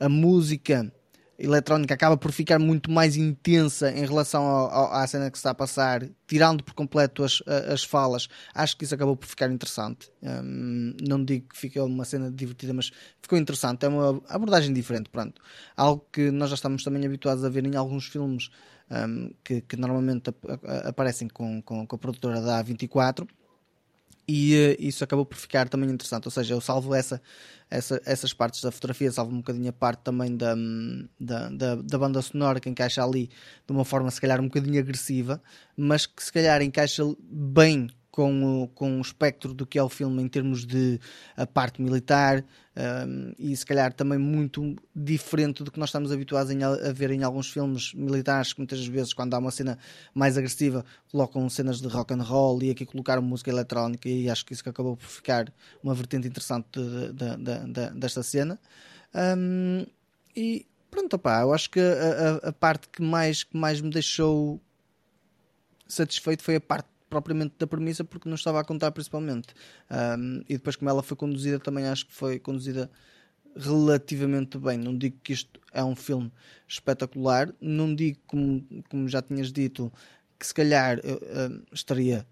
a 0.00 0.08
música 0.08 0.92
eletrónica 1.38 1.94
acaba 1.94 2.16
por 2.16 2.32
ficar 2.32 2.58
muito 2.58 2.90
mais 2.90 3.16
intensa 3.16 3.90
em 3.90 4.04
relação 4.04 4.42
ao, 4.44 4.70
ao, 4.70 4.92
à 4.94 5.06
cena 5.06 5.30
que 5.30 5.36
está 5.36 5.50
a 5.50 5.54
passar, 5.54 6.08
tirando 6.26 6.62
por 6.62 6.74
completo 6.74 7.24
as, 7.24 7.42
as 7.46 7.82
falas, 7.84 8.28
acho 8.54 8.76
que 8.76 8.84
isso 8.84 8.94
acabou 8.94 9.16
por 9.16 9.26
ficar 9.26 9.50
interessante. 9.50 10.10
Um, 10.22 10.94
não 11.06 11.24
digo 11.24 11.48
que 11.48 11.58
fica 11.58 11.84
uma 11.84 12.04
cena 12.04 12.30
divertida, 12.30 12.72
mas 12.72 12.90
ficou 13.20 13.38
interessante. 13.38 13.84
É 13.84 13.88
uma 13.88 14.22
abordagem 14.28 14.72
diferente, 14.72 15.10
pronto. 15.10 15.40
Algo 15.76 16.06
que 16.12 16.30
nós 16.30 16.50
já 16.50 16.54
estamos 16.54 16.84
também 16.84 17.04
habituados 17.04 17.44
a 17.44 17.48
ver 17.48 17.66
em 17.66 17.76
alguns 17.76 18.06
filmes 18.06 18.50
um, 18.90 19.30
que, 19.42 19.60
que, 19.62 19.76
normalmente 19.76 20.30
ap 20.30 20.44
aparecem 20.86 21.28
com, 21.28 21.60
com, 21.62 21.86
com 21.86 21.96
a 21.96 21.98
produtora 21.98 22.40
da 22.40 22.62
A24 22.62 23.26
e 24.26 24.76
uh, 24.78 24.82
isso 24.82 25.04
acabou 25.04 25.24
por 25.24 25.36
ficar 25.36 25.68
também 25.68 25.90
interessante. 25.90 26.26
Ou 26.26 26.30
seja, 26.30 26.54
eu 26.54 26.60
salvo 26.60 26.94
essa, 26.94 27.20
essa, 27.70 28.00
essas 28.04 28.32
partes 28.32 28.62
da 28.62 28.70
fotografia, 28.70 29.10
salvo 29.10 29.32
um 29.32 29.38
bocadinho 29.38 29.68
a 29.68 29.72
parte 29.72 30.00
também 30.00 30.36
da, 30.36 30.54
da, 31.20 31.48
da, 31.50 31.74
da, 31.76 31.98
banda 31.98 32.22
sonora 32.22 32.60
que 32.60 32.68
encaixa 32.68 33.02
ali 33.02 33.28
de 33.66 33.72
uma 33.72 33.84
forma 33.84 34.10
se 34.10 34.20
calhar 34.20 34.40
um 34.40 34.44
bocadinho 34.44 34.80
agressiva, 34.80 35.42
mas 35.76 36.06
que 36.06 36.22
se 36.22 36.32
calhar 36.32 36.62
encaixa 36.62 37.02
bem 37.20 37.88
com 38.14 38.62
o, 38.62 38.68
com 38.68 38.98
o 38.98 39.00
espectro 39.00 39.52
do 39.52 39.66
que 39.66 39.76
é 39.76 39.82
o 39.82 39.88
filme 39.88 40.22
em 40.22 40.28
termos 40.28 40.64
de 40.64 41.00
a 41.36 41.44
parte 41.44 41.82
militar 41.82 42.44
um, 42.76 43.32
e 43.36 43.56
se 43.56 43.66
calhar 43.66 43.92
também 43.92 44.20
muito 44.20 44.76
diferente 44.94 45.64
do 45.64 45.72
que 45.72 45.80
nós 45.80 45.88
estamos 45.88 46.12
habituados 46.12 46.52
em, 46.52 46.62
a 46.62 46.92
ver 46.92 47.10
em 47.10 47.24
alguns 47.24 47.50
filmes 47.50 47.92
militares 47.92 48.52
que 48.52 48.60
muitas 48.60 48.86
vezes 48.86 49.12
quando 49.12 49.34
há 49.34 49.38
uma 49.38 49.50
cena 49.50 49.76
mais 50.14 50.38
agressiva 50.38 50.84
colocam 51.10 51.50
cenas 51.50 51.80
de 51.80 51.88
rock 51.88 52.14
and 52.14 52.22
roll 52.22 52.62
e 52.62 52.70
aqui 52.70 52.86
colocaram 52.86 53.20
música 53.20 53.50
eletrónica 53.50 54.08
e 54.08 54.30
acho 54.30 54.46
que 54.46 54.52
isso 54.52 54.62
que 54.62 54.68
acabou 54.68 54.96
por 54.96 55.08
ficar 55.08 55.52
uma 55.82 55.92
vertente 55.92 56.28
interessante 56.28 56.68
de, 56.70 57.12
de, 57.12 57.72
de, 57.72 57.90
desta 57.98 58.22
cena. 58.22 58.60
Um, 59.36 59.84
e 60.36 60.64
pronto, 60.88 61.16
opá, 61.16 61.40
eu 61.40 61.52
acho 61.52 61.68
que 61.68 61.80
a, 61.80 62.44
a, 62.44 62.48
a 62.50 62.52
parte 62.52 62.88
que 62.88 63.02
mais, 63.02 63.42
que 63.42 63.56
mais 63.56 63.80
me 63.80 63.90
deixou 63.90 64.60
satisfeito 65.88 66.44
foi 66.44 66.54
a 66.54 66.60
parte 66.60 66.93
propriamente 67.14 67.54
da 67.56 67.66
premissa 67.66 68.02
porque 68.02 68.28
não 68.28 68.34
estava 68.34 68.60
a 68.60 68.64
contar 68.64 68.90
principalmente. 68.90 69.54
Um, 70.18 70.42
e 70.48 70.54
depois 70.54 70.74
como 70.74 70.90
ela 70.90 71.00
foi 71.00 71.16
conduzida 71.16 71.60
também 71.60 71.86
acho 71.86 72.06
que 72.06 72.12
foi 72.12 72.40
conduzida 72.40 72.90
relativamente 73.56 74.58
bem. 74.58 74.78
Não 74.78 74.98
digo 74.98 75.16
que 75.22 75.32
isto 75.32 75.60
é 75.72 75.84
um 75.84 75.94
filme 75.94 76.32
espetacular, 76.66 77.54
não 77.60 77.94
digo 77.94 78.18
como, 78.26 78.66
como 78.90 79.08
já 79.08 79.22
tinhas 79.22 79.52
dito 79.52 79.92
que 80.38 80.44
se 80.44 80.52
calhar 80.52 80.98
uh, 80.98 81.62
estaria 81.72 82.26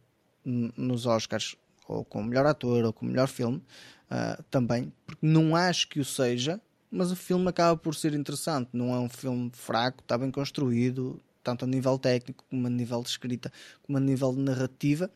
nos 0.45 1.07
Oscars 1.07 1.55
ou 1.87 2.05
com 2.05 2.21
o 2.21 2.25
melhor 2.25 2.45
ator 2.47 2.85
ou 2.85 2.93
com 2.93 3.07
o 3.07 3.09
melhor 3.09 3.29
filme 3.29 3.59
uh, 3.59 4.43
também, 4.51 4.93
porque 5.07 5.25
não 5.25 5.55
acho 5.55 5.89
que 5.89 6.01
o 6.01 6.05
seja, 6.05 6.61
mas 6.91 7.13
o 7.13 7.17
filme 7.17 7.49
acaba 7.49 7.77
por 7.77 7.95
ser 7.95 8.15
interessante. 8.15 8.71
Não 8.73 8.93
é 8.93 8.99
um 8.99 9.09
filme 9.09 9.49
fraco, 9.55 10.03
está 10.03 10.19
bem 10.19 10.33
construído, 10.33 11.23
tanto 11.43 11.65
a 11.65 11.69
nível 11.69 11.99
técnico, 11.99 12.45
como 12.49 12.67
a 12.67 12.71
nível 12.71 13.03
de 13.03 13.09
escrita, 13.09 13.53
como 13.83 13.99
a 13.99 14.01
nível 14.01 14.33
de 14.33 14.41
narrativa. 14.41 15.11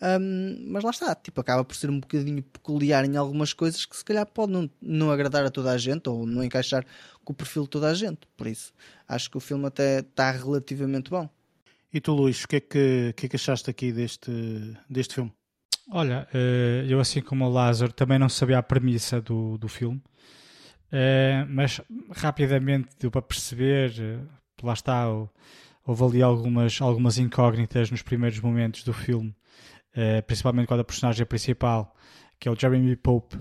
Um, 0.00 0.70
mas 0.70 0.84
lá 0.84 0.90
está, 0.90 1.14
tipo, 1.14 1.40
acaba 1.40 1.64
por 1.64 1.74
ser 1.74 1.90
um 1.90 1.98
bocadinho 1.98 2.42
peculiar 2.42 3.04
em 3.04 3.16
algumas 3.16 3.52
coisas 3.52 3.84
que 3.84 3.96
se 3.96 4.04
calhar 4.04 4.24
pode 4.26 4.52
não, 4.52 4.70
não 4.80 5.10
agradar 5.10 5.44
a 5.44 5.50
toda 5.50 5.72
a 5.72 5.78
gente 5.78 6.08
ou 6.08 6.24
não 6.24 6.44
encaixar 6.44 6.84
com 7.24 7.32
o 7.32 7.36
perfil 7.36 7.64
de 7.64 7.70
toda 7.70 7.88
a 7.88 7.94
gente. 7.94 8.20
Por 8.36 8.46
isso, 8.46 8.72
acho 9.08 9.30
que 9.30 9.36
o 9.36 9.40
filme 9.40 9.66
até 9.66 10.00
está 10.00 10.30
relativamente 10.30 11.10
bom. 11.10 11.28
E 11.92 12.00
tu, 12.00 12.12
Luís, 12.12 12.44
o 12.44 12.48
que 12.48 12.56
é 12.56 12.60
que, 12.60 13.14
que, 13.16 13.26
é 13.26 13.28
que 13.28 13.36
achaste 13.36 13.70
aqui 13.70 13.92
deste, 13.92 14.30
deste 14.88 15.14
filme? 15.14 15.32
Olha, 15.90 16.28
eh, 16.34 16.84
eu 16.86 17.00
assim 17.00 17.22
como 17.22 17.46
o 17.46 17.48
Lázaro 17.48 17.92
também 17.92 18.18
não 18.18 18.28
sabia 18.28 18.58
a 18.58 18.62
premissa 18.62 19.22
do, 19.22 19.56
do 19.56 19.68
filme, 19.68 20.02
eh, 20.92 21.46
mas 21.48 21.80
rapidamente 22.10 22.90
deu 23.00 23.10
para 23.10 23.22
perceber, 23.22 23.94
eh, 23.98 24.18
lá 24.62 24.74
está, 24.74 25.10
o, 25.10 25.30
houve 25.88 26.04
ali 26.04 26.22
algumas, 26.22 26.78
algumas 26.82 27.16
incógnitas 27.16 27.90
nos 27.90 28.02
primeiros 28.02 28.38
momentos 28.40 28.84
do 28.84 28.92
filme, 28.92 29.34
uh, 29.96 30.22
principalmente 30.26 30.68
quando 30.68 30.80
a 30.80 30.84
personagem 30.84 31.24
principal, 31.24 31.96
que 32.38 32.46
é 32.46 32.52
o 32.52 32.54
Jeremy 32.54 32.94
Pope, 32.94 33.40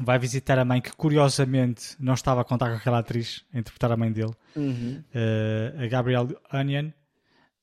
vai 0.00 0.18
visitar 0.18 0.58
a 0.58 0.64
mãe 0.64 0.80
que 0.80 0.92
curiosamente 0.96 1.94
não 2.00 2.14
estava 2.14 2.40
a 2.40 2.44
contar 2.44 2.70
com 2.70 2.76
aquela 2.76 3.00
atriz 3.00 3.44
a 3.52 3.58
interpretar 3.58 3.92
a 3.92 3.96
mãe 3.98 4.10
dele, 4.10 4.32
uhum. 4.56 5.04
uh, 5.14 5.84
a 5.84 5.86
Gabrielle 5.86 6.34
Union. 6.54 6.90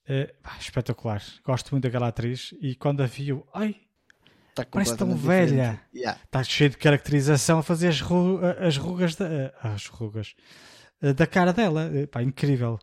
Uh, 0.08 0.30
espetacular, 0.60 1.24
gosto 1.44 1.72
muito 1.72 1.86
daquela 1.86 2.10
atriz 2.10 2.54
e 2.62 2.76
quando 2.76 3.02
a 3.02 3.08
viu, 3.08 3.48
ai, 3.54 3.78
Está 4.50 4.66
parece 4.66 4.96
tão 4.96 5.16
velha, 5.16 5.82
yeah. 5.96 6.20
está 6.24 6.44
cheio 6.44 6.70
de 6.70 6.78
caracterização 6.78 7.60
a 7.60 7.64
fazer 7.64 7.88
as, 7.88 8.02
ru 8.02 8.40
as 8.60 8.78
rugas, 8.78 9.16
da, 9.16 9.52
as 9.64 9.88
rugas 9.88 10.36
da 11.16 11.26
cara 11.26 11.52
dela, 11.52 11.90
pá, 12.12 12.22
incrível. 12.22 12.80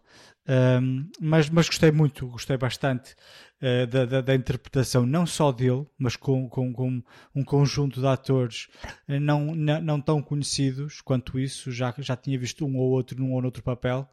Um, 0.51 1.09
mas, 1.21 1.49
mas 1.49 1.69
gostei 1.69 1.93
muito, 1.93 2.27
gostei 2.27 2.57
bastante 2.57 3.15
uh, 3.63 3.87
da, 3.87 4.05
da, 4.05 4.21
da, 4.21 4.35
interpretação, 4.35 5.07
não 5.07 5.25
só 5.25 5.53
dele, 5.53 5.87
mas 5.97 6.17
com, 6.17 6.49
com, 6.49 6.73
com 6.73 7.01
um 7.33 7.45
conjunto 7.45 8.01
de 8.01 8.07
atores 8.09 8.67
uh, 9.09 9.21
não, 9.21 9.55
não, 9.55 9.81
não, 9.81 10.01
tão 10.01 10.21
conhecidos 10.21 11.01
quanto 11.03 11.39
isso, 11.39 11.71
já, 11.71 11.95
já 11.99 12.17
tinha 12.17 12.37
visto 12.37 12.67
um 12.67 12.77
ou 12.79 12.91
outro 12.91 13.17
num 13.17 13.33
ou 13.33 13.45
outro 13.45 13.63
papel. 13.63 14.11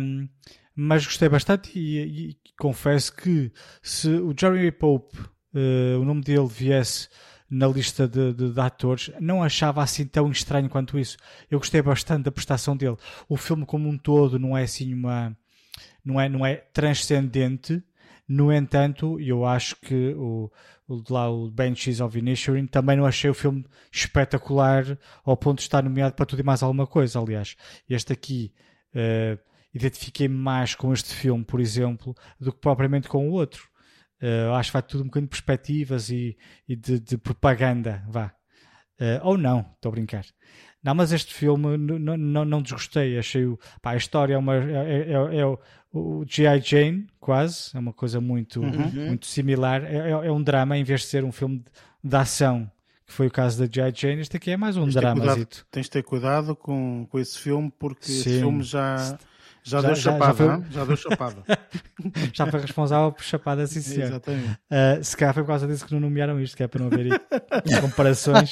Um, 0.00 0.28
mas 0.72 1.04
gostei 1.04 1.28
bastante 1.28 1.76
e, 1.76 2.30
e, 2.30 2.36
confesso 2.56 3.12
que 3.16 3.52
se 3.82 4.08
o 4.08 4.32
Jeremy 4.38 4.70
Pope, 4.70 5.18
uh, 5.18 6.00
o 6.00 6.04
nome 6.04 6.22
dele 6.22 6.46
viesse 6.46 7.08
na 7.50 7.66
lista 7.66 8.06
de, 8.06 8.32
de, 8.32 8.52
de, 8.52 8.60
atores, 8.60 9.10
não 9.18 9.42
achava 9.42 9.82
assim 9.82 10.06
tão 10.06 10.30
estranho 10.30 10.70
quanto 10.70 10.96
isso. 10.96 11.16
Eu 11.50 11.58
gostei 11.58 11.82
bastante 11.82 12.22
da 12.22 12.30
prestação 12.30 12.76
dele. 12.76 12.96
O 13.28 13.36
filme 13.36 13.66
como 13.66 13.88
um 13.88 13.98
todo 13.98 14.38
não 14.38 14.56
é 14.56 14.62
assim 14.62 14.94
uma 14.94 15.36
não 16.04 16.20
é, 16.20 16.28
não 16.28 16.44
é 16.44 16.56
transcendente. 16.56 17.82
No 18.28 18.52
entanto, 18.52 19.18
eu 19.20 19.44
acho 19.44 19.76
que 19.76 20.14
o, 20.14 20.50
o, 20.88 21.02
lá 21.10 21.30
o 21.30 21.50
Banshees 21.50 22.00
of 22.00 22.18
Inisherin 22.18 22.66
também 22.66 22.96
não 22.96 23.06
achei 23.06 23.28
o 23.30 23.34
filme 23.34 23.64
espetacular 23.92 24.98
ao 25.24 25.36
ponto 25.36 25.58
de 25.58 25.62
estar 25.62 25.82
nomeado 25.82 26.14
para 26.14 26.26
tudo 26.26 26.40
e 26.40 26.44
mais 26.44 26.62
alguma 26.62 26.86
coisa. 26.86 27.18
Aliás, 27.18 27.56
este 27.88 28.12
aqui 28.12 28.52
uh, 28.94 29.38
identifiquei-me 29.74 30.34
mais 30.34 30.74
com 30.74 30.92
este 30.92 31.14
filme, 31.14 31.44
por 31.44 31.60
exemplo, 31.60 32.14
do 32.38 32.52
que 32.52 32.60
propriamente 32.60 33.08
com 33.08 33.28
o 33.28 33.32
outro. 33.32 33.68
Uh, 34.22 34.52
acho 34.54 34.70
que 34.70 34.74
vai 34.74 34.82
tudo 34.82 35.02
um 35.02 35.06
bocadinho 35.06 35.28
de 35.28 35.30
perspectivas 35.30 36.10
e, 36.10 36.36
e 36.68 36.76
de, 36.76 37.00
de, 37.00 37.16
propaganda, 37.16 38.04
vá. 38.08 38.34
Uh, 39.00 39.18
ou 39.22 39.38
não, 39.38 39.60
estou 39.74 39.88
a 39.88 39.92
brincar. 39.92 40.26
Não, 40.82 40.94
mas 40.94 41.12
este 41.12 41.34
filme 41.34 41.76
não, 41.76 42.16
não, 42.16 42.44
não 42.44 42.62
desgostei. 42.62 43.18
Achei 43.18 43.44
o, 43.44 43.58
pá, 43.82 43.92
a 43.92 43.96
história 43.96 44.34
é, 44.34 44.38
uma, 44.38 44.56
é, 44.56 44.60
é, 44.60 45.12
é, 45.12 45.36
é 45.40 45.46
o, 45.46 45.58
o 45.92 46.24
G.I. 46.26 46.60
Jane, 46.60 47.06
quase. 47.18 47.70
É 47.74 47.78
uma 47.78 47.92
coisa 47.92 48.20
muito, 48.20 48.60
uhum. 48.60 48.90
muito 49.08 49.26
similar. 49.26 49.84
É, 49.84 49.96
é, 49.96 50.10
é, 50.10 50.32
um 50.32 50.42
drama 50.42 50.76
em 50.76 50.84
vez 50.84 51.02
de 51.02 51.06
ser 51.08 51.24
um 51.24 51.32
filme 51.32 51.58
de, 51.58 52.08
de 52.10 52.16
ação, 52.16 52.70
que 53.06 53.12
foi 53.12 53.26
o 53.26 53.30
caso 53.30 53.58
da 53.58 53.66
G.I. 53.70 53.92
Jane. 53.94 54.20
Este 54.22 54.36
aqui 54.36 54.52
é 54.52 54.56
mais 54.56 54.76
um 54.76 54.88
drama. 54.88 55.36
Tens 55.70 55.84
de 55.84 55.90
ter 55.90 56.02
cuidado 56.02 56.56
com, 56.56 57.06
com 57.10 57.18
esse 57.18 57.38
filme, 57.38 57.70
porque 57.78 58.06
Sim. 58.06 58.12
esse 58.12 58.38
filme 58.38 58.62
já 58.62 59.18
já, 59.62 59.80
já 59.80 59.88
deu 59.88 59.96
chapada, 59.96 60.44
já, 60.44 60.58
foi... 60.58 60.70
já 60.70 60.84
deu 60.84 60.96
chapada. 60.96 61.42
já 62.32 62.46
foi 62.46 62.60
responsável 62.60 63.12
por 63.12 63.22
chapada, 63.22 63.66
sim 63.66 63.80
senhor. 63.80 64.08
Exatamente. 64.08 64.58
Uh, 64.70 65.04
se 65.04 65.16
calhar 65.16 65.34
foi 65.34 65.42
por 65.42 65.48
causa 65.48 65.66
disso 65.66 65.86
que 65.86 65.92
não 65.92 66.00
nomearam 66.00 66.40
isto, 66.40 66.56
que 66.56 66.62
é 66.62 66.68
para 66.68 66.80
não 66.80 66.86
haver 66.86 67.20
comparações. 67.80 68.50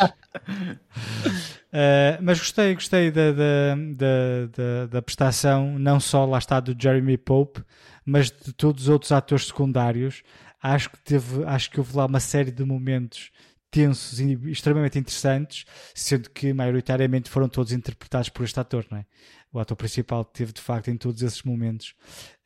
Uh, 1.69 2.21
mas 2.21 2.39
gostei, 2.39 2.75
gostei 2.75 3.11
da, 3.11 3.33
da, 3.33 3.75
da, 3.97 4.87
da, 4.87 5.03
prestação, 5.03 5.79
não 5.79 6.01
só 6.01 6.25
lá 6.25 6.39
está 6.39 6.61
do 6.61 6.77
Jeremy 6.79 7.19
Pope, 7.19 7.63
mas 8.05 8.31
de 8.31 8.53
todos 8.53 8.85
os 8.85 8.89
outros 8.89 9.13
atores 9.13 9.47
secundários. 9.47 10.23
Acho 10.63 10.91
que 10.91 10.99
teve, 11.05 11.45
acho 11.45 11.71
que 11.71 11.79
houve 11.79 11.97
lá 11.97 12.07
uma 12.07 12.21
série 12.21 12.51
de 12.51 12.65
momentos 12.65 13.31
tensos 13.71 14.19
e 14.19 14.33
extremamente 14.51 14.99
interessantes, 14.99 15.65
sendo 15.95 16.31
que 16.31 16.53
maioritariamente 16.53 17.29
foram 17.29 17.49
todos 17.49 17.73
interpretados 17.73 18.29
por 18.29 18.45
este 18.45 18.59
ator, 18.59 18.87
não 18.91 18.99
é? 18.99 19.07
O 19.53 19.59
ator 19.59 19.77
principal 19.77 20.25
teve 20.25 20.53
de 20.53 20.61
facto 20.61 20.89
em 20.89 20.97
todos 20.97 21.23
esses 21.23 21.43
momentos, 21.43 21.95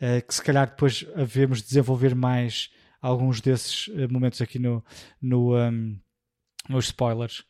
uh, 0.00 0.26
que 0.26 0.34
se 0.34 0.42
calhar 0.42 0.68
depois 0.68 1.06
havemos 1.14 1.62
desenvolver 1.62 2.14
mais 2.14 2.70
alguns 3.00 3.40
desses 3.40 3.88
uh, 3.88 4.10
momentos 4.10 4.40
aqui 4.40 4.58
no, 4.58 4.84
no 5.20 5.56
um, 5.56 5.98
nos 6.68 6.86
spoilers. 6.86 7.40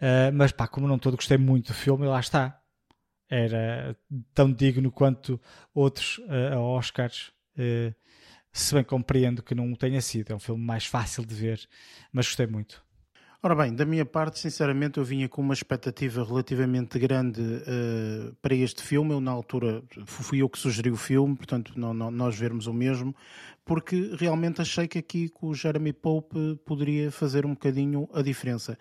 Uh, 0.00 0.32
mas 0.34 0.52
pá, 0.52 0.66
como 0.66 0.88
não 0.88 0.98
todo 0.98 1.16
gostei 1.16 1.38
muito 1.38 1.68
do 1.68 1.74
filme, 1.74 2.06
lá 2.06 2.20
está. 2.20 2.58
Era 3.28 3.96
tão 4.34 4.52
digno 4.52 4.90
quanto 4.90 5.40
outros 5.74 6.18
uh, 6.18 6.58
Oscars. 6.58 7.32
Uh, 7.56 7.94
se 8.52 8.74
bem 8.74 8.84
compreendo 8.84 9.42
que 9.42 9.54
não 9.54 9.74
tenha 9.74 10.00
sido. 10.00 10.32
É 10.32 10.34
um 10.34 10.40
filme 10.40 10.62
mais 10.62 10.84
fácil 10.84 11.24
de 11.24 11.34
ver, 11.34 11.66
mas 12.12 12.26
gostei 12.26 12.46
muito. 12.46 12.84
Ora 13.44 13.56
bem, 13.56 13.74
da 13.74 13.84
minha 13.84 14.06
parte, 14.06 14.38
sinceramente, 14.38 14.98
eu 14.98 15.04
vinha 15.04 15.28
com 15.28 15.42
uma 15.42 15.52
expectativa 15.52 16.22
relativamente 16.22 16.96
grande 16.96 17.40
uh, 17.40 18.32
para 18.40 18.54
este 18.54 18.84
filme. 18.84 19.10
Eu, 19.12 19.20
na 19.20 19.32
altura, 19.32 19.82
fui 20.06 20.42
eu 20.42 20.48
que 20.48 20.56
sugeri 20.56 20.92
o 20.92 20.96
filme, 20.96 21.34
portanto, 21.34 21.72
não, 21.74 21.92
não, 21.92 22.08
nós 22.08 22.38
vermos 22.38 22.68
o 22.68 22.72
mesmo, 22.72 23.12
porque 23.64 24.14
realmente 24.18 24.60
achei 24.60 24.88
que 24.88 24.98
aqui 24.98 25.28
com 25.28 25.48
o 25.48 25.54
Jeremy 25.54 25.92
Pope 25.92 26.56
poderia 26.64 27.10
fazer 27.10 27.46
um 27.46 27.50
bocadinho 27.50 28.08
a 28.12 28.22
diferença. 28.22 28.76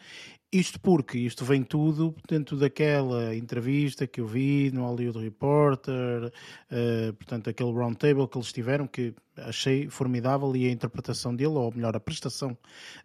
Isto 0.52 0.82
porque 0.82 1.18
isto 1.18 1.45
vem 1.45 1.64
tudo 1.64 2.14
dentro 2.28 2.58
daquela 2.58 3.34
entrevista 3.34 4.06
que 4.06 4.20
eu 4.20 4.28
vi 4.28 4.70
no 4.74 4.86
Hollywood 4.86 5.20
Reporter, 5.20 6.26
uh, 6.26 7.14
portanto, 7.14 7.49
aquele 7.49 7.72
roundtable 7.72 8.28
que 8.28 8.38
eles 8.38 8.52
tiveram, 8.52 8.86
que 8.86 9.14
achei 9.38 9.88
formidável 9.88 10.53
e 10.53 10.68
a 10.68 10.72
interpretação 10.72 11.34
dele, 11.34 11.53
ou 11.53 11.72
melhor, 11.74 11.95
a 11.95 12.02
prestação 12.02 12.58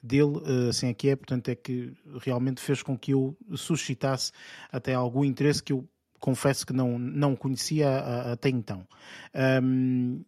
dele, 0.02 0.38
uh, 0.38 0.70
assim 0.70 0.88
aqui 0.88 1.10
é, 1.10 1.14
portanto, 1.14 1.48
é 1.48 1.54
que 1.54 1.92
realmente 2.20 2.60
fez 2.60 2.82
com 2.82 2.98
que 2.98 3.12
eu 3.12 3.36
suscitasse 3.54 4.32
até 4.72 4.94
algum 4.94 5.24
interesse 5.24 5.62
que 5.62 5.72
eu 5.72 5.88
confesso 6.18 6.66
que 6.66 6.72
não, 6.72 6.98
não 6.98 7.36
conhecia 7.36 8.32
até 8.32 8.48
então. 8.48 8.84
Um, 9.62 10.24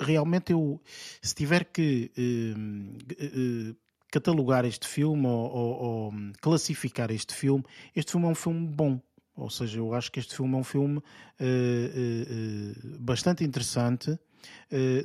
realmente 0.00 0.52
eu, 0.52 0.80
se 1.22 1.34
tiver 1.34 1.64
que 1.64 2.10
uh, 2.18 3.76
catalogar 4.10 4.64
este 4.64 4.88
filme 4.88 5.26
ou, 5.26 5.50
ou, 5.50 5.82
ou, 5.82 6.12
classificar 6.40 7.10
este 7.10 7.34
filme, 7.34 7.64
este 7.94 8.12
filme 8.12 8.26
é 8.26 8.30
um 8.30 8.34
filme 8.34 8.66
bom. 8.66 9.00
Ou 9.36 9.48
seja, 9.48 9.78
eu 9.78 9.94
acho 9.94 10.10
que 10.12 10.20
este 10.20 10.34
filme 10.36 10.54
é 10.54 10.56
um 10.58 10.64
filme 10.64 10.98
uh, 10.98 11.02
uh, 11.40 12.98
bastante 12.98 13.44
interessante. 13.44 14.18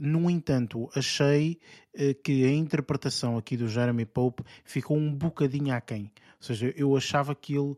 no 0.01 0.29
entanto, 0.29 0.89
achei 0.95 1.59
que 2.23 2.45
a 2.45 2.51
interpretação 2.51 3.37
aqui 3.37 3.55
do 3.55 3.67
Jeremy 3.67 4.05
Pope 4.05 4.43
ficou 4.63 4.97
um 4.97 5.13
bocadinho 5.13 5.73
aquém. 5.73 6.11
Ou 6.37 6.43
seja, 6.47 6.73
eu 6.75 6.95
achava 6.95 7.33
que 7.35 7.55
ele 7.55 7.75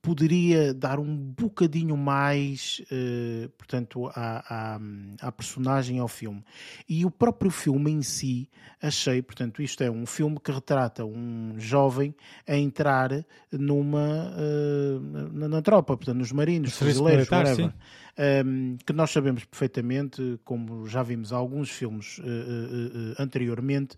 poderia 0.00 0.72
dar 0.72 0.98
um 0.98 1.16
bocadinho 1.16 1.96
mais, 1.96 2.82
uh, 2.90 3.48
portanto, 3.50 4.08
à, 4.14 4.74
à, 4.74 4.80
à, 5.20 5.32
personagem, 5.32 5.98
ao 5.98 6.08
filme. 6.08 6.44
E 6.88 7.04
o 7.04 7.10
próprio 7.10 7.50
filme 7.50 7.90
em 7.90 8.02
si, 8.02 8.48
achei, 8.80 9.22
portanto, 9.22 9.62
isto 9.62 9.82
é 9.82 9.90
um 9.90 10.06
filme 10.06 10.38
que 10.38 10.50
retrata 10.50 11.04
um 11.04 11.54
jovem 11.58 12.14
a 12.46 12.56
entrar 12.56 13.10
numa, 13.50 14.32
uh, 14.36 15.00
na, 15.32 15.48
na, 15.48 15.62
tropa, 15.62 15.96
portanto, 15.96 16.18
nos 16.18 16.32
marinos, 16.32 16.76
fuzileiros, 16.76 17.28
whatever. 17.30 17.66
Um, 17.66 17.72
ehm, 18.16 18.76
que 18.84 18.92
nós 18.92 19.10
sabemos 19.10 19.44
perfeitamente, 19.44 20.38
como 20.44 20.86
já 20.86 21.02
vimos 21.02 21.32
alguns 21.32 21.70
filmes 21.70 22.20
anteriormente, 23.18 23.96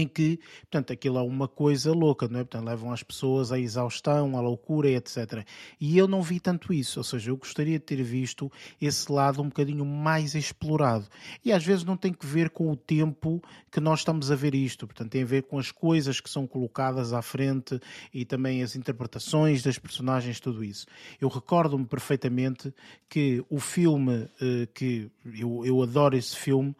em 0.00 0.08
que, 0.08 0.38
portanto, 0.62 0.92
aquilo 0.92 1.18
é 1.18 1.22
uma 1.22 1.46
coisa 1.46 1.92
louca, 1.92 2.28
não 2.28 2.40
é? 2.40 2.44
Portanto, 2.44 2.66
levam 2.66 2.92
as 2.92 3.02
pessoas 3.02 3.52
à 3.52 3.58
exaustão, 3.58 4.36
à 4.36 4.40
loucura, 4.40 4.88
etc. 4.88 5.44
E 5.80 5.96
eu 5.96 6.08
não 6.08 6.22
vi 6.22 6.40
tanto 6.40 6.72
isso, 6.72 7.00
ou 7.00 7.04
seja, 7.04 7.30
eu 7.30 7.36
gostaria 7.36 7.78
de 7.78 7.84
ter 7.84 8.02
visto 8.02 8.50
esse 8.80 9.10
lado 9.10 9.42
um 9.42 9.48
bocadinho 9.48 9.84
mais 9.84 10.34
explorado. 10.34 11.06
E 11.44 11.52
às 11.52 11.64
vezes 11.64 11.84
não 11.84 11.96
tem 11.96 12.12
que 12.12 12.26
ver 12.26 12.50
com 12.50 12.70
o 12.70 12.76
tempo 12.76 13.42
que 13.70 13.80
nós 13.80 14.00
estamos 14.00 14.30
a 14.30 14.34
ver 14.34 14.54
isto, 14.54 14.86
portanto, 14.86 15.10
tem 15.10 15.22
a 15.22 15.26
ver 15.26 15.44
com 15.44 15.58
as 15.58 15.70
coisas 15.70 16.20
que 16.20 16.28
são 16.28 16.46
colocadas 16.46 17.12
à 17.12 17.22
frente 17.22 17.80
e 18.12 18.24
também 18.24 18.62
as 18.62 18.74
interpretações 18.74 19.62
das 19.62 19.78
personagens, 19.78 20.40
tudo 20.40 20.64
isso. 20.64 20.86
Eu 21.20 21.28
recordo-me 21.28 21.86
perfeitamente 21.86 22.72
que 23.08 23.44
o 23.48 23.58
filme, 23.60 24.28
eh, 24.40 24.68
que 24.72 25.10
eu, 25.24 25.64
eu 25.64 25.82
adoro 25.82 26.16
esse 26.16 26.36
filme, 26.36 26.74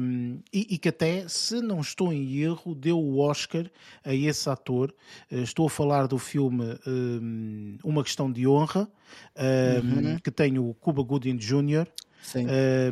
um, 0.00 0.40
e, 0.52 0.74
e 0.74 0.78
que 0.78 0.88
até, 0.88 1.28
se 1.28 1.60
não 1.60 1.80
estou 1.80 2.12
em 2.12 2.22
erro, 2.42 2.74
deu 2.74 2.98
o 2.98 3.18
Oscar 3.18 3.70
a 4.04 4.14
esse 4.14 4.48
ator. 4.48 4.94
Uh, 5.30 5.38
estou 5.38 5.66
a 5.66 5.70
falar 5.70 6.06
do 6.06 6.18
filme 6.18 6.78
um, 6.86 7.78
Uma 7.84 8.02
Questão 8.02 8.30
de 8.30 8.46
Honra, 8.46 8.88
um, 9.36 10.08
uhum. 10.08 10.18
que 10.18 10.30
tem 10.30 10.58
o 10.58 10.74
Cuba 10.74 11.02
Gooding 11.02 11.36
Jr., 11.36 11.86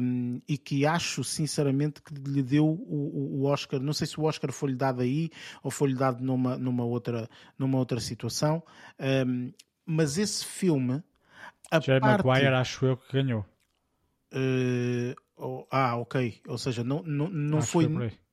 um, 0.00 0.40
e 0.48 0.56
que 0.56 0.86
acho 0.86 1.24
sinceramente 1.24 2.00
que 2.00 2.14
lhe 2.14 2.42
deu 2.42 2.64
o, 2.64 3.40
o, 3.40 3.44
Oscar. 3.44 3.80
Não 3.80 3.92
sei 3.92 4.06
se 4.06 4.18
o 4.18 4.22
Oscar 4.22 4.52
foi-lhe 4.52 4.76
dado 4.76 5.02
aí 5.02 5.30
ou 5.62 5.70
foi-lhe 5.70 5.94
dado 5.96 6.22
numa, 6.24 6.56
numa, 6.56 6.84
outra, 6.84 7.28
numa 7.58 7.76
outra 7.76 8.00
situação, 8.00 8.62
um, 9.26 9.52
mas 9.84 10.16
esse 10.16 10.44
filme. 10.44 11.02
A 11.70 11.80
Jerry 11.80 12.00
parte... 12.00 12.24
Maguire, 12.24 12.54
acho 12.54 12.86
eu 12.86 12.96
que 12.96 13.12
ganhou. 13.12 13.44
Uh, 14.32 15.14
Oh, 15.38 15.66
ah, 15.70 15.96
ok. 15.96 16.40
Ou 16.48 16.56
seja, 16.56 16.82
não, 16.82 17.02
não, 17.02 17.28
não 17.28 17.62
foi. 17.62 17.86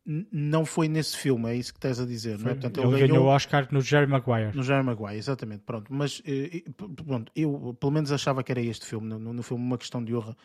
Não 0.05 0.65
foi 0.65 0.89
nesse 0.89 1.17
filme, 1.17 1.49
é 1.49 1.55
isso 1.55 1.71
que 1.71 1.77
estás 1.77 1.97
a 1.97 2.05
dizer, 2.05 2.37
foi, 2.37 2.43
não 2.43 2.51
é? 2.51 2.53
Portanto, 2.55 2.81
ele, 2.81 2.99
ele 2.99 3.07
ganhou 3.07 3.25
o 3.25 3.29
Oscar 3.29 3.67
no 3.71 3.79
Jerry 3.79 4.05
Maguire. 4.05 4.53
No 4.53 4.61
Jerry 4.61 4.83
Maguire, 4.83 5.17
exatamente. 5.17 5.63
Pronto, 5.63 5.93
mas 5.93 6.21
eh, 6.25 6.63
pronto, 7.05 7.31
eu 7.33 7.75
pelo 7.79 7.91
menos 7.91 8.11
achava 8.11 8.43
que 8.43 8.51
era 8.51 8.61
este 8.61 8.85
filme, 8.85 9.07
no, 9.07 9.19
no 9.19 9.43
filme 9.43 9.63
Uma 9.63 9.77
Questão 9.77 10.03
de 10.03 10.13
Honra. 10.13 10.35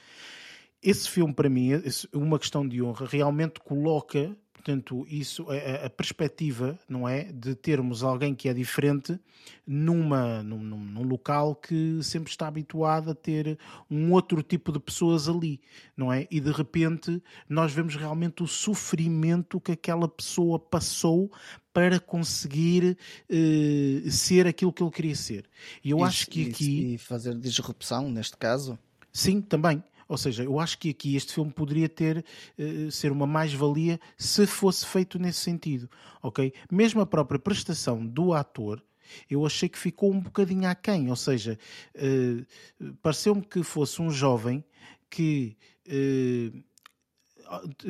Esse 0.80 1.10
filme, 1.10 1.34
para 1.34 1.48
mim, 1.48 1.70
esse, 1.70 2.08
Uma 2.12 2.38
Questão 2.38 2.66
de 2.66 2.80
Honra, 2.80 3.06
realmente 3.10 3.58
coloca 3.58 4.36
Portanto, 4.58 5.06
isso, 5.08 5.46
a, 5.48 5.86
a, 5.86 5.90
perspectiva, 5.90 6.76
não 6.88 7.08
é, 7.08 7.32
de 7.32 7.54
termos 7.54 8.02
alguém 8.02 8.34
que 8.34 8.48
é 8.48 8.52
diferente 8.52 9.18
numa, 9.64 10.42
num, 10.42 10.58
num, 10.58 11.02
local 11.04 11.54
que 11.54 12.00
sempre 12.02 12.30
está 12.30 12.48
habituado 12.48 13.12
a 13.12 13.14
ter 13.14 13.56
um 13.88 14.12
outro 14.12 14.42
tipo 14.42 14.72
de 14.72 14.80
pessoas 14.80 15.28
ali, 15.28 15.60
não 15.96 16.12
é? 16.12 16.26
E 16.28 16.40
de 16.40 16.50
repente 16.50 17.22
nós 17.48 17.72
vemos 17.72 17.94
realmente 17.94 18.42
o 18.42 18.48
sofrimento 18.48 19.60
que 19.60 19.72
aquela 19.72 20.08
pessoa 20.08 20.58
passou 20.58 21.30
para 21.72 22.00
conseguir 22.00 22.98
uh, 23.30 24.10
ser 24.10 24.46
aquilo 24.48 24.72
que 24.72 24.82
ele 24.82 24.90
queria 24.90 25.14
ser. 25.14 25.44
E 25.84 25.90
eu 25.90 26.02
acho 26.02 26.26
que 26.26 26.50
aqui. 26.50 26.94
E 26.94 26.98
fazer 26.98 27.34
disrupção, 27.36 28.10
neste 28.10 28.36
caso? 28.36 28.76
Sim, 29.12 29.40
também. 29.40 29.82
Ou 30.08 30.16
seja, 30.16 30.42
eu 30.42 30.58
acho 30.58 30.78
que 30.78 30.90
aqui 30.90 31.14
este 31.14 31.34
filme 31.34 31.52
poderia 31.52 31.88
ter 31.88 32.24
uh, 32.58 32.90
ser 32.90 33.12
uma 33.12 33.26
mais-valia 33.26 34.00
se 34.16 34.46
fosse 34.46 34.86
feito 34.86 35.18
nesse 35.18 35.40
sentido, 35.40 35.88
ok? 36.22 36.52
Mesmo 36.72 37.00
a 37.00 37.06
própria 37.06 37.38
prestação 37.38 38.04
do 38.04 38.32
ator, 38.32 38.82
eu 39.28 39.44
achei 39.44 39.68
que 39.68 39.78
ficou 39.78 40.12
um 40.12 40.20
bocadinho 40.20 40.68
aquém, 40.68 41.10
ou 41.10 41.16
seja, 41.16 41.58
uh, 41.94 42.94
pareceu-me 43.02 43.42
que 43.42 43.62
fosse 43.62 44.00
um 44.00 44.10
jovem 44.10 44.64
que 45.10 45.56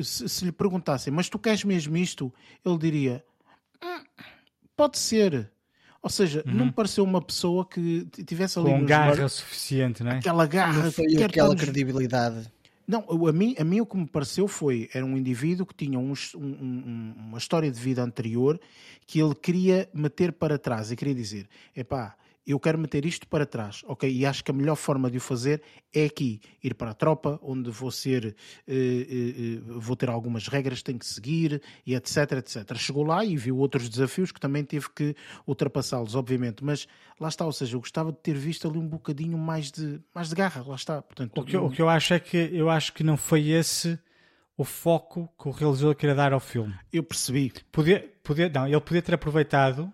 se, 0.01 0.29
se, 0.29 0.45
lhe 0.45 0.51
perguntassem, 0.53 1.11
mas 1.11 1.27
tu 1.27 1.37
queres 1.37 1.65
mesmo 1.65 1.97
isto? 1.97 2.33
Ele 2.63 2.77
diria, 2.77 3.25
hum, 3.83 4.03
pode 4.75 4.97
ser, 4.97 5.51
ou 6.01 6.09
seja, 6.09 6.43
uhum. 6.45 6.53
não 6.53 6.65
me 6.67 6.71
pareceu 6.71 7.03
uma 7.03 7.21
pessoa 7.21 7.65
que 7.65 8.05
tivesse 8.25 8.57
ali. 8.57 8.69
Com 8.69 8.85
garra 8.85 9.27
suficiente, 9.27 10.03
não 10.03 10.11
é? 10.11 10.17
Aquela 10.17 10.45
garra, 10.45 10.83
não 10.83 10.91
foi 10.91 11.23
aquela 11.23 11.55
credibilidade. 11.55 12.49
Não, 12.87 13.05
a 13.27 13.31
mim, 13.31 13.55
a 13.59 13.63
mim 13.63 13.81
o 13.81 13.85
que 13.85 13.95
me 13.97 14.07
pareceu 14.07 14.47
foi, 14.47 14.89
era 14.91 15.05
um 15.05 15.15
indivíduo 15.15 15.63
que 15.63 15.75
tinha 15.75 15.99
um, 15.99 16.13
um, 16.35 17.13
uma 17.17 17.37
história 17.37 17.69
de 17.69 17.79
vida 17.79 18.01
anterior 18.01 18.59
que 19.05 19.21
ele 19.21 19.35
queria 19.35 19.87
meter 19.93 20.31
para 20.31 20.57
trás 20.57 20.91
e 20.91 20.95
queria 20.95 21.13
dizer, 21.13 21.47
epá, 21.75 22.15
eu 22.51 22.59
quero 22.59 22.79
meter 22.79 23.05
isto 23.05 23.27
para 23.27 23.45
trás, 23.45 23.83
ok? 23.85 24.11
E 24.11 24.25
acho 24.25 24.43
que 24.43 24.49
a 24.49 24.53
melhor 24.53 24.75
forma 24.75 25.11
de 25.11 25.17
o 25.17 25.21
fazer 25.21 25.61
é 25.93 26.05
aqui, 26.05 26.41
ir 26.63 26.73
para 26.73 26.91
a 26.91 26.93
tropa, 26.95 27.39
onde 27.43 27.69
vou 27.69 27.91
ser, 27.91 28.35
uh, 28.67 28.71
uh, 28.71 29.75
uh, 29.75 29.79
vou 29.79 29.95
ter 29.95 30.09
algumas 30.09 30.47
regras, 30.47 30.81
tenho 30.81 30.97
que 30.97 31.05
seguir, 31.05 31.61
e 31.85 31.93
etc, 31.93 32.31
etc. 32.39 32.75
Chegou 32.75 33.03
lá 33.03 33.23
e 33.23 33.37
viu 33.37 33.55
outros 33.57 33.87
desafios 33.87 34.31
que 34.31 34.39
também 34.39 34.63
teve 34.63 34.89
que 34.89 35.15
ultrapassá-los, 35.45 36.15
obviamente, 36.15 36.63
mas 36.63 36.87
lá 37.19 37.27
está, 37.27 37.45
ou 37.45 37.51
seja, 37.51 37.75
eu 37.75 37.81
gostava 37.81 38.11
de 38.11 38.17
ter 38.17 38.35
visto 38.35 38.67
ali 38.67 38.79
um 38.79 38.87
bocadinho 38.87 39.37
mais 39.37 39.71
de, 39.71 40.01
mais 40.13 40.29
de 40.29 40.35
garra, 40.35 40.63
lá 40.65 40.75
está. 40.75 41.03
Portanto, 41.03 41.39
o, 41.39 41.45
que, 41.45 41.55
o 41.55 41.69
que 41.69 41.81
eu 41.83 41.87
acho 41.87 42.15
é 42.15 42.19
que 42.19 42.37
eu 42.51 42.67
acho 42.67 42.93
que 42.93 43.03
não 43.03 43.15
foi 43.15 43.49
esse 43.49 43.99
o 44.57 44.63
foco 44.63 45.31
que 45.39 45.47
o 45.47 45.51
realizador 45.51 45.95
queria 45.95 46.15
dar 46.15 46.33
ao 46.33 46.39
filme. 46.39 46.75
Eu 46.91 47.03
percebi. 47.03 47.53
Podia, 47.71 48.11
podia, 48.23 48.49
não, 48.49 48.67
ele 48.67 48.81
podia 48.81 49.01
ter 49.01 49.13
aproveitado 49.13 49.93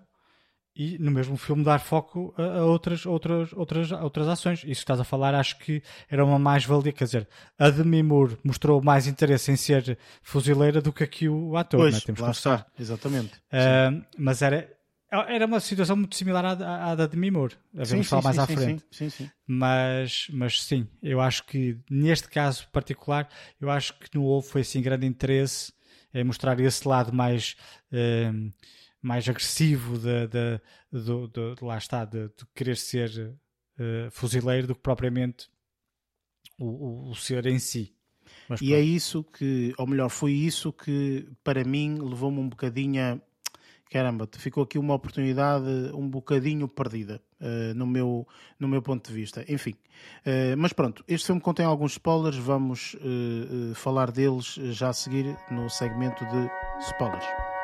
e 0.76 0.98
no 1.00 1.10
mesmo 1.10 1.38
filme 1.38 1.64
dar 1.64 1.80
foco 1.80 2.34
a, 2.38 2.60
a, 2.60 2.66
outras, 2.66 3.06
outras, 3.06 3.54
outras, 3.54 3.92
outras 3.92 4.28
ações. 4.28 4.60
Isso 4.60 4.66
que 4.66 4.72
estás 4.72 5.00
a 5.00 5.06
falar, 5.06 5.34
acho 5.34 5.58
que 5.60 5.82
era 6.10 6.26
uma 6.26 6.38
mais-valia. 6.38 6.92
Quer 6.92 7.06
dizer, 7.06 7.30
a 7.58 7.70
Demi 7.70 8.04
Moore 8.04 8.38
mostrou 8.44 8.82
mais 8.82 9.08
interesse 9.08 9.52
em 9.52 9.56
ser 9.56 9.98
fuzileira 10.22 10.82
do 10.82 10.92
que 10.92 11.04
aqui 11.04 11.30
o 11.30 11.56
ator. 11.56 11.80
Pois, 11.80 11.94
né? 11.94 12.02
Temos 12.06 12.22
lá 12.22 12.32
que 12.32 12.36
está, 12.36 12.66
exatamente. 12.78 13.34
Uh, 13.36 14.04
mas 14.18 14.42
era, 14.42 14.70
era 15.10 15.46
uma 15.46 15.62
situação 15.62 15.96
muito 15.96 16.16
similar 16.16 16.44
à, 16.44 16.92
à 16.92 16.96
da 16.96 17.08
Demi 17.08 17.32
Moore. 17.32 17.56
Vamos 17.74 18.08
falar 18.08 18.24
mais 18.24 18.36
sim, 18.36 18.42
à 18.42 18.48
frente. 18.48 18.84
Sim, 18.92 19.10
sim, 19.10 19.30
Mas, 19.48 20.28
mas 20.32 20.62
sim, 20.62 20.88
eu 21.02 21.22
acho 21.22 21.46
que 21.46 21.78
neste 21.90 22.28
caso 22.28 22.68
particular, 22.74 23.30
eu 23.62 23.70
acho 23.70 23.98
que 23.98 24.14
não 24.14 24.24
houve 24.24 24.48
foi 24.50 24.62
assim 24.62 24.82
grande 24.82 25.06
interesse 25.06 25.72
em 26.14 26.24
mostrar 26.24 26.60
esse 26.60 26.88
lado 26.88 27.14
mais. 27.14 27.56
Uh, 27.92 28.52
mais 29.06 29.30
agressivo 29.30 30.00
de, 30.00 30.28
de, 30.28 30.62
de, 30.92 31.56
de, 31.56 31.64
lá 31.64 31.78
está, 31.78 32.04
de, 32.06 32.28
querer 32.56 32.76
ser 32.76 33.38
uh, 33.78 34.10
fuzileiro 34.10 34.66
do 34.66 34.74
que 34.74 34.82
propriamente 34.82 35.48
o, 36.60 36.66
o, 36.66 37.12
o 37.12 37.16
ser 37.16 37.46
em 37.46 37.60
si. 37.60 37.96
Mas, 38.50 38.60
e 38.62 38.74
é 38.74 38.82
isso 38.82 39.24
que, 39.24 39.74
ou 39.78 39.86
melhor, 39.86 40.10
foi 40.10 40.32
isso 40.34 40.74
que 40.74 41.30
para 41.44 41.64
mim 41.64 42.00
levou-me 42.00 42.40
um 42.40 42.50
bocadinho 42.50 43.00
a 43.00 43.20
caramba, 43.92 44.28
ficou 44.38 44.64
aqui 44.64 44.80
uma 44.80 44.96
oportunidade 44.96 45.70
um 45.94 46.10
bocadinho 46.10 46.68
perdida 46.68 47.22
uh, 47.40 47.76
no, 47.76 47.86
meu, 47.86 48.28
no 48.60 48.68
meu 48.68 48.82
ponto 48.82 49.08
de 49.08 49.14
vista. 49.14 49.46
Enfim, 49.48 49.76
uh, 50.26 50.58
mas 50.58 50.74
pronto, 50.74 51.06
este 51.08 51.28
filme 51.28 51.40
contém 51.40 51.66
alguns 51.66 51.92
spoilers, 51.92 52.38
vamos 52.38 52.96
uh, 52.96 53.76
falar 53.76 54.12
deles 54.12 54.56
já 54.72 54.90
a 54.90 54.94
seguir 54.94 55.38
no 55.52 55.70
segmento 55.70 56.26
de 56.26 56.50
spoilers. 56.88 57.55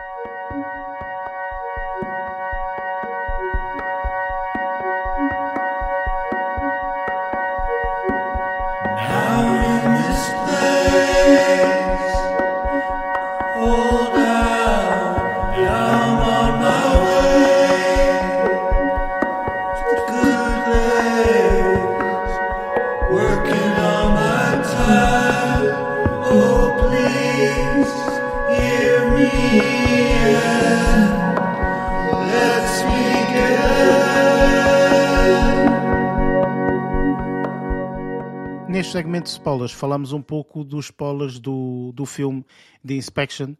Segmento 38.91 39.27
de 39.27 39.31
spoilers 39.31 39.71
falamos 39.71 40.11
um 40.11 40.21
pouco 40.21 40.65
dos 40.65 40.85
spoilers 40.85 41.39
do, 41.39 41.93
do 41.93 42.05
filme 42.05 42.45
The 42.85 42.95
Inspection 42.95 43.55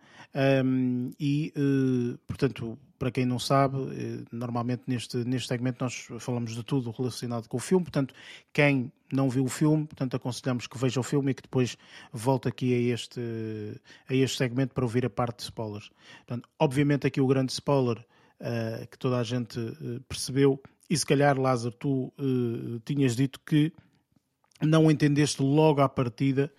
um, 0.65 1.11
e, 1.17 1.53
uh, 1.55 2.17
portanto, 2.27 2.77
para 2.99 3.09
quem 3.11 3.25
não 3.25 3.39
sabe, 3.39 3.77
uh, 3.77 4.25
normalmente 4.29 4.83
neste, 4.87 5.15
neste 5.23 5.47
segmento 5.47 5.81
nós 5.81 6.09
falamos 6.19 6.53
de 6.53 6.61
tudo 6.63 6.91
relacionado 6.91 7.47
com 7.47 7.55
o 7.55 7.59
filme, 7.61 7.85
portanto, 7.85 8.13
quem 8.51 8.91
não 9.09 9.29
viu 9.29 9.45
o 9.45 9.47
filme, 9.47 9.85
portanto, 9.85 10.17
aconselhamos 10.17 10.67
que 10.67 10.77
veja 10.77 10.99
o 10.99 11.03
filme 11.03 11.31
e 11.31 11.33
que 11.33 11.43
depois 11.43 11.77
volte 12.11 12.49
aqui 12.49 12.73
a 12.73 12.93
este, 12.93 13.21
a 14.09 14.13
este 14.13 14.37
segmento 14.37 14.73
para 14.73 14.83
ouvir 14.83 15.05
a 15.05 15.09
parte 15.09 15.37
de 15.37 15.43
spoilers. 15.43 15.91
Portanto, 16.27 16.49
obviamente 16.59 17.07
aqui 17.07 17.21
o 17.21 17.27
grande 17.27 17.53
spoiler 17.53 17.99
uh, 18.41 18.85
que 18.85 18.97
toda 18.97 19.17
a 19.17 19.23
gente 19.23 19.57
percebeu, 20.09 20.61
e 20.89 20.97
se 20.97 21.05
calhar, 21.05 21.39
Lázaro, 21.39 21.73
tu 21.73 22.13
tinhas 22.83 23.15
dito 23.15 23.39
que 23.45 23.71
não 24.61 24.89
entendeste 24.89 25.41
logo 25.41 25.81
à 25.81 25.89
partida 25.89 26.51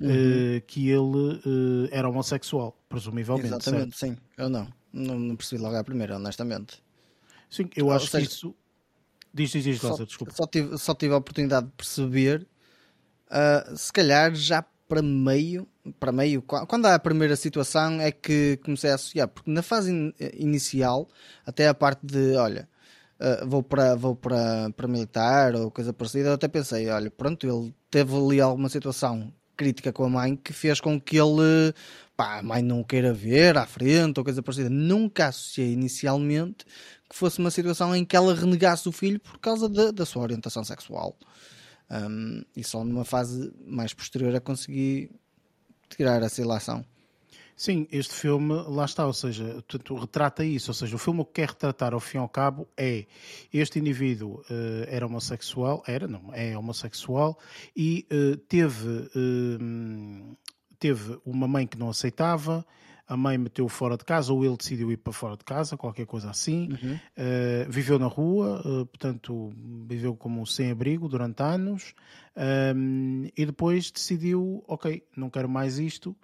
uhum. 0.00 0.08
uh, 0.08 0.60
que 0.66 0.88
ele 0.88 1.00
uh, 1.00 1.88
era 1.90 2.08
homossexual, 2.08 2.78
presumivelmente. 2.88 3.48
Exatamente, 3.48 3.96
certo? 3.96 4.16
sim. 4.16 4.22
Eu 4.36 4.48
não. 4.48 4.68
não. 4.92 5.18
não. 5.18 5.36
percebi 5.36 5.60
logo 5.60 5.76
à 5.76 5.84
primeira, 5.84 6.16
honestamente. 6.16 6.82
Sim, 7.50 7.68
eu 7.76 7.90
acho 7.90 8.06
seja, 8.06 8.26
que 8.26 8.32
isso. 8.32 8.54
Diz, 9.32 9.50
diz, 9.50 9.64
diz, 9.64 9.82
Lázaro, 9.82 10.06
desculpa. 10.06 10.32
Só 10.32 10.46
tive, 10.46 10.78
só 10.78 10.94
tive 10.94 11.14
a 11.14 11.16
oportunidade 11.16 11.66
de 11.66 11.72
perceber, 11.72 12.46
uh, 13.26 13.76
se 13.76 13.92
calhar 13.92 14.34
já 14.34 14.64
para 14.88 15.02
meio, 15.02 15.68
para 16.00 16.10
meio, 16.10 16.40
quando 16.42 16.86
há 16.86 16.94
a 16.94 16.98
primeira 16.98 17.36
situação 17.36 18.00
é 18.00 18.10
que 18.10 18.58
comecei 18.64 18.90
a 18.90 18.94
associar, 18.94 19.28
porque 19.28 19.50
na 19.50 19.62
fase 19.62 19.92
in, 19.92 20.14
inicial, 20.32 21.08
até 21.44 21.68
a 21.68 21.74
parte 21.74 22.00
de, 22.06 22.34
olha, 22.36 22.66
uh, 23.20 23.46
vou 23.46 23.62
para 23.62 23.94
vou 23.94 24.16
para, 24.16 24.70
para 24.70 24.88
militar 24.88 25.54
ou 25.54 25.70
coisa 25.70 25.92
parecida, 25.92 26.30
eu 26.30 26.34
até 26.34 26.48
pensei, 26.48 26.88
olha, 26.88 27.10
pronto, 27.10 27.46
ele 27.46 27.74
teve 27.90 28.14
ali 28.16 28.40
alguma 28.40 28.68
situação 28.68 29.32
crítica 29.56 29.92
com 29.92 30.04
a 30.04 30.08
mãe 30.08 30.36
que 30.36 30.52
fez 30.52 30.80
com 30.80 31.00
que 31.00 31.16
ele 31.16 31.74
pá, 32.16 32.38
a 32.38 32.42
mãe 32.42 32.62
não 32.62 32.82
queira 32.82 33.12
ver 33.12 33.56
à 33.56 33.66
frente 33.66 34.18
ou 34.18 34.24
coisa 34.24 34.42
parecida. 34.42 34.68
Nunca 34.68 35.28
associei 35.28 35.72
inicialmente 35.72 36.64
que 37.08 37.16
fosse 37.16 37.38
uma 37.38 37.50
situação 37.50 37.94
em 37.94 38.04
que 38.04 38.16
ela 38.16 38.34
renegasse 38.34 38.88
o 38.88 38.92
filho 38.92 39.20
por 39.20 39.38
causa 39.38 39.68
de, 39.68 39.92
da 39.92 40.04
sua 40.04 40.22
orientação 40.22 40.64
sexual. 40.64 41.16
Um, 41.90 42.42
e 42.54 42.62
só 42.62 42.84
numa 42.84 43.04
fase 43.04 43.52
mais 43.64 43.94
posterior 43.94 44.34
a 44.34 44.40
conseguir 44.40 45.10
tirar 45.88 46.22
essa 46.22 46.42
ilação. 46.42 46.84
Sim, 47.58 47.88
este 47.90 48.14
filme, 48.14 48.54
lá 48.68 48.84
está, 48.84 49.04
ou 49.04 49.12
seja, 49.12 49.60
tu, 49.66 49.96
retrata 49.96 50.44
isso, 50.44 50.70
ou 50.70 50.74
seja, 50.74 50.94
o 50.94 50.98
filme 50.98 51.22
o 51.22 51.24
que 51.24 51.32
quer 51.40 51.48
retratar 51.48 51.92
ao 51.92 51.98
fim 51.98 52.16
e 52.16 52.20
ao 52.20 52.28
cabo 52.28 52.68
é 52.76 53.04
este 53.52 53.80
indivíduo 53.80 54.42
uh, 54.42 54.86
era 54.86 55.04
homossexual, 55.04 55.82
era, 55.84 56.06
não, 56.06 56.32
é 56.32 56.56
homossexual 56.56 57.36
e 57.76 58.06
uh, 58.12 58.36
teve, 58.36 58.88
uh, 58.88 60.36
teve 60.78 61.18
uma 61.26 61.48
mãe 61.48 61.66
que 61.66 61.76
não 61.76 61.90
aceitava, 61.90 62.64
a 63.08 63.16
mãe 63.16 63.36
meteu 63.36 63.68
fora 63.68 63.96
de 63.96 64.04
casa 64.04 64.32
ou 64.32 64.44
ele 64.44 64.56
decidiu 64.56 64.92
ir 64.92 64.98
para 64.98 65.12
fora 65.12 65.36
de 65.36 65.44
casa, 65.44 65.76
qualquer 65.76 66.06
coisa 66.06 66.30
assim. 66.30 66.68
Uhum. 66.70 66.94
Uh, 66.94 67.68
viveu 67.68 67.98
na 67.98 68.06
rua, 68.06 68.60
uh, 68.64 68.86
portanto, 68.86 69.50
viveu 69.88 70.14
como 70.14 70.46
sem-abrigo 70.46 71.08
durante 71.08 71.42
anos 71.42 71.92
um, 72.76 73.26
e 73.36 73.46
depois 73.46 73.90
decidiu: 73.90 74.62
ok, 74.68 75.02
não 75.16 75.28
quero 75.28 75.48
mais 75.48 75.78
isto, 75.78 76.14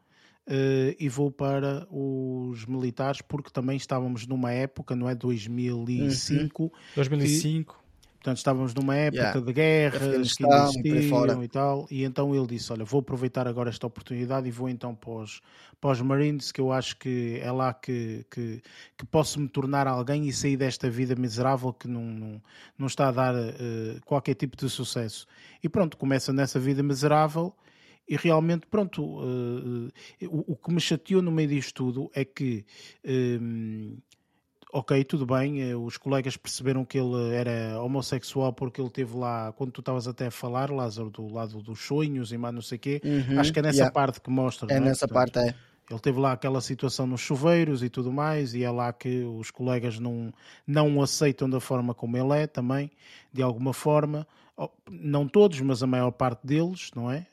e 0.99 1.09
vou 1.09 1.31
para 1.31 1.87
os 1.91 2.67
militares 2.67 3.23
porque 3.23 3.51
também 3.51 3.77
estávamos 3.77 4.27
numa 4.27 4.53
época, 4.53 4.95
não 4.95 5.09
é? 5.09 5.15
2005. 5.15 6.63
Uhum. 6.63 6.71
2005. 6.95 7.75
Que, 7.75 7.85
portanto, 8.19 8.37
estávamos 8.39 8.75
numa 8.75 8.97
época 8.97 9.23
yeah. 9.23 9.41
de 9.41 9.53
guerras 9.53 10.37
que 10.37 10.47
existiam 10.47 11.43
e, 11.43 11.45
e 11.45 11.49
tal, 11.49 11.87
e 11.91 12.05
então 12.05 12.35
ele 12.35 12.47
disse, 12.47 12.73
olha, 12.73 12.85
vou 12.85 13.01
aproveitar 13.01 13.47
agora 13.47 13.69
esta 13.69 13.87
oportunidade 13.87 14.49
e 14.49 14.51
vou 14.51 14.69
então 14.69 14.95
para 14.95 15.11
os, 15.11 15.43
para 15.81 15.91
os 15.91 16.01
Marines, 16.01 16.51
que 16.51 16.61
eu 16.61 16.73
acho 16.73 16.97
que 16.97 17.39
é 17.43 17.53
lá 17.53 17.75
que, 17.75 18.25
que, 18.31 18.63
que 18.97 19.07
posso 19.07 19.39
me 19.39 19.49
tornar 19.49 19.87
alguém 19.87 20.27
e 20.27 20.33
sair 20.33 20.57
desta 20.57 20.89
vida 20.89 21.15
miserável 21.15 21.73
que 21.73 21.87
não, 21.87 22.03
não, 22.03 22.43
não 22.79 22.87
está 22.87 23.09
a 23.09 23.13
dar 23.13 23.35
uh, 23.35 24.01
qualquer 24.07 24.35
tipo 24.35 24.57
de 24.57 24.69
sucesso. 24.71 25.27
E 25.63 25.69
pronto, 25.69 25.97
começa 25.99 26.33
nessa 26.33 26.59
vida 26.59 26.83
miserável 26.83 27.55
e 28.09 28.17
realmente, 28.17 28.67
pronto, 28.67 29.03
uh, 29.03 29.89
o, 30.23 30.53
o, 30.53 30.57
que 30.57 30.73
me 30.73 30.81
chateou 30.81 31.23
no 31.23 31.33
meio 31.33 31.49
disto 31.49 31.75
tudo 31.75 32.11
é 32.15 32.25
que, 32.25 32.65
um, 33.05 33.97
ok, 34.73 35.03
tudo 35.05 35.25
bem, 35.25 35.75
os 35.75 35.97
colegas 35.97 36.37
perceberam 36.37 36.85
que 36.85 36.99
ele 36.99 37.35
era 37.35 37.81
homossexual 37.81 38.53
porque 38.53 38.81
ele 38.81 38.91
teve 38.91 39.17
lá, 39.17 39.53
quando 39.53 39.73
tu 39.73 39.81
estavas 39.81 40.07
até 40.07 40.27
a 40.27 40.31
falar, 40.31 40.71
Lázaro, 40.71 41.11
do 41.11 41.33
lado 41.33 41.63
dos 41.63 41.81
sonhos 41.81 42.31
e 42.33 42.37
mais 42.37 42.55
não 42.55 42.63
sei 42.63 42.77
o 42.77 42.81
quê, 42.81 43.01
uhum, 43.03 43.41
acho 43.41 43.53
que 43.53 43.59
é 43.59 43.63
nessa 43.63 43.79
yeah. 43.79 43.93
parte 43.93 44.21
que 44.21 44.31
mostra. 44.31 44.73
É, 44.73 44.77
é? 44.77 44.81
nessa 44.81 45.09
Portanto, 45.09 45.35
parte, 45.35 45.51
é. 45.51 45.55
Ele 45.91 46.01
teve 46.01 46.19
lá 46.19 46.33
aquela 46.33 46.61
situação 46.63 47.07
nos 47.07 47.21
chuveiros 47.21 47.83
e 47.83 47.91
tudo 47.91 48.11
mais, 48.11 48.55
e 48.55 48.65
é 48.65 48.71
lá 48.71 48.93
que 48.93 49.23
os 49.23 49.51
colegas 49.51 49.99
não, 49.99 50.33
não 50.67 50.97
o 50.97 51.03
aceitam 51.03 51.49
da 51.49 51.61
forma 51.61 51.95
como 51.95 52.17
ele 52.17 52.43
é 52.43 52.47
também, 52.47 52.91
de 53.33 53.43
alguma 53.43 53.75
forma. 53.75 54.27
Oh, 54.57 54.71
não 54.89 55.27
todos, 55.27 55.61
mas 55.61 55.83
a 55.83 55.87
maior 55.87 56.13
parte 56.13 56.47
deles, 56.47 56.91
não 56.95 57.11
é? 57.11 57.27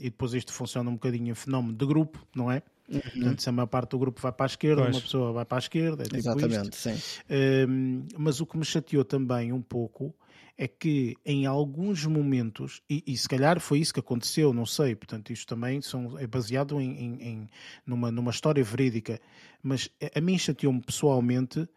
E 0.00 0.04
depois 0.04 0.32
isto 0.32 0.52
funciona 0.52 0.88
um 0.88 0.94
bocadinho 0.94 1.30
em 1.30 1.34
fenómeno 1.34 1.76
de 1.76 1.84
grupo, 1.84 2.26
não 2.34 2.50
é? 2.50 2.62
Uhum. 2.88 3.00
Portanto, 3.00 3.42
se 3.42 3.48
a 3.50 3.52
maior 3.52 3.66
parte 3.66 3.90
do 3.90 3.98
grupo 3.98 4.20
vai 4.20 4.32
para 4.32 4.46
a 4.46 4.48
esquerda, 4.48 4.82
pois. 4.82 4.96
uma 4.96 5.02
pessoa 5.02 5.32
vai 5.32 5.44
para 5.44 5.58
a 5.58 5.60
esquerda. 5.60 6.02
É 6.02 6.06
tipo 6.06 6.16
Exatamente, 6.16 6.72
isto. 6.72 6.76
sim. 6.76 8.06
Mas 8.16 8.40
o 8.40 8.46
que 8.46 8.56
me 8.56 8.64
chateou 8.64 9.04
também 9.04 9.52
um 9.52 9.60
pouco 9.60 10.14
é 10.58 10.66
que 10.66 11.16
em 11.24 11.46
alguns 11.46 12.04
momentos, 12.04 12.82
e, 12.90 13.04
e, 13.06 13.16
se 13.16 13.28
calhar 13.28 13.60
foi 13.60 13.78
isso 13.78 13.94
que 13.94 14.00
aconteceu, 14.00 14.52
não 14.52 14.66
sei, 14.66 14.96
portanto, 14.96 15.32
isto 15.32 15.46
também 15.46 15.80
são, 15.80 16.18
é 16.18 16.26
baseado 16.26 16.80
em, 16.80 16.90
em, 16.98 17.22
em 17.22 17.48
numa, 17.86 18.10
numa 18.10 18.32
história 18.32 18.62
verídica, 18.64 19.20
mas 19.62 19.88
a 20.12 20.20
mim 20.20 20.36
chateou-me 20.36 20.80
pessoalmente 20.80 21.60
uh, 21.60 21.68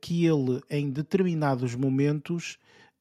que 0.00 0.24
ele, 0.24 0.62
em 0.70 0.90
determinados 0.90 1.74
momentos, 1.74 2.58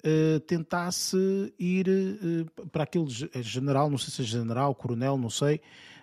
uh, 0.08 0.40
tentasse 0.42 1.54
ir 1.60 1.88
uh, 1.88 2.68
para 2.70 2.84
aquele 2.84 3.08
general, 3.42 3.90
não 3.90 3.98
sei 3.98 4.14
se 4.14 4.22
é 4.22 4.26
general, 4.26 4.74
coronel, 4.74 5.18
não 5.18 5.30
sei, 5.30 5.56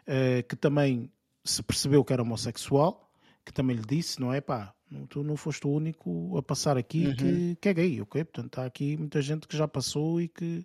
uh, 0.07 0.47
que 0.49 0.55
também 0.55 1.11
se 1.43 1.63
percebeu 1.63 2.05
que 2.05 2.13
era 2.13 2.23
homossexual, 2.23 3.11
que 3.45 3.53
também 3.53 3.77
lhe 3.77 3.85
disse, 3.85 4.21
não 4.21 4.33
é 4.33 4.41
pá, 4.41 4.75
tu 5.09 5.23
não 5.23 5.37
foste 5.37 5.67
o 5.67 5.71
único 5.71 6.37
a 6.39 6.43
passar 6.43 6.77
aqui 6.77 7.07
uhum. 7.07 7.17
que, 7.17 7.57
que, 7.61 7.69
é 7.69 7.75
gay, 7.75 8.01
ok? 8.01 8.25
Portanto, 8.25 8.59
há 8.59 8.67
aqui 8.67 8.97
muita 8.97 9.21
gente 9.21 9.47
que 9.49 9.57
já 9.57 9.67
passou 9.67 10.21
e 10.21 10.29
que, 10.29 10.65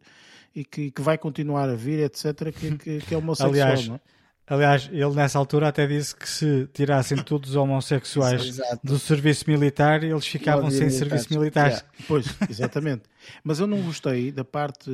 e 0.56 0.64
que, 0.64 0.92
que 0.92 1.02
vai 1.02 1.18
continuar 1.18 1.70
a 1.70 1.76
vir, 1.76 2.00
etc., 2.00 2.54
que, 2.54 2.78
que, 2.78 3.00
que 3.00 3.14
é 3.14 3.18
homossexual, 3.18 3.52
Aliás, 3.52 3.88
não 3.88 3.96
é? 3.96 4.02
Aliás, 4.50 4.90
ele 4.92 5.14
nessa 5.14 5.38
altura 5.38 5.68
até 5.68 5.86
disse 5.86 6.16
que 6.16 6.28
se 6.28 6.68
tirassem 6.74 7.18
todos 7.22 7.52
os 7.52 7.56
homossexuais 7.56 8.58
do 8.84 8.98
serviço 8.98 9.48
militar, 9.48 10.04
eles 10.04 10.26
ficavam 10.26 10.72
sem 10.72 10.90
serviço 10.90 11.32
militar. 11.32 11.68
Yeah. 11.68 11.88
Pois, 12.08 12.26
exatamente. 12.50 13.04
Mas 13.44 13.60
eu 13.60 13.68
não 13.68 13.80
gostei 13.84 14.32
da 14.32 14.44
parte 14.44 14.90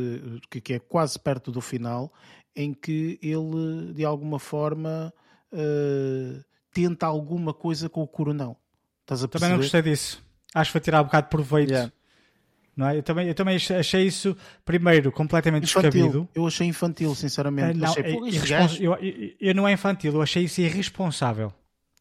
que, 0.49 0.59
que, 0.59 0.73
é 0.73 0.79
quase 0.79 1.17
perto 1.17 1.53
do 1.53 1.61
final, 1.61 2.11
em 2.53 2.73
que 2.73 3.17
ele, 3.21 3.93
de 3.93 4.03
alguma 4.03 4.39
forma, 4.39 5.13
uh, 5.53 6.43
tenta 6.73 7.05
alguma 7.05 7.53
coisa 7.53 7.87
com 7.87 8.01
o 8.01 8.07
coronel. 8.07 8.57
Também 9.05 9.49
não 9.51 9.57
gostei 9.57 9.81
disso. 9.81 10.21
Acho 10.53 10.67
que 10.69 10.71
foi 10.73 10.81
tirar 10.81 11.01
um 11.01 11.05
bocado 11.05 11.27
de 11.27 11.29
proveito. 11.29 11.71
Yeah. 11.71 11.93
Não 12.75 12.89
é? 12.89 12.97
eu, 12.97 13.03
também, 13.03 13.27
eu 13.27 13.33
também 13.33 13.55
achei 13.55 14.05
isso, 14.05 14.35
primeiro, 14.65 15.11
completamente 15.11 15.63
infantil. 15.63 15.91
descabido. 15.91 16.29
Eu 16.35 16.45
achei 16.45 16.67
infantil, 16.67 17.15
sinceramente. 17.15 17.79
não, 17.79 17.89
achei, 17.89 18.03
é, 18.03 18.15
eu, 18.81 18.93
eu, 18.93 19.35
eu, 19.39 19.55
não 19.55 19.67
é 19.67 19.71
infantil, 19.71 20.13
eu 20.13 20.21
achei 20.21 20.43
isso 20.43 20.59
irresponsável. 20.59 21.53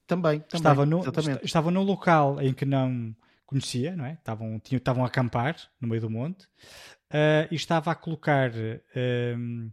Também, 0.06 0.40
também. 0.40 0.56
Estava 0.56 0.84
no, 0.84 1.02
estava 1.42 1.70
no 1.70 1.82
local 1.82 2.40
em 2.40 2.52
que 2.52 2.64
não 2.64 3.14
conhecia, 3.46 3.94
não 3.94 4.04
é? 4.04 4.14
Estavam, 4.14 4.58
tinham, 4.58 4.78
estavam 4.78 5.04
a 5.04 5.06
acampar 5.06 5.56
no 5.80 5.88
meio 5.88 6.00
do 6.00 6.10
monte 6.10 6.42
uh, 6.42 7.46
e 7.50 7.54
estava 7.54 7.92
a 7.92 7.94
colocar 7.94 8.50
uh, 8.50 9.72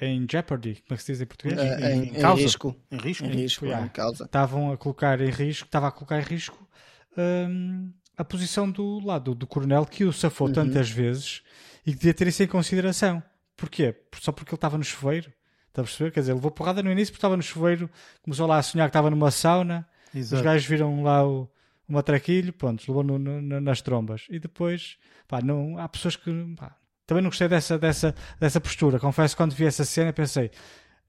em 0.00 0.26
jeopardy, 0.30 0.82
como 0.82 0.94
é 0.94 0.96
que 0.96 1.02
se 1.02 1.12
diz 1.12 1.20
em 1.20 1.26
português? 1.26 1.58
Uh, 1.58 1.62
em, 1.62 2.08
em, 2.08 2.16
em, 2.16 2.34
risco. 2.34 2.76
Em 2.90 2.96
risco. 2.96 3.24
Em 3.24 3.30
risco, 3.30 3.66
em 3.66 3.88
causa. 3.88 4.24
Estavam 4.24 4.72
a 4.72 4.76
colocar 4.76 5.20
em 5.20 5.30
risco, 5.30 5.66
estava 5.66 5.88
a 5.88 5.92
colocar 5.92 6.18
em 6.18 6.24
risco 6.24 6.68
um, 7.16 7.92
a 8.16 8.24
posição 8.24 8.70
do 8.70 9.00
lado 9.00 9.34
do 9.34 9.46
coronel 9.46 9.86
que 9.86 10.04
o 10.04 10.12
safou 10.12 10.48
uhum. 10.48 10.52
tantas 10.52 10.90
vezes 10.90 11.42
e 11.86 11.92
que 11.92 11.98
devia 11.98 12.14
ter 12.14 12.28
isso 12.28 12.42
em 12.42 12.46
consideração. 12.46 13.22
Porquê? 13.56 13.94
Só 14.20 14.32
porque 14.32 14.50
ele 14.50 14.56
estava 14.56 14.78
no 14.78 14.84
chuveiro. 14.84 15.32
Está 15.68 15.80
a 15.80 15.84
perceber? 15.84 16.10
Quer 16.10 16.20
dizer, 16.20 16.34
levou 16.34 16.50
porrada 16.50 16.82
no 16.82 16.90
início 16.90 17.12
porque 17.12 17.18
estava 17.18 17.36
no 17.36 17.42
chuveiro, 17.42 17.88
começou 18.22 18.46
lá 18.46 18.58
a 18.58 18.62
sonhar 18.62 18.88
que 18.88 18.90
estava 18.90 19.08
numa 19.08 19.30
sauna, 19.30 19.88
Exato. 20.14 20.36
os 20.36 20.42
gajos 20.42 20.66
viram 20.66 21.02
lá 21.02 21.26
o, 21.26 21.50
o 21.88 21.92
matraquilho, 21.92 22.52
pronto, 22.52 22.84
levou 22.86 23.02
no, 23.02 23.18
no, 23.18 23.60
nas 23.60 23.80
trombas. 23.80 24.26
E 24.28 24.38
depois, 24.38 24.98
pá, 25.26 25.40
não, 25.40 25.78
há 25.78 25.88
pessoas 25.88 26.14
que. 26.14 26.30
Pá, 26.56 26.76
também 27.06 27.22
não 27.22 27.30
gostei 27.30 27.48
dessa, 27.48 27.78
dessa, 27.78 28.14
dessa 28.38 28.60
postura. 28.60 28.98
Confesso 29.00 29.34
que 29.34 29.42
quando 29.42 29.54
vi 29.54 29.64
essa 29.64 29.84
cena 29.84 30.12
pensei, 30.12 30.50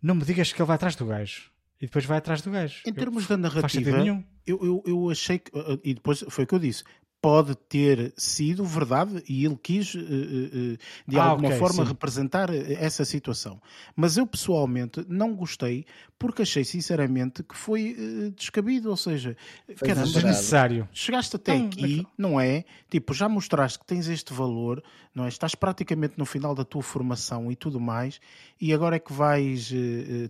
não 0.01 0.15
me 0.15 0.23
digas 0.23 0.53
que 0.53 0.61
ele 0.61 0.67
vai 0.67 0.75
atrás 0.75 0.95
do 0.95 1.05
gajo. 1.05 1.51
E 1.81 1.85
depois 1.85 2.05
vai 2.05 2.17
atrás 2.17 2.41
do 2.41 2.49
gajo. 2.49 2.81
Em 2.87 2.93
termos 2.93 3.23
eu, 3.23 3.29
da 3.29 3.37
narrativa, 3.37 4.23
eu, 4.45 4.59
eu, 4.63 4.83
eu 4.85 5.09
achei 5.09 5.39
que. 5.39 5.51
E 5.83 5.93
depois 5.93 6.23
foi 6.29 6.43
o 6.43 6.47
que 6.47 6.55
eu 6.55 6.59
disse 6.59 6.83
pode 7.23 7.55
ter 7.55 8.13
sido 8.17 8.65
verdade 8.65 9.23
e 9.29 9.45
ele 9.45 9.55
quis, 9.55 9.95
eh, 9.95 9.99
eh, 9.99 10.73
eh, 10.73 10.77
de 11.07 11.17
ah, 11.17 11.23
alguma 11.23 11.47
okay, 11.47 11.57
forma, 11.57 11.85
sim. 11.85 11.89
representar 11.89 12.53
essa 12.53 13.05
situação. 13.05 13.61
Mas 13.95 14.17
eu 14.17 14.27
pessoalmente 14.27 15.05
não 15.07 15.33
gostei 15.33 15.85
porque 16.23 16.43
achei 16.43 16.63
sinceramente 16.63 17.43
que 17.43 17.53
foi 17.53 18.31
descabido, 18.33 18.89
ou 18.89 18.95
seja, 18.95 19.35
foi 19.75 19.93
desnecessário. 19.93 20.87
Chegaste 20.93 21.35
até 21.35 21.59
não, 21.59 21.65
aqui, 21.65 22.07
não 22.17 22.39
é? 22.39 22.63
Tipo, 22.89 23.13
já 23.13 23.27
mostraste 23.27 23.77
que 23.77 23.85
tens 23.85 24.07
este 24.07 24.31
valor, 24.31 24.81
não 25.13 25.25
é? 25.25 25.27
Estás 25.27 25.53
praticamente 25.53 26.13
no 26.17 26.23
final 26.23 26.55
da 26.55 26.63
tua 26.63 26.81
formação 26.81 27.51
e 27.51 27.57
tudo 27.57 27.77
mais, 27.77 28.21
e 28.61 28.73
agora 28.73 28.95
é 28.95 28.99
que 28.99 29.11
vais 29.11 29.69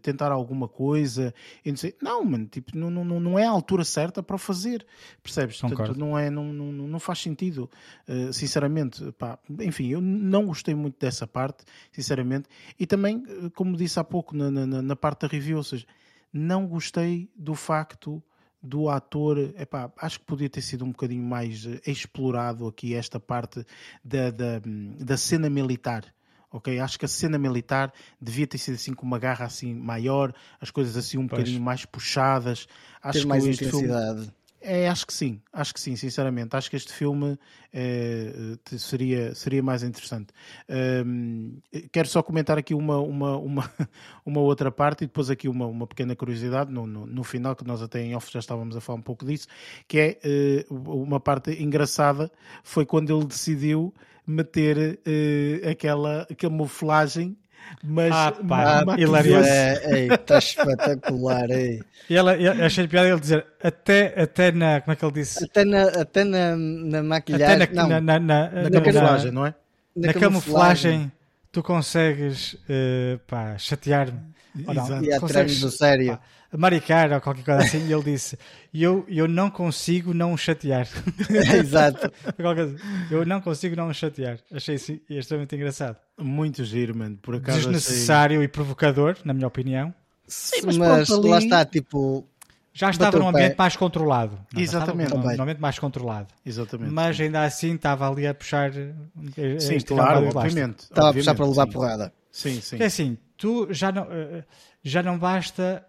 tentar 0.02 0.32
alguma 0.32 0.68
coisa 0.68 1.32
e 1.64 1.70
não 1.70 1.78
sei. 1.78 1.96
Não, 2.02 2.26
mano, 2.26 2.48
tipo, 2.48 2.76
não, 2.76 2.90
não, 2.90 3.20
não 3.20 3.38
é 3.38 3.46
a 3.46 3.52
altura 3.52 3.84
certa 3.84 4.24
para 4.24 4.36
o 4.36 4.40
fazer, 4.40 4.84
percebes? 5.22 5.62
Portanto, 5.62 5.96
não 5.96 6.18
é. 6.18 6.32
Não, 6.32 6.52
não, 6.52 6.72
não 6.72 7.00
faz 7.00 7.20
sentido, 7.20 7.70
uh, 8.08 8.34
sinceramente. 8.34 9.12
Pá, 9.12 9.38
enfim, 9.60 9.90
eu 9.90 10.02
não 10.02 10.48
gostei 10.48 10.74
muito 10.74 10.98
dessa 11.00 11.28
parte, 11.28 11.64
sinceramente. 11.92 12.50
E 12.80 12.88
também, 12.88 13.24
como 13.54 13.78
disse 13.78 14.00
há 14.00 14.04
pouco 14.04 14.36
na, 14.36 14.50
na, 14.50 14.82
na 14.82 14.96
parte 14.96 15.22
da 15.22 15.28
review, 15.28 15.58
ou 15.58 15.64
seja, 15.64 15.83
não 16.34 16.68
gostei 16.68 17.30
do 17.36 17.54
facto 17.54 18.22
do 18.62 18.90
ator, 18.90 19.38
epá, 19.58 19.92
acho 19.98 20.20
que 20.22 20.26
podia 20.26 20.50
ter 20.50 20.62
sido 20.62 20.86
um 20.86 20.92
bocadinho 20.92 21.24
mais 21.24 21.66
eh, 21.66 21.82
explorado 21.86 22.66
aqui 22.66 22.96
esta 22.96 23.20
parte 23.20 23.66
da, 24.02 24.32
da, 24.32 24.62
da 25.00 25.18
cena 25.18 25.50
militar. 25.50 26.06
Ok, 26.50 26.80
acho 26.80 26.98
que 26.98 27.04
a 27.04 27.08
cena 27.08 27.38
militar 27.38 27.92
devia 28.22 28.48
ter 28.48 28.58
sido 28.60 28.76
assim 28.76 28.94
com 28.94 29.06
uma 29.06 29.20
garra 29.20 29.46
assim 29.46 29.74
maior, 29.74 30.34
as 30.62 30.72
coisas 30.72 30.96
assim 30.96 31.18
um 31.18 31.28
pois. 31.28 31.42
bocadinho 31.42 31.62
mais 31.62 31.84
puxadas. 31.84 32.68
Acho 33.02 33.22
ter 33.22 33.28
mais 33.28 33.46
intensidade. 33.46 34.20
Filme, 34.22 34.34
é, 34.64 34.88
acho 34.88 35.06
que 35.06 35.14
sim, 35.14 35.42
acho 35.52 35.74
que 35.74 35.80
sim, 35.80 35.96
sinceramente. 35.98 36.56
Acho 36.56 36.70
que 36.70 36.78
este 36.78 36.94
filme 36.94 37.38
é, 37.74 38.58
seria, 38.78 39.36
seria 39.36 39.62
mais 39.62 39.84
interessante. 39.84 40.34
Um, 41.06 41.60
quero 41.92 42.08
só 42.08 42.24
comentar 42.24 42.58
aqui 42.58 42.74
uma, 42.74 42.98
uma, 42.98 43.38
uma, 43.38 43.72
uma, 44.26 44.40
outra 44.40 44.72
parte 44.72 45.04
e 45.04 45.08
depois 45.08 45.30
aqui 45.30 45.50
uma, 45.50 45.68
uma 45.68 45.86
pequena 45.86 46.16
curiosidade 46.16 46.72
no, 46.72 46.88
no, 46.88 47.06
no, 47.06 47.24
final, 47.24 47.56
que 47.56 47.66
nós 47.66 47.82
até 47.82 48.02
em 48.02 48.16
off 48.16 48.32
já 48.32 48.40
estávamos 48.40 48.78
a 48.78 48.82
falar 48.82 49.00
um 49.00 49.04
pouco 49.04 49.26
disso, 49.26 49.48
que 49.86 50.00
é 50.00 50.66
uh, 50.70 50.74
uma 50.74 51.20
parte 51.20 51.52
engraçada, 51.62 52.32
foi 52.64 52.86
quando 52.86 53.14
ele 53.14 53.26
decidiu 53.26 53.94
meter 54.26 55.00
uh, 55.06 55.70
aquela 55.70 56.26
camuflagem 56.38 57.38
mas 57.84 58.12
ah, 58.12 58.32
pá, 58.32 58.84
hilariante. 58.98 59.50
É, 59.50 60.14
está 60.14 60.38
espetacular. 60.38 61.50
Ei. 61.50 61.82
E 62.10 62.16
ela, 62.16 62.36
eu 62.36 62.66
achei 62.66 62.88
piada 62.88 63.10
ele 63.10 63.20
dizer 63.20 63.46
até, 63.62 64.22
até 64.22 64.52
na. 64.52 64.82
Como 64.82 64.94
é 64.94 64.96
que 64.96 65.06
ele 65.06 65.14
disse? 65.14 65.44
Até 65.44 65.66
na, 65.66 65.84
até 65.84 66.24
na, 66.24 66.56
na 66.56 67.04
maquilhagem. 67.04 67.64
Até 67.64 67.74
na, 67.74 67.84
não, 67.84 67.90
na, 67.90 68.02
na, 68.02 68.20
na, 68.20 68.70
na 68.70 68.82
camuflagem, 68.82 69.32
não 69.32 69.46
é? 69.46 69.56
Na, 69.96 70.08
na 70.08 70.14
camuflagem, 70.14 71.12
tu 71.52 71.62
consegues 71.62 72.54
uh, 72.54 73.20
chatear-me 73.58 74.34
Exato. 74.56 75.04
E 75.04 75.20
consegues, 75.20 75.60
do 75.60 75.72
sério. 75.72 76.20
Maricar 76.58 77.12
ou 77.12 77.22
qualquer 77.22 77.44
coisa 77.44 77.62
assim, 77.62 77.88
e 77.88 77.92
ele 77.92 78.04
disse: 78.04 78.38
eu, 78.74 79.06
eu 79.08 79.28
não 79.28 79.50
consigo 79.50 80.14
não 80.14 80.34
o 80.34 80.38
chatear. 80.38 80.88
Exato. 81.58 82.12
eu 83.12 83.26
não 83.26 83.42
consigo 83.42 83.76
não 83.76 83.88
o 83.88 83.94
chatear. 83.94 84.40
Achei 84.52 84.76
isso 84.76 85.00
extremamente 85.10 85.56
engraçado. 85.56 85.98
Muito 86.20 86.64
giro, 86.64 86.96
mano. 86.96 87.18
Por 87.22 87.36
acaso 87.36 87.60
Desnecessário 87.60 88.38
achei... 88.38 88.46
e 88.46 88.48
provocador, 88.48 89.18
na 89.24 89.34
minha 89.34 89.48
opinião. 89.48 89.94
Sim, 90.28 90.62
mas, 90.66 90.78
mas 90.78 91.08
pronto, 91.08 91.28
lá 91.28 91.40
está, 91.40 91.66
tipo. 91.66 92.28
Já 92.76 92.90
estava 92.90 93.20
num 93.20 93.28
ambiente 93.28 93.56
mais 93.56 93.76
controlado. 93.76 94.40
Não, 94.52 94.60
Exatamente. 94.62 95.14
Num 95.14 95.44
ambiente 95.44 95.62
mais 95.62 95.78
controlado. 95.78 96.34
Exatamente. 96.44 96.92
Mas 96.92 97.20
ainda 97.20 97.44
assim 97.44 97.76
estava 97.76 98.10
ali 98.10 98.26
a 98.26 98.34
puxar. 98.34 98.72
Sim, 98.74 99.80
claro, 99.86 100.28
obviamente. 100.28 100.80
Estava 100.80 101.10
a 101.10 101.14
puxar 101.14 101.36
para 101.36 101.46
levar 101.46 101.66
sim. 101.66 101.72
porrada. 101.72 102.14
Sim, 102.32 102.60
sim. 102.62 102.78
é 102.82 102.86
assim, 102.86 103.16
tu 103.38 103.68
já 103.72 103.92
não, 103.92 104.08
eh, 104.10 104.44
já 104.84 105.04
não 105.04 105.20
basta 105.20 105.86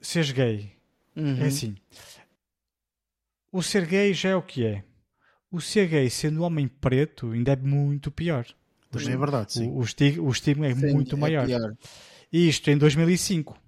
seres 0.00 0.30
gay. 0.30 0.72
Uhum. 1.16 1.42
É 1.42 1.46
assim. 1.46 1.76
O 3.50 3.62
ser 3.62 3.86
gay 3.86 4.12
já 4.12 4.30
é 4.30 4.36
o 4.36 4.42
que 4.42 4.64
é. 4.64 4.84
O 5.50 5.60
ser 5.60 5.88
gay 5.88 6.10
sendo 6.10 6.42
homem 6.42 6.68
preto 6.68 7.32
ainda 7.32 7.52
é 7.52 7.56
muito 7.56 8.10
pior. 8.10 8.46
Também 8.90 9.12
é 9.12 9.16
verdade, 9.16 9.52
sim. 9.52 9.68
O, 9.68 9.78
o, 9.78 9.82
estigma, 9.82 10.22
o 10.24 10.30
estigma 10.30 10.66
é 10.66 10.74
sim, 10.74 10.92
muito 10.92 11.16
é 11.16 11.18
maior. 11.18 11.46
Pior. 11.46 11.76
E 12.32 12.48
isto 12.48 12.70
em 12.70 12.76
2005. 12.76 13.58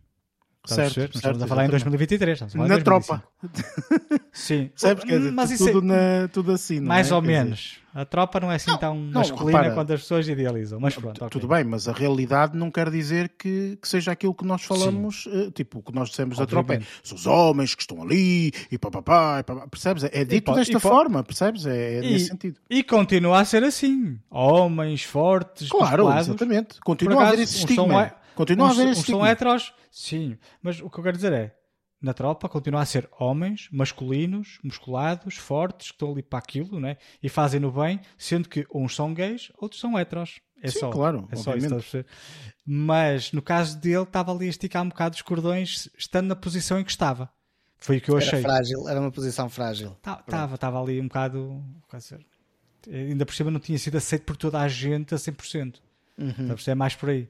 Certo, 0.67 0.95
certo, 0.95 1.15
estamos 1.17 1.43
a 1.43 1.47
falar 1.47 1.65
em 1.65 1.71
2023. 1.71 2.35
Estamos 2.35 2.55
a 2.55 2.59
falar 2.59 2.69
na 2.69 2.77
em 2.77 2.83
tropa. 2.83 3.25
Sim. 4.31 4.71
Sabes 4.77 5.05
que 5.05 5.15
é, 5.15 5.19
mas 5.19 5.57
tudo, 5.57 5.79
é, 5.79 6.23
na, 6.23 6.29
tudo 6.29 6.53
assim, 6.53 6.81
Mais 6.81 7.11
é? 7.11 7.15
ou 7.15 7.23
menos. 7.23 7.81
A 7.93 8.05
tropa 8.05 8.39
não 8.39 8.53
é 8.53 8.55
assim 8.55 8.71
não, 8.71 8.79
tão 8.79 8.95
não, 8.95 9.21
masculina 9.21 9.59
repara, 9.59 9.75
quanto 9.75 9.93
as 9.95 10.03
pessoas 10.03 10.29
idealizam. 10.29 10.79
Mas 10.79 10.95
pronto, 10.95 11.17
okay. 11.17 11.29
Tudo 11.29 11.49
bem, 11.49 11.65
mas 11.65 11.89
a 11.89 11.93
realidade 11.93 12.57
não 12.57 12.71
quer 12.71 12.89
dizer 12.89 13.31
que, 13.31 13.77
que 13.81 13.89
seja 13.89 14.13
aquilo 14.13 14.33
que 14.33 14.45
nós 14.45 14.63
falamos, 14.63 15.27
uh, 15.27 15.51
tipo, 15.51 15.81
o 15.81 15.83
que 15.83 15.93
nós 15.93 16.11
dissemos 16.11 16.39
Obviamente. 16.39 16.69
da 16.69 16.77
tropa. 16.77 16.85
É, 16.85 17.03
são 17.03 17.17
os 17.17 17.27
homens 17.27 17.75
que 17.75 17.83
estão 17.83 18.01
ali 18.03 18.53
e 18.71 18.79
papapá, 18.79 19.43
percebes? 19.69 20.05
É 20.05 20.25
dito 20.25 20.53
e, 20.53 20.55
desta 20.55 20.77
e, 20.77 20.81
forma, 20.81 21.25
percebes? 21.25 21.67
É, 21.67 21.97
é 21.97 22.01
nesse 22.03 22.27
sentido. 22.27 22.61
E 22.69 22.85
continua 22.85 23.41
a 23.41 23.45
ser 23.45 23.65
assim. 23.65 24.19
Homens 24.31 25.03
fortes, 25.03 25.69
Claro, 25.69 26.13
exatamente. 26.17 26.79
Continua 26.81 27.25
a 27.25 27.29
haver 27.29 27.41
esse 27.41 27.59
estigma. 27.59 28.13
Continua 28.41 28.69
uns, 28.69 28.79
a 28.79 28.83
haver 28.83 28.91
uns 28.93 28.99
são 28.99 29.27
heteros, 29.27 29.75
sim, 29.91 30.39
mas 30.63 30.81
o 30.81 30.89
que 30.89 30.99
eu 30.99 31.05
quero 31.05 31.17
dizer 31.17 31.33
é, 31.33 31.55
na 32.01 32.15
tropa 32.15 32.49
continua 32.49 32.81
a 32.81 32.87
ser 32.87 33.07
homens 33.19 33.69
masculinos, 33.71 34.59
musculados, 34.65 35.37
fortes, 35.37 35.89
que 35.89 35.95
estão 35.95 36.13
ali 36.13 36.23
para 36.23 36.39
aquilo, 36.39 36.81
né? 36.81 36.97
E 37.23 37.29
fazem 37.29 37.61
no 37.61 37.71
bem, 37.71 38.01
sendo 38.17 38.49
que 38.49 38.67
uns 38.75 38.95
são 38.95 39.13
gays, 39.13 39.53
outros 39.59 39.79
são 39.79 39.99
heteros. 39.99 40.41
É 40.63 40.71
sim, 40.71 40.79
só, 40.79 40.91
claro, 40.91 41.29
é 41.31 41.37
só 41.37 41.55
isso, 41.55 42.05
Mas 42.67 43.33
no 43.33 43.43
caso 43.43 43.79
dele, 43.79 44.05
estava 44.05 44.33
ali 44.33 44.47
a 44.47 44.51
esticar 44.51 44.83
um 44.83 44.89
bocado 44.89 45.17
os 45.17 45.23
cordões, 45.23 45.89
estando 45.99 46.29
na 46.29 46.37
posição 46.37 46.79
em 46.79 46.85
que 46.85 46.91
estava. 46.91 47.31
Foi 47.79 47.99
o 47.99 48.01
que 48.01 48.11
eu 48.11 48.17
era 48.17 48.27
achei. 48.27 48.43
frágil, 48.43 48.89
era 48.89 49.01
uma 49.01 49.11
posição 49.11 49.49
frágil. 49.51 49.97
Estava, 49.99 50.55
estava 50.55 50.83
ali 50.83 51.01
um 51.01 51.09
bocado. 51.09 51.63
Ainda 52.91 53.27
por 53.27 53.35
cima 53.35 53.51
não 53.51 53.61
tinha 53.61 53.79
sido 53.79 53.97
aceito 53.99 54.25
por 54.25 54.37
toda 54.37 54.61
a 54.61 54.69
gente 54.69 55.15
a 55.15 55.19
100%. 55.19 55.77
Uhum. 56.19 56.55
É 56.67 56.75
mais 56.75 56.95
por 56.95 57.11
aí. 57.11 57.29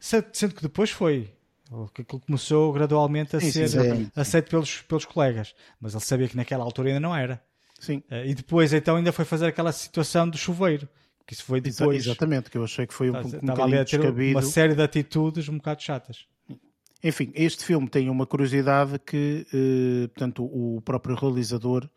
Sendo 0.00 0.54
que 0.54 0.62
depois 0.62 0.90
foi. 0.90 1.30
Aquilo 1.66 2.20
começou 2.20 2.72
gradualmente 2.72 3.36
a 3.36 3.40
sim, 3.40 3.52
ser 3.52 3.68
sim, 3.68 4.10
aceito 4.16 4.50
pelos, 4.50 4.82
pelos 4.82 5.04
colegas. 5.04 5.54
Mas 5.80 5.94
ele 5.94 6.02
sabia 6.02 6.28
que 6.28 6.36
naquela 6.36 6.64
altura 6.64 6.88
ainda 6.88 6.98
não 6.98 7.14
era. 7.14 7.40
Sim. 7.78 8.02
Uh, 8.10 8.26
e 8.26 8.34
depois 8.34 8.72
então 8.72 8.96
ainda 8.96 9.12
foi 9.12 9.24
fazer 9.24 9.46
aquela 9.46 9.70
situação 9.70 10.28
do 10.28 10.36
chuveiro. 10.36 10.88
Que 11.24 11.34
isso 11.34 11.44
foi 11.44 11.60
depois. 11.60 12.04
Exatamente, 12.04 12.50
que 12.50 12.58
eu 12.58 12.64
achei 12.64 12.86
que 12.88 12.94
foi 12.94 13.08
um, 13.08 13.16
um, 13.16 13.20
um 13.20 13.24
Estava 13.24 13.62
ali 13.62 13.78
a 13.78 13.84
ter 13.84 13.98
descabido. 13.98 14.36
uma 14.36 14.42
série 14.42 14.74
de 14.74 14.82
atitudes 14.82 15.48
um 15.48 15.58
bocado 15.58 15.80
chatas. 15.80 16.26
Enfim, 17.02 17.32
este 17.34 17.64
filme 17.64 17.88
tem 17.88 18.10
uma 18.10 18.26
curiosidade 18.26 18.98
que, 18.98 19.46
eh, 19.52 20.08
portanto, 20.08 20.44
o 20.44 20.80
próprio 20.82 21.16
realizador 21.16 21.88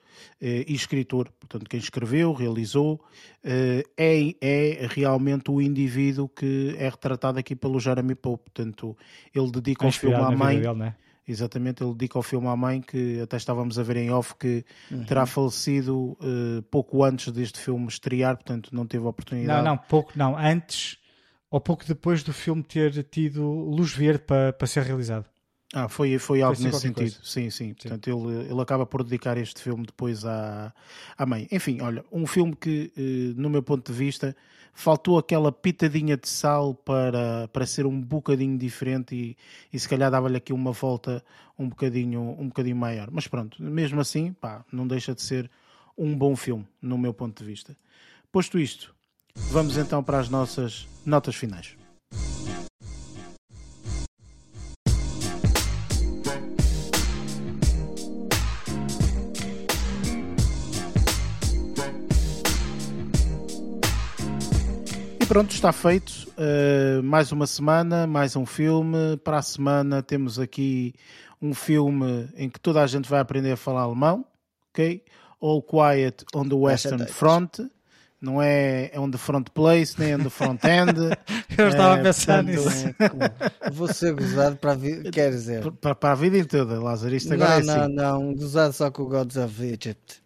eh, 0.41 0.63
e 0.67 0.73
escritor, 0.73 1.29
portanto, 1.39 1.69
quem 1.69 1.79
escreveu, 1.79 2.31
realizou, 2.31 3.03
eh, 3.43 3.83
é, 3.97 4.35
é 4.41 4.87
realmente 4.89 5.51
o 5.51 5.61
indivíduo 5.61 6.29
que 6.29 6.73
é 6.77 6.87
retratado 6.87 7.37
aqui 7.37 7.55
pelo 7.55 7.79
Jeremy 7.79 8.15
Pope. 8.15 8.51
Portanto, 8.51 8.97
ele 9.35 9.51
dedica 9.51 9.85
o 9.85 9.91
filme 9.91 10.15
à 10.15 10.31
mãe. 10.31 10.61
Dele, 10.61 10.73
né? 10.73 10.95
Exatamente, 11.25 11.81
ele 11.81 11.93
dedica 11.93 12.19
o 12.19 12.21
filme 12.21 12.47
à 12.47 12.55
mãe, 12.55 12.81
que 12.81 13.21
até 13.21 13.37
estávamos 13.37 13.79
a 13.79 13.83
ver 13.83 13.95
em 13.97 14.11
off 14.11 14.35
que 14.35 14.65
uhum. 14.91 15.05
terá 15.05 15.25
falecido 15.25 16.17
uh, 16.19 16.61
pouco 16.69 17.01
antes 17.01 17.31
deste 17.31 17.59
filme 17.61 17.87
estrear, 17.87 18.35
portanto 18.35 18.69
não 18.73 18.85
teve 18.85 19.05
a 19.05 19.09
oportunidade. 19.09 19.63
Não, 19.63 19.71
não, 19.71 19.77
pouco, 19.77 20.11
não, 20.17 20.37
antes 20.37 20.97
ou 21.53 21.61
pouco 21.61 21.85
depois 21.85 22.23
do 22.23 22.33
filme 22.33 22.63
ter 22.63 23.03
tido 23.03 23.43
luz 23.43 23.93
verde 23.93 24.23
para, 24.23 24.51
para 24.51 24.65
ser 24.65 24.81
realizado. 24.81 25.25
Ah, 25.71 25.87
foi, 25.87 26.17
foi 26.17 26.41
algo 26.41 26.55
foi 26.55 26.65
nesse 26.65 26.79
sentido. 26.79 26.95
Coisa. 26.95 27.19
Sim, 27.21 27.51
sim, 27.51 27.67
sim. 27.67 27.73
Portanto, 27.75 28.09
ele, 28.09 28.49
ele 28.49 28.59
acaba 28.59 28.87
por 28.87 29.03
dedicar 29.03 29.37
este 29.37 29.61
filme 29.61 29.85
depois 29.85 30.25
à, 30.25 30.73
à 31.15 31.25
mãe. 31.27 31.47
Enfim, 31.51 31.79
olha, 31.81 32.03
um 32.11 32.25
filme 32.25 32.55
que, 32.55 32.91
eh, 32.97 33.39
no 33.39 33.51
meu 33.51 33.61
ponto 33.61 33.91
de 33.91 33.95
vista, 33.95 34.35
faltou 34.73 35.19
aquela 35.19 35.51
pitadinha 35.51 36.17
de 36.17 36.27
sal 36.27 36.73
para, 36.73 37.47
para 37.49 37.67
ser 37.67 37.85
um 37.85 38.01
bocadinho 38.01 38.57
diferente 38.57 39.15
e, 39.15 39.37
e 39.71 39.79
se 39.79 39.87
calhar 39.87 40.09
dava-lhe 40.09 40.37
aqui 40.37 40.53
uma 40.53 40.71
volta 40.71 41.23
um 41.57 41.69
bocadinho, 41.69 42.35
um 42.39 42.47
bocadinho 42.47 42.77
maior. 42.77 43.11
Mas 43.11 43.27
pronto, 43.27 43.61
mesmo 43.61 44.01
assim, 44.01 44.33
pá, 44.33 44.65
não 44.71 44.87
deixa 44.87 45.13
de 45.13 45.21
ser 45.21 45.51
um 45.95 46.17
bom 46.17 46.35
filme, 46.35 46.67
no 46.81 46.97
meu 46.97 47.13
ponto 47.13 47.43
de 47.43 47.47
vista. 47.47 47.77
Posto 48.31 48.57
isto, 48.57 48.92
vamos 49.53 49.77
então 49.77 50.03
para 50.03 50.19
as 50.19 50.29
nossas 50.29 50.87
notas 51.05 51.35
finais. 51.35 51.75
E 65.19 65.25
pronto, 65.25 65.51
está 65.51 65.71
feito. 65.71 66.27
Uh, 66.37 67.03
mais 67.03 67.31
uma 67.31 67.47
semana, 67.47 68.07
mais 68.07 68.35
um 68.35 68.45
filme. 68.45 69.15
Para 69.23 69.37
a 69.37 69.41
semana 69.41 70.01
temos 70.01 70.39
aqui 70.39 70.93
um 71.39 71.53
filme 71.53 72.27
em 72.35 72.49
que 72.49 72.59
toda 72.59 72.81
a 72.81 72.87
gente 72.87 73.07
vai 73.07 73.19
aprender 73.19 73.51
a 73.51 73.57
falar 73.57 73.83
alemão, 73.83 74.25
ok? 74.71 75.03
All 75.39 75.61
Quiet 75.61 76.25
on 76.33 76.49
the 76.49 76.55
Western 76.55 77.05
Front. 77.05 77.59
Não 78.23 78.41
é, 78.41 78.89
é 78.93 78.97
on 78.97 79.11
the 79.11 79.17
front 79.17 79.49
place, 79.53 79.99
nem 79.99 80.15
on 80.15 80.19
the 80.19 80.29
front 80.29 80.63
end. 80.63 80.97
Eu 81.57 81.67
estava 81.67 81.95
a 81.95 81.99
eh, 81.99 82.03
pensar 82.03 82.41
nisso. 82.41 82.87
É, 82.97 83.69
vou 83.69 83.93
ser 83.93 84.13
gozado 84.13 84.55
para 84.55 84.71
a 84.71 84.75
vida, 84.75 85.11
quer 85.11 85.29
dizer. 85.29 85.69
Para, 85.73 85.93
para 85.93 86.11
a 86.13 86.15
vida 86.15 86.45
toda, 86.45 86.81
Lázaro. 86.81 87.13
Isto 87.13 87.33
agora 87.33 87.61
não, 87.61 87.73
é 87.73 87.79
assim. 87.79 87.93
não, 87.93 88.21
não, 88.21 88.33
gozado 88.33 88.71
só 88.71 88.89
com 88.89 89.03
o 89.03 89.09
Gods 89.09 89.35
of 89.35 89.61
Egypt. 89.65 90.22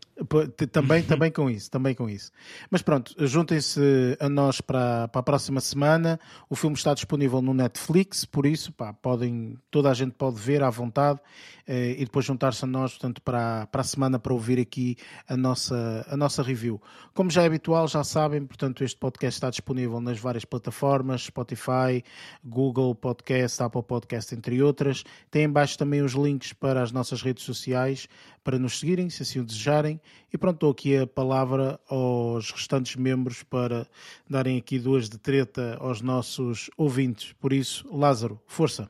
Também, 0.71 1.03
também 1.03 1.31
com 1.31 1.49
isso, 1.49 1.69
também 1.69 1.93
com 1.93 2.09
isso. 2.09 2.31
Mas 2.71 2.81
pronto, 2.81 3.13
juntem-se 3.19 4.17
a 4.19 4.27
nós 4.27 4.59
para, 4.59 5.07
para 5.09 5.19
a 5.19 5.23
próxima 5.23 5.61
semana. 5.61 6.19
O 6.49 6.55
filme 6.55 6.75
está 6.75 6.93
disponível 6.93 7.41
no 7.41 7.53
Netflix, 7.53 8.25
por 8.25 8.45
isso 8.45 8.71
pá, 8.71 8.93
podem, 8.93 9.57
toda 9.69 9.91
a 9.91 9.93
gente 9.93 10.13
pode 10.13 10.39
ver 10.39 10.63
à 10.63 10.69
vontade 10.71 11.19
eh, 11.67 11.95
e 11.99 12.05
depois 12.05 12.25
juntar-se 12.25 12.63
a 12.63 12.67
nós, 12.67 12.93
portanto, 12.93 13.21
para, 13.21 13.67
para 13.67 13.81
a 13.81 13.83
semana 13.83 14.17
para 14.17 14.33
ouvir 14.33 14.59
aqui 14.59 14.97
a 15.27 15.37
nossa, 15.37 16.05
a 16.09 16.17
nossa 16.17 16.41
review. 16.41 16.81
Como 17.13 17.29
já 17.29 17.43
é 17.43 17.45
habitual, 17.45 17.87
já 17.87 18.03
sabem, 18.03 18.45
portanto, 18.45 18.83
este 18.83 18.97
podcast 18.97 19.37
está 19.37 19.49
disponível 19.49 19.99
nas 19.99 20.17
várias 20.17 20.45
plataformas, 20.45 21.23
Spotify, 21.23 22.03
Google 22.43 22.95
Podcast, 22.95 23.61
Apple 23.61 23.83
Podcast, 23.83 24.33
entre 24.33 24.63
outras. 24.63 25.03
Tem 25.29 25.43
embaixo 25.43 25.77
também 25.77 26.01
os 26.01 26.13
links 26.13 26.53
para 26.53 26.81
as 26.81 26.91
nossas 26.91 27.21
redes 27.21 27.43
sociais 27.43 28.07
para 28.47 28.57
nos 28.57 28.79
seguirem, 28.79 29.09
se 29.09 29.23
assim 29.23 29.41
o 29.41 29.43
desejarem. 29.43 29.99
E 30.31 30.37
pronto, 30.37 30.55
estou 30.55 30.71
aqui 30.71 30.95
a 30.95 31.05
palavra 31.05 31.77
aos 31.89 32.49
restantes 32.49 32.95
membros 32.95 33.43
para 33.43 33.85
darem 34.29 34.57
aqui 34.57 34.79
duas 34.79 35.09
de 35.09 35.17
treta 35.17 35.75
aos 35.81 35.99
nossos 35.99 36.69
ouvintes. 36.77 37.33
Por 37.33 37.51
isso, 37.51 37.85
Lázaro, 37.91 38.39
força! 38.47 38.89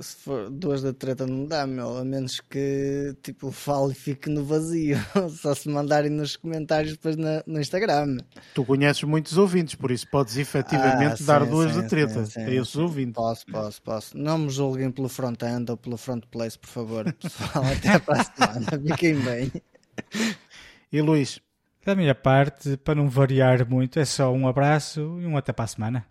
Se 0.00 0.16
for 0.16 0.50
duas 0.50 0.82
da 0.82 0.92
treta 0.92 1.26
não 1.26 1.46
dá, 1.46 1.66
meu, 1.66 1.96
a 1.96 2.04
menos 2.04 2.40
que 2.40 3.16
tipo 3.22 3.50
fale 3.50 3.92
e 3.92 3.94
fique 3.94 4.28
no 4.28 4.44
vazio. 4.44 4.98
Só 5.40 5.54
se 5.54 5.68
mandarem 5.68 6.10
nos 6.10 6.36
comentários 6.36 6.92
depois 6.92 7.16
na, 7.16 7.42
no 7.46 7.60
Instagram. 7.60 8.18
Tu 8.54 8.64
conheces 8.64 9.02
muitos 9.04 9.38
ouvintes, 9.38 9.74
por 9.74 9.90
isso 9.90 10.08
podes 10.10 10.36
efetivamente 10.36 11.22
ah, 11.22 11.26
dar 11.26 11.44
sim, 11.44 11.50
duas 11.50 11.72
sim, 11.72 11.80
da 11.80 11.88
treta 11.88 12.26
sim, 12.26 12.40
a 12.40 12.50
esses 12.50 12.76
ouvintes. 12.76 13.14
Posso, 13.14 13.46
posso, 13.46 13.82
posso. 13.82 14.18
Não 14.18 14.38
me 14.38 14.50
julguem 14.50 14.90
pelo 14.90 15.08
front-end 15.08 15.70
ou 15.70 15.76
pelo 15.76 15.96
front 15.96 16.24
place, 16.30 16.58
por 16.58 16.68
favor, 16.68 17.12
pessoal. 17.14 17.64
Até 17.76 17.98
para 17.98 18.20
a 18.20 18.24
semana. 18.24 18.66
Fiquem 18.86 19.14
bem. 19.20 19.52
E 20.92 21.00
Luís? 21.00 21.40
Da 21.84 21.94
minha 21.94 22.14
parte, 22.14 22.76
para 22.76 22.94
não 22.94 23.08
variar 23.08 23.66
muito, 23.68 23.98
é 23.98 24.04
só 24.04 24.30
um 24.30 24.46
abraço 24.46 25.00
e 25.20 25.26
um 25.26 25.36
até 25.36 25.50
para 25.50 25.64
a 25.64 25.68
semana. 25.68 26.06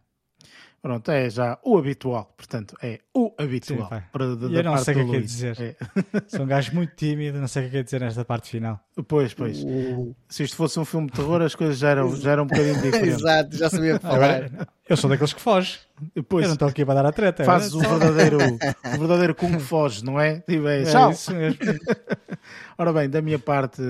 Pronto, 0.82 1.12
é 1.12 1.30
já 1.30 1.60
o 1.64 1.78
habitual, 1.78 2.34
portanto, 2.38 2.76
é 2.82 3.00
o 3.14 3.34
habitual. 3.38 3.90
Sim, 3.90 4.02
para, 4.14 4.36
da, 4.36 4.48
eu 4.48 4.64
não 4.64 4.78
sei 4.78 4.94
o 4.94 4.98
que 4.98 5.02
é 5.02 5.06
que 5.06 5.12
quer 5.12 5.22
dizer. 5.22 5.58
É. 5.62 5.76
Sou 6.28 6.42
um 6.42 6.48
gajo 6.48 6.74
muito 6.74 6.96
tímido, 6.96 7.38
não 7.38 7.48
sei 7.48 7.68
o 7.68 7.70
que 7.70 7.78
é 7.78 7.84
dizer 7.84 8.00
nesta 8.00 8.24
parte 8.24 8.50
final. 8.50 8.80
Pois, 9.08 9.34
pois. 9.34 9.62
Uh. 9.62 10.16
Se 10.30 10.44
isto 10.44 10.56
fosse 10.56 10.80
um 10.80 10.86
filme 10.86 11.08
de 11.08 11.14
terror, 11.14 11.42
as 11.42 11.54
coisas 11.54 11.78
já 11.78 11.90
eram, 11.90 12.16
já 12.16 12.32
eram 12.32 12.44
um 12.44 12.48
bocadinho 12.48 12.76
diferentes. 12.82 13.20
Exato, 13.20 13.58
já 13.58 13.70
sabia 13.70 14.00
falar. 14.00 14.16
Agora, 14.16 14.68
eu 14.90 14.98
sou 14.98 15.10
daqueles 15.10 15.34
que 15.34 15.40
foge. 15.40 15.80
Pois, 16.28 16.44
eu 16.44 16.48
não 16.48 16.53
estou 16.53 16.68
aqui 16.68 16.84
para 16.84 16.95
dar 16.95 17.06
a 17.06 17.11
treta. 17.11 17.44
Fazes 17.44 17.74
o 17.74 17.80
verdadeiro, 17.80 18.38
o 18.95 18.99
verdadeiro 18.99 19.36
Kung 19.36 19.60
foge, 19.60 20.03
não 20.03 20.20
é? 20.20 20.40
Tipo, 20.40 20.68
é, 20.68 20.82
é 20.82 21.11
isso 21.11 21.34
mesmo. 21.34 21.60
Ora 22.78 22.91
bem, 22.91 23.10
da 23.10 23.22
minha 23.22 23.38
parte, 23.38 23.82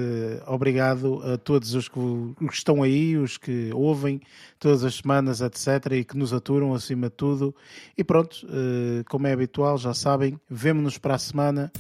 obrigado 0.45 1.21
a 1.23 1.38
todos 1.38 1.73
os 1.76 1.88
que, 1.88 1.99
os 1.99 2.35
que, 2.49 2.53
estão 2.53 2.84
aí, 2.84 3.15
os 3.15 3.38
que 3.38 3.69
ouvem 3.73 4.19
todas 4.59 4.84
as 4.84 4.95
semanas, 4.95 5.39
etc., 5.41 5.91
e 5.91 6.03
que 6.03 6.17
nos 6.17 6.34
aturam 6.34 6.73
acima 6.73 7.07
de 7.07 7.15
tudo. 7.15 7.55
E 7.97 8.03
pronto, 8.03 8.45
eh, 8.49 9.03
como 9.07 9.27
é 9.27 9.31
habitual, 9.31 9.77
já 9.77 9.93
sabem, 9.93 10.39
vemo-nos 10.49 10.97
para 10.97 11.15
a 11.15 11.19
semana 11.19 11.71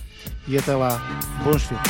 e 0.47 0.57
até 0.57 0.75
lá. 0.75 1.01
Bons 1.43 1.63
filmes. 1.63 1.89